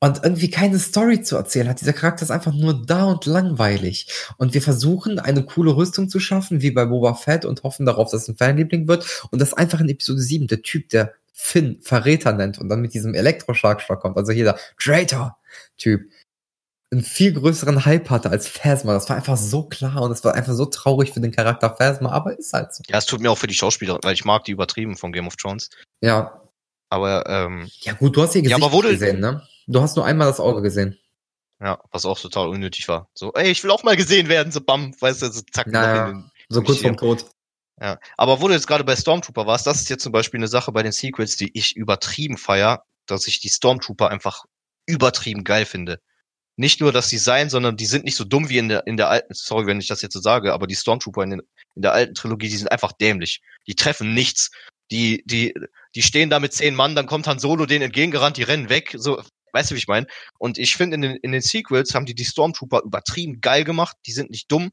und 0.00 0.24
irgendwie 0.24 0.50
keine 0.50 0.78
Story 0.78 1.22
zu 1.22 1.36
erzählen 1.36 1.68
hat. 1.68 1.80
Dieser 1.80 1.92
Charakter 1.92 2.24
ist 2.24 2.32
einfach 2.32 2.52
nur 2.52 2.84
da 2.84 3.04
und 3.04 3.26
langweilig. 3.26 4.08
Und 4.38 4.54
wir 4.54 4.62
versuchen, 4.62 5.20
eine 5.20 5.44
coole 5.44 5.76
Rüstung 5.76 6.08
zu 6.08 6.18
schaffen, 6.18 6.60
wie 6.60 6.72
bei 6.72 6.84
Boba 6.84 7.14
Fett, 7.14 7.44
und 7.44 7.62
hoffen 7.62 7.86
darauf, 7.86 8.10
dass 8.10 8.22
es 8.22 8.28
ein 8.28 8.36
Fanliebling 8.36 8.88
wird. 8.88 9.28
Und 9.30 9.40
das 9.40 9.54
einfach 9.54 9.80
in 9.80 9.88
Episode 9.88 10.20
7 10.20 10.48
der 10.48 10.62
Typ, 10.62 10.88
der 10.88 11.14
Finn 11.40 11.78
Verräter 11.82 12.32
nennt 12.32 12.58
und 12.58 12.68
dann 12.68 12.80
mit 12.80 12.94
diesem 12.94 13.14
Elektroschlagschlag 13.14 14.00
kommt. 14.00 14.16
Also 14.16 14.32
jeder 14.32 14.58
Traitor-Typ 15.78 16.10
einen 16.90 17.02
viel 17.02 17.34
größeren 17.34 17.84
Hype 17.84 18.08
hatte 18.08 18.30
als 18.30 18.48
Phasma. 18.48 18.94
Das 18.94 19.10
war 19.10 19.16
einfach 19.16 19.36
so 19.36 19.64
klar 19.64 20.00
und 20.00 20.10
es 20.10 20.24
war 20.24 20.34
einfach 20.34 20.54
so 20.54 20.64
traurig 20.64 21.12
für 21.12 21.20
den 21.20 21.32
Charakter 21.32 21.76
Phasma, 21.76 22.10
aber 22.10 22.38
ist 22.38 22.54
halt 22.54 22.74
so. 22.74 22.82
Ja, 22.88 22.96
es 22.96 23.04
tut 23.04 23.20
mir 23.20 23.30
auch 23.30 23.36
für 23.36 23.46
die 23.46 23.54
Schauspieler, 23.54 23.98
weil 24.02 24.14
ich 24.14 24.24
mag 24.24 24.44
die 24.44 24.52
übertrieben 24.52 24.96
von 24.96 25.12
Game 25.12 25.26
of 25.26 25.36
Thrones. 25.36 25.68
Ja. 26.00 26.42
Aber, 26.88 27.26
ähm. 27.28 27.68
Ja, 27.80 27.92
gut, 27.92 28.16
du 28.16 28.22
hast 28.22 28.34
ihr 28.34 28.40
Gesicht 28.40 28.58
ja, 28.58 28.64
aber 28.64 28.72
wurde, 28.72 28.92
gesehen, 28.92 29.20
ne? 29.20 29.46
Du 29.66 29.82
hast 29.82 29.96
nur 29.96 30.06
einmal 30.06 30.28
das 30.28 30.40
Auge 30.40 30.62
gesehen. 30.62 30.98
Ja, 31.60 31.78
was 31.90 32.06
auch 32.06 32.18
total 32.18 32.48
unnötig 32.48 32.88
war. 32.88 33.10
So, 33.12 33.34
ey, 33.34 33.50
ich 33.50 33.62
will 33.62 33.70
auch 33.70 33.82
mal 33.82 33.96
gesehen 33.96 34.28
werden, 34.28 34.50
so 34.50 34.62
bam, 34.62 34.94
weißt 34.98 35.20
du, 35.20 35.30
so 35.30 35.42
zack. 35.52 35.66
Naja, 35.66 36.06
den, 36.06 36.30
so 36.48 36.62
kurz 36.62 36.80
vorm 36.80 36.96
Tod. 36.96 37.26
Ja, 37.80 37.98
aber 38.16 38.40
wo 38.40 38.48
du 38.48 38.54
jetzt 38.54 38.66
gerade 38.66 38.84
bei 38.84 38.96
Stormtrooper 38.96 39.46
warst, 39.46 39.66
das 39.66 39.82
ist 39.82 39.90
jetzt 39.90 40.02
zum 40.02 40.12
Beispiel 40.12 40.40
eine 40.40 40.48
Sache 40.48 40.72
bei 40.72 40.82
den 40.82 40.92
Sequels, 40.92 41.36
die 41.36 41.50
ich 41.52 41.76
übertrieben 41.76 42.38
feier, 42.38 42.84
dass 43.06 43.26
ich 43.26 43.40
die 43.40 43.50
Stormtrooper 43.50 44.08
einfach 44.08 44.46
übertrieben 44.88 45.44
geil 45.44 45.66
finde. 45.66 46.00
Nicht 46.56 46.80
nur 46.80 46.90
das 46.90 47.08
Design, 47.08 47.50
sondern 47.50 47.76
die 47.76 47.86
sind 47.86 48.04
nicht 48.04 48.16
so 48.16 48.24
dumm 48.24 48.48
wie 48.48 48.58
in 48.58 48.68
der, 48.68 48.86
in 48.86 48.96
der 48.96 49.10
alten, 49.10 49.32
sorry, 49.32 49.66
wenn 49.66 49.80
ich 49.80 49.86
das 49.86 50.02
jetzt 50.02 50.14
so 50.14 50.20
sage, 50.20 50.52
aber 50.52 50.66
die 50.66 50.74
Stormtrooper 50.74 51.22
in, 51.22 51.30
den, 51.30 51.42
in 51.76 51.82
der 51.82 51.92
alten 51.92 52.14
Trilogie, 52.14 52.48
die 52.48 52.56
sind 52.56 52.72
einfach 52.72 52.92
dämlich. 52.92 53.40
Die 53.68 53.76
treffen 53.76 54.12
nichts. 54.12 54.50
Die, 54.90 55.22
die, 55.26 55.54
die 55.94 56.02
stehen 56.02 56.30
da 56.30 56.40
mit 56.40 56.54
zehn 56.54 56.74
Mann, 56.74 56.96
dann 56.96 57.06
kommt 57.06 57.26
Han 57.28 57.38
Solo 57.38 57.66
denen 57.66 57.84
entgegengerannt, 57.84 58.38
die 58.38 58.42
rennen 58.42 58.70
weg. 58.70 58.94
So, 58.98 59.22
Weißt 59.52 59.70
du, 59.70 59.74
wie 59.74 59.78
ich 59.78 59.88
meine? 59.88 60.06
Und 60.38 60.58
ich 60.58 60.76
finde, 60.76 60.96
in 60.96 61.02
den, 61.02 61.16
in 61.16 61.32
den 61.32 61.40
Sequels 61.40 61.94
haben 61.94 62.06
die 62.06 62.14
die 62.14 62.24
Stormtrooper 62.24 62.82
übertrieben 62.84 63.40
geil 63.40 63.64
gemacht. 63.64 63.96
Die 64.06 64.12
sind 64.12 64.30
nicht 64.30 64.50
dumm. 64.50 64.70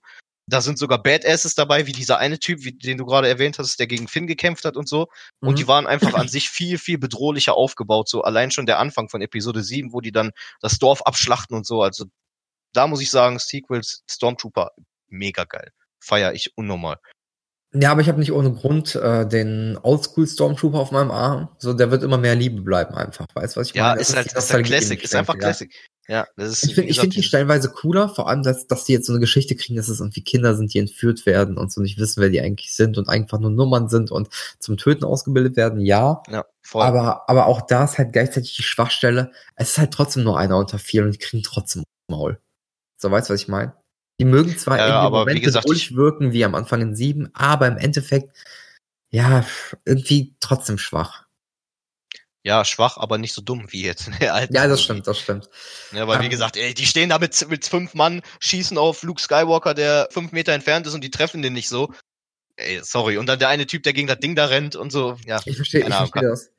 Da 0.48 0.62
sind 0.62 0.78
sogar 0.78 1.02
Badasses 1.02 1.56
dabei, 1.56 1.88
wie 1.88 1.92
dieser 1.92 2.20
eine 2.20 2.40
Typ, 2.40 2.64
wie, 2.64 2.74
den 2.74 2.98
du 2.98 3.06
gerade 3.06 3.28
erwähnt 3.28 3.58
hast, 3.58 3.80
der 3.80 3.88
gegen 3.88 4.08
Finn 4.08 4.28
gekämpft 4.28 4.64
hat 4.66 4.78
und 4.78 4.88
so. 4.88 5.08
Mhm. 5.42 5.50
Und 5.50 5.60
die 5.60 5.68
waren 5.68 5.88
einfach 5.88 6.14
an 6.14 6.28
sich 6.28 6.50
viel, 6.50 6.78
viel 6.78 6.98
bedrohlicher 6.98 7.56
aufgebaut. 7.56 8.10
So 8.10 8.22
allein 8.22 8.52
schon 8.52 8.66
der 8.66 8.80
Anfang 8.80 9.10
von 9.10 9.22
Episode 9.22 9.64
7, 9.64 9.92
wo 9.92 10.02
die 10.02 10.12
dann 10.12 10.32
das 10.62 10.78
Dorf 10.78 11.02
abschlachten 11.02 11.56
und 11.56 11.66
so. 11.66 11.82
Also 11.82 12.06
da 12.74 12.88
muss 12.88 13.02
ich 13.02 13.10
sagen, 13.10 13.40
Sequels, 13.40 14.04
Stormtrooper, 14.10 14.72
mega 15.08 15.46
geil. 15.46 15.72
Feier 16.00 16.34
ich 16.34 16.56
unnormal. 16.56 16.98
Ja, 17.74 17.92
aber 17.92 18.02
ich 18.02 18.08
habe 18.08 18.20
nicht 18.20 18.32
ohne 18.32 18.54
Grund 18.54 18.96
äh, 18.96 19.28
den 19.28 19.78
Oldschool 19.82 20.28
Stormtrooper 20.28 20.80
auf 20.80 20.92
meinem 20.92 21.12
Arm. 21.12 21.50
So, 21.58 21.74
der 21.74 21.92
wird 21.92 22.04
immer 22.04 22.18
mehr 22.18 22.36
Liebe 22.36 22.62
bleiben 22.62 22.96
einfach. 22.96 23.28
Weißt 23.34 23.56
du, 23.56 23.60
was 23.60 23.70
ich 23.70 23.76
ja, 23.76 23.84
meine? 23.84 23.96
Ja, 23.96 24.02
ist 24.02 24.16
halt, 24.16 24.32
ist 24.32 24.54
halt 24.54 24.66
Classic, 24.66 25.04
ist 25.04 25.16
einfach 25.16 25.38
Classic. 25.38 25.74
Ja, 25.74 25.80
das 26.08 26.52
ist. 26.52 26.64
Ich 26.66 26.76
finde 26.76 26.94
find 26.94 27.16
die 27.16 27.24
stellenweise 27.24 27.70
cooler, 27.70 28.10
vor 28.10 28.30
allem, 28.30 28.44
dass, 28.44 28.68
dass 28.68 28.86
die 28.86 28.94
jetzt 28.94 29.08
so 29.08 29.14
eine 29.14 29.20
Geschichte 29.20 29.56
kriegen, 29.56 29.76
dass 29.76 29.88
es 29.88 30.00
irgendwie 30.00 30.24
Kinder 30.24 30.56
sind, 30.56 30.74
die 30.74 30.80
entführt 30.80 31.26
werden 31.26 31.58
und 31.58 31.72
so 31.72 31.82
nicht 31.82 31.98
wissen, 31.98 32.22
wer 32.22 32.30
die 32.30 32.42
eigentlich 32.42 32.74
sind 32.74 32.98
und 32.98 33.10
einfach 33.10 33.40
nur 33.40 33.50
Nummern 33.50 33.90
sind 33.90 34.12
und 34.12 34.30
zum 34.60 34.78
Töten 34.78 35.04
ausgebildet 35.04 35.56
werden, 35.56 35.80
ja. 35.80 36.22
Ja, 36.30 36.46
voll. 36.62 36.84
Aber, 36.84 37.28
aber 37.28 37.48
auch 37.48 37.62
da 37.62 37.86
ist 37.86 37.98
halt 37.98 38.14
gleichzeitig 38.14 38.56
die 38.56 38.64
Schwachstelle, 38.64 39.32
es 39.56 39.72
ist 39.72 39.78
halt 39.80 39.92
trotzdem 39.92 40.24
nur 40.24 40.38
einer 40.38 40.58
unter 40.58 40.78
vier 40.78 41.04
und 41.04 41.12
die 41.12 41.18
kriegen 41.18 41.44
trotzdem 41.44 41.84
Maul. 42.08 42.40
So, 43.02 43.10
weißt 43.10 43.30
du, 43.30 43.34
was 43.34 43.42
ich 43.42 43.48
meine? 43.48 43.74
Die 44.20 44.26
mögen 44.26 44.58
zwar 44.58 44.78
ja, 44.78 44.86
irgendwie 44.86 45.06
aber 45.08 45.20
Moment 45.20 45.44
gesagt, 45.44 45.68
durchwirken, 45.68 46.32
wie 46.32 46.46
am 46.46 46.56
Anfang 46.56 46.82
in 46.82 46.96
sieben, 46.96 47.30
aber 47.34 47.68
im 47.68 47.78
Endeffekt, 47.78 48.32
ja, 49.12 49.46
irgendwie 49.86 50.36
trotzdem 50.40 50.78
schwach 50.78 51.25
ja, 52.46 52.64
schwach, 52.64 52.98
aber 52.98 53.18
nicht 53.18 53.34
so 53.34 53.42
dumm 53.42 53.66
wie 53.70 53.84
jetzt 53.84 54.08
in 54.08 54.16
der 54.20 54.36
alten. 54.36 54.54
Ja, 54.54 54.68
das 54.68 54.84
stimmt, 54.84 55.08
das 55.08 55.18
stimmt. 55.18 55.50
Ja, 55.92 56.08
weil 56.08 56.18
um, 56.18 56.22
wie 56.22 56.26
ähm, 56.26 56.32
gesagt, 56.32 56.58
ey, 56.58 56.76
die 56.76 56.86
stehen 56.86 57.10
da 57.10 57.18
mit, 57.18 57.50
mit 57.50 57.66
fünf 57.66 57.96
Mann, 57.96 58.22
schießen 58.40 58.78
auf 58.78 59.02
Luke 59.02 59.20
Skywalker, 59.20 59.74
der 59.74 60.08
fünf 60.12 60.32
Meter 60.32 60.54
entfernt 60.54 60.86
ist 60.86 60.94
und 60.94 61.04
die 61.04 61.10
treffen 61.10 61.42
den 61.42 61.54
nicht 61.54 61.70
so. 61.70 61.92
Ey, 62.56 62.82
sorry. 62.84 63.18
Und 63.18 63.26
dann 63.26 63.40
der 63.40 63.50
eine 63.50 63.66
Typ, 63.66 63.82
der 63.82 63.94
gegen 63.94 64.08
das 64.08 64.20
Ding 64.20 64.36
da 64.36 64.46
rennt 64.46 64.76
und 64.76 64.92
so. 64.92 65.18
Ja, 65.26 65.42
ich 65.44 65.56
verstehe, 65.56 65.88
ich 65.88 65.94
verstehe 65.94 66.30
das. 66.30 66.52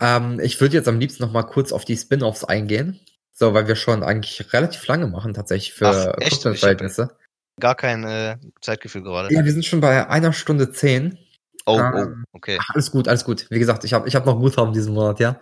Ähm, 0.00 0.40
ich 0.40 0.60
würde 0.60 0.76
jetzt 0.76 0.88
am 0.88 0.98
liebsten 0.98 1.22
noch 1.22 1.30
mal 1.30 1.44
kurz 1.44 1.70
auf 1.70 1.84
die 1.84 1.96
Spin-offs 1.96 2.42
eingehen. 2.42 2.98
So, 3.32 3.54
weil 3.54 3.68
wir 3.68 3.76
schon 3.76 4.02
eigentlich 4.02 4.52
relativ 4.52 4.84
lange 4.88 5.06
machen, 5.06 5.32
tatsächlich 5.32 5.72
für 5.72 6.12
Content-Verhältnisse. 6.20 7.16
Gar 7.60 7.76
kein 7.76 8.02
äh, 8.02 8.36
Zeitgefühl 8.60 9.02
gerade. 9.02 9.32
Ja, 9.32 9.44
wir 9.44 9.52
sind 9.52 9.64
schon 9.64 9.80
bei 9.80 10.08
einer 10.08 10.32
Stunde 10.32 10.72
zehn. 10.72 11.18
Oh, 11.66 11.78
ähm, 11.78 12.24
oh, 12.32 12.36
okay. 12.36 12.58
Ach, 12.60 12.70
alles 12.74 12.90
gut, 12.90 13.08
alles 13.08 13.24
gut. 13.24 13.46
Wie 13.50 13.58
gesagt, 13.58 13.84
ich 13.84 13.92
habe 13.92 14.08
ich 14.08 14.14
hab 14.14 14.26
noch 14.26 14.38
Guthaben 14.38 14.72
diesen 14.72 14.94
Monat, 14.94 15.20
ja. 15.20 15.40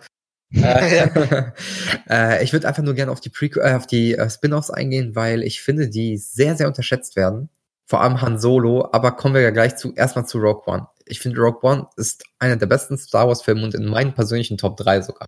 äh, 0.53 1.51
äh, 2.09 2.43
ich 2.43 2.53
würde 2.53 2.67
einfach 2.67 2.83
nur 2.83 2.93
gerne 2.93 3.11
auf 3.11 3.21
die, 3.21 3.29
Pre 3.29 3.47
äh, 3.61 3.73
auf 3.73 3.87
die 3.87 4.15
äh, 4.15 4.29
Spin-offs 4.29 4.71
eingehen, 4.71 5.15
weil 5.15 5.43
ich 5.43 5.61
finde, 5.61 5.89
die 5.89 6.17
sehr, 6.17 6.55
sehr 6.55 6.67
unterschätzt 6.67 7.15
werden. 7.15 7.49
Vor 7.85 8.01
allem 8.01 8.21
Han 8.21 8.39
Solo, 8.39 8.87
aber 8.91 9.13
kommen 9.13 9.33
wir 9.33 9.41
ja 9.41 9.49
gleich 9.49 9.75
zu 9.75 9.93
erstmal 9.95 10.25
zu 10.25 10.37
Rogue 10.37 10.63
One. 10.67 10.87
Ich 11.05 11.19
finde, 11.19 11.39
Rogue 11.39 11.67
One 11.67 11.87
ist 11.97 12.23
einer 12.37 12.55
der 12.55 12.67
besten 12.67 12.97
Star 12.97 13.27
Wars-Filme 13.27 13.63
und 13.63 13.73
in 13.73 13.85
meinen 13.85 14.13
persönlichen 14.13 14.57
Top 14.57 14.77
3 14.77 15.01
sogar. 15.01 15.25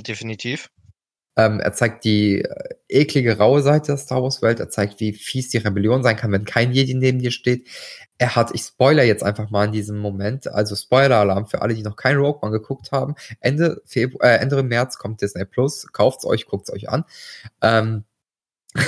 Definitiv. 0.00 0.68
Ähm, 1.36 1.58
er 1.58 1.72
zeigt 1.72 2.04
die 2.04 2.42
äh, 2.42 2.74
eklige, 2.88 3.38
raue 3.38 3.62
Seite 3.62 3.88
der 3.88 3.96
Star 3.96 4.22
Wars-Welt. 4.22 4.60
Er 4.60 4.70
zeigt, 4.70 5.00
wie 5.00 5.12
fies 5.12 5.48
die 5.48 5.58
Rebellion 5.58 6.04
sein 6.04 6.16
kann, 6.16 6.30
wenn 6.30 6.44
kein 6.44 6.72
Jedi 6.72 6.94
neben 6.94 7.18
dir 7.18 7.32
steht. 7.32 7.68
Er 8.18 8.36
hat, 8.36 8.54
ich 8.54 8.62
spoiler 8.62 9.02
jetzt 9.02 9.24
einfach 9.24 9.50
mal 9.50 9.64
in 9.64 9.72
diesem 9.72 9.98
Moment, 9.98 10.46
also 10.46 10.76
Spoiler-Alarm 10.76 11.46
für 11.46 11.62
alle, 11.62 11.74
die 11.74 11.82
noch 11.82 11.96
kein 11.96 12.16
Rogue 12.16 12.40
One 12.42 12.52
geguckt 12.52 12.92
haben. 12.92 13.14
Ende, 13.40 13.82
Februar, 13.86 14.30
äh, 14.30 14.36
Ende 14.36 14.62
März 14.62 14.98
kommt 14.98 15.20
Disney 15.20 15.44
Plus. 15.44 15.86
Kauft's 15.92 16.24
euch, 16.24 16.46
guckt's 16.46 16.72
euch 16.72 16.88
an. 16.88 17.04
Ähm, 17.60 18.04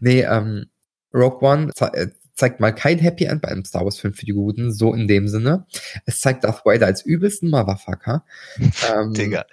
nee, 0.00 0.22
ähm, 0.22 0.66
Rogue 1.14 1.48
One 1.48 1.72
ze 1.74 1.92
äh, 1.94 2.10
zeigt 2.34 2.60
mal 2.60 2.74
kein 2.74 2.98
Happy 2.98 3.24
End 3.24 3.42
bei 3.42 3.48
einem 3.48 3.64
Star 3.64 3.84
Wars 3.84 3.98
Film 3.98 4.14
für 4.14 4.24
die 4.26 4.32
Guten, 4.32 4.72
so 4.72 4.94
in 4.94 5.06
dem 5.06 5.28
Sinne. 5.28 5.66
Es 6.06 6.20
zeigt 6.20 6.44
Darth 6.44 6.64
Vader 6.64 6.86
als 6.86 7.02
übelsten 7.02 7.50
Motherfucker. 7.50 8.24
ähm, 8.58 9.12
Digga 9.12 9.44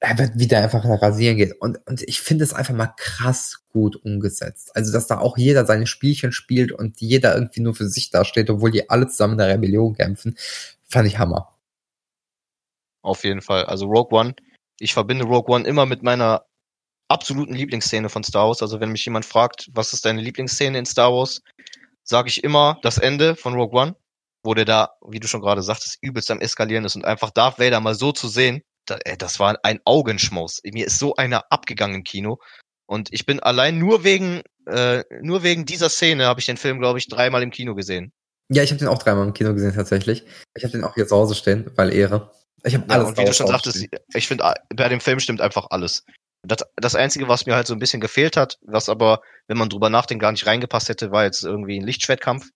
er 0.00 0.18
wird 0.18 0.38
wieder 0.38 0.62
einfach 0.62 0.84
rasieren 0.84 1.36
geht. 1.36 1.60
Und, 1.60 1.84
und 1.86 2.02
ich 2.02 2.20
finde 2.20 2.44
es 2.44 2.54
einfach 2.54 2.74
mal 2.74 2.94
krass 2.96 3.64
gut 3.70 3.96
umgesetzt. 3.96 4.70
Also, 4.74 4.92
dass 4.92 5.06
da 5.06 5.18
auch 5.18 5.36
jeder 5.36 5.66
seine 5.66 5.86
Spielchen 5.86 6.32
spielt 6.32 6.72
und 6.72 7.00
jeder 7.00 7.34
irgendwie 7.34 7.60
nur 7.60 7.74
für 7.74 7.88
sich 7.88 8.10
dasteht, 8.10 8.48
obwohl 8.50 8.70
die 8.70 8.88
alle 8.90 9.08
zusammen 9.08 9.32
in 9.32 9.38
der 9.38 9.48
Rebellion 9.48 9.94
kämpfen, 9.94 10.36
fand 10.88 11.08
ich 11.08 11.18
Hammer. 11.18 11.58
Auf 13.02 13.24
jeden 13.24 13.40
Fall. 13.40 13.64
Also 13.64 13.86
Rogue 13.86 14.18
One, 14.18 14.34
ich 14.78 14.92
verbinde 14.92 15.24
Rogue 15.24 15.54
One 15.54 15.66
immer 15.66 15.86
mit 15.86 16.02
meiner 16.02 16.44
absoluten 17.08 17.54
Lieblingsszene 17.54 18.08
von 18.08 18.22
Star 18.22 18.48
Wars. 18.48 18.62
Also 18.62 18.80
wenn 18.80 18.92
mich 18.92 19.04
jemand 19.04 19.24
fragt, 19.24 19.70
was 19.72 19.92
ist 19.92 20.04
deine 20.04 20.20
Lieblingsszene 20.20 20.78
in 20.78 20.86
Star 20.86 21.12
Wars, 21.12 21.42
sage 22.04 22.28
ich 22.28 22.44
immer 22.44 22.78
das 22.82 22.98
Ende 22.98 23.34
von 23.34 23.54
Rogue 23.54 23.80
One, 23.80 23.96
wo 24.42 24.54
der 24.54 24.64
da, 24.64 24.90
wie 25.06 25.20
du 25.20 25.26
schon 25.26 25.40
gerade 25.40 25.62
sagtest, 25.62 25.98
übelst 26.00 26.30
am 26.30 26.40
Eskalieren 26.40 26.84
ist 26.84 26.96
und 26.96 27.04
einfach 27.04 27.30
Darth 27.30 27.58
Vader 27.58 27.80
mal 27.80 27.94
so 27.94 28.12
zu 28.12 28.28
sehen, 28.28 28.62
das 29.18 29.38
war 29.38 29.58
ein 29.62 29.80
Augenschmaus. 29.84 30.60
Mir 30.64 30.86
ist 30.86 30.98
so 30.98 31.16
einer 31.16 31.44
abgegangen 31.50 31.96
im 31.96 32.04
Kino. 32.04 32.38
Und 32.86 33.12
ich 33.12 33.26
bin 33.26 33.40
allein 33.40 33.78
nur 33.78 34.02
wegen, 34.02 34.42
äh, 34.66 35.04
nur 35.20 35.42
wegen 35.42 35.66
dieser 35.66 35.88
Szene 35.88 36.26
habe 36.26 36.40
ich 36.40 36.46
den 36.46 36.56
Film, 36.56 36.78
glaube 36.78 36.98
ich, 36.98 37.08
dreimal 37.08 37.42
im 37.42 37.50
Kino 37.50 37.74
gesehen. 37.74 38.12
Ja, 38.50 38.62
ich 38.62 38.70
habe 38.70 38.78
den 38.78 38.88
auch 38.88 38.98
dreimal 38.98 39.26
im 39.26 39.34
Kino 39.34 39.52
gesehen 39.52 39.74
tatsächlich. 39.74 40.24
Ich 40.56 40.64
habe 40.64 40.72
den 40.72 40.84
auch 40.84 40.94
hier 40.94 41.06
zu 41.06 41.14
Hause 41.14 41.34
stehen, 41.34 41.70
weil 41.76 41.92
Ehre. 41.92 42.32
Ich 42.64 42.74
habe 42.74 42.88
alles. 42.88 43.04
Ja, 43.04 43.08
und 43.08 43.18
wie 43.18 43.24
du 43.24 43.34
schon 43.34 43.46
sagtest, 43.46 43.86
ich 44.14 44.26
finde, 44.26 44.54
bei 44.74 44.88
dem 44.88 45.00
Film 45.00 45.20
stimmt 45.20 45.40
einfach 45.40 45.66
alles. 45.70 46.04
Das, 46.42 46.60
das 46.76 46.94
Einzige, 46.94 47.28
was 47.28 47.46
mir 47.46 47.56
halt 47.56 47.66
so 47.66 47.74
ein 47.74 47.78
bisschen 47.78 48.00
gefehlt 48.00 48.36
hat, 48.36 48.58
was 48.62 48.88
aber, 48.88 49.20
wenn 49.48 49.58
man 49.58 49.68
drüber 49.68 49.90
nachdenkt, 49.90 50.22
gar 50.22 50.32
nicht 50.32 50.46
reingepasst 50.46 50.88
hätte, 50.88 51.10
war 51.10 51.24
jetzt 51.24 51.44
irgendwie 51.44 51.78
ein 51.78 51.84
Lichtschwertkampf. 51.84 52.48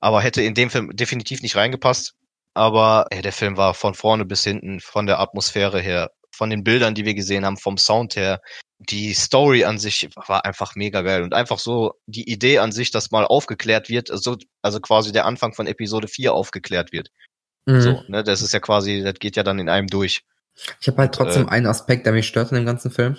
Aber 0.00 0.22
hätte 0.22 0.42
in 0.42 0.54
dem 0.54 0.70
Film 0.70 0.90
definitiv 0.96 1.42
nicht 1.42 1.56
reingepasst. 1.56 2.14
Aber 2.60 3.06
ja, 3.10 3.22
der 3.22 3.32
Film 3.32 3.56
war 3.56 3.72
von 3.72 3.94
vorne 3.94 4.26
bis 4.26 4.44
hinten, 4.44 4.80
von 4.80 5.06
der 5.06 5.18
Atmosphäre 5.18 5.80
her, 5.80 6.10
von 6.30 6.50
den 6.50 6.62
Bildern, 6.62 6.94
die 6.94 7.06
wir 7.06 7.14
gesehen 7.14 7.46
haben, 7.46 7.56
vom 7.56 7.78
Sound 7.78 8.16
her, 8.16 8.42
die 8.78 9.14
Story 9.14 9.64
an 9.64 9.78
sich 9.78 10.10
war 10.14 10.44
einfach 10.44 10.74
mega 10.74 11.00
geil 11.00 11.22
und 11.22 11.32
einfach 11.32 11.58
so 11.58 11.94
die 12.04 12.30
Idee 12.30 12.58
an 12.58 12.70
sich, 12.70 12.90
dass 12.90 13.12
mal 13.12 13.24
aufgeklärt 13.24 13.88
wird, 13.88 14.10
also, 14.10 14.36
also 14.60 14.78
quasi 14.78 15.10
der 15.10 15.24
Anfang 15.24 15.54
von 15.54 15.66
Episode 15.66 16.06
4 16.06 16.34
aufgeklärt 16.34 16.92
wird. 16.92 17.08
Mhm. 17.64 17.80
So, 17.80 18.02
ne, 18.08 18.22
das 18.22 18.42
ist 18.42 18.52
ja 18.52 18.60
quasi, 18.60 19.02
das 19.02 19.14
geht 19.14 19.36
ja 19.36 19.42
dann 19.42 19.58
in 19.58 19.70
einem 19.70 19.86
durch. 19.86 20.20
Ich 20.82 20.88
habe 20.88 20.98
halt 20.98 21.14
trotzdem 21.14 21.48
äh, 21.48 21.52
einen 21.52 21.66
Aspekt, 21.66 22.04
der 22.04 22.12
mich 22.12 22.26
stört 22.26 22.50
in 22.50 22.56
dem 22.56 22.66
ganzen 22.66 22.90
Film. 22.90 23.16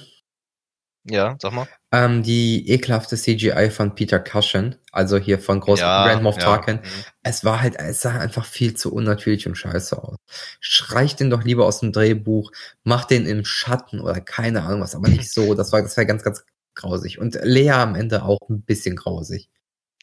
Ja, 1.04 1.36
sag 1.42 1.54
mal. 1.54 1.68
Ähm, 1.92 2.22
die 2.22 2.70
ekelhafte 2.70 3.18
CGI 3.18 3.72
von 3.72 3.96
Peter 3.96 4.20
Cushing, 4.20 4.76
also 4.92 5.18
hier 5.18 5.40
von 5.40 5.60
Groß 5.60 5.80
ja, 5.80 6.08
Grand 6.08 6.22
Moff 6.22 6.38
Tarkin. 6.38 6.76
Ja. 6.76 6.82
Mhm. 6.82 7.04
Es 7.24 7.44
war 7.44 7.62
halt, 7.62 7.76
es 7.78 8.02
sah 8.02 8.20
einfach 8.20 8.46
viel 8.46 8.76
zu 8.76 8.94
unnatürlich 8.94 9.48
und 9.48 9.56
scheiße 9.56 10.02
aus. 10.02 10.18
Streich 10.60 11.16
den 11.16 11.30
doch 11.30 11.44
lieber 11.44 11.66
aus 11.66 11.80
dem 11.80 11.92
Drehbuch, 11.92 12.52
mach 12.84 13.06
den 13.06 13.26
im 13.26 13.46
Schatten 13.46 14.00
oder 14.00 14.22
keine 14.22 14.62
Ahnung 14.64 14.82
was, 14.82 14.96
aber 14.96 15.10
nicht 15.10 15.32
so. 15.32 15.56
Das 15.56 15.72
war, 15.72 15.82
das 15.82 15.98
war 15.98 16.06
ganz, 16.06 16.24
ganz 16.24 16.44
grausig. 16.76 17.20
Und 17.20 17.38
Lea 17.42 17.72
am 17.72 17.96
Ende 17.96 18.24
auch 18.24 18.40
ein 18.50 18.62
bisschen 18.62 18.96
grausig. 18.96 19.50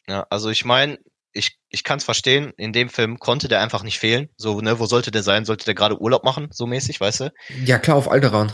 Ja, 0.07 0.27
also 0.29 0.49
ich 0.49 0.65
meine, 0.65 0.99
ich, 1.31 1.59
ich 1.69 1.83
kann 1.83 1.99
es 1.99 2.03
verstehen, 2.03 2.53
in 2.57 2.73
dem 2.73 2.89
Film 2.89 3.19
konnte 3.19 3.47
der 3.47 3.61
einfach 3.61 3.83
nicht 3.83 3.99
fehlen. 3.99 4.29
So, 4.37 4.59
ne, 4.61 4.79
wo 4.79 4.85
sollte 4.85 5.11
der 5.11 5.23
sein? 5.23 5.45
Sollte 5.45 5.65
der 5.65 5.75
gerade 5.75 6.01
Urlaub 6.01 6.23
machen, 6.23 6.49
so 6.51 6.65
mäßig, 6.65 6.99
weißt 6.99 7.21
du? 7.21 7.33
Ja, 7.63 7.77
klar, 7.77 7.97
auf 7.97 8.09
Alderan. 8.09 8.53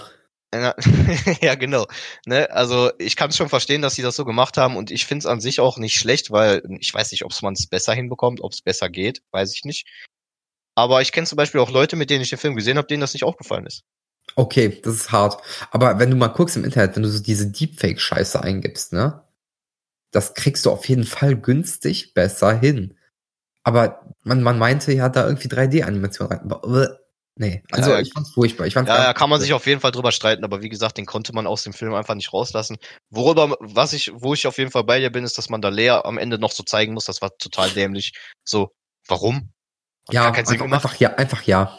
ja, 1.41 1.55
genau. 1.55 1.85
Ne? 2.25 2.49
Also 2.51 2.91
ich 2.97 3.15
kann 3.15 3.29
es 3.29 3.37
schon 3.37 3.49
verstehen, 3.49 3.81
dass 3.81 3.95
sie 3.95 4.01
das 4.01 4.15
so 4.15 4.25
gemacht 4.25 4.57
haben 4.57 4.77
und 4.77 4.91
ich 4.91 5.05
finde 5.05 5.19
es 5.19 5.25
an 5.25 5.41
sich 5.41 5.59
auch 5.59 5.77
nicht 5.77 5.97
schlecht, 5.97 6.31
weil 6.31 6.61
ich 6.79 6.93
weiß 6.93 7.11
nicht, 7.11 7.25
ob 7.25 7.31
man 7.41 7.53
es 7.53 7.67
besser 7.67 7.93
hinbekommt, 7.93 8.41
ob 8.41 8.53
es 8.53 8.61
besser 8.61 8.89
geht, 8.89 9.21
weiß 9.31 9.53
ich 9.53 9.65
nicht. 9.65 9.87
Aber 10.75 11.01
ich 11.01 11.11
kenne 11.11 11.27
zum 11.27 11.37
Beispiel 11.37 11.61
auch 11.61 11.71
Leute, 11.71 11.95
mit 11.95 12.09
denen 12.09 12.21
ich 12.21 12.29
den 12.29 12.39
Film 12.39 12.55
gesehen 12.55 12.77
habe, 12.77 12.87
denen 12.87 13.01
das 13.01 13.13
nicht 13.13 13.23
aufgefallen 13.23 13.65
ist. 13.65 13.83
Okay, 14.35 14.81
das 14.83 14.95
ist 14.95 15.11
hart. 15.11 15.41
Aber 15.71 15.99
wenn 15.99 16.09
du 16.09 16.17
mal 16.17 16.27
guckst 16.27 16.57
im 16.57 16.65
Internet, 16.65 16.95
wenn 16.95 17.03
du 17.03 17.09
so 17.09 17.21
diese 17.21 17.49
Deepfake-Scheiße 17.51 18.41
eingibst, 18.41 18.91
ne? 18.91 19.23
Das 20.11 20.33
kriegst 20.33 20.65
du 20.65 20.71
auf 20.71 20.87
jeden 20.87 21.03
Fall 21.03 21.35
günstig 21.35 22.13
besser 22.13 22.57
hin. 22.57 22.97
Aber 23.63 24.15
man, 24.23 24.43
man 24.43 24.57
meinte 24.57 24.93
ja 24.93 25.09
da 25.09 25.25
irgendwie 25.25 25.47
3D-Animation 25.47 26.27
rein. 26.27 26.97
Nee, 27.37 27.61
also 27.71 27.91
ja, 27.91 27.99
ich 27.99 28.13
fand's 28.13 28.31
furchtbar. 28.31 28.65
Ich 28.65 28.73
fand's 28.73 28.89
ja, 28.89 29.03
ja, 29.03 29.13
kann 29.13 29.29
man 29.29 29.41
sich 29.41 29.53
auf 29.53 29.67
jeden 29.67 29.81
Fall 29.81 29.91
drüber 29.91 30.13
streiten, 30.13 30.45
aber 30.45 30.61
wie 30.61 30.69
gesagt, 30.69 30.97
den 30.97 31.05
konnte 31.05 31.33
man 31.33 31.47
aus 31.47 31.63
dem 31.63 31.73
Film 31.73 31.93
einfach 31.93 32.15
nicht 32.15 32.31
rauslassen. 32.31 32.77
Worüber, 33.09 33.57
was 33.59 33.91
ich, 33.91 34.11
wo 34.13 34.33
ich 34.33 34.47
auf 34.47 34.57
jeden 34.57 34.71
Fall 34.71 34.85
bei 34.85 34.99
dir 34.99 35.11
bin, 35.11 35.25
ist, 35.25 35.37
dass 35.37 35.49
man 35.49 35.61
da 35.61 35.67
Lea 35.67 35.89
am 35.89 36.17
Ende 36.17 36.39
noch 36.39 36.51
so 36.51 36.63
zeigen 36.63 36.93
muss, 36.93 37.05
das 37.05 37.21
war 37.21 37.37
total 37.37 37.69
dämlich. 37.71 38.13
So, 38.45 38.71
warum? 39.07 39.51
Hat 40.07 40.13
ja, 40.13 40.31
einfach, 40.31 40.61
einfach, 40.61 40.95
ja, 40.95 41.15
einfach 41.15 41.43
ja. 41.43 41.77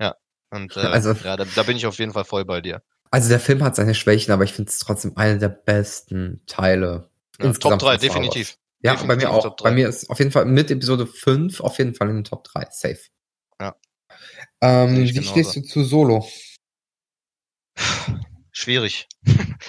Ja, 0.00 0.14
und 0.50 0.76
äh, 0.76 0.80
also, 0.80 1.12
ja, 1.12 1.36
da, 1.36 1.44
da 1.44 1.62
bin 1.64 1.76
ich 1.76 1.86
auf 1.86 1.98
jeden 1.98 2.12
Fall 2.12 2.24
voll 2.24 2.44
bei 2.44 2.60
dir. 2.60 2.80
Also 3.10 3.28
der 3.28 3.40
Film 3.40 3.62
hat 3.62 3.76
seine 3.76 3.94
Schwächen, 3.94 4.32
aber 4.32 4.44
ich 4.44 4.52
finde 4.52 4.70
es 4.70 4.78
trotzdem 4.78 5.16
eine 5.16 5.38
der 5.38 5.48
besten 5.48 6.42
Teile. 6.46 7.10
Ja, 7.40 7.52
Top 7.52 7.78
3, 7.78 7.96
definitiv. 7.96 8.58
Ja, 8.82 8.92
definitiv 8.92 9.06
bei 9.06 9.16
mir 9.16 9.30
auch. 9.30 9.56
Bei 9.56 9.70
mir 9.70 9.88
ist 9.88 10.10
auf 10.10 10.18
jeden 10.18 10.30
Fall 10.30 10.44
mit 10.44 10.70
Episode 10.70 11.06
5 11.06 11.60
auf 11.60 11.78
jeden 11.78 11.94
Fall 11.94 12.10
in 12.10 12.16
den 12.16 12.24
Top 12.24 12.44
3. 12.44 12.66
Safe. 12.70 12.98
Ja. 13.60 13.76
Ähm, 14.64 14.96
wie 14.96 15.12
genauso. 15.12 15.30
stehst 15.30 15.56
du 15.56 15.62
zu 15.62 15.84
Solo? 15.84 16.26
Schwierig. 18.50 19.08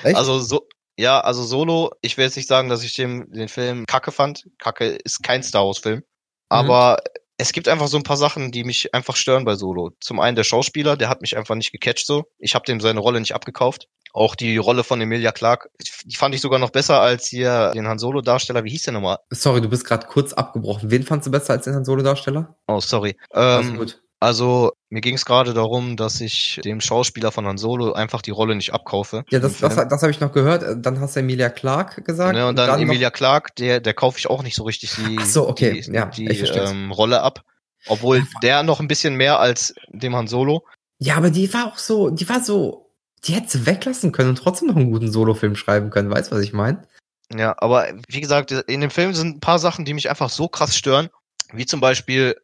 Echt? 0.03 0.15
Also 0.15 0.39
so, 0.39 0.67
ja, 0.97 1.19
also 1.19 1.43
Solo, 1.43 1.91
ich 2.01 2.17
will 2.17 2.25
jetzt 2.25 2.37
nicht 2.37 2.47
sagen, 2.47 2.69
dass 2.69 2.83
ich 2.83 2.95
den, 2.95 3.29
den 3.31 3.49
Film 3.49 3.85
kacke 3.85 4.11
fand. 4.11 4.45
Kacke 4.57 4.87
ist 4.87 5.21
kein 5.21 5.43
Star 5.43 5.65
Wars 5.65 5.79
Film. 5.79 5.97
Mhm. 5.97 6.03
Aber 6.49 6.91
mhm. 7.03 7.09
es 7.37 7.51
gibt 7.51 7.67
einfach 7.67 7.87
so 7.87 7.97
ein 7.97 8.03
paar 8.03 8.15
Sachen, 8.15 8.51
die 8.51 8.63
mich 8.63 8.93
einfach 8.93 9.17
stören 9.17 9.43
bei 9.43 9.55
Solo. 9.55 9.91
Zum 9.99 10.21
einen 10.21 10.37
der 10.37 10.45
Schauspieler, 10.45 10.95
der 10.95 11.09
hat 11.09 11.21
mich 11.21 11.35
einfach 11.35 11.55
nicht 11.55 11.73
gecatcht 11.73 12.07
so. 12.07 12.23
Ich 12.37 12.55
habe 12.55 12.65
dem 12.65 12.79
seine 12.79 13.01
Rolle 13.01 13.19
nicht 13.19 13.35
abgekauft. 13.35 13.87
Auch 14.13 14.35
die 14.35 14.55
Rolle 14.55 14.85
von 14.85 15.01
Emilia 15.01 15.33
Clark, 15.33 15.69
die 16.05 16.15
fand 16.15 16.33
ich 16.33 16.39
sogar 16.39 16.57
noch 16.57 16.69
besser 16.69 17.01
als 17.01 17.27
hier 17.27 17.71
den 17.75 17.85
Han 17.85 17.99
Solo 17.99 18.21
Darsteller. 18.21 18.63
Wie 18.63 18.69
hieß 18.69 18.83
der 18.83 18.93
nochmal? 18.93 19.17
Sorry, 19.29 19.59
du 19.59 19.67
bist 19.67 19.83
gerade 19.83 20.07
kurz 20.07 20.31
abgebrochen. 20.31 20.89
Wen 20.89 21.03
fandst 21.03 21.27
du 21.27 21.31
besser 21.31 21.51
als 21.51 21.65
den 21.65 21.73
Han 21.73 21.83
Solo 21.83 22.01
Darsteller? 22.01 22.55
Oh, 22.67 22.79
sorry. 22.79 23.17
Ähm, 23.33 23.75
gut. 23.75 24.01
Also, 24.19 24.71
mir 24.89 25.01
ging 25.01 25.15
es 25.15 25.25
gerade 25.25 25.53
darum, 25.53 25.97
dass 25.97 26.21
ich 26.21 26.61
dem 26.63 26.79
Schauspieler 26.79 27.31
von 27.31 27.45
Han 27.45 27.57
Solo 27.57 27.93
einfach 27.93 28.21
die 28.21 28.31
Rolle 28.31 28.55
nicht 28.55 28.73
abkaufe. 28.73 29.25
Ja, 29.29 29.39
das, 29.39 29.59
das, 29.59 29.75
das 29.75 30.01
habe 30.01 30.11
ich 30.11 30.19
noch 30.19 30.31
gehört. 30.31 30.63
Dann 30.85 30.99
hast 30.99 31.15
du 31.15 31.19
Emilia 31.19 31.49
Clark 31.49 32.05
gesagt. 32.05 32.33
Ne, 32.33 32.43
und, 32.43 32.51
und 32.51 32.55
dann, 32.55 32.69
dann 32.69 32.81
Emilia 32.81 33.11
Clark, 33.11 33.55
der, 33.55 33.81
der 33.81 33.93
kaufe 33.93 34.17
ich 34.17 34.29
auch 34.29 34.41
nicht 34.41 34.55
so 34.55 34.63
richtig 34.63 34.95
die, 34.95 35.21
so, 35.25 35.49
okay. 35.49 35.81
die, 35.81 35.91
ja, 35.91 36.05
die 36.05 36.25
ähm, 36.25 36.91
Rolle 36.91 37.21
ab. 37.21 37.43
Obwohl 37.87 38.25
der 38.41 38.63
noch 38.63 38.79
ein 38.79 38.87
bisschen 38.87 39.15
mehr 39.15 39.39
als 39.39 39.75
dem 39.89 40.15
Han 40.15 40.27
Solo. 40.27 40.65
Ja, 40.97 41.17
aber 41.17 41.29
die 41.29 41.53
war 41.53 41.67
auch 41.67 41.77
so, 41.77 42.09
die 42.09 42.27
war 42.27 42.43
so, 42.43 42.89
die 43.25 43.33
hätte 43.33 43.49
sie 43.49 43.65
weglassen 43.65 44.11
können 44.11 44.29
und 44.29 44.37
trotzdem 44.37 44.69
noch 44.69 44.75
einen 44.75 44.91
guten 44.91 45.11
Solo-Film 45.11 45.55
schreiben 45.55 45.89
können. 45.89 46.09
Weißt 46.09 46.31
du, 46.31 46.35
was 46.35 46.43
ich 46.43 46.53
meine? 46.53 46.87
Ja, 47.35 47.55
aber 47.57 47.87
wie 48.07 48.21
gesagt, 48.21 48.51
in 48.51 48.81
dem 48.81 48.91
Film 48.91 49.13
sind 49.13 49.37
ein 49.37 49.39
paar 49.39 49.59
Sachen, 49.59 49.85
die 49.85 49.93
mich 49.93 50.09
einfach 50.09 50.29
so 50.29 50.47
krass 50.47 50.75
stören. 50.75 51.09
Wie 51.53 51.65
zum 51.65 51.79
Beispiel 51.79 52.35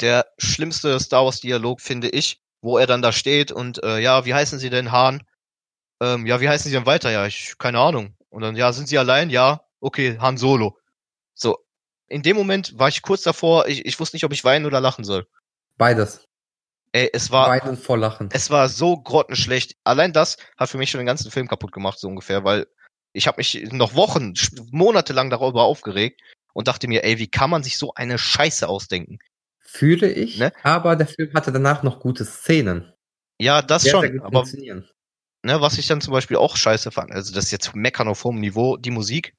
der 0.00 0.26
schlimmste 0.38 0.98
Star 1.00 1.24
Wars-Dialog, 1.24 1.80
finde 1.80 2.08
ich, 2.08 2.40
wo 2.60 2.78
er 2.78 2.86
dann 2.86 3.02
da 3.02 3.12
steht 3.12 3.52
und 3.52 3.82
äh, 3.82 3.98
ja, 3.98 4.24
wie 4.24 4.34
heißen 4.34 4.58
Sie 4.58 4.70
denn, 4.70 4.92
Hahn? 4.92 5.22
Ähm, 6.00 6.26
ja, 6.26 6.40
wie 6.40 6.48
heißen 6.48 6.70
Sie 6.70 6.76
denn 6.76 6.86
weiter? 6.86 7.10
Ja, 7.10 7.26
ich, 7.26 7.54
keine 7.58 7.78
Ahnung. 7.78 8.16
Und 8.30 8.42
dann, 8.42 8.56
ja, 8.56 8.72
sind 8.72 8.88
Sie 8.88 8.98
allein? 8.98 9.30
Ja, 9.30 9.64
okay, 9.80 10.18
Han 10.18 10.36
Solo. 10.36 10.78
So, 11.34 11.58
in 12.08 12.22
dem 12.22 12.36
Moment 12.36 12.78
war 12.78 12.88
ich 12.88 13.02
kurz 13.02 13.22
davor, 13.22 13.66
ich, 13.68 13.84
ich 13.86 13.98
wusste 13.98 14.16
nicht, 14.16 14.24
ob 14.24 14.32
ich 14.32 14.44
weinen 14.44 14.66
oder 14.66 14.80
lachen 14.80 15.04
soll. 15.04 15.26
Beides. 15.76 16.26
Ey, 16.92 17.08
es 17.12 17.30
war. 17.30 17.48
Weinen 17.48 17.76
vor 17.76 17.96
Lachen. 17.98 18.28
Es 18.32 18.50
war 18.50 18.68
so 18.68 18.98
grottenschlecht. 18.98 19.76
Allein 19.82 20.12
das 20.12 20.36
hat 20.58 20.68
für 20.68 20.78
mich 20.78 20.90
schon 20.90 20.98
den 20.98 21.06
ganzen 21.06 21.30
Film 21.30 21.48
kaputt 21.48 21.72
gemacht, 21.72 21.98
so 21.98 22.08
ungefähr, 22.08 22.44
weil 22.44 22.66
ich 23.12 23.26
habe 23.26 23.38
mich 23.38 23.68
noch 23.72 23.94
Wochen, 23.94 24.34
Monate 24.70 25.12
lang 25.12 25.30
darüber 25.30 25.62
aufgeregt 25.62 26.20
und 26.52 26.68
dachte 26.68 26.88
mir, 26.88 27.04
ey, 27.04 27.18
wie 27.18 27.28
kann 27.28 27.50
man 27.50 27.62
sich 27.62 27.78
so 27.78 27.94
eine 27.94 28.18
Scheiße 28.18 28.68
ausdenken? 28.68 29.18
Fühle 29.74 30.12
ich, 30.12 30.38
ne? 30.38 30.52
aber 30.62 30.96
der 30.96 31.06
Film 31.06 31.32
hatte 31.32 31.50
danach 31.50 31.82
noch 31.82 31.98
gute 31.98 32.26
Szenen. 32.26 32.92
Ja, 33.40 33.62
das 33.62 33.82
sehr, 33.82 33.92
schon, 33.92 34.20
aber 34.20 34.44
ne, 35.42 35.60
was 35.62 35.78
ich 35.78 35.86
dann 35.86 36.02
zum 36.02 36.12
Beispiel 36.12 36.36
auch 36.36 36.56
scheiße 36.58 36.90
fand, 36.90 37.10
also 37.10 37.32
das 37.34 37.46
ist 37.46 37.52
jetzt 37.52 37.74
meckern 37.74 38.06
auf 38.06 38.22
hohem 38.22 38.38
Niveau, 38.38 38.76
die 38.76 38.90
Musik 38.90 39.34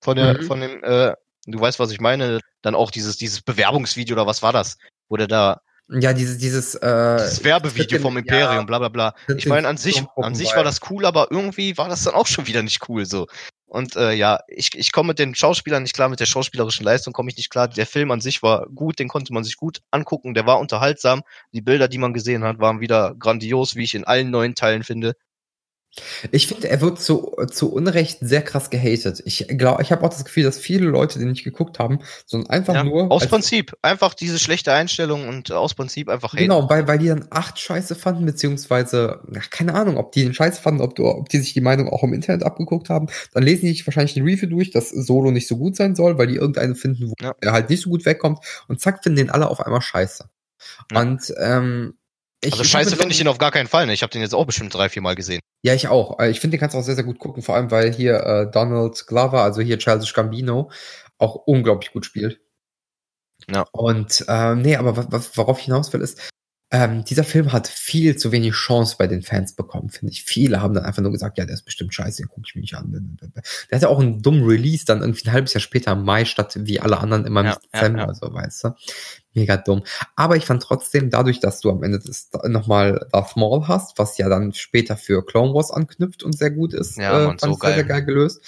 von 0.00 0.16
der, 0.16 0.42
mhm. 0.42 0.46
von 0.46 0.60
dem, 0.60 0.84
äh, 0.84 1.14
du 1.46 1.58
weißt, 1.58 1.78
was 1.78 1.90
ich 1.90 2.00
meine, 2.00 2.40
dann 2.60 2.74
auch 2.74 2.90
dieses, 2.90 3.16
dieses 3.16 3.40
Bewerbungsvideo 3.40 4.14
oder 4.14 4.26
was 4.26 4.42
war 4.42 4.52
das, 4.52 4.76
wo 5.08 5.16
der 5.16 5.26
da 5.26 5.62
ja, 5.90 6.12
dieses, 6.12 6.36
dieses, 6.36 6.74
äh, 6.74 7.16
dieses 7.16 7.42
Werbevideo 7.42 7.98
vom 7.98 8.18
Imperium, 8.18 8.56
ja, 8.56 8.62
bla 8.64 8.78
bla 8.78 8.88
bla. 8.90 9.14
Ich 9.38 9.46
meine, 9.46 9.66
an 9.66 9.78
sich, 9.78 10.04
an 10.16 10.34
sich 10.34 10.54
war 10.54 10.62
das 10.62 10.80
cool, 10.90 11.06
aber 11.06 11.28
irgendwie 11.30 11.78
war 11.78 11.88
das 11.88 12.04
dann 12.04 12.12
auch 12.12 12.26
schon 12.26 12.46
wieder 12.46 12.62
nicht 12.62 12.86
cool 12.90 13.06
so. 13.06 13.26
Und 13.68 13.96
äh, 13.96 14.12
ja, 14.14 14.40
ich, 14.48 14.70
ich 14.74 14.92
komme 14.92 15.08
mit 15.08 15.18
den 15.18 15.34
Schauspielern 15.34 15.82
nicht 15.82 15.94
klar, 15.94 16.08
mit 16.08 16.20
der 16.20 16.26
schauspielerischen 16.26 16.84
Leistung 16.86 17.12
komme 17.12 17.30
ich 17.30 17.36
nicht 17.36 17.50
klar. 17.50 17.68
Der 17.68 17.86
Film 17.86 18.10
an 18.10 18.22
sich 18.22 18.42
war 18.42 18.66
gut, 18.74 18.98
den 18.98 19.08
konnte 19.08 19.34
man 19.34 19.44
sich 19.44 19.56
gut 19.56 19.82
angucken, 19.90 20.32
der 20.32 20.46
war 20.46 20.58
unterhaltsam. 20.58 21.22
Die 21.52 21.60
Bilder, 21.60 21.86
die 21.86 21.98
man 21.98 22.14
gesehen 22.14 22.44
hat, 22.44 22.60
waren 22.60 22.80
wieder 22.80 23.14
grandios, 23.18 23.76
wie 23.76 23.84
ich 23.84 23.94
in 23.94 24.04
allen 24.04 24.30
neuen 24.30 24.54
Teilen 24.54 24.84
finde. 24.84 25.16
Ich 26.30 26.46
finde, 26.46 26.68
er 26.68 26.80
wird 26.80 27.00
zu, 27.00 27.36
zu 27.50 27.72
Unrecht 27.72 28.18
sehr 28.20 28.42
krass 28.42 28.70
gehatet. 28.70 29.22
Ich 29.24 29.46
glaube, 29.48 29.82
ich 29.82 29.92
habe 29.92 30.04
auch 30.04 30.10
das 30.10 30.24
Gefühl, 30.24 30.44
dass 30.44 30.58
viele 30.58 30.86
Leute, 30.86 31.18
die 31.18 31.24
nicht 31.24 31.44
geguckt 31.44 31.78
haben, 31.78 32.00
sondern 32.26 32.50
einfach 32.50 32.74
ja, 32.74 32.84
nur. 32.84 33.10
Aus 33.10 33.26
Prinzip. 33.26 33.76
Einfach 33.82 34.14
diese 34.14 34.38
schlechte 34.38 34.72
Einstellung 34.72 35.28
und 35.28 35.52
aus 35.52 35.74
Prinzip 35.74 36.08
einfach 36.08 36.32
haten. 36.32 36.42
Genau, 36.42 36.68
weil, 36.68 36.86
weil 36.88 36.98
die 36.98 37.08
dann 37.08 37.26
acht 37.30 37.58
Scheiße 37.58 37.94
fanden, 37.94 38.24
beziehungsweise, 38.24 39.20
ja, 39.32 39.40
keine 39.50 39.74
Ahnung, 39.74 39.96
ob 39.96 40.12
die 40.12 40.24
den 40.24 40.34
Scheiße 40.34 40.60
fanden, 40.60 40.80
ob, 40.80 40.98
ob 40.98 41.28
die 41.28 41.38
sich 41.38 41.52
die 41.52 41.60
Meinung 41.60 41.88
auch 41.88 42.02
im 42.02 42.12
Internet 42.12 42.44
abgeguckt 42.44 42.88
haben. 42.88 43.08
Dann 43.32 43.42
lesen 43.42 43.62
die 43.62 43.72
sich 43.72 43.86
wahrscheinlich 43.86 44.14
den 44.14 44.24
Review 44.24 44.48
durch, 44.48 44.70
dass 44.70 44.90
Solo 44.90 45.30
nicht 45.30 45.48
so 45.48 45.56
gut 45.56 45.76
sein 45.76 45.94
soll, 45.94 46.18
weil 46.18 46.26
die 46.26 46.36
irgendeine 46.36 46.74
finden, 46.74 47.10
wo 47.10 47.14
ja. 47.20 47.34
er 47.40 47.52
halt 47.52 47.70
nicht 47.70 47.82
so 47.82 47.90
gut 47.90 48.04
wegkommt. 48.04 48.38
Und 48.68 48.80
zack, 48.80 49.02
finden 49.02 49.16
den 49.16 49.30
alle 49.30 49.48
auf 49.48 49.60
einmal 49.60 49.82
scheiße. 49.82 50.28
Ja. 50.92 51.00
Und 51.00 51.32
ähm, 51.38 51.94
ich, 52.42 52.52
also 52.52 52.64
scheiße 52.64 52.96
finde 52.96 53.12
ich 53.12 53.20
ihn 53.20 53.28
auf 53.28 53.38
gar 53.38 53.50
keinen 53.50 53.66
Fall. 53.66 53.86
Ne? 53.86 53.92
Ich 53.92 54.02
habe 54.02 54.12
den 54.12 54.22
jetzt 54.22 54.34
auch 54.34 54.44
bestimmt 54.44 54.72
drei, 54.72 54.88
vier 54.88 55.02
Mal 55.02 55.16
gesehen. 55.16 55.40
Ja, 55.62 55.74
ich 55.74 55.88
auch. 55.88 56.20
Äh, 56.20 56.30
ich 56.30 56.40
finde, 56.40 56.56
den 56.56 56.60
kannst 56.60 56.74
du 56.74 56.78
auch 56.78 56.84
sehr, 56.84 56.94
sehr 56.94 57.04
gut 57.04 57.18
gucken, 57.18 57.42
vor 57.42 57.56
allem 57.56 57.70
weil 57.70 57.92
hier 57.92 58.20
äh, 58.20 58.50
Donald 58.50 59.06
Glover, 59.06 59.42
also 59.42 59.60
hier 59.60 59.78
Childish 59.78 60.12
Gambino, 60.12 60.70
auch 61.18 61.34
unglaublich 61.34 61.92
gut 61.92 62.06
spielt. 62.06 62.40
Ja. 63.50 63.64
Und 63.72 64.24
ähm, 64.28 64.62
nee, 64.62 64.76
aber 64.76 64.96
worauf 65.36 65.58
ich 65.58 65.64
hinaus 65.64 65.92
will, 65.92 66.00
ist, 66.00 66.30
ähm, 66.70 67.02
dieser 67.04 67.24
Film 67.24 67.52
hat 67.52 67.66
viel 67.66 68.16
zu 68.16 68.30
wenig 68.30 68.52
Chance 68.52 68.96
bei 68.98 69.06
den 69.06 69.22
Fans 69.22 69.54
bekommen, 69.54 69.88
finde 69.88 70.12
ich. 70.12 70.24
Viele 70.24 70.60
haben 70.60 70.74
dann 70.74 70.84
einfach 70.84 71.00
nur 71.00 71.12
gesagt, 71.12 71.38
ja, 71.38 71.46
der 71.46 71.54
ist 71.54 71.64
bestimmt 71.64 71.94
scheiße, 71.94 72.22
den 72.22 72.28
gucke 72.28 72.42
ich 72.46 72.54
mir 72.54 72.60
nicht 72.60 72.74
an. 72.74 73.18
Der 73.70 73.76
hat 73.76 73.82
ja 73.82 73.88
auch 73.88 74.00
einen 74.00 74.20
dummen 74.20 74.44
Release 74.44 74.84
dann 74.84 75.00
irgendwie 75.00 75.26
ein 75.26 75.32
halbes 75.32 75.54
Jahr 75.54 75.62
später 75.62 75.92
im 75.92 76.04
Mai 76.04 76.26
statt 76.26 76.58
wie 76.60 76.78
alle 76.78 76.98
anderen 76.98 77.24
immer 77.24 77.40
im 77.40 77.46
ja, 77.46 77.58
Dezember, 77.72 78.00
ja, 78.00 78.06
ja. 78.08 78.14
so 78.14 78.34
weißt 78.34 78.64
du. 78.64 78.74
Mega 79.32 79.56
dumm. 79.56 79.82
Aber 80.14 80.36
ich 80.36 80.44
fand 80.44 80.62
trotzdem, 80.62 81.08
dadurch, 81.08 81.40
dass 81.40 81.60
du 81.60 81.70
am 81.70 81.82
Ende 81.82 82.00
des 82.00 82.28
nochmal 82.46 83.06
Darth 83.12 83.36
Maul 83.36 83.66
hast, 83.66 83.98
was 83.98 84.18
ja 84.18 84.28
dann 84.28 84.52
später 84.52 84.98
für 84.98 85.24
Clone 85.24 85.54
Wars 85.54 85.70
anknüpft 85.70 86.22
und 86.22 86.36
sehr 86.36 86.50
gut 86.50 86.74
ist, 86.74 86.98
ja, 86.98 87.22
äh, 87.22 87.24
fand 87.24 87.40
so 87.40 87.56
geil. 87.56 87.70
sehr, 87.70 87.74
sehr 87.76 87.84
geil 87.84 88.04
gelöst. 88.04 88.42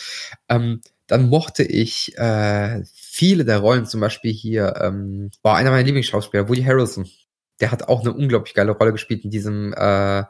Ähm, 0.51 0.83
dann 1.07 1.29
mochte 1.31 1.63
ich 1.63 2.17
äh, 2.19 2.83
viele 2.93 3.47
der 3.47 3.59
Rollen, 3.59 3.87
zum 3.87 4.01
Beispiel 4.01 4.33
hier, 4.33 4.75
ähm, 4.81 5.31
war 5.43 5.57
einer 5.57 5.71
meiner 5.71 5.85
Lieblingsschauspieler, 5.85 6.49
Woody 6.49 6.63
Harrelson 6.63 7.07
der 7.61 7.73
hat 7.73 7.89
auch 7.89 8.01
eine 8.01 8.13
unglaublich 8.13 8.55
geile 8.55 8.73
Rolle 8.73 8.93
gespielt 8.93 9.25
in 9.25 9.31
diesem 9.31 9.73
äh, 9.75 10.25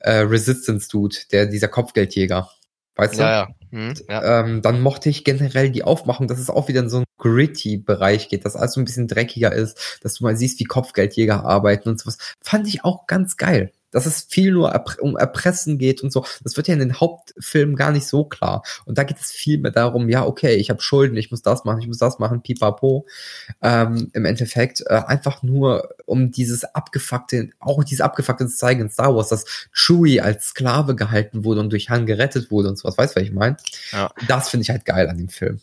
äh, 0.00 0.20
Resistance-Dude, 0.20 1.16
der 1.32 1.46
dieser 1.46 1.68
Kopfgeldjäger. 1.68 2.50
Weißt 2.96 3.14
du? 3.14 3.22
Ja, 3.22 3.30
ja. 3.30 3.48
Hm, 3.70 3.94
ja. 4.08 4.40
Ähm, 4.40 4.62
dann 4.62 4.80
mochte 4.80 5.08
ich 5.08 5.24
generell 5.24 5.70
die 5.70 5.84
Aufmachung, 5.84 6.26
dass 6.26 6.38
es 6.38 6.50
auch 6.50 6.68
wieder 6.68 6.80
in 6.80 6.90
so 6.90 6.98
einen 6.98 7.06
Gritty-Bereich 7.18 8.28
geht, 8.28 8.44
dass 8.44 8.56
alles 8.56 8.72
so 8.72 8.80
ein 8.80 8.84
bisschen 8.84 9.06
dreckiger 9.06 9.52
ist, 9.52 10.00
dass 10.02 10.14
du 10.14 10.24
mal 10.24 10.36
siehst, 10.36 10.58
wie 10.58 10.64
Kopfgeldjäger 10.64 11.44
arbeiten 11.44 11.90
und 11.90 12.00
sowas. 12.00 12.18
Fand 12.42 12.66
ich 12.66 12.84
auch 12.84 13.06
ganz 13.06 13.36
geil 13.36 13.72
dass 13.90 14.06
es 14.06 14.22
viel 14.28 14.52
nur 14.52 14.84
um 15.00 15.16
Erpressen 15.16 15.78
geht 15.78 16.02
und 16.02 16.12
so. 16.12 16.24
Das 16.42 16.56
wird 16.56 16.68
ja 16.68 16.74
in 16.74 16.80
den 16.80 17.00
Hauptfilmen 17.00 17.76
gar 17.76 17.90
nicht 17.90 18.06
so 18.06 18.24
klar. 18.24 18.62
Und 18.84 18.98
da 18.98 19.04
geht 19.04 19.18
es 19.18 19.30
viel 19.30 19.58
mehr 19.58 19.70
darum, 19.70 20.08
ja, 20.08 20.24
okay, 20.24 20.54
ich 20.54 20.70
habe 20.70 20.82
Schulden, 20.82 21.16
ich 21.16 21.30
muss 21.30 21.42
das 21.42 21.64
machen, 21.64 21.80
ich 21.80 21.86
muss 21.86 21.98
das 21.98 22.18
machen, 22.18 22.42
pipapo. 22.42 23.06
Ähm, 23.62 24.10
Im 24.12 24.24
Endeffekt 24.24 24.82
äh, 24.86 25.02
einfach 25.06 25.42
nur 25.42 25.90
um 26.06 26.30
dieses 26.30 26.64
abgefuckte, 26.64 27.50
auch 27.60 27.84
dieses 27.84 28.00
abgefuckte 28.00 28.46
zu 28.46 28.56
zeigen 28.56 28.82
in 28.82 28.90
Star 28.90 29.14
Wars, 29.14 29.28
dass 29.28 29.68
Chewie 29.72 30.20
als 30.20 30.48
Sklave 30.48 30.94
gehalten 30.94 31.44
wurde 31.44 31.60
und 31.60 31.70
durch 31.70 31.90
Han 31.90 32.06
gerettet 32.06 32.50
wurde 32.50 32.68
und 32.68 32.78
sowas. 32.78 32.98
Weißt 32.98 33.16
du, 33.16 33.20
was 33.20 33.26
ich 33.26 33.32
meine? 33.32 33.56
Ja. 33.92 34.10
Das 34.26 34.48
finde 34.48 34.62
ich 34.62 34.70
halt 34.70 34.84
geil 34.84 35.08
an 35.08 35.18
dem 35.18 35.28
Film. 35.28 35.60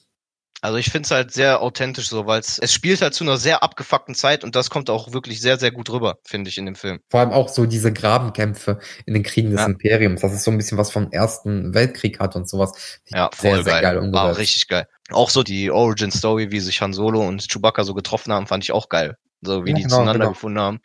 Also 0.66 0.80
ich 0.80 0.90
finde 0.90 1.06
es 1.06 1.12
halt 1.12 1.32
sehr 1.32 1.62
authentisch 1.62 2.10
so, 2.10 2.26
weil 2.26 2.40
es 2.40 2.74
spielt 2.74 3.00
halt 3.04 3.14
zu 3.14 3.24
einer 3.24 3.38
sehr 3.38 3.62
abgefuckten 3.62 4.16
Zeit 4.16 4.44
und 4.44 4.56
das 4.56 4.72
kommt 4.72 4.90
auch 4.90 5.14
wirklich 5.14 5.40
sehr, 5.40 5.60
sehr 5.60 5.70
gut 5.70 5.92
rüber, 5.92 6.18
finde 6.24 6.50
ich, 6.50 6.58
in 6.58 6.66
dem 6.66 6.74
Film. 6.74 7.02
Vor 7.12 7.20
allem 7.20 7.30
auch 7.34 7.50
so 7.50 7.68
diese 7.68 7.94
Grabenkämpfe 7.94 8.80
in 9.06 9.14
den 9.14 9.22
Kriegen 9.22 9.52
des 9.52 9.60
ja. 9.60 9.68
Imperiums, 9.68 10.22
das 10.22 10.34
ist 10.34 10.44
so 10.44 10.50
ein 10.50 10.58
bisschen 10.58 10.80
was 10.80 10.90
vom 10.90 11.12
Ersten 11.12 11.76
Weltkrieg 11.76 12.20
hat 12.20 12.36
und 12.36 12.50
sowas. 12.50 13.00
Ja, 13.10 13.30
voll 13.32 13.58
sehr, 13.58 13.64
geil. 13.64 13.74
sehr 13.74 13.82
geil 13.84 13.98
umgesetzt. 14.00 14.24
War 14.24 14.38
richtig 14.40 14.68
geil. 14.68 14.88
Auch 15.12 15.30
so 15.30 15.44
die 15.44 15.70
Origin 15.70 16.10
Story, 16.10 16.50
wie 16.50 16.60
sich 16.60 16.82
Han 16.82 16.94
Solo 16.94 17.22
und 17.22 17.48
Chewbacca 17.48 17.84
so 17.84 17.94
getroffen 17.94 18.34
haben, 18.34 18.48
fand 18.48 18.64
ich 18.64 18.72
auch 18.72 18.90
geil. 18.90 19.18
So 19.42 19.66
wie 19.66 19.70
ja, 19.70 19.76
die 19.76 19.84
genau, 19.84 19.98
zueinander 19.98 20.22
genau. 20.22 20.32
gefunden 20.32 20.60
haben. 20.60 20.80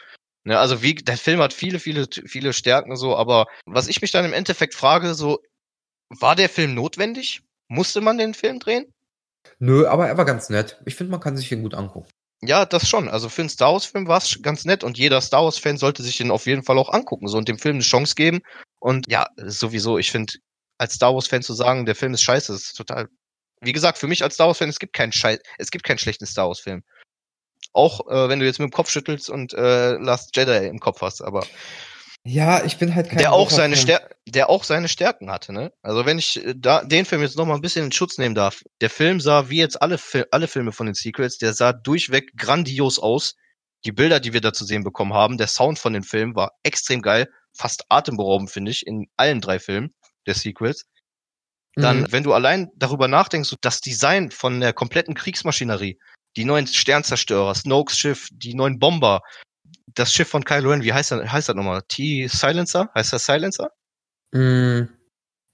Ne, 0.45 0.59
also 0.59 0.83
wie, 0.83 0.95
der 0.95 1.17
Film 1.17 1.41
hat 1.41 1.55
viele, 1.55 1.79
viele, 1.79 2.07
viele 2.27 2.53
Stärken 2.53 2.97
so, 2.97 3.17
aber 3.17 3.47
was 3.65 3.89
ich 3.89 4.03
mich 4.03 4.11
dann 4.11 4.27
im 4.27 4.35
Endeffekt 4.35 4.75
frage, 4.75 5.15
so, 5.15 5.39
war 6.11 6.37
der 6.37 6.51
Film 6.51 6.75
notwendig? 6.75 7.41
Musste 7.69 8.03
man 8.03 8.19
den 8.19 8.35
Film 8.35 8.59
drehen? 8.59 8.93
Nö, 9.61 9.87
aber 9.87 10.09
er 10.09 10.17
war 10.17 10.25
ganz 10.25 10.49
nett. 10.49 10.81
Ich 10.87 10.97
finde, 10.97 11.13
man 11.13 11.21
kann 11.21 11.37
sich 11.37 11.53
ihn 11.53 11.63
gut 11.63 11.75
angucken. 11.75 12.09
Ja, 12.43 12.65
das 12.65 12.89
schon. 12.89 13.09
Also 13.11 13.29
für 13.29 13.43
einen 13.43 13.51
Star 13.51 13.75
Wars-Film 13.75 14.09
war 14.09 14.19
es 14.19 14.41
ganz 14.41 14.65
nett 14.65 14.83
und 14.83 14.97
jeder 14.97 15.21
Star 15.21 15.45
Wars-Fan 15.45 15.77
sollte 15.77 16.03
sich 16.03 16.17
den 16.17 16.31
auf 16.31 16.47
jeden 16.47 16.63
Fall 16.63 16.79
auch 16.79 16.89
angucken, 16.89 17.29
so 17.29 17.37
und 17.37 17.49
dem 17.49 17.59
Film 17.59 17.77
eine 17.77 17.85
Chance 17.85 18.15
geben. 18.15 18.41
Und 18.79 19.11
ja, 19.13 19.29
sowieso, 19.37 19.99
ich 19.99 20.11
finde, 20.11 20.33
als 20.79 20.95
Star 20.95 21.13
Wars-Fan 21.15 21.43
zu 21.43 21.53
sagen, 21.53 21.85
der 21.85 21.95
Film 21.95 22.15
ist 22.15 22.23
scheiße, 22.23 22.55
ist 22.55 22.73
total. 22.75 23.09
Wie 23.61 23.75
gesagt, 23.75 23.99
für 23.99 24.07
mich 24.07 24.23
als 24.23 24.35
Star 24.35 24.47
Wars-Fan, 24.47 24.71
es 24.71 24.79
gibt 24.79 24.95
keinen 24.95 25.13
Scheiß, 25.13 25.41
es 25.59 25.71
gibt 25.71 25.85
keinen 25.85 25.99
schlechten 25.99 26.25
Star 26.25 26.49
Wars-Film. 26.49 26.83
Auch 27.75 28.09
äh, 28.09 28.31
wenn 28.31 28.41
du 28.41 28.47
jetzt 28.47 28.59
mit 28.59 28.71
dem 28.71 28.73
Kopf 28.73 28.89
schüttelst 28.89 29.29
und 29.29 29.53
äh, 29.53 29.97
Last 29.99 30.35
Jedi 30.35 30.67
im 30.67 30.81
Kopf 30.81 31.03
hast, 31.03 31.21
aber 31.21 31.47
ja, 32.25 32.65
ich 32.65 32.77
bin 32.77 32.95
halt 32.95 33.09
kein 33.09 33.19
der 33.19 33.33
auch 33.33 33.51
seine 33.51 33.77
Stär 33.77 34.09
der 34.29 34.51
auch 34.51 34.65
seine 34.65 34.89
Stärken 34.89 35.31
hatte, 35.31 35.53
ne? 35.53 35.73
Also 35.83 36.05
wenn 36.07 36.19
ich 36.19 36.45
äh, 36.45 36.55
da 36.57 36.85
den 36.85 37.05
Film 37.05 37.23
jetzt 37.23 37.37
noch 37.37 37.47
mal 37.47 37.55
ein 37.55 37.63
bisschen 37.63 37.87
in 37.87 37.93
Schutz 37.93 38.19
nehmen 38.19 38.35
darf. 38.35 38.63
Der 38.81 38.91
Film 38.91 39.21
sah 39.21 39.49
wie 39.49 39.57
jetzt 39.57 39.81
alle 39.81 39.99
Fi 39.99 40.25
alle 40.31 40.47
Filme 40.47 40.73
von 40.73 40.87
den 40.87 40.95
Sequels, 40.95 41.39
der 41.39 41.55
sah 41.55 41.73
durchweg 41.73 42.37
grandios 42.37 42.99
aus. 42.99 43.35
Die 43.87 43.93
Bilder, 43.93 44.21
die 44.21 44.35
wir 44.35 44.43
da 44.43 44.53
zu 44.53 44.67
sehen 44.67 44.85
bekommen 44.85 45.15
haben, 45.15 45.39
der 45.39 45.47
Sound 45.47 45.79
von 45.79 45.95
den 45.95 46.03
Filmen 46.03 46.37
war 46.37 46.53
extrem 46.63 47.01
geil, 47.01 47.29
fast 47.57 47.85
atemberaubend 47.89 48.51
finde 48.51 48.71
ich 48.71 48.87
in 48.87 49.07
allen 49.17 49.41
drei 49.41 49.59
Filmen 49.59 49.95
der 50.27 50.35
Sequels. 50.35 50.85
Dann, 51.77 52.01
mhm. 52.01 52.13
wenn 52.13 52.25
du 52.25 52.35
allein 52.35 52.69
darüber 52.77 53.09
nachdenkst, 53.09 53.55
das 53.63 53.81
Design 53.81 54.31
von 54.31 54.61
der 54.61 54.73
kompletten 54.73 55.15
Kriegsmaschinerie, 55.15 55.99
die 56.37 56.45
neuen 56.45 56.67
Sternzerstörer, 56.67 57.55
Snokes 57.55 57.99
Schiff, 57.99 58.29
die 58.33 58.55
neuen 58.55 58.79
Bomber, 58.79 59.23
das 59.95 60.13
Schiff 60.13 60.29
von 60.29 60.45
Kylo 60.45 60.71
Ren, 60.71 60.83
wie 60.83 60.93
heißt 60.93 61.11
das, 61.13 61.31
heißt 61.31 61.49
das 61.49 61.57
nochmal? 61.57 61.83
T-Silencer? 61.89 62.91
Heißt 62.95 63.13
das 63.13 63.25
Silencer? 63.27 63.71
Mm, 64.33 64.83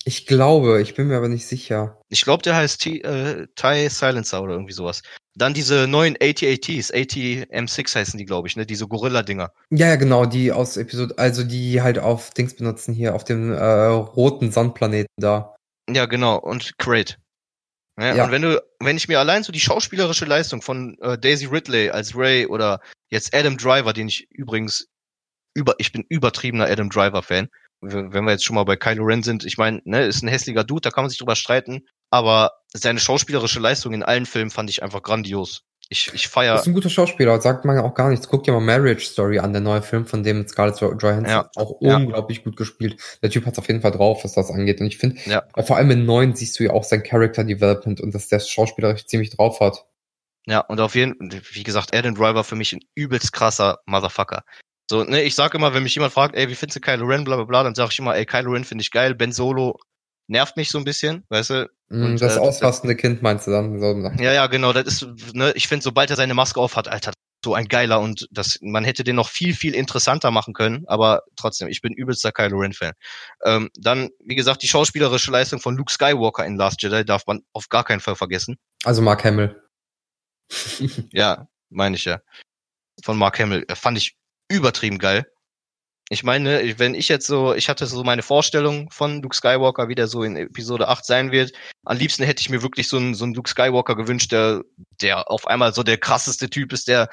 ich 0.05 0.25
glaube, 0.27 0.81
ich 0.83 0.95
bin 0.95 1.09
mir 1.09 1.17
aber 1.17 1.29
nicht 1.29 1.47
sicher. 1.47 2.01
Ich 2.11 2.23
glaube, 2.23 2.43
der 2.45 2.55
heißt 2.55 2.81
T, 2.81 3.01
äh, 3.01 3.49
TIE 3.57 3.89
Silencer 3.89 4.41
oder 4.41 4.53
irgendwie 4.53 4.73
sowas. 4.73 5.03
Dann 5.35 5.53
diese 5.53 5.89
neuen 5.89 6.15
AT-ATs, 6.15 6.93
AT-M6 6.93 7.97
heißen 7.97 8.17
die, 8.17 8.25
glaube 8.25 8.47
ich, 8.47 8.57
ne? 8.57 8.65
Diese 8.67 8.87
Gorilla-Dinger. 8.87 9.51
Ja, 9.71 9.89
ja, 9.89 9.97
genau, 9.97 10.25
die 10.25 10.53
aus 10.53 10.77
Episode, 10.77 11.15
also 11.19 11.43
die 11.43 11.83
halt 11.83 11.99
auf 11.99 12.31
Dings 12.31 12.55
benutzen 12.55 12.95
hier, 12.95 13.17
auf 13.17 13.25
dem 13.25 13.53
äh, 13.53 13.57
roten 13.59 14.53
Sandplaneten 14.53 15.13
da. 15.17 15.57
Ja, 15.91 16.07
genau, 16.07 16.39
und 16.39 16.79
Crate. 16.79 17.17
Ja, 17.98 18.14
ja. 18.14 18.24
Und 18.24 18.31
wenn 18.31 18.43
du, 18.43 18.62
wenn 18.81 18.97
ich 18.97 19.09
mir 19.09 19.18
allein 19.18 19.43
so 19.43 19.52
die 19.52 19.60
schauspielerische 19.60 20.27
Leistung 20.27 20.60
von 20.60 20.98
äh, 21.01 21.16
Daisy 21.16 21.47
Ridley 21.47 21.90
als 21.90 22.14
Ray 22.14 22.47
oder 22.47 22.81
jetzt 23.09 23.35
Adam 23.35 23.56
Driver, 23.56 23.93
den 23.93 24.09
ich 24.09 24.28
übrigens 24.31 24.89
über, 25.55 25.74
ich 25.78 25.93
bin 25.93 26.05
übertriebener 26.09 26.66
Adam 26.66 26.90
Driver-Fan, 26.90 27.48
wenn 27.81 28.24
wir 28.24 28.32
jetzt 28.32 28.44
schon 28.44 28.56
mal 28.56 28.64
bei 28.64 28.77
Kylo 28.77 29.05
Ren 29.05 29.23
sind, 29.23 29.44
ich 29.44 29.59
meine, 29.59 29.81
ne, 29.85 30.05
ist 30.05 30.23
ein 30.23 30.28
hässlicher 30.28 30.64
Dude, 30.64 30.82
da 30.82 30.90
kann 30.90 31.05
man 31.05 31.10
sich 31.10 31.18
drüber 31.18 31.36
streiten, 31.36 31.86
aber 32.10 32.52
seine 32.73 33.01
schauspielerische 33.01 33.60
Leistung 33.60 33.93
in 33.93 34.02
allen 34.02 34.27
Filmen 34.27 34.51
fand 34.51 34.70
ich 34.70 34.82
einfach 34.82 35.02
grandios. 35.02 35.62
Ich, 35.89 36.13
ich 36.13 36.27
feiere. 36.27 36.55
Das 36.55 36.63
ist 36.63 36.67
ein 36.67 36.75
guter 36.75 36.91
Schauspieler, 36.91 37.41
sagt 37.41 37.65
man 37.65 37.77
ja 37.77 37.85
auch 37.85 37.95
gar 37.95 38.11
nichts. 38.11 38.29
Guck 38.29 38.43
dir 38.43 38.53
mal 38.53 38.61
Marriage 38.61 39.07
Story 39.07 39.39
an, 39.39 39.53
der 39.53 39.63
neue 39.63 39.83
Film 39.83 40.05
von 40.05 40.25
dem 40.25 40.47
Scarlett 40.49 40.81
Johansson. 40.81 41.27
Ja. 41.27 41.49
Auch 41.55 41.77
ja. 41.81 41.97
unglaublich 41.97 42.43
gut 42.43 42.57
gespielt. 42.57 43.01
Der 43.23 43.31
Typ 43.31 43.47
hat 43.47 43.57
auf 43.57 43.69
jeden 43.69 43.83
Fall 43.83 43.93
drauf, 43.93 44.25
was 44.25 44.33
das 44.33 44.51
angeht. 44.51 44.81
Und 44.81 44.89
ich 44.89 44.99
finde, 44.99 45.17
ja. 45.27 45.45
vor 45.65 45.77
allem 45.77 45.91
in 45.93 46.05
neuen 46.05 46.35
siehst 46.35 46.59
du 46.59 46.65
ja 46.65 46.73
auch 46.73 46.83
sein 46.83 47.05
Character 47.05 47.45
Development 47.45 48.01
und 48.01 48.13
dass 48.15 48.27
der 48.29 48.41
Schauspieler 48.41 48.97
ziemlich 48.97 49.31
drauf 49.31 49.61
hat. 49.61 49.87
Ja, 50.47 50.61
und 50.61 50.81
auf 50.81 50.95
jeden 50.97 51.31
Fall, 51.31 51.41
wie 51.53 51.63
gesagt, 51.63 51.95
Adam 51.95 52.15
Driver 52.15 52.43
für 52.43 52.57
mich 52.57 52.73
ein 52.73 52.81
übelst 52.95 53.33
krasser 53.33 53.79
Motherfucker. 53.87 54.45
So, 54.89 55.03
ne, 55.05 55.23
ich 55.23 55.35
sag 55.35 55.55
immer, 55.55 55.75
wenn 55.75 55.83
mich 55.83 55.95
jemand 55.95 56.13
fragt, 56.13 56.37
ey, 56.37 56.49
wie 56.49 56.55
findest 56.55 56.77
du 56.77 56.81
Kylo 56.81 57.07
Ren, 57.07 57.25
bla 57.25 57.37
bla 57.37 57.45
bla, 57.45 57.63
dann 57.65 57.75
sag 57.75 57.91
ich 57.91 57.99
immer, 57.99 58.15
ey, 58.15 58.25
Kylo 58.25 58.53
Ren 58.53 58.65
finde 58.65 58.83
ich 58.83 58.93
geil, 58.93 59.15
Ben 59.15 59.33
Solo 59.33 59.81
nervt 60.28 60.57
mich 60.57 60.70
so 60.70 60.78
ein 60.78 60.85
bisschen, 60.85 61.24
weißt 61.28 61.51
du? 61.51 61.70
Mm, 61.89 62.05
und, 62.05 62.20
das 62.20 62.36
äh, 62.36 62.40
ausrastende 62.40 62.94
das, 62.94 63.01
Kind 63.01 63.23
meinst 63.23 63.47
du 63.47 63.51
dann? 63.51 63.78
So. 63.81 64.23
Ja, 64.23 64.32
ja, 64.32 64.47
genau, 64.47 64.73
das 64.73 64.86
ist, 64.86 65.35
ne, 65.35 65.53
ich 65.55 65.69
finde, 65.69 65.85
sobald 65.85 66.11
er 66.11 66.16
seine 66.16 66.35
Maske 66.35 66.61
auf 66.61 66.77
hat, 66.77 66.89
Alter, 66.89 67.12
so 67.44 67.55
ein 67.55 67.69
geiler 67.69 68.01
und 68.01 68.27
das, 68.32 68.59
man 68.61 68.85
hätte 68.85 69.05
den 69.05 69.15
noch 69.15 69.28
viel, 69.28 69.55
viel 69.55 69.74
interessanter 69.74 70.32
machen 70.32 70.53
können, 70.53 70.85
aber 70.89 71.23
trotzdem, 71.36 71.69
ich 71.69 71.81
bin 71.81 71.93
übelster 71.93 72.32
Kylo 72.32 72.59
Ren-Fan. 72.59 72.93
Ähm, 73.44 73.70
dann, 73.77 74.11
wie 74.24 74.35
gesagt, 74.35 74.62
die 74.62 74.69
schauspielerische 74.69 75.31
Leistung 75.31 75.61
von 75.61 75.77
Luke 75.77 75.93
Skywalker 75.93 76.44
in 76.44 76.57
Last 76.57 76.82
Jedi 76.82 77.05
darf 77.05 77.27
man 77.27 77.43
auf 77.53 77.69
gar 77.69 77.85
keinen 77.85 78.01
Fall 78.01 78.16
vergessen. 78.16 78.57
Also 78.82 79.01
Mark 79.01 79.24
Hamill. 79.24 79.55
ja, 81.12 81.47
meine 81.70 81.94
ich 81.94 82.05
ja. 82.05 82.20
Von 83.05 83.16
Mark 83.16 83.39
Hamill. 83.39 83.65
Äh, 83.69 83.77
fand 83.77 83.98
ich 83.98 84.16
übertrieben 84.48 84.98
geil. 84.98 85.27
Ich 86.09 86.23
meine, 86.23 86.78
wenn 86.78 86.95
ich 86.95 87.09
jetzt 87.09 87.27
so, 87.27 87.53
ich 87.55 87.69
hatte 87.69 87.87
so 87.87 88.05
meine 88.05 88.23
Vorstellung 88.23 88.91
von 88.91 89.23
Luke 89.23 89.35
Skywalker, 89.35 89.89
wie 89.89 89.97
der 89.97 90.07
so 90.07 90.23
in 90.23 90.37
Episode 90.37 90.87
8 90.87 91.05
sein 91.05 91.33
wird. 91.33 91.53
Am 91.85 91.97
liebsten 91.97 92.23
hätte 92.23 92.41
ich 92.41 92.49
mir 92.49 92.62
wirklich 92.62 92.89
so 92.89 92.97
einen, 92.97 93.15
so 93.15 93.24
einen 93.24 93.35
Luke 93.35 93.51
Skywalker 93.51 93.97
gewünscht, 93.97 94.31
der, 94.31 94.62
der 95.01 95.28
auf 95.31 95.49
einmal 95.49 95.74
so 95.74 95.83
der 95.83 95.99
krasseste 95.99 96.49
Typ 96.49 96.73
ist, 96.73 96.87
der 96.87 97.09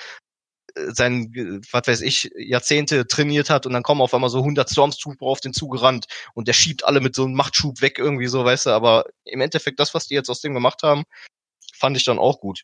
äh, 0.75 0.91
sein, 0.91 1.31
was 1.71 1.87
weiß 1.87 2.01
ich, 2.01 2.29
Jahrzehnte 2.37 3.07
trainiert 3.07 3.49
hat 3.49 3.65
und 3.65 3.73
dann 3.73 3.81
kommen 3.81 4.01
auf 4.01 4.13
einmal 4.13 4.29
so 4.29 4.39
100 4.39 4.69
Stormtrooper 4.69 5.25
auf 5.25 5.41
den 5.41 5.53
zugerannt 5.53 6.05
und 6.35 6.47
der 6.47 6.53
schiebt 6.53 6.85
alle 6.85 7.01
mit 7.01 7.15
so 7.15 7.25
einem 7.25 7.33
Machtschub 7.33 7.81
weg 7.81 7.97
irgendwie 7.97 8.27
so, 8.27 8.45
weißt 8.45 8.67
du, 8.67 8.69
aber 8.71 9.05
im 9.25 9.41
Endeffekt 9.41 9.79
das, 9.79 9.95
was 9.95 10.07
die 10.07 10.13
jetzt 10.13 10.29
aus 10.29 10.41
dem 10.41 10.53
gemacht 10.53 10.83
haben, 10.83 11.03
fand 11.73 11.97
ich 11.97 12.05
dann 12.05 12.19
auch 12.19 12.39
gut. 12.39 12.61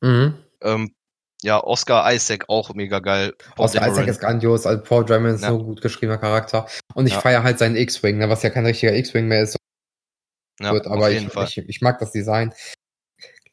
Mhm. 0.00 0.38
Ähm, 0.62 0.94
ja, 1.42 1.62
Oscar 1.62 2.12
Isaac 2.12 2.44
auch 2.48 2.74
mega 2.74 2.98
geil. 2.98 3.34
Paul 3.56 3.66
Oscar 3.66 3.80
Dameron. 3.80 3.94
Isaac 3.94 4.08
ist 4.08 4.20
grandios, 4.20 4.66
also 4.66 4.82
Paul 4.82 5.04
Dameron 5.04 5.36
ist 5.36 5.42
ja. 5.42 5.48
so 5.48 5.58
ein 5.58 5.64
gut 5.64 5.80
geschriebener 5.80 6.18
Charakter. 6.18 6.66
Und 6.94 7.06
ich 7.06 7.14
ja. 7.14 7.20
feiere 7.20 7.42
halt 7.42 7.58
seinen 7.58 7.76
X-Wing, 7.76 8.18
ne, 8.18 8.28
was 8.28 8.42
ja 8.42 8.50
kein 8.50 8.66
richtiger 8.66 8.94
X-Wing 8.94 9.26
mehr 9.26 9.42
ist. 9.42 9.56
Ja, 10.60 10.72
wird, 10.72 10.86
aber 10.86 11.10
ich, 11.10 11.26
ich, 11.26 11.58
ich, 11.58 11.80
mag 11.80 11.98
das 11.98 12.12
Design. 12.12 12.52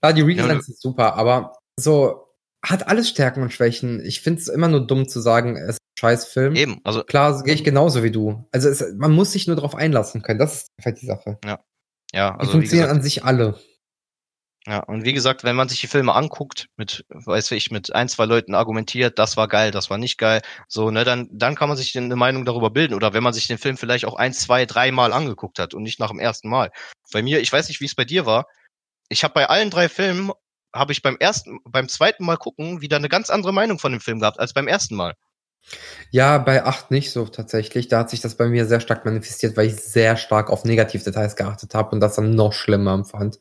Klar, 0.02 0.12
die 0.12 0.22
Redesigns 0.22 0.66
sind 0.66 0.78
super, 0.78 1.16
aber 1.16 1.54
so 1.80 2.28
hat 2.66 2.88
alles 2.88 3.08
Stärken 3.10 3.42
und 3.42 3.54
Schwächen. 3.54 4.04
Ich 4.06 4.22
finde 4.22 4.42
es 4.42 4.50
immer 4.50 4.68
nur 4.68 4.86
dumm 4.86 5.08
zu 5.08 5.22
sagen, 5.22 5.56
es 5.56 5.76
ist 5.76 5.80
ein 5.80 6.00
scheiß 6.00 6.26
Film. 6.26 6.56
Eben, 6.56 6.82
also 6.84 7.04
klar 7.04 7.42
gehe 7.44 7.54
ich 7.54 7.64
genauso 7.64 8.04
wie 8.04 8.12
du. 8.12 8.46
Also 8.52 8.68
es, 8.68 8.84
man 8.98 9.14
muss 9.14 9.32
sich 9.32 9.48
nur 9.48 9.56
darauf 9.56 9.76
einlassen 9.76 10.22
können. 10.22 10.40
Das 10.40 10.56
ist 10.56 10.70
halt 10.84 11.02
die 11.02 11.06
Sache. 11.06 11.40
Ja, 11.46 11.60
ja. 12.14 12.36
Also 12.36 12.52
die 12.52 12.58
funktionieren 12.58 12.88
gesagt, 12.88 12.98
an 12.98 13.04
sich 13.04 13.24
alle. 13.24 13.60
Ja, 14.70 14.80
und 14.80 15.06
wie 15.06 15.14
gesagt, 15.14 15.46
wenn 15.46 15.56
man 15.56 15.70
sich 15.70 15.80
die 15.80 15.88
Filme 15.88 16.14
anguckt, 16.14 16.68
mit, 16.76 17.06
weiß 17.10 17.52
ich, 17.52 17.72
mit 17.72 17.96
ein, 17.96 18.10
zwei 18.10 18.26
Leuten 18.26 18.54
argumentiert, 18.54 19.18
das 19.18 19.38
war 19.38 19.48
geil, 19.48 19.72
das 19.72 19.90
war 19.90 19.98
nicht 19.98 20.18
geil, 20.18 20.42
so, 20.68 20.92
ne, 20.92 21.06
dann, 21.06 21.30
dann 21.32 21.56
kann 21.56 21.70
man 21.70 21.78
sich 21.78 21.98
eine 21.98 22.18
Meinung 22.18 22.44
darüber 22.44 22.70
bilden. 22.70 22.94
Oder 22.94 23.14
wenn 23.14 23.24
man 23.24 23.32
sich 23.32 23.48
den 23.48 23.58
Film 23.60 23.78
vielleicht 23.78 24.04
auch 24.04 24.16
ein, 24.16 24.34
zwei, 24.34 24.66
drei 24.66 24.92
Mal 24.92 25.14
angeguckt 25.14 25.60
hat 25.60 25.74
und 25.74 25.84
nicht 25.84 26.02
nach 26.02 26.10
dem 26.10 26.20
ersten 26.20 26.50
Mal. 26.50 26.72
Bei 27.14 27.22
mir, 27.22 27.40
ich 27.40 27.54
weiß 27.54 27.70
nicht, 27.70 27.80
wie 27.80 27.86
es 27.86 27.96
bei 27.96 28.04
dir 28.04 28.26
war. 28.26 28.46
Ich 29.10 29.24
habe 29.24 29.34
bei 29.34 29.48
allen 29.48 29.70
drei 29.70 29.88
Filmen, 29.90 30.32
habe 30.74 30.92
ich 30.92 31.02
beim 31.02 31.18
ersten, 31.18 31.60
beim 31.66 31.88
zweiten 31.88 32.26
Mal 32.26 32.38
gucken, 32.38 32.82
wieder 32.82 32.98
eine 32.98 33.10
ganz 33.10 33.30
andere 33.30 33.54
Meinung 33.54 33.80
von 33.80 33.94
dem 33.94 34.02
Film 34.02 34.20
gehabt 34.20 34.40
als 34.40 34.54
beim 34.54 34.68
ersten 34.68 34.96
Mal. 34.96 35.16
Ja, 36.10 36.38
bei 36.38 36.64
8 36.64 36.92
nicht 36.92 37.12
so 37.12 37.26
tatsächlich. 37.26 37.88
Da 37.88 38.00
hat 38.00 38.10
sich 38.10 38.22
das 38.22 38.36
bei 38.36 38.48
mir 38.48 38.66
sehr 38.66 38.80
stark 38.80 39.04
manifestiert, 39.06 39.58
weil 39.58 39.68
ich 39.68 39.76
sehr 39.76 40.16
stark 40.16 40.50
auf 40.50 40.64
Negativdetails 40.64 41.36
geachtet 41.36 41.74
habe 41.74 41.92
und 41.92 42.00
das 42.00 42.16
dann 42.16 42.32
noch 42.32 42.54
schlimmer 42.54 42.94
empfand. 42.94 43.40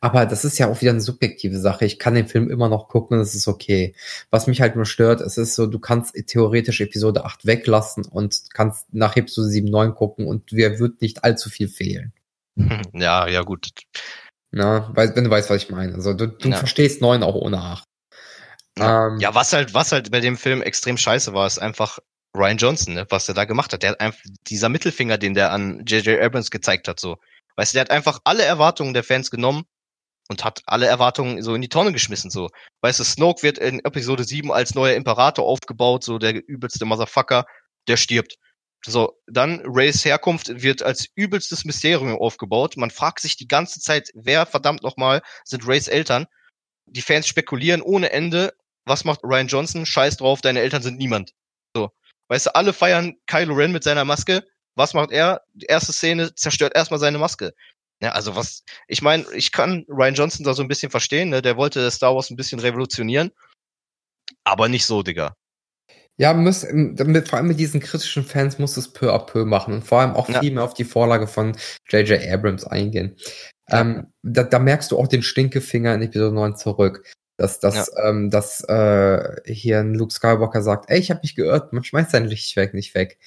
Aber 0.00 0.24
das 0.26 0.44
ist 0.44 0.58
ja 0.58 0.68
auch 0.68 0.80
wieder 0.80 0.92
eine 0.92 1.00
subjektive 1.00 1.58
Sache. 1.58 1.84
Ich 1.84 1.98
kann 1.98 2.14
den 2.14 2.28
Film 2.28 2.48
immer 2.48 2.68
noch 2.68 2.88
gucken 2.88 3.16
und 3.16 3.22
es 3.22 3.34
ist 3.34 3.48
okay. 3.48 3.94
Was 4.30 4.46
mich 4.46 4.60
halt 4.60 4.76
nur 4.76 4.86
stört, 4.86 5.20
es 5.20 5.36
ist 5.36 5.56
so, 5.56 5.66
du 5.66 5.78
kannst 5.78 6.14
theoretisch 6.26 6.80
Episode 6.80 7.24
8 7.24 7.46
weglassen 7.46 8.04
und 8.04 8.42
kannst 8.52 8.92
nach 8.94 9.16
Episode 9.16 9.48
7, 9.48 9.68
9 9.68 9.94
gucken 9.94 10.26
und 10.26 10.52
dir 10.52 10.78
wird 10.78 11.00
nicht 11.00 11.24
allzu 11.24 11.50
viel 11.50 11.68
fehlen. 11.68 12.12
Ja, 12.94 13.28
ja, 13.28 13.42
gut. 13.42 13.68
Na, 14.50 14.90
wenn 14.94 15.24
du 15.24 15.30
weißt, 15.30 15.50
was 15.50 15.62
ich 15.62 15.70
meine. 15.70 15.94
Also 15.94 16.14
du, 16.14 16.28
du 16.28 16.48
ja. 16.48 16.56
verstehst 16.56 17.02
9 17.02 17.22
auch 17.22 17.34
ohne 17.34 17.58
8. 17.58 17.84
Ja, 18.78 19.08
ähm, 19.08 19.18
ja, 19.20 19.34
was 19.34 19.52
halt, 19.52 19.74
was 19.74 19.92
halt 19.92 20.10
bei 20.10 20.20
dem 20.20 20.36
Film 20.36 20.62
extrem 20.62 20.96
scheiße 20.96 21.32
war, 21.32 21.46
ist 21.46 21.58
einfach 21.58 21.98
Ryan 22.36 22.58
Johnson, 22.58 22.94
ne, 22.94 23.06
was 23.08 23.28
er 23.28 23.34
da 23.34 23.44
gemacht 23.44 23.72
hat. 23.72 23.82
Der 23.82 23.90
hat 23.90 24.00
einfach 24.00 24.22
dieser 24.46 24.68
Mittelfinger, 24.68 25.18
den 25.18 25.34
der 25.34 25.52
an 25.52 25.84
J.J. 25.86 26.20
Abrams 26.20 26.50
gezeigt 26.50 26.88
hat, 26.88 27.00
so. 27.00 27.16
Weißt 27.56 27.72
du, 27.72 27.76
der 27.76 27.82
hat 27.82 27.90
einfach 27.90 28.20
alle 28.24 28.44
Erwartungen 28.44 28.92
der 28.92 29.04
Fans 29.04 29.30
genommen 29.30 29.64
und 30.28 30.44
hat 30.44 30.60
alle 30.66 30.86
Erwartungen 30.86 31.42
so 31.42 31.54
in 31.54 31.62
die 31.62 31.68
Tonne 31.68 31.92
geschmissen, 31.92 32.30
so. 32.30 32.50
Weißt 32.82 33.00
du, 33.00 33.04
Snoke 33.04 33.42
wird 33.42 33.58
in 33.58 33.84
Episode 33.84 34.24
7 34.24 34.52
als 34.52 34.74
neuer 34.74 34.94
Imperator 34.94 35.46
aufgebaut, 35.46 36.04
so 36.04 36.18
der 36.18 36.46
übelste 36.46 36.84
Motherfucker, 36.84 37.46
der 37.88 37.96
stirbt. 37.96 38.36
So, 38.84 39.18
dann 39.26 39.62
Rays 39.64 40.04
Herkunft 40.04 40.62
wird 40.62 40.82
als 40.82 41.06
übelstes 41.14 41.64
Mysterium 41.64 42.16
aufgebaut. 42.18 42.76
Man 42.76 42.90
fragt 42.90 43.20
sich 43.20 43.36
die 43.36 43.48
ganze 43.48 43.80
Zeit, 43.80 44.10
wer 44.14 44.46
verdammt 44.46 44.82
nochmal 44.82 45.22
sind 45.44 45.66
Rays 45.66 45.88
Eltern? 45.88 46.26
Die 46.84 47.02
Fans 47.02 47.26
spekulieren 47.26 47.82
ohne 47.82 48.12
Ende 48.12 48.52
was 48.86 49.04
macht 49.04 49.20
Ryan 49.22 49.48
Johnson? 49.48 49.84
Scheiß 49.84 50.16
drauf, 50.16 50.40
deine 50.40 50.60
Eltern 50.60 50.82
sind 50.82 50.98
niemand. 50.98 51.32
So. 51.76 51.90
Weißt 52.28 52.46
du, 52.46 52.54
alle 52.54 52.72
feiern 52.72 53.16
Kylo 53.26 53.54
Ren 53.54 53.72
mit 53.72 53.84
seiner 53.84 54.04
Maske. 54.04 54.44
Was 54.76 54.94
macht 54.94 55.10
er? 55.10 55.42
Die 55.54 55.66
erste 55.66 55.92
Szene 55.92 56.34
zerstört 56.34 56.74
erstmal 56.74 57.00
seine 57.00 57.18
Maske. 57.18 57.52
Ja, 58.02 58.12
also 58.12 58.36
was, 58.36 58.62
ich 58.88 59.00
meine, 59.00 59.24
ich 59.34 59.52
kann 59.52 59.86
Ryan 59.88 60.14
Johnson 60.14 60.44
da 60.44 60.52
so 60.52 60.62
ein 60.62 60.68
bisschen 60.68 60.90
verstehen, 60.90 61.30
ne? 61.30 61.40
Der 61.40 61.56
wollte 61.56 61.90
Star 61.90 62.14
Wars 62.14 62.30
ein 62.30 62.36
bisschen 62.36 62.60
revolutionieren. 62.60 63.32
Aber 64.44 64.68
nicht 64.68 64.84
so, 64.84 65.02
Digga. 65.02 65.34
Ja, 66.18 66.32
muss, 66.32 66.66
damit, 66.94 67.28
vor 67.28 67.38
allem 67.38 67.48
mit 67.48 67.58
diesen 67.58 67.80
kritischen 67.80 68.24
Fans 68.24 68.58
muss 68.58 68.76
es 68.76 68.92
peu 68.92 69.12
à 69.12 69.18
peu 69.18 69.44
machen 69.44 69.74
und 69.74 69.82
vor 69.82 70.00
allem 70.00 70.14
auch 70.14 70.28
ja. 70.28 70.40
viel 70.40 70.52
mehr 70.52 70.64
auf 70.64 70.74
die 70.74 70.84
Vorlage 70.84 71.26
von 71.26 71.56
J.J. 71.88 72.22
Abrams 72.28 72.64
eingehen. 72.64 73.16
Ja. 73.68 73.80
Ähm, 73.80 74.12
da, 74.22 74.42
da 74.42 74.58
merkst 74.58 74.90
du 74.90 74.98
auch 74.98 75.08
den 75.08 75.22
Stinkefinger 75.22 75.94
in 75.94 76.02
Episode 76.02 76.34
9 76.34 76.56
zurück. 76.56 77.02
Dass, 77.38 77.60
dass, 77.60 77.92
ja. 77.94 78.08
ähm, 78.08 78.30
dass 78.30 78.62
äh, 78.62 79.52
hier 79.52 79.80
ein 79.80 79.94
Luke 79.94 80.12
Skywalker 80.12 80.62
sagt, 80.62 80.88
ey, 80.88 80.98
ich 80.98 81.10
habe 81.10 81.20
mich 81.22 81.36
geirrt, 81.36 81.72
man 81.72 81.84
schmeißt 81.84 82.10
sein 82.10 82.24
Lichtschwert 82.24 82.72
nicht 82.72 82.94
weg. 82.94 83.18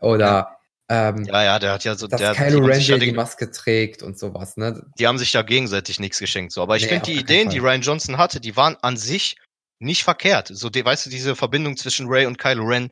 Oder 0.00 0.26
ja. 0.26 0.56
Ähm, 0.88 1.24
ja, 1.24 1.42
ja, 1.42 1.58
der 1.58 1.72
hat 1.72 1.84
ja 1.84 1.96
so, 1.96 2.06
dass 2.06 2.20
der, 2.20 2.34
Kylo 2.34 2.64
Ren 2.64 2.78
die, 2.78 2.98
die 3.00 3.12
Maske 3.12 3.50
trägt 3.50 4.04
und 4.04 4.16
sowas, 4.16 4.56
ne? 4.56 4.86
Die 4.98 5.06
haben 5.08 5.18
sich 5.18 5.32
da 5.32 5.42
gegenseitig 5.42 5.98
nichts 5.98 6.20
geschenkt, 6.20 6.52
so. 6.52 6.62
Aber 6.62 6.76
ich 6.76 6.84
nee, 6.84 6.90
finde 6.90 7.06
die 7.06 7.18
Ideen, 7.18 7.50
die 7.50 7.58
Ryan 7.58 7.80
Johnson 7.80 8.18
hatte, 8.18 8.40
die 8.40 8.56
waren 8.56 8.76
an 8.82 8.96
sich 8.96 9.36
nicht 9.80 10.04
verkehrt. 10.04 10.48
So, 10.52 10.70
die, 10.70 10.84
weißt 10.84 11.06
du, 11.06 11.10
diese 11.10 11.34
Verbindung 11.34 11.76
zwischen 11.76 12.06
Ray 12.08 12.26
und 12.26 12.38
Kylo 12.38 12.64
Ren. 12.64 12.90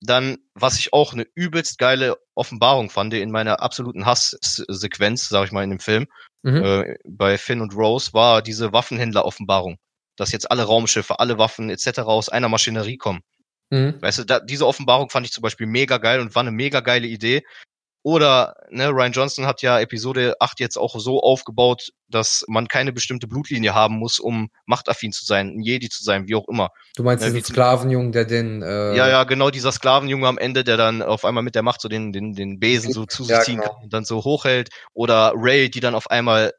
Dann, 0.00 0.38
was 0.54 0.78
ich 0.78 0.92
auch 0.92 1.12
eine 1.12 1.26
übelst 1.34 1.78
geile 1.78 2.16
Offenbarung 2.34 2.90
fand 2.90 3.14
in 3.14 3.30
meiner 3.30 3.60
absoluten 3.60 4.06
Hasssequenz, 4.06 5.28
sag 5.28 5.46
ich 5.46 5.52
mal, 5.52 5.64
in 5.64 5.70
dem 5.70 5.80
Film, 5.80 6.06
mhm. 6.42 6.62
äh, 6.64 6.94
bei 7.04 7.38
Finn 7.38 7.60
und 7.60 7.74
Rose, 7.74 8.12
war 8.12 8.42
diese 8.42 8.72
Waffenhändler-Offenbarung 8.72 9.76
dass 10.18 10.32
jetzt 10.32 10.50
alle 10.50 10.64
Raumschiffe, 10.64 11.18
alle 11.20 11.38
Waffen 11.38 11.70
etc. 11.70 12.00
aus 12.00 12.28
einer 12.28 12.48
Maschinerie 12.48 12.98
kommen. 12.98 13.20
Mhm. 13.70 14.00
Weißt 14.00 14.18
du, 14.18 14.24
da, 14.24 14.40
diese 14.40 14.66
Offenbarung 14.66 15.10
fand 15.10 15.26
ich 15.26 15.32
zum 15.32 15.42
Beispiel 15.42 15.66
mega 15.66 15.98
geil 15.98 16.20
und 16.20 16.34
war 16.34 16.42
eine 16.42 16.52
mega 16.52 16.80
geile 16.80 17.06
Idee. 17.06 17.42
Oder 18.04 18.54
ne, 18.70 18.88
Ryan 18.88 19.12
Johnson 19.12 19.46
hat 19.46 19.60
ja 19.60 19.80
Episode 19.80 20.34
8 20.40 20.60
jetzt 20.60 20.78
auch 20.78 20.98
so 20.98 21.20
aufgebaut, 21.20 21.90
dass 22.08 22.44
man 22.48 22.68
keine 22.68 22.92
bestimmte 22.92 23.26
Blutlinie 23.26 23.74
haben 23.74 23.98
muss, 23.98 24.18
um 24.18 24.48
machtaffin 24.66 25.12
zu 25.12 25.24
sein, 25.24 25.48
ein 25.48 25.60
Jedi 25.60 25.88
zu 25.88 26.04
sein, 26.04 26.28
wie 26.28 26.36
auch 26.36 26.48
immer. 26.48 26.70
Du 26.96 27.02
meinst 27.02 27.24
ne, 27.24 27.32
diesen 27.32 27.44
Sklavenjungen, 27.44 28.12
der 28.12 28.24
den 28.24 28.62
äh 28.62 28.96
Ja, 28.96 29.08
ja, 29.08 29.24
genau, 29.24 29.50
dieser 29.50 29.72
Sklavenjunge 29.72 30.26
am 30.26 30.38
Ende, 30.38 30.64
der 30.64 30.76
dann 30.76 31.02
auf 31.02 31.24
einmal 31.24 31.42
mit 31.42 31.54
der 31.54 31.62
Macht 31.62 31.80
so 31.80 31.88
den, 31.88 32.12
den, 32.12 32.34
den 32.34 32.60
Besen 32.60 32.92
so 32.92 33.04
zu 33.04 33.24
sich 33.24 33.32
ja, 33.32 33.40
ziehen 33.40 33.58
genau. 33.58 33.72
kann 33.72 33.82
und 33.82 33.92
dann 33.92 34.04
so 34.04 34.24
hochhält. 34.24 34.70
Oder 34.94 35.32
Ray, 35.34 35.68
die 35.68 35.80
dann 35.80 35.94
auf 35.94 36.10
einmal 36.10 36.52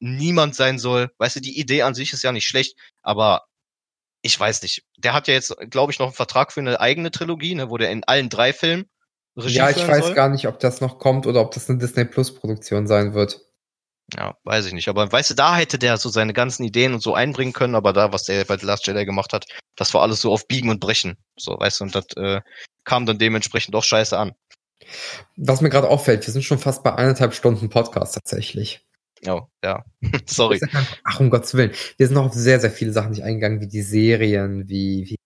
niemand 0.00 0.54
sein 0.54 0.78
soll. 0.78 1.10
Weißt 1.18 1.36
du, 1.36 1.40
die 1.40 1.58
Idee 1.58 1.82
an 1.82 1.94
sich 1.94 2.12
ist 2.12 2.22
ja 2.22 2.32
nicht 2.32 2.48
schlecht, 2.48 2.76
aber 3.02 3.44
ich 4.22 4.38
weiß 4.38 4.62
nicht. 4.62 4.84
Der 4.98 5.14
hat 5.14 5.28
ja 5.28 5.34
jetzt, 5.34 5.54
glaube 5.70 5.92
ich, 5.92 5.98
noch 5.98 6.06
einen 6.06 6.14
Vertrag 6.14 6.52
für 6.52 6.60
eine 6.60 6.80
eigene 6.80 7.10
Trilogie, 7.10 7.54
ne, 7.54 7.70
wo 7.70 7.76
der 7.78 7.90
in 7.90 8.04
allen 8.04 8.28
drei 8.28 8.52
Filmen 8.52 8.88
Regie 9.36 9.56
Ja, 9.56 9.70
ich 9.70 9.86
weiß 9.86 10.06
soll. 10.06 10.14
gar 10.14 10.28
nicht, 10.28 10.46
ob 10.46 10.58
das 10.58 10.80
noch 10.80 10.98
kommt 10.98 11.26
oder 11.26 11.40
ob 11.40 11.52
das 11.52 11.68
eine 11.68 11.78
Disney 11.78 12.04
Plus 12.04 12.34
Produktion 12.34 12.86
sein 12.86 13.14
wird. 13.14 13.40
Ja, 14.16 14.36
weiß 14.42 14.66
ich 14.66 14.72
nicht. 14.72 14.88
Aber 14.88 15.10
weißt 15.10 15.30
du, 15.30 15.34
da 15.34 15.56
hätte 15.56 15.78
der 15.78 15.96
so 15.96 16.08
seine 16.08 16.32
ganzen 16.32 16.64
Ideen 16.64 16.94
und 16.94 17.02
so 17.02 17.14
einbringen 17.14 17.52
können, 17.52 17.76
aber 17.76 17.92
da, 17.92 18.12
was 18.12 18.24
der 18.24 18.44
bei 18.44 18.58
The 18.58 18.66
Last 18.66 18.86
Jedi 18.86 19.04
gemacht 19.04 19.32
hat, 19.32 19.46
das 19.76 19.94
war 19.94 20.02
alles 20.02 20.20
so 20.20 20.32
auf 20.32 20.48
Biegen 20.48 20.68
und 20.68 20.80
Brechen. 20.80 21.16
So, 21.36 21.58
weißt 21.58 21.80
du, 21.80 21.84
und 21.84 21.94
das 21.94 22.06
äh, 22.16 22.40
kam 22.84 23.06
dann 23.06 23.18
dementsprechend 23.18 23.74
doch 23.74 23.84
scheiße 23.84 24.18
an. 24.18 24.32
Was 25.36 25.60
mir 25.60 25.70
gerade 25.70 25.88
auffällt, 25.88 26.26
wir 26.26 26.32
sind 26.32 26.42
schon 26.42 26.58
fast 26.58 26.82
bei 26.82 26.94
eineinhalb 26.94 27.34
Stunden 27.34 27.68
Podcast 27.68 28.14
tatsächlich. 28.14 28.84
Oh, 29.26 29.42
ja. 29.62 29.84
Sorry. 30.26 30.60
Ach, 31.04 31.20
um 31.20 31.30
Gottes 31.30 31.54
Willen. 31.54 31.72
Wir 31.96 32.06
sind 32.06 32.14
noch 32.14 32.26
auf 32.26 32.34
sehr, 32.34 32.60
sehr 32.60 32.70
viele 32.70 32.92
Sachen 32.92 33.10
nicht 33.10 33.24
eingegangen, 33.24 33.60
wie 33.60 33.68
die 33.68 33.82
Serien, 33.82 34.68
wie, 34.68 35.10
wie 35.10 35.16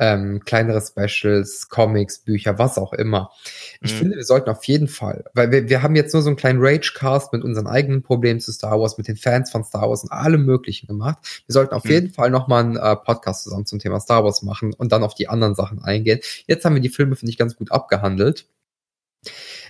ähm, 0.00 0.40
kleinere 0.44 0.80
Specials, 0.80 1.68
Comics, 1.68 2.20
Bücher, 2.20 2.58
was 2.58 2.78
auch 2.78 2.94
immer. 2.94 3.30
Ich 3.82 3.92
mhm. 3.92 3.98
finde, 3.98 4.16
wir 4.16 4.24
sollten 4.24 4.48
auf 4.48 4.64
jeden 4.64 4.88
Fall, 4.88 5.24
weil 5.34 5.52
wir, 5.52 5.68
wir 5.68 5.82
haben 5.82 5.94
jetzt 5.94 6.14
nur 6.14 6.22
so 6.22 6.30
einen 6.30 6.36
kleinen 6.36 6.58
Ragecast 6.60 7.32
mit 7.34 7.44
unseren 7.44 7.66
eigenen 7.66 8.02
Problemen 8.02 8.40
zu 8.40 8.50
Star 8.50 8.80
Wars, 8.80 8.96
mit 8.96 9.08
den 9.08 9.16
Fans 9.16 9.50
von 9.50 9.62
Star 9.62 9.88
Wars 9.90 10.02
und 10.02 10.10
allem 10.10 10.46
Möglichen 10.46 10.86
gemacht. 10.86 11.18
Wir 11.46 11.52
sollten 11.52 11.74
auf 11.74 11.84
mhm. 11.84 11.90
jeden 11.90 12.10
Fall 12.10 12.30
nochmal 12.30 12.64
einen 12.64 12.76
äh, 12.76 12.96
Podcast 12.96 13.44
zusammen 13.44 13.66
zum 13.66 13.78
Thema 13.78 14.00
Star 14.00 14.24
Wars 14.24 14.42
machen 14.42 14.72
und 14.72 14.90
dann 14.90 15.02
auf 15.02 15.14
die 15.14 15.28
anderen 15.28 15.54
Sachen 15.54 15.84
eingehen. 15.84 16.20
Jetzt 16.46 16.64
haben 16.64 16.74
wir 16.74 16.82
die 16.82 16.88
Filme, 16.88 17.14
finde 17.14 17.30
ich, 17.30 17.38
ganz 17.38 17.54
gut 17.54 17.70
abgehandelt. 17.70 18.46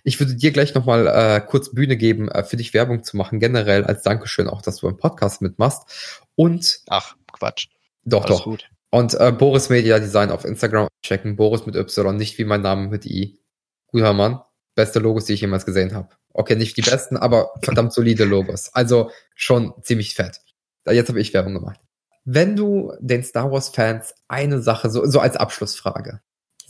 Ich 0.04 0.18
würde 0.18 0.34
dir 0.34 0.50
gleich 0.52 0.74
nochmal 0.74 1.06
äh, 1.06 1.40
kurz 1.40 1.72
Bühne 1.72 1.96
geben, 1.96 2.28
äh, 2.28 2.44
für 2.44 2.56
dich 2.56 2.74
Werbung 2.74 3.02
zu 3.02 3.16
machen, 3.16 3.40
generell 3.40 3.84
als 3.84 4.02
Dankeschön 4.02 4.48
auch, 4.48 4.62
dass 4.62 4.76
du 4.76 4.88
im 4.88 4.96
Podcast 4.96 5.42
mitmachst. 5.42 6.28
Und. 6.34 6.80
Ach, 6.88 7.16
Quatsch. 7.32 7.68
Doch, 8.04 8.24
Alles 8.24 8.38
doch. 8.38 8.44
Gut. 8.44 8.70
Und 8.90 9.14
äh, 9.14 9.32
Boris 9.32 9.68
Media 9.68 9.98
Design 9.98 10.30
auf 10.30 10.44
Instagram 10.44 10.88
checken. 11.02 11.36
Boris 11.36 11.66
mit 11.66 11.76
Y, 11.76 12.16
nicht 12.16 12.38
wie 12.38 12.44
mein 12.44 12.62
Name 12.62 12.88
mit 12.88 13.06
I. 13.06 13.38
Guter 13.86 14.12
Mann. 14.12 14.40
Beste 14.74 14.98
Logos, 14.98 15.26
die 15.26 15.34
ich 15.34 15.40
jemals 15.40 15.66
gesehen 15.66 15.94
habe. 15.94 16.08
Okay, 16.32 16.56
nicht 16.56 16.76
die 16.76 16.82
besten, 16.82 17.16
aber 17.16 17.52
verdammt 17.62 17.92
solide 17.92 18.24
Logos. 18.24 18.72
Also 18.72 19.10
schon 19.34 19.74
ziemlich 19.82 20.14
fett. 20.14 20.40
Jetzt 20.88 21.08
habe 21.08 21.20
ich 21.20 21.34
Werbung 21.34 21.54
gemacht. 21.54 21.80
Wenn 22.24 22.56
du 22.56 22.92
den 23.00 23.22
Star 23.22 23.50
Wars 23.50 23.70
Fans 23.70 24.14
eine 24.28 24.60
Sache, 24.60 24.90
so, 24.90 25.06
so 25.06 25.20
als 25.20 25.36
Abschlussfrage, 25.36 26.20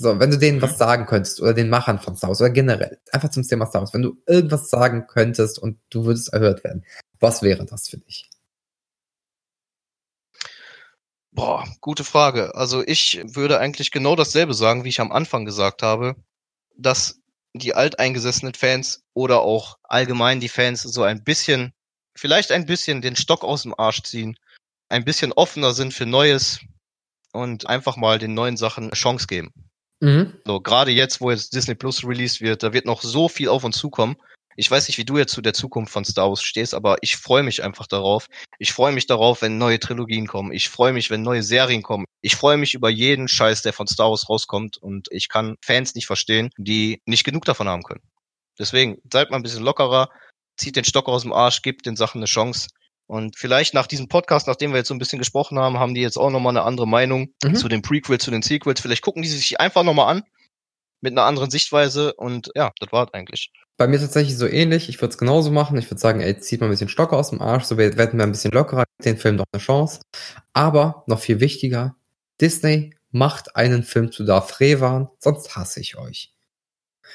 so, 0.01 0.19
wenn 0.19 0.31
du 0.31 0.39
denen 0.39 0.59
mhm. 0.59 0.63
was 0.63 0.79
sagen 0.79 1.05
könntest 1.05 1.43
oder 1.43 1.53
den 1.53 1.69
Machern 1.69 1.99
von 1.99 2.17
Star 2.17 2.31
Wars 2.31 2.41
oder 2.41 2.49
generell, 2.49 2.99
einfach 3.13 3.29
zum 3.29 3.43
Thema 3.47 3.67
Star 3.67 3.83
Wars, 3.83 3.93
wenn 3.93 4.01
du 4.01 4.17
irgendwas 4.27 4.71
sagen 4.71 5.07
könntest 5.07 5.59
und 5.59 5.79
du 5.91 6.07
würdest 6.07 6.33
erhört 6.33 6.65
werden, 6.65 6.87
was 7.19 7.43
wäre 7.43 7.67
das 7.67 7.87
für 7.87 7.99
dich? 7.99 8.31
Boah, 11.33 11.69
gute 11.83 12.05
Frage. 12.05 12.55
Also 12.55 12.83
ich 12.83 13.21
würde 13.25 13.61
eigentlich 13.61 13.91
genau 13.91 14.17
dasselbe 14.17 14.55
sagen, 14.55 14.85
wie 14.85 14.89
ich 14.89 15.01
am 15.01 15.13
Anfang 15.13 15.45
gesagt 15.45 15.83
habe, 15.83 16.17
dass 16.79 17.21
die 17.53 17.75
alteingesessenen 17.75 18.55
Fans 18.55 19.05
oder 19.13 19.43
auch 19.43 19.77
allgemein 19.83 20.41
die 20.41 20.49
Fans 20.49 20.81
so 20.81 21.03
ein 21.03 21.23
bisschen, 21.25 21.75
vielleicht 22.17 22.53
ein 22.53 22.65
bisschen 22.65 23.03
den 23.03 23.17
Stock 23.17 23.45
aus 23.45 23.65
dem 23.65 23.79
Arsch 23.79 24.03
ziehen, 24.05 24.39
ein 24.89 25.05
bisschen 25.05 25.35
offener 25.35 25.75
sind 25.75 25.93
für 25.93 26.07
Neues 26.07 26.61
und 27.33 27.69
einfach 27.69 27.99
mal 27.99 28.19
den 28.19 28.33
neuen 28.33 28.57
Sachen 28.57 28.85
eine 28.85 28.93
Chance 28.93 29.27
geben. 29.27 29.53
Mhm. 30.01 30.35
So, 30.47 30.61
gerade 30.61 30.91
jetzt, 30.91 31.21
wo 31.21 31.31
jetzt 31.31 31.55
Disney 31.55 31.75
Plus 31.75 32.05
released 32.05 32.41
wird, 32.41 32.63
da 32.63 32.73
wird 32.73 32.87
noch 32.87 33.03
so 33.03 33.29
viel 33.29 33.49
auf 33.49 33.65
uns 33.65 33.77
zukommen. 33.77 34.17
Ich 34.57 34.71
weiß 34.71 34.89
nicht, 34.89 34.99
wie 34.99 35.05
du 35.05 35.17
jetzt 35.17 35.33
zu 35.33 35.43
der 35.43 35.55
Zukunft 35.55 35.93
von 35.93 36.05
Star 36.05 36.29
Wars 36.29 36.43
stehst, 36.43 36.75
aber 36.75 36.97
ich 37.03 37.17
freue 37.17 37.43
mich 37.43 37.63
einfach 37.63 37.87
darauf. 37.87 38.27
Ich 38.59 38.73
freue 38.73 38.93
mich 38.93 39.07
darauf, 39.07 39.43
wenn 39.43 39.59
neue 39.59 39.79
Trilogien 39.79 40.27
kommen. 40.27 40.53
Ich 40.53 40.69
freue 40.69 40.93
mich, 40.93 41.09
wenn 41.09 41.23
neue 41.23 41.43
Serien 41.43 41.83
kommen. 41.83 42.05
Ich 42.21 42.37
freue 42.37 42.57
mich 42.57 42.75
über 42.75 42.91
jeden 42.91 43.29
Scheiß, 43.29 43.63
der 43.63 43.73
von 43.73 43.87
Star 43.87 44.11
Wars 44.11 44.29
rauskommt 44.29 44.77
und 44.77 45.09
ich 45.11 45.29
kann 45.29 45.57
Fans 45.63 45.95
nicht 45.95 46.07
verstehen, 46.07 46.51
die 46.59 47.01
nicht 47.07 47.25
genug 47.25 47.45
davon 47.45 47.69
haben 47.69 47.85
können. 47.85 48.03
Deswegen, 48.59 48.99
seid 49.11 49.31
mal 49.31 49.37
ein 49.37 49.43
bisschen 49.43 49.63
lockerer, 49.63 50.11
zieht 50.57 50.77
den 50.77 50.85
Stock 50.85 51.09
aus 51.09 51.23
dem 51.23 51.33
Arsch, 51.33 51.63
gebt 51.63 51.87
den 51.87 51.97
Sachen 51.97 52.19
eine 52.19 52.27
Chance. 52.27 52.69
Und 53.11 53.37
vielleicht 53.37 53.75
nach 53.75 53.89
diesem 53.89 54.07
Podcast, 54.07 54.47
nachdem 54.47 54.71
wir 54.71 54.77
jetzt 54.77 54.87
so 54.87 54.95
ein 54.95 55.01
bisschen 55.01 55.19
gesprochen 55.19 55.59
haben, 55.59 55.81
haben 55.81 55.95
die 55.95 56.01
jetzt 56.01 56.17
auch 56.17 56.31
nochmal 56.31 56.57
eine 56.57 56.65
andere 56.65 56.87
Meinung 56.87 57.35
mhm. 57.43 57.57
zu 57.57 57.67
den 57.67 57.83
Prequels, 57.83 58.23
zu 58.23 58.31
den 58.31 58.43
Sequels. 58.43 58.81
Vielleicht 58.81 59.03
gucken 59.03 59.23
die 59.23 59.29
sich 59.29 59.59
einfach 59.59 59.83
nochmal 59.83 60.15
an 60.15 60.23
mit 61.01 61.15
einer 61.15 61.25
anderen 61.25 61.51
Sichtweise 61.51 62.15
und 62.15 62.53
ja, 62.55 62.71
das 62.79 62.93
war 62.93 63.13
eigentlich. 63.13 63.51
Bei 63.77 63.89
mir 63.89 63.99
tatsächlich 63.99 64.39
so 64.39 64.47
ähnlich. 64.47 64.89
Ich 64.89 65.01
würde 65.01 65.11
es 65.11 65.19
genauso 65.19 65.51
machen. 65.51 65.77
Ich 65.77 65.91
würde 65.91 65.99
sagen, 66.01 66.21
ey, 66.21 66.39
zieht 66.39 66.61
mal 66.61 66.69
ein 66.69 66.71
bisschen 66.71 66.89
Stocker 66.89 67.17
aus 67.17 67.31
dem 67.31 67.43
Arsch, 67.43 67.65
so 67.65 67.77
werden 67.77 67.99
wir 68.17 68.23
ein 68.23 68.31
bisschen 68.31 68.53
lockerer, 68.53 68.85
den 69.05 69.17
Film 69.17 69.39
doch 69.39 69.47
eine 69.51 69.61
Chance. 69.61 70.03
Aber 70.53 71.03
noch 71.09 71.19
viel 71.19 71.41
wichtiger, 71.41 71.97
Disney 72.41 72.95
macht 73.11 73.57
einen 73.57 73.83
Film 73.83 74.13
zu 74.13 74.23
Darth 74.23 74.61
Revan, 74.61 75.09
sonst 75.19 75.57
hasse 75.57 75.81
ich 75.81 75.99
euch. 75.99 76.33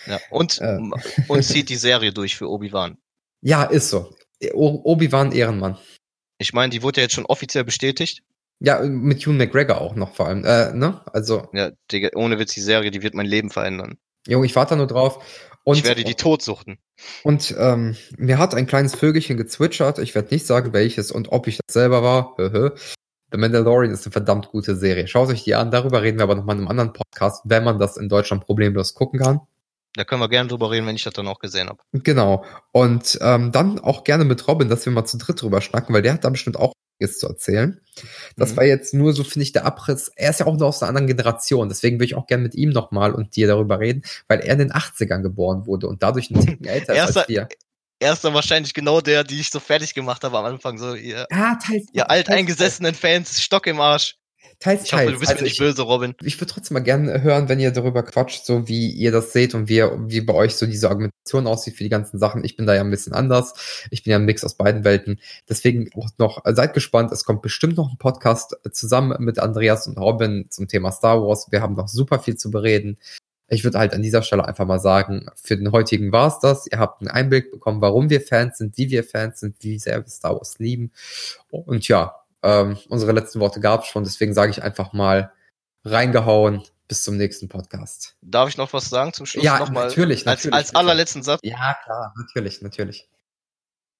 Ja, 0.07 0.19
und, 0.29 0.59
äh. 0.59 0.77
und 1.29 1.43
zieht 1.43 1.69
die 1.69 1.77
Serie 1.77 2.11
durch 2.11 2.35
für 2.35 2.49
Obi-Wan. 2.49 2.97
Ja, 3.39 3.63
ist 3.63 3.89
so. 3.89 4.13
Obi-Wan 4.53 5.31
Ehrenmann. 5.31 5.77
Ich 6.37 6.53
meine, 6.53 6.69
die 6.69 6.83
wurde 6.83 7.01
ja 7.01 7.05
jetzt 7.05 7.15
schon 7.15 7.25
offiziell 7.25 7.63
bestätigt. 7.63 8.23
Ja, 8.59 8.81
mit 8.81 9.25
Hugh 9.25 9.33
McGregor 9.33 9.81
auch 9.81 9.95
noch 9.95 10.15
vor 10.15 10.27
allem, 10.27 10.45
äh, 10.45 10.73
ne? 10.73 11.01
Also. 11.11 11.49
Ja, 11.53 11.71
Digga, 11.91 12.09
ohne 12.15 12.39
Witz, 12.39 12.53
die 12.53 12.61
Serie, 12.61 12.91
die 12.91 13.03
wird 13.03 13.13
mein 13.13 13.25
Leben 13.25 13.49
verändern. 13.49 13.97
Junge, 14.27 14.45
ich 14.45 14.55
warte 14.55 14.75
nur 14.75 14.87
drauf. 14.87 15.23
Und, 15.63 15.77
ich 15.77 15.83
werde 15.83 16.03
die 16.03 16.13
tot 16.13 16.41
suchten. 16.41 16.77
Und 17.23 17.55
ähm, 17.57 17.95
mir 18.17 18.37
hat 18.37 18.53
ein 18.53 18.67
kleines 18.67 18.95
Vögelchen 18.95 19.35
gezwitschert. 19.35 19.99
Ich 19.99 20.13
werde 20.13 20.33
nicht 20.33 20.45
sagen, 20.45 20.73
welches 20.73 21.11
und 21.11 21.31
ob 21.31 21.47
ich 21.47 21.57
das 21.57 21.73
selber 21.73 22.03
war. 22.03 22.35
The 23.31 23.37
Mandalorian 23.37 23.91
ist 23.91 24.05
eine 24.05 24.13
verdammt 24.13 24.49
gute 24.49 24.75
Serie. 24.75 25.07
Schaut 25.07 25.29
euch 25.29 25.43
die 25.43 25.55
an. 25.55 25.71
Darüber 25.71 26.03
reden 26.03 26.19
wir 26.19 26.23
aber 26.23 26.35
nochmal 26.35 26.55
in 26.55 26.61
einem 26.61 26.69
anderen 26.69 26.93
Podcast, 26.93 27.41
wenn 27.45 27.63
man 27.63 27.79
das 27.79 27.97
in 27.97 28.09
Deutschland 28.09 28.45
problemlos 28.45 28.93
gucken 28.93 29.19
kann. 29.19 29.41
Da 29.95 30.03
können 30.03 30.21
wir 30.21 30.29
gerne 30.29 30.49
drüber 30.49 30.71
reden, 30.71 30.87
wenn 30.87 30.95
ich 30.95 31.03
das 31.03 31.13
dann 31.13 31.27
auch 31.27 31.39
gesehen 31.39 31.69
habe. 31.69 31.79
Genau. 31.93 32.43
Und 32.71 33.17
ähm, 33.21 33.51
dann 33.51 33.79
auch 33.79 34.03
gerne 34.03 34.25
mit 34.25 34.45
Robin, 34.47 34.69
dass 34.69 34.85
wir 34.85 34.91
mal 34.91 35.05
zu 35.05 35.17
dritt 35.17 35.41
drüber 35.41 35.61
schnacken, 35.61 35.95
weil 35.95 36.01
der 36.01 36.13
hat 36.13 36.23
da 36.25 36.29
bestimmt 36.29 36.57
auch 36.57 36.73
einiges 36.99 37.19
zu 37.19 37.27
erzählen. 37.27 37.79
Das 38.35 38.51
mhm. 38.51 38.57
war 38.57 38.63
jetzt 38.65 38.93
nur 38.93 39.13
so, 39.13 39.23
finde 39.23 39.43
ich, 39.43 39.53
der 39.53 39.65
Abriss. 39.65 40.11
Er 40.15 40.29
ist 40.31 40.39
ja 40.41 40.47
auch 40.47 40.57
nur 40.57 40.67
aus 40.67 40.81
einer 40.81 40.89
anderen 40.89 41.07
Generation. 41.07 41.69
Deswegen 41.69 41.95
würde 41.97 42.05
ich 42.05 42.15
auch 42.15 42.27
gerne 42.27 42.43
mit 42.43 42.55
ihm 42.55 42.69
nochmal 42.69 43.13
und 43.13 43.35
dir 43.35 43.47
darüber 43.47 43.79
reden, 43.79 44.03
weil 44.27 44.39
er 44.39 44.53
in 44.53 44.59
den 44.59 44.71
80ern 44.71 45.21
geboren 45.21 45.65
wurde 45.65 45.87
und 45.87 46.03
dadurch 46.03 46.29
ein 46.29 46.41
Ticken 46.41 46.65
älter 46.67 46.93
ist 46.93 47.17
als 47.17 47.29
wir. 47.29 47.47
Er 47.99 48.11
ist 48.11 48.25
dann 48.25 48.33
wahrscheinlich 48.33 48.73
genau 48.73 48.99
der, 48.99 49.23
die 49.23 49.39
ich 49.39 49.49
so 49.49 49.61
fertig 49.61 49.93
gemacht 49.93 50.23
habe 50.25 50.37
am 50.37 50.45
Anfang. 50.45 50.77
So, 50.77 50.95
ihr, 50.95 51.25
ja, 51.31 51.55
teils, 51.55 51.87
ihr 51.93 52.09
alteingesessenen 52.09 52.93
Fans, 52.93 53.41
Stock 53.41 53.67
im 53.67 53.79
Arsch. 53.79 54.17
Teils, 54.59 54.83
ich 54.83 54.89
teils. 54.89 55.03
hoffe, 55.03 55.13
du 55.13 55.19
bist 55.19 55.31
also 55.31 55.43
mir 55.43 55.47
nicht 55.49 55.59
böse, 55.59 55.81
Robin. 55.81 56.15
Ich 56.23 56.39
würde 56.39 56.53
trotzdem 56.53 56.75
mal 56.75 56.81
gerne 56.81 57.21
hören, 57.21 57.49
wenn 57.49 57.59
ihr 57.59 57.71
darüber 57.71 58.03
quatscht, 58.03 58.45
so 58.45 58.67
wie 58.67 58.89
ihr 58.91 59.11
das 59.11 59.33
seht 59.33 59.53
und 59.53 59.69
wie, 59.69 59.83
wie 60.07 60.21
bei 60.21 60.33
euch 60.33 60.55
so 60.55 60.65
diese 60.65 60.89
Argumentation 60.89 61.47
aussieht 61.47 61.75
für 61.75 61.83
die 61.83 61.89
ganzen 61.89 62.19
Sachen. 62.19 62.43
Ich 62.43 62.55
bin 62.55 62.65
da 62.65 62.73
ja 62.73 62.81
ein 62.81 62.89
bisschen 62.89 63.13
anders. 63.13 63.87
Ich 63.91 64.03
bin 64.03 64.11
ja 64.11 64.17
ein 64.17 64.25
Mix 64.25 64.43
aus 64.43 64.55
beiden 64.55 64.83
Welten. 64.83 65.19
Deswegen 65.49 65.89
auch 65.95 66.09
noch, 66.17 66.43
seid 66.45 66.73
gespannt. 66.73 67.11
Es 67.11 67.25
kommt 67.25 67.41
bestimmt 67.41 67.77
noch 67.77 67.91
ein 67.91 67.97
Podcast 67.97 68.57
zusammen 68.71 69.15
mit 69.23 69.39
Andreas 69.39 69.87
und 69.87 69.97
Robin 69.97 70.47
zum 70.49 70.67
Thema 70.67 70.91
Star 70.91 71.21
Wars. 71.21 71.47
Wir 71.51 71.61
haben 71.61 71.75
noch 71.75 71.87
super 71.87 72.19
viel 72.19 72.37
zu 72.37 72.51
bereden. 72.51 72.97
Ich 73.47 73.63
würde 73.63 73.77
halt 73.77 73.93
an 73.93 74.01
dieser 74.01 74.23
Stelle 74.23 74.45
einfach 74.45 74.65
mal 74.65 74.79
sagen, 74.79 75.27
für 75.35 75.55
den 75.55 75.71
heutigen 75.71 76.11
war's 76.11 76.39
das. 76.39 76.65
Ihr 76.71 76.79
habt 76.79 77.01
einen 77.01 77.11
Einblick 77.11 77.51
bekommen, 77.51 77.79
warum 77.79 78.09
wir 78.09 78.21
Fans 78.21 78.57
sind, 78.57 78.75
wie 78.77 78.89
wir 78.89 79.03
Fans 79.03 79.39
sind, 79.39 79.57
wie 79.59 79.77
sehr 79.77 80.03
wir 80.03 80.09
Star 80.09 80.35
Wars 80.35 80.57
lieben. 80.57 80.91
Und 81.49 81.87
ja, 81.87 82.24
ähm, 82.45 82.77
unsere 82.89 83.11
letzten 83.11 83.39
Worte 83.39 83.59
gab 83.59 83.81
es 83.81 83.87
schon, 83.87 84.03
deswegen 84.03 84.33
sage 84.33 84.51
ich 84.51 84.63
einfach 84.63 84.93
mal 84.93 85.31
reingehauen. 85.83 86.63
Bis 86.87 87.01
zum 87.01 87.17
nächsten 87.17 87.49
Podcast. 87.49 88.15
Darf 88.21 88.47
ich 88.47 88.57
noch 88.57 88.71
was 88.71 88.91
sagen 88.91 89.11
zum 89.11 89.25
Schluss? 89.25 89.43
Ja, 89.43 89.57
nochmal 89.57 89.87
natürlich, 89.87 90.23
natürlich. 90.23 90.53
Als, 90.53 90.67
als 90.67 90.75
allerletzten 90.75 91.23
Satz. 91.23 91.39
Ja, 91.41 91.75
klar, 91.83 92.13
natürlich, 92.15 92.61
natürlich. 92.61 93.09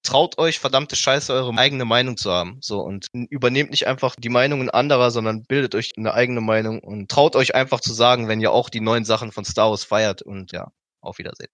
Traut 0.03 0.37
euch, 0.37 0.59
verdammte 0.59 0.95
Scheiße, 0.95 1.33
eure 1.33 1.57
eigene 1.57 1.83
Meinung 1.83 2.15
zu 2.15 2.29
haben. 2.29 2.59
So, 2.61 2.81
und 2.81 3.07
übernehmt 3.11 3.71
nicht 3.71 3.87
einfach 3.87 4.15
die 4.15 4.29
Meinungen 4.29 4.69
anderer, 4.69 5.09
sondern 5.09 5.45
bildet 5.45 5.73
euch 5.73 5.93
eine 5.97 6.13
eigene 6.13 6.41
Meinung 6.41 6.79
und 6.79 7.09
traut 7.09 7.35
euch 7.35 7.55
einfach 7.55 7.79
zu 7.79 7.91
sagen, 7.91 8.27
wenn 8.27 8.39
ihr 8.39 8.51
auch 8.51 8.69
die 8.69 8.81
neuen 8.81 9.03
Sachen 9.03 9.31
von 9.31 9.45
Star 9.45 9.71
Wars 9.71 9.83
feiert. 9.83 10.21
Und 10.21 10.51
ja, 10.51 10.71
auf 11.01 11.17
Wiedersehen. 11.17 11.49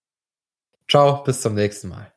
Ciao, 0.86 1.22
bis 1.22 1.40
zum 1.40 1.54
nächsten 1.54 1.88
Mal. 1.88 2.12